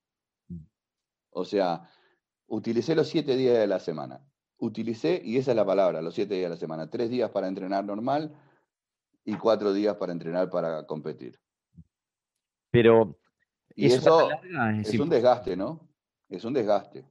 Mm. 0.49 0.65
O 1.31 1.45
sea, 1.45 1.91
utilicé 2.47 2.95
los 2.95 3.09
siete 3.09 3.37
días 3.37 3.59
de 3.59 3.67
la 3.67 3.81
semana 3.81 4.23
utilicé, 4.59 5.21
y 5.25 5.39
esa 5.39 5.53
es 5.53 5.57
la 5.57 5.65
palabra, 5.65 6.03
los 6.03 6.15
siete 6.15 6.35
días 6.35 6.47
de 6.47 6.55
la 6.55 6.61
semana, 6.61 6.91
tres 6.91 7.11
días 7.11 7.31
para 7.31 7.49
entrenar 7.49 7.85
normal 7.85 8.35
y 9.25 9.35
cuatro 9.37 9.73
días 9.73 9.97
para 9.97 10.13
entrenar 10.13 10.51
para 10.51 10.87
competir. 10.87 11.39
Pero 12.71 13.19
y 13.75 13.87
eso 13.87 14.29
es, 14.81 14.99
un 14.99 15.09
desgaste, 15.09 15.57
¿no? 15.57 15.89
Es 16.29 16.45
un 16.45 16.53
desgaste. 16.53 17.07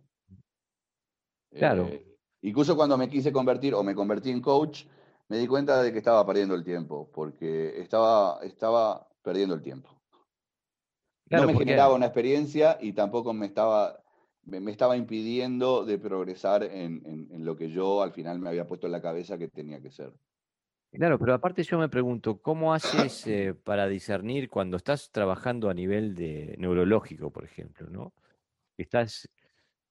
Claro. 1.51 1.87
Eh, 1.87 2.17
incluso 2.41 2.75
cuando 2.75 2.97
me 2.97 3.09
quise 3.09 3.31
convertir 3.31 3.73
o 3.73 3.83
me 3.83 3.95
convertí 3.95 4.29
en 4.29 4.41
coach, 4.41 4.85
me 5.29 5.37
di 5.37 5.47
cuenta 5.47 5.81
de 5.81 5.91
que 5.91 5.97
estaba 5.97 6.25
perdiendo 6.25 6.55
el 6.55 6.63
tiempo, 6.63 7.09
porque 7.11 7.79
estaba, 7.79 8.39
estaba 8.43 9.07
perdiendo 9.21 9.55
el 9.55 9.61
tiempo. 9.61 9.96
No 11.29 11.45
me 11.45 11.55
generaba 11.55 11.93
una 11.93 12.05
experiencia 12.05 12.77
y 12.81 12.93
tampoco 12.93 13.33
me 13.33 13.45
estaba 13.45 14.01
me, 14.47 14.71
estaba 14.71 14.97
impidiendo 14.97 15.85
de 15.85 15.97
progresar 15.97 16.63
en, 16.63 17.27
lo 17.45 17.55
que 17.55 17.69
yo 17.69 18.01
al 18.01 18.11
final 18.11 18.39
me 18.39 18.49
había 18.49 18.65
puesto 18.65 18.87
en 18.87 18.93
la 18.93 19.01
cabeza 19.01 19.37
que 19.37 19.49
tenía 19.49 19.81
que 19.81 19.91
ser. 19.91 20.13
Claro, 20.91 21.19
pero 21.19 21.33
aparte 21.33 21.63
yo 21.63 21.77
me 21.77 21.89
pregunto, 21.89 22.41
¿cómo 22.41 22.73
haces 22.73 23.27
eh, 23.27 23.53
para 23.53 23.87
discernir 23.87 24.49
cuando 24.49 24.77
estás 24.77 25.11
trabajando 25.11 25.69
a 25.69 25.73
nivel 25.73 26.15
de 26.15 26.55
neurológico, 26.57 27.29
por 27.29 27.43
ejemplo, 27.43 27.89
¿no? 27.89 28.13
Estás, 28.77 29.29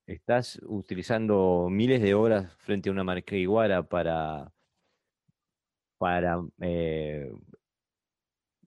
estás 0.07 0.59
utilizando 0.65 1.69
miles 1.71 2.01
de 2.01 2.15
horas 2.15 2.53
frente 2.57 2.89
a 2.89 2.93
una 2.93 3.05
marca 3.05 3.37
iguara 3.37 3.83
para, 3.83 4.51
para 5.99 6.41
eh, 6.61 7.31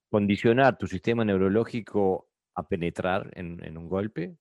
condicionar 0.09 0.77
tu 0.77 0.85
sistema 0.85 1.25
neurológico 1.25 2.28
a 2.60 2.68
penetrar 2.68 3.31
en 3.36 3.77
un 3.77 3.88
golpe, 3.90 4.38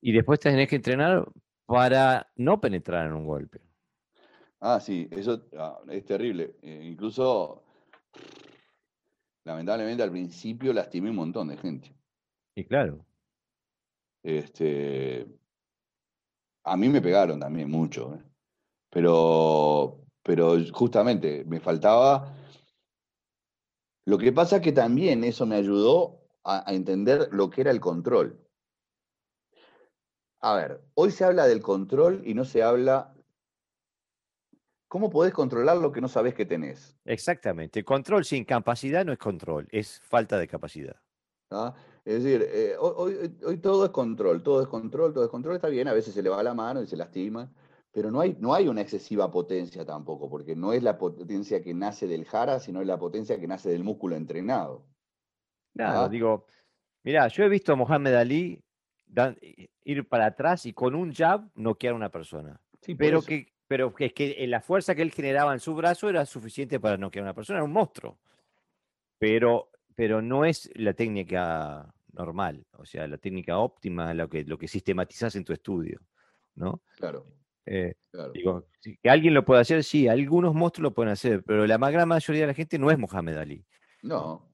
y 0.00 0.12
después 0.12 0.38
tenés 0.40 0.68
que 0.68 0.76
entrenar 0.76 1.28
para 1.66 2.30
no 2.36 2.60
penetrar 2.60 3.06
en 3.06 3.14
un 3.14 3.26
golpe. 3.26 3.60
Ah, 4.60 4.80
sí, 4.80 5.08
eso 5.10 5.48
ah, 5.56 5.80
es 5.88 6.04
terrible. 6.04 6.56
Eh, 6.62 6.82
incluso, 6.84 7.64
lamentablemente, 9.44 10.02
al 10.02 10.10
principio 10.10 10.72
lastimé 10.72 11.10
un 11.10 11.16
montón 11.16 11.48
de 11.48 11.56
gente. 11.56 11.94
Y 12.54 12.64
claro. 12.64 13.04
Este, 14.22 15.26
a 16.64 16.76
mí 16.76 16.88
me 16.88 17.00
pegaron 17.00 17.38
también 17.38 17.70
mucho, 17.70 18.14
¿eh? 18.14 18.22
pero, 18.90 20.00
pero 20.22 20.56
justamente 20.72 21.44
me 21.44 21.60
faltaba... 21.60 22.34
Lo 24.06 24.16
que 24.16 24.32
pasa 24.32 24.56
es 24.56 24.62
que 24.62 24.72
también 24.72 25.22
eso 25.22 25.44
me 25.44 25.56
ayudó 25.56 26.17
a 26.48 26.72
entender 26.72 27.28
lo 27.32 27.50
que 27.50 27.60
era 27.60 27.70
el 27.70 27.80
control. 27.80 28.40
A 30.40 30.54
ver, 30.54 30.80
hoy 30.94 31.10
se 31.10 31.24
habla 31.24 31.46
del 31.46 31.60
control 31.60 32.22
y 32.24 32.34
no 32.34 32.44
se 32.44 32.62
habla... 32.62 33.14
¿Cómo 34.86 35.10
podés 35.10 35.34
controlar 35.34 35.76
lo 35.76 35.92
que 35.92 36.00
no 36.00 36.08
sabés 36.08 36.34
que 36.34 36.46
tenés? 36.46 36.96
Exactamente. 37.04 37.84
Control 37.84 38.24
sin 38.24 38.44
capacidad 38.44 39.04
no 39.04 39.12
es 39.12 39.18
control, 39.18 39.68
es 39.70 40.00
falta 40.00 40.38
de 40.38 40.48
capacidad. 40.48 40.96
¿Ah? 41.50 41.74
Es 42.04 42.22
decir, 42.22 42.48
eh, 42.50 42.74
hoy, 42.78 43.58
todo 43.60 43.84
es 43.84 43.90
control, 43.90 44.42
todo 44.42 44.62
es 44.62 44.68
control, 44.68 45.12
todo 45.12 45.24
es 45.24 45.30
control, 45.30 45.56
está 45.56 45.68
bien, 45.68 45.88
a 45.88 45.92
veces 45.92 46.14
se 46.14 46.22
le 46.22 46.30
va 46.30 46.42
la 46.42 46.54
mano 46.54 46.80
y 46.80 46.86
se 46.86 46.96
lastima, 46.96 47.52
pero 47.92 48.10
no 48.10 48.20
hay, 48.20 48.34
no 48.40 48.54
hay 48.54 48.66
una 48.66 48.80
excesiva 48.80 49.30
potencia 49.30 49.84
tampoco, 49.84 50.30
porque 50.30 50.56
no 50.56 50.72
es 50.72 50.82
la 50.82 50.96
potencia 50.96 51.62
que 51.62 51.74
nace 51.74 52.06
del 52.06 52.24
jara, 52.24 52.60
sino 52.60 52.80
es 52.80 52.86
la 52.86 52.98
potencia 52.98 53.38
que 53.38 53.46
nace 53.46 53.68
del 53.68 53.84
músculo 53.84 54.16
entrenado. 54.16 54.86
Claro, 55.78 56.00
¿Ah? 56.00 56.08
digo, 56.08 56.44
mira, 57.04 57.28
yo 57.28 57.44
he 57.44 57.48
visto 57.48 57.72
a 57.72 57.76
Mohamed 57.76 58.14
Ali 58.14 58.64
ir 59.84 60.08
para 60.08 60.26
atrás 60.26 60.66
y 60.66 60.72
con 60.72 60.96
un 60.96 61.14
jab 61.14 61.48
noquear 61.54 61.92
a 61.92 61.96
una 61.96 62.10
persona. 62.10 62.60
pero, 62.98 63.22
que, 63.22 63.54
pero 63.68 63.94
es 63.96 64.12
que 64.12 64.44
la 64.48 64.60
fuerza 64.60 64.96
que 64.96 65.02
él 65.02 65.12
generaba 65.12 65.52
en 65.52 65.60
su 65.60 65.76
brazo 65.76 66.08
era 66.08 66.26
suficiente 66.26 66.80
para 66.80 66.96
noquear 66.96 67.22
a 67.22 67.26
una 67.26 67.34
persona, 67.34 67.58
era 67.58 67.64
un 67.64 67.72
monstruo. 67.72 68.18
Pero, 69.18 69.70
pero 69.94 70.20
no 70.20 70.44
es 70.44 70.68
la 70.74 70.94
técnica 70.94 71.94
normal, 72.12 72.66
o 72.72 72.84
sea, 72.84 73.06
la 73.06 73.18
técnica 73.18 73.58
óptima, 73.58 74.12
lo 74.14 74.28
que, 74.28 74.42
lo 74.42 74.58
que 74.58 74.66
sistematizas 74.66 75.36
en 75.36 75.44
tu 75.44 75.52
estudio, 75.52 76.00
¿no? 76.56 76.82
Claro. 76.96 77.24
Eh, 77.66 77.94
digo, 78.34 78.66
que 78.82 79.10
alguien 79.10 79.32
lo 79.32 79.44
puede 79.44 79.60
hacer, 79.60 79.84
sí, 79.84 80.08
algunos 80.08 80.54
monstruos 80.54 80.90
lo 80.90 80.94
pueden 80.94 81.12
hacer, 81.12 81.44
pero 81.44 81.66
la 81.66 81.78
gran 81.78 82.08
mayoría 82.08 82.42
de 82.42 82.46
la 82.48 82.54
gente 82.54 82.80
no 82.80 82.90
es 82.90 82.98
Mohamed 82.98 83.36
Ali. 83.36 83.64
No. 84.02 84.47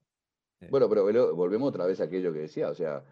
Bueno, 0.69 0.89
pero 0.89 1.35
volvemos 1.35 1.69
otra 1.69 1.85
vez 1.85 1.99
a 2.01 2.05
aquello 2.05 2.33
que 2.33 2.39
decía, 2.39 2.69
o 2.69 2.73
sea, 2.73 3.03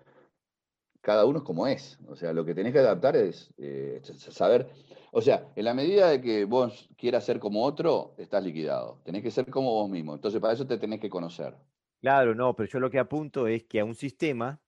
cada 1.04 1.26
uno 1.26 1.40
es 1.40 1.44
como 1.44 1.68
es. 1.68 2.00
O 2.08 2.16
sea, 2.16 2.34
lo 2.34 2.46
que 2.46 2.56
tenés 2.56 2.74
que 2.74 2.80
adaptar 2.80 3.16
es 3.16 3.54
eh, 3.58 4.00
saber. 4.02 4.70
O 5.12 5.22
sea, 5.22 5.52
en 5.56 5.66
la 5.66 5.74
medida 5.74 6.10
de 6.10 6.22
que 6.22 6.46
vos 6.46 6.90
quieras 6.98 7.26
ser 7.26 7.40
como 7.40 7.64
otro, 7.64 8.16
estás 8.18 8.44
liquidado. 8.44 9.02
Tenés 9.04 9.22
que 9.22 9.30
ser 9.30 9.50
como 9.50 9.72
vos 9.72 9.90
mismo. 9.90 10.16
Entonces, 10.16 10.40
para 10.40 10.54
eso 10.54 10.66
te 10.66 10.78
tenés 10.78 11.00
que 11.00 11.10
conocer. 11.10 11.56
Claro, 12.02 12.34
no, 12.34 12.56
pero 12.56 12.70
yo 12.70 12.80
lo 12.80 12.90
que 12.90 13.00
apunto 13.00 13.48
es 13.48 13.66
que 13.66 13.82
a 13.82 13.86
un 13.86 13.96
sistema, 13.96 14.62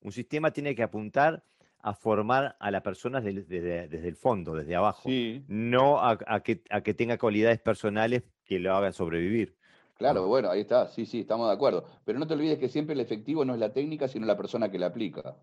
un 0.00 0.12
sistema 0.12 0.50
tiene 0.50 0.74
que 0.74 0.82
apuntar 0.82 1.44
a 1.80 1.94
formar 1.94 2.56
a 2.58 2.70
las 2.70 2.82
personas 2.82 3.22
desde, 3.22 3.84
el 3.84 4.16
fondo, 4.16 4.54
desde 4.54 4.74
abajo, 4.74 5.08
no 5.46 6.00
a, 6.02 6.42
que, 6.42 6.62
a 6.70 6.80
que 6.80 6.94
tenga 6.94 7.18
cualidades 7.18 7.60
personales 7.60 8.24
que 8.44 8.58
lo 8.58 8.74
hagan 8.74 8.92
sobrevivir. 8.92 9.57
Claro, 9.98 10.28
bueno, 10.28 10.48
ahí 10.48 10.60
está, 10.60 10.86
sí, 10.86 11.04
sí, 11.06 11.20
estamos 11.20 11.48
de 11.48 11.54
acuerdo. 11.54 11.84
Pero 12.04 12.20
no 12.20 12.26
te 12.26 12.34
olvides 12.34 12.58
que 12.58 12.68
siempre 12.68 12.94
el 12.94 13.00
efectivo 13.00 13.44
no 13.44 13.54
es 13.54 13.60
la 13.60 13.72
técnica, 13.72 14.06
sino 14.06 14.26
la 14.26 14.36
persona 14.36 14.70
que 14.70 14.78
la 14.78 14.86
aplica. 14.86 15.36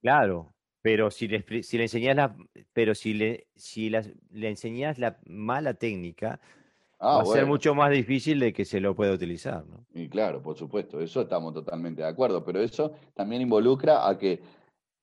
Claro, 0.00 0.52
pero 0.82 1.12
si 1.12 1.28
le, 1.28 1.44
si 1.62 1.76
le 1.76 1.84
enseñas 1.84 2.16
la, 2.16 2.36
pero 2.72 2.94
si 2.96 3.14
le, 3.14 3.46
si 3.54 3.88
le 3.88 4.48
enseñas 4.48 4.98
la 4.98 5.20
mala 5.26 5.74
técnica, 5.74 6.40
ah, 6.98 7.18
va 7.18 7.22
a 7.22 7.26
ser 7.26 7.46
mucho 7.46 7.72
más 7.76 7.92
difícil 7.92 8.40
de 8.40 8.52
que 8.52 8.64
se 8.64 8.80
lo 8.80 8.96
pueda 8.96 9.12
utilizar, 9.12 9.64
¿no? 9.64 9.86
Y 9.94 10.08
claro, 10.08 10.42
por 10.42 10.56
supuesto, 10.56 11.00
eso 11.00 11.22
estamos 11.22 11.54
totalmente 11.54 12.02
de 12.02 12.08
acuerdo, 12.08 12.44
pero 12.44 12.60
eso 12.60 12.92
también 13.14 13.42
involucra 13.42 14.08
a 14.08 14.18
que 14.18 14.40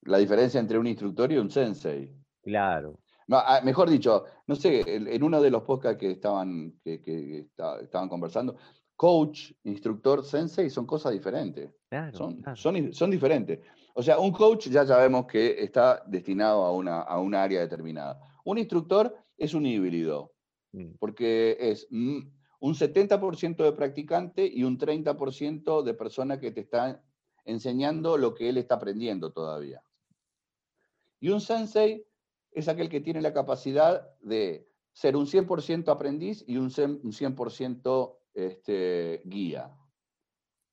la 0.01 0.17
diferencia 0.17 0.59
entre 0.59 0.77
un 0.77 0.87
instructor 0.87 1.31
y 1.31 1.37
un 1.37 1.49
sensei. 1.49 2.13
Claro. 2.43 2.99
Ah, 3.31 3.61
mejor 3.63 3.89
dicho, 3.89 4.25
no 4.45 4.55
sé, 4.55 4.83
en 4.85 5.23
uno 5.23 5.41
de 5.41 5.49
los 5.49 5.63
podcasts 5.63 5.99
que 5.99 6.11
estaban, 6.11 6.79
que, 6.83 7.47
estaban 7.81 8.07
conversando, 8.07 8.55
coach, 8.95 9.51
instructor, 9.63 10.23
sensei 10.23 10.69
son 10.69 10.85
cosas 10.85 11.11
diferentes. 11.13 11.71
son, 12.13 12.43
Son, 12.55 12.93
son, 12.93 13.09
diferentes. 13.09 13.59
O 13.95 14.03
sea, 14.03 14.19
un 14.19 14.31
coach 14.31 14.67
ya 14.67 14.85
sabemos 14.85 15.25
que 15.25 15.63
está 15.63 16.03
destinado 16.05 16.65
a 16.65 16.71
una, 16.71 17.01
a 17.01 17.19
una 17.19 17.41
área 17.41 17.61
determinada. 17.61 18.19
Un 18.43 18.59
instructor 18.59 19.15
es 19.37 19.53
un 19.53 19.65
híbrido, 19.65 20.33
mm. 20.73 20.95
porque 20.99 21.57
es 21.59 21.87
un 21.89 22.31
70% 22.61 23.63
de 23.63 23.71
practicante 23.71 24.45
y 24.45 24.63
un 24.63 24.77
30% 24.77 25.81
de 25.81 25.93
persona 25.95 26.39
que 26.39 26.51
te 26.51 26.61
está 26.61 27.01
enseñando 27.43 28.17
lo 28.17 28.33
que 28.33 28.49
él 28.49 28.57
está 28.57 28.75
aprendiendo 28.75 29.31
todavía. 29.31 29.81
Y 31.19 31.29
un 31.29 31.41
sensei 31.41 32.05
es 32.55 32.67
aquel 32.67 32.89
que 32.89 33.01
tiene 33.01 33.21
la 33.21 33.33
capacidad 33.33 34.15
de 34.21 34.69
ser 34.93 35.15
un 35.15 35.25
100% 35.25 35.89
aprendiz 35.89 36.43
y 36.47 36.57
un 36.57 36.69
100% 36.69 38.17
este, 38.33 39.21
guía. 39.25 39.71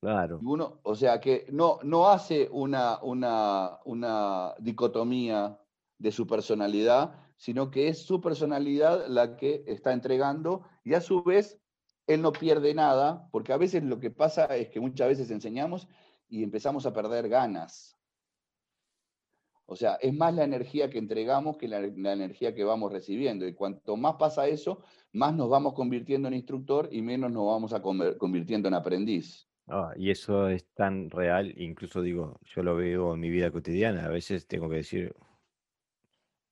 Claro. 0.00 0.40
Uno, 0.42 0.80
o 0.82 0.94
sea, 0.94 1.20
que 1.20 1.46
no, 1.50 1.78
no 1.82 2.09
hace 2.09 2.48
una, 2.50 3.00
una, 3.02 3.78
una 3.84 4.54
dicotomía 4.59 5.59
de 5.98 6.12
su 6.12 6.26
personalidad, 6.26 7.14
sino 7.36 7.70
que 7.70 7.88
es 7.88 8.02
su 8.02 8.20
personalidad 8.20 9.06
la 9.06 9.36
que 9.36 9.64
está 9.66 9.92
entregando 9.92 10.62
y 10.84 10.94
a 10.94 11.00
su 11.00 11.22
vez 11.22 11.60
él 12.06 12.22
no 12.22 12.32
pierde 12.32 12.74
nada, 12.74 13.28
porque 13.30 13.52
a 13.52 13.56
veces 13.56 13.82
lo 13.84 13.98
que 13.98 14.10
pasa 14.10 14.44
es 14.56 14.68
que 14.70 14.80
muchas 14.80 15.09
veces 15.09 15.30
enseñamos 15.30 15.88
y 16.28 16.42
empezamos 16.42 16.86
a 16.86 16.92
perder 16.92 17.28
ganas. 17.28 17.96
O 19.66 19.76
sea, 19.76 19.94
es 19.94 20.12
más 20.12 20.34
la 20.34 20.44
energía 20.44 20.90
que 20.90 20.98
entregamos 20.98 21.56
que 21.56 21.68
la, 21.68 21.78
energía 21.78 22.55
que 22.55 22.64
vamos 22.64 22.93
recibiendo. 22.93 23.47
Y 23.47 23.55
cuanto 23.55 23.97
más 23.97 24.16
pasa 24.16 24.48
eso, 24.48 24.82
más 25.12 25.34
nos 25.34 25.48
vamos 25.48 25.74
convirtiendo 25.74 26.28
en 26.28 26.34
instructor 26.34 26.89
y 26.90 27.02
menos 27.02 27.32
nos 27.32 27.47
vamos 27.47 27.72
a 27.72 27.80
convirtiendo 27.80 28.68
en 28.68 28.74
aprendiz. 28.74 29.48
Ah, 29.68 29.93
y 29.97 30.10
eso 30.10 30.48
es 30.48 30.66
tan 30.74 31.09
real, 31.09 31.55
incluso 31.56 32.02
digo, 32.02 32.39
yo 32.44 32.62
lo 32.62 32.76
veo 32.76 33.14
en 33.14 33.20
mi 33.20 33.30
vida 33.30 33.51
cotidiana. 33.51 34.05
A 34.05 34.09
veces 34.09 34.47
tengo 34.47 34.68
que 34.68 34.76
decir, 34.76 35.14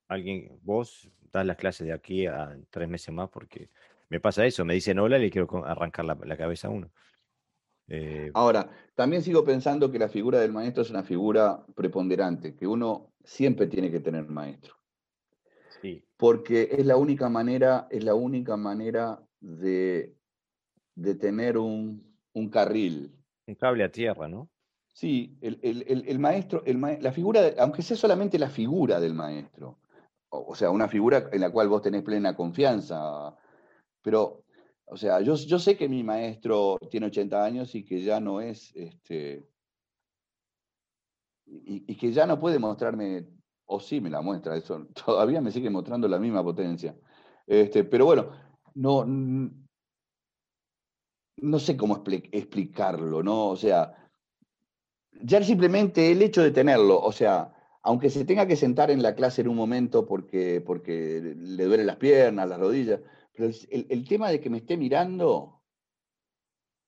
alguien, 0.09 0.59
vos 0.63 1.11
das 1.33 1.47
las 1.47 1.57
clases 1.57 1.87
de 1.87 1.93
aquí 1.93 2.27
a 2.27 2.57
tres 2.71 2.89
meses 2.89 3.15
más 3.15 3.29
porque 3.31 3.71
me 4.09 4.21
pasa 4.21 4.45
eso, 4.45 4.65
me 4.65 4.75
dicen 4.75 4.99
hola 4.99 5.19
y 5.19 5.23
le 5.23 5.31
quiero 5.31 5.65
arrancar 5.65 6.05
la, 6.05 6.37
cabeza 6.37 6.69
a 6.69 6.71
uno. 6.71 6.91
Eh, 7.91 8.31
Ahora, 8.35 8.71
también 8.95 9.23
sigo 9.23 9.45
pensando 9.45 9.91
que 9.91 9.99
la 9.99 10.09
figura 10.09 10.39
del 10.41 10.53
maestro 10.53 10.83
es 10.83 10.91
una 10.91 11.03
figura 11.03 11.67
preponderante, 11.75 12.55
que 12.55 12.67
uno 12.67 13.13
siempre 13.25 13.67
tiene 13.67 13.91
que 13.91 14.01
tener 14.01 14.27
maestro. 14.29 14.75
Sí. 15.83 16.05
Porque 16.17 16.69
es 16.73 16.87
la 16.87 16.97
única 16.97 17.29
manera, 17.29 17.89
es 17.91 18.05
la 18.05 18.15
única 18.15 18.57
manera 18.57 19.21
de, 19.41 20.15
de 20.95 21.15
tener 21.17 21.59
un, 21.59 22.17
un 22.33 22.49
carril. 22.49 23.13
Un 23.47 23.55
cable 23.57 23.85
a 23.85 23.91
tierra, 23.91 24.29
¿no? 24.29 24.49
Sí, 24.93 25.39
el, 25.41 26.19
maestro, 26.19 26.63
la 26.67 27.13
figura, 27.13 27.55
aunque 27.59 27.83
sea 27.83 27.97
solamente 27.97 28.39
la 28.39 28.51
figura 28.51 29.01
del 29.01 29.15
maestro, 29.15 29.79
o, 30.29 30.55
sea, 30.55 30.71
una 30.71 30.89
figura 30.89 31.31
en 31.33 31.41
la 31.41 31.51
cual 31.51 31.69
vos 31.69 31.81
tenés 31.81 32.03
plena 32.03 32.37
confianza, 32.37 33.35
pero, 34.03 34.45
o 34.91 34.97
sea, 34.97 35.21
yo, 35.21 35.37
sé 35.37 35.77
que 35.77 35.89
mi 35.89 36.03
maestro 36.03 36.77
tiene 36.91 37.07
80 37.07 37.45
años 37.45 37.75
y 37.75 37.85
que 37.85 38.03
ya 38.03 38.19
no 38.19 38.41
es, 38.41 38.75
este, 38.75 39.47
y, 41.47 41.95
que 41.97 42.13
ya 42.13 42.27
no 42.27 42.41
puede 42.41 42.59
mostrarme, 42.59 43.29
o 43.67 43.79
sí 43.79 44.01
me 44.01 44.11
la 44.11 44.21
muestra, 44.21 44.57
eso 44.57 44.87
todavía 45.07 45.41
me 45.41 45.53
sigue 45.53 45.71
mostrando 45.71 46.09
la 46.09 46.19
misma 46.19 46.43
potencia. 46.43 46.97
Este, 47.47 47.85
pero 47.85 48.05
bueno, 48.05 48.31
no, 48.75 49.05
no 51.37 51.59
sé 51.59 51.77
cómo 51.77 52.03
explicarlo, 52.05 53.23
¿no? 53.23 53.49
O 53.49 53.57
sea, 53.57 53.95
ya 55.23 55.43
simplemente 55.43 56.11
el 56.11 56.23
hecho 56.23 56.43
de 56.43 56.51
tenerlo, 56.51 57.01
o 57.01 57.13
sea, 57.13 57.55
aunque 57.83 58.11
se 58.11 58.25
tenga 58.25 58.47
que 58.47 58.57
sentar 58.57 58.91
en 58.91 59.03
la 59.03 59.15
clase 59.15 59.41
en 59.43 59.49
un 59.49 59.57
momento 59.57 60.05
porque, 60.07 60.61
porque 60.61 61.35
le 61.37 61.65
duelen 61.65 61.87
las 61.87 61.97
piernas, 61.97 62.49
las 62.49 62.59
rodillas, 62.59 63.01
pero 63.33 63.51
el, 63.71 64.09
tema 64.09 64.31
de 64.31 64.41
que 64.41 64.51
me 64.51 64.59
esté 64.59 64.77
mirando 64.77 65.63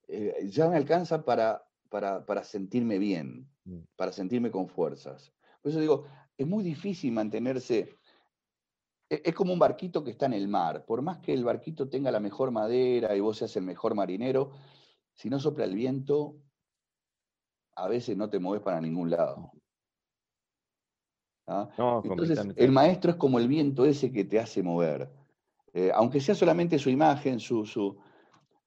eh, 0.09 0.49
ya 0.49 0.69
me 0.69 0.77
alcanza 0.77 1.25
para, 1.25 1.65
para, 1.89 2.25
para, 2.27 2.45
sentirme 2.45 2.99
bien, 2.99 3.49
mm. 3.65 3.81
para 3.97 4.13
sentirme 4.13 4.51
con 4.51 4.69
fuerzas. 4.69 5.33
Por 5.61 5.71
eso 5.71 5.81
digo, 5.81 6.07
es 6.37 6.47
muy 6.47 6.63
difícil 6.63 7.13
mantenerse 7.13 7.97
e-, 9.13 9.23
es 9.25 9.35
como 9.35 9.53
un 9.53 9.59
barquito 9.59 10.03
que 10.03 10.13
está 10.13 10.27
en 10.27 10.33
el 10.33 10.49
mar. 10.49 10.87
Por 10.87 11.03
más 11.03 11.19
que 11.19 11.35
el 11.35 11.45
barquito 11.45 11.89
tenga 11.89 12.11
la 12.11 12.21
mejor 12.21 12.51
madera 12.51 13.15
y 13.15 13.21
vos 13.21 13.37
seas 13.37 13.55
el 13.57 13.65
mejor 13.65 13.95
marinero, 13.95 14.53
si 15.13 15.29
no 15.29 15.39
sopla 15.39 15.65
el 15.65 15.75
viento, 15.75 16.37
a 17.77 17.89
veces 17.89 18.17
no 18.17 18.31
te 18.31 18.39
mueves 18.39 18.65
para 18.65 18.81
ningún 18.81 19.11
lado. 19.11 19.53
¿Ah? 21.47 21.69
Entonces, 22.05 22.39
el 22.57 22.73
maestro 22.73 23.11
es 23.11 23.17
como 23.19 23.39
el 23.39 23.49
viento 23.49 23.85
ese 23.85 24.13
que 24.13 24.25
te 24.25 24.41
hace 24.41 24.63
mover. 24.63 25.11
Eh, 25.73 25.91
aunque 25.95 26.21
sea 26.21 26.35
solamente 26.35 26.79
su 26.79 26.91
imagen, 26.91 27.41
su, 27.41 27.65
su... 27.65 27.99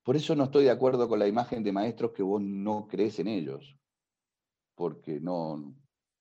Por 0.04 0.16
eso 0.16 0.36
no 0.36 0.46
estoy 0.46 0.66
de 0.66 0.72
acuerdo 0.72 1.08
con 1.08 1.20
la 1.20 1.28
imagen 1.28 1.64
de 1.64 1.72
maestros 1.72 2.12
que 2.12 2.24
vos 2.24 2.42
no 2.42 2.88
crees 2.88 3.20
en 3.20 3.28
ellos. 3.28 3.78
Porque 4.76 5.20
no... 5.20 5.76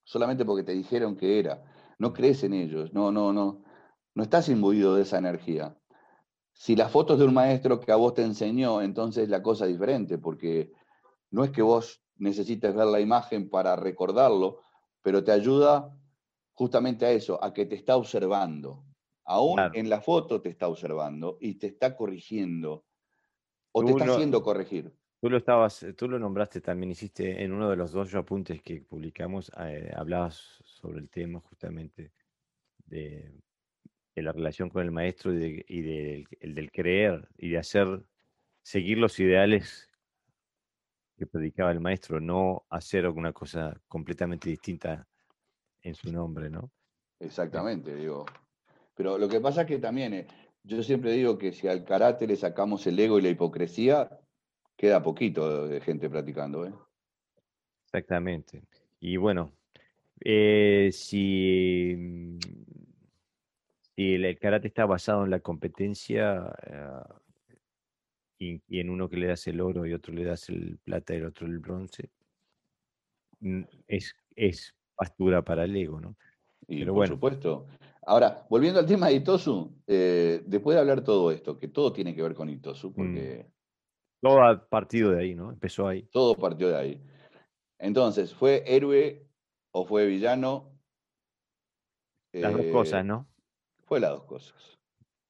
Solamente 0.04 0.44
porque 0.44 0.64
te 0.64 0.72
dijeron 0.72 1.16
que 1.16 1.38
era. 1.38 1.62
No 1.98 2.12
crees 2.12 2.44
en 2.44 2.52
ellos. 2.52 2.92
No, 2.92 3.10
no, 3.10 3.32
no 3.32 3.64
no 4.14 4.22
estás 4.22 4.48
imbuido 4.48 4.94
de 4.94 5.02
esa 5.02 5.18
energía. 5.18 5.76
Si 6.52 6.76
las 6.76 6.90
fotos 6.90 7.18
de 7.18 7.24
un 7.24 7.34
maestro 7.34 7.80
que 7.80 7.90
a 7.90 7.96
vos 7.96 8.14
te 8.14 8.22
enseñó, 8.22 8.80
entonces 8.80 9.28
la 9.28 9.42
cosa 9.42 9.64
es 9.66 9.72
diferente, 9.72 10.18
porque 10.18 10.72
no 11.30 11.42
es 11.42 11.50
que 11.50 11.62
vos 11.62 12.00
necesites 12.16 12.74
ver 12.74 12.86
la 12.86 13.00
imagen 13.00 13.50
para 13.50 13.74
recordarlo, 13.74 14.60
pero 15.02 15.24
te 15.24 15.32
ayuda 15.32 15.98
justamente 16.52 17.04
a 17.06 17.10
eso, 17.10 17.42
a 17.42 17.52
que 17.52 17.66
te 17.66 17.74
está 17.74 17.96
observando. 17.96 18.84
Aún 19.24 19.58
en 19.72 19.88
la 19.88 20.00
foto 20.00 20.40
te 20.40 20.50
está 20.50 20.68
observando 20.68 21.38
y 21.40 21.54
te 21.54 21.68
está 21.68 21.96
corrigiendo 21.96 22.84
o 23.72 23.84
te 23.84 23.92
está 23.92 24.04
haciendo 24.04 24.42
corregir. 24.42 24.92
Tú 25.20 25.30
lo 25.30 25.38
estabas, 25.38 25.86
tú 25.96 26.08
lo 26.08 26.18
nombraste 26.18 26.60
también, 26.60 26.90
hiciste 26.90 27.42
en 27.42 27.52
uno 27.52 27.70
de 27.70 27.76
los 27.76 27.92
dos 27.92 28.14
apuntes 28.14 28.60
que 28.60 28.82
publicamos, 28.82 29.50
eh, 29.58 29.90
hablabas 29.96 30.62
sobre 30.64 30.98
el 30.98 31.08
tema 31.08 31.40
justamente 31.40 32.12
de 32.84 33.40
de 34.14 34.22
la 34.22 34.32
relación 34.32 34.70
con 34.70 34.82
el 34.82 34.92
maestro 34.92 35.32
y, 35.32 35.38
de, 35.38 36.26
el 36.40 36.54
del 36.54 36.70
creer 36.70 37.28
y 37.36 37.50
de 37.50 37.58
hacer, 37.58 38.04
seguir 38.62 38.98
los 38.98 39.18
ideales 39.18 39.90
que 41.16 41.26
predicaba 41.26 41.72
el 41.72 41.80
maestro, 41.80 42.20
no 42.20 42.64
hacer 42.70 43.04
alguna 43.04 43.32
cosa 43.32 43.80
completamente 43.88 44.48
distinta 44.48 45.06
en 45.82 45.94
su 45.94 46.12
nombre, 46.12 46.48
¿no? 46.48 46.70
Exactamente, 47.20 47.94
digo. 47.94 48.24
Pero 48.94 49.18
lo 49.18 49.28
que 49.28 49.40
pasa 49.40 49.62
es 49.62 49.66
que 49.66 49.78
también, 49.78 50.14
eh, 50.14 50.26
yo 50.62 50.82
siempre 50.82 51.12
digo 51.12 51.36
que 51.36 51.52
si 51.52 51.68
al 51.68 51.84
carácter 51.84 52.28
le 52.28 52.36
sacamos 52.36 52.86
el 52.86 52.98
ego 52.98 53.18
y 53.18 53.22
la 53.22 53.28
hipocresía, 53.28 54.08
queda 54.76 55.02
poquito 55.02 55.66
de 55.66 55.80
gente 55.80 56.08
practicando, 56.08 56.66
¿eh? 56.66 56.72
Exactamente. 57.86 58.62
Y 59.00 59.16
bueno, 59.16 59.52
eh, 60.20 60.90
si 60.92 62.38
el, 63.96 64.38
karate 64.38 64.68
está 64.68 64.86
basado 64.86 65.24
en 65.24 65.30
la 65.30 65.40
competencia 65.40 66.52
eh, 68.38 68.60
y, 68.68 68.80
en 68.80 68.90
uno 68.90 69.08
que 69.08 69.16
le 69.16 69.28
das 69.28 69.46
el 69.46 69.60
oro 69.60 69.86
y 69.86 69.92
otro 69.92 70.12
le 70.12 70.24
das 70.24 70.48
el 70.48 70.78
plata 70.82 71.14
y 71.14 71.18
el 71.18 71.26
otro 71.26 71.46
el 71.46 71.58
bronce. 71.58 72.10
Mm, 73.40 73.62
es, 73.86 74.16
es 74.34 74.74
pastura 74.96 75.42
para 75.42 75.64
el 75.64 75.76
ego, 75.76 76.00
¿no? 76.00 76.16
Y 76.66 76.80
Pero 76.80 76.94
por 76.94 77.08
supuesto. 77.08 77.66
Ahora, 78.06 78.46
volviendo 78.50 78.80
al 78.80 78.86
tema 78.86 79.08
de 79.08 79.14
Itosu, 79.14 79.82
eh, 79.86 80.42
después 80.46 80.74
de 80.74 80.80
hablar 80.80 81.02
todo 81.02 81.30
esto, 81.30 81.58
que 81.58 81.68
todo 81.68 81.92
tiene 81.92 82.14
que 82.14 82.22
ver 82.22 82.34
con 82.34 82.48
Itosu, 82.48 82.90
mm. 82.90 82.94
porque... 82.94 83.46
Todo 84.20 84.42
ha 84.42 84.68
partido 84.68 85.10
de 85.10 85.22
ahí, 85.22 85.34
¿no? 85.34 85.50
Empezó 85.50 85.86
ahí. 85.86 86.02
Todo 86.10 86.34
partió 86.34 86.68
de 86.68 86.76
ahí. 86.76 87.02
Entonces, 87.78 88.34
¿fue 88.34 88.62
héroe 88.66 89.26
o 89.72 89.84
fue 89.84 90.06
villano? 90.06 90.72
Las 92.32 92.54
dos 92.54 92.66
cosas, 92.66 93.02
eh, 93.02 93.04
¿no? 93.04 93.26
Fue 93.84 94.00
las 94.00 94.10
dos 94.10 94.24
cosas. 94.24 94.78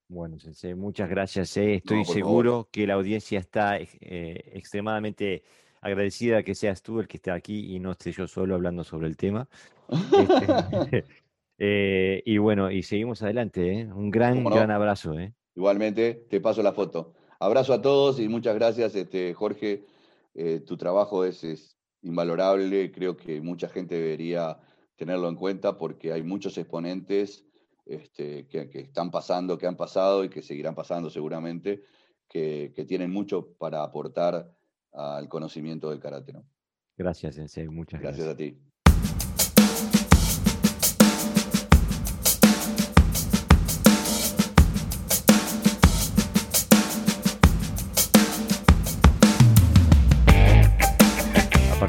Bueno, 0.09 0.39
Sensei, 0.39 0.75
muchas 0.75 1.09
gracias. 1.09 1.57
Eh. 1.57 1.75
Estoy 1.77 2.05
seguro 2.05 2.69
que 2.71 2.87
la 2.87 2.95
audiencia 2.95 3.41
está 3.41 3.79
extremadamente 3.79 5.43
agradecida 5.81 6.43
que 6.43 6.55
seas 6.55 6.83
tú 6.83 7.01
el 7.01 7.09
que 7.09 7.19
esté 7.19 7.31
aquí 7.31 7.75
y 7.75 7.79
no 7.79 7.93
esté 7.93 8.13
yo 8.13 8.27
solo 8.27 8.55
hablando 8.55 8.85
sobre 8.85 9.07
el 9.07 9.17
tema. 9.17 9.49
Este, 9.89 11.05
eh, 11.67 12.23
y 12.27 12.39
bueno, 12.39 12.71
y 12.71 12.83
seguimos 12.83 13.23
adelante. 13.23 13.81
¿eh? 13.81 13.93
Un 13.93 14.11
gran, 14.11 14.45
gran 14.45 14.71
abrazo. 14.71 15.19
¿eh? 15.19 15.33
Igualmente, 15.55 16.27
te 16.29 16.41
paso 16.41 16.63
la 16.63 16.73
foto. 16.73 17.15
Abrazo 17.41 17.73
a 17.73 17.81
todos 17.83 18.21
y 18.21 18.29
muchas 18.29 18.55
gracias, 18.55 18.95
este, 18.95 19.33
Jorge. 19.35 19.85
tu 20.67 20.77
trabajo 20.77 21.25
es, 21.25 21.45
es, 21.45 21.79
invalorable. 22.03 22.93
Creo 22.93 23.17
que 23.17 23.41
mucha 23.41 23.69
gente 23.69 23.95
debería 23.95 24.59
tenerlo 24.97 25.29
en 25.29 25.37
cuenta 25.37 25.79
porque 25.79 26.13
hay 26.13 26.23
muchos 26.23 26.57
exponentes 26.59 27.47
este, 27.87 28.47
que, 28.47 28.69
están 28.75 29.11
pasando, 29.11 29.59
que 29.59 29.67
han 29.67 29.77
pasado 29.77 30.25
y 30.25 30.29
que 30.29 30.43
seguirán 30.43 30.75
pasando 30.75 31.11
seguramente, 31.11 31.83
que, 32.29 32.73
que 32.75 32.85
tienen 32.85 33.11
mucho 33.11 33.55
para 33.59 33.83
aportar 33.83 34.55
al 34.93 35.29
conocimiento 35.29 35.91
del 35.91 36.01
karate. 36.01 36.33
¿no? 36.33 36.45
Gracias, 36.97 37.35
Sensei. 37.35 37.69
Muchas 37.69 38.01
gracias. 38.01 38.27
Gracias 38.27 38.35
a 38.35 38.37
ti. 38.37 38.64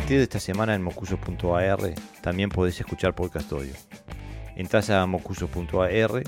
Partir 0.06 0.18
de 0.20 0.24
esta 0.26 0.40
semana 0.40 0.76
en 0.76 0.84
mocuso.ar 0.84 1.80
también 2.22 2.50
podés 2.50 2.80
escuchar 2.80 3.16
Podcast 3.16 3.52
Audio. 3.52 3.74
Entras 4.56 4.92
a 4.92 5.04
mocuso.ar, 5.08 6.24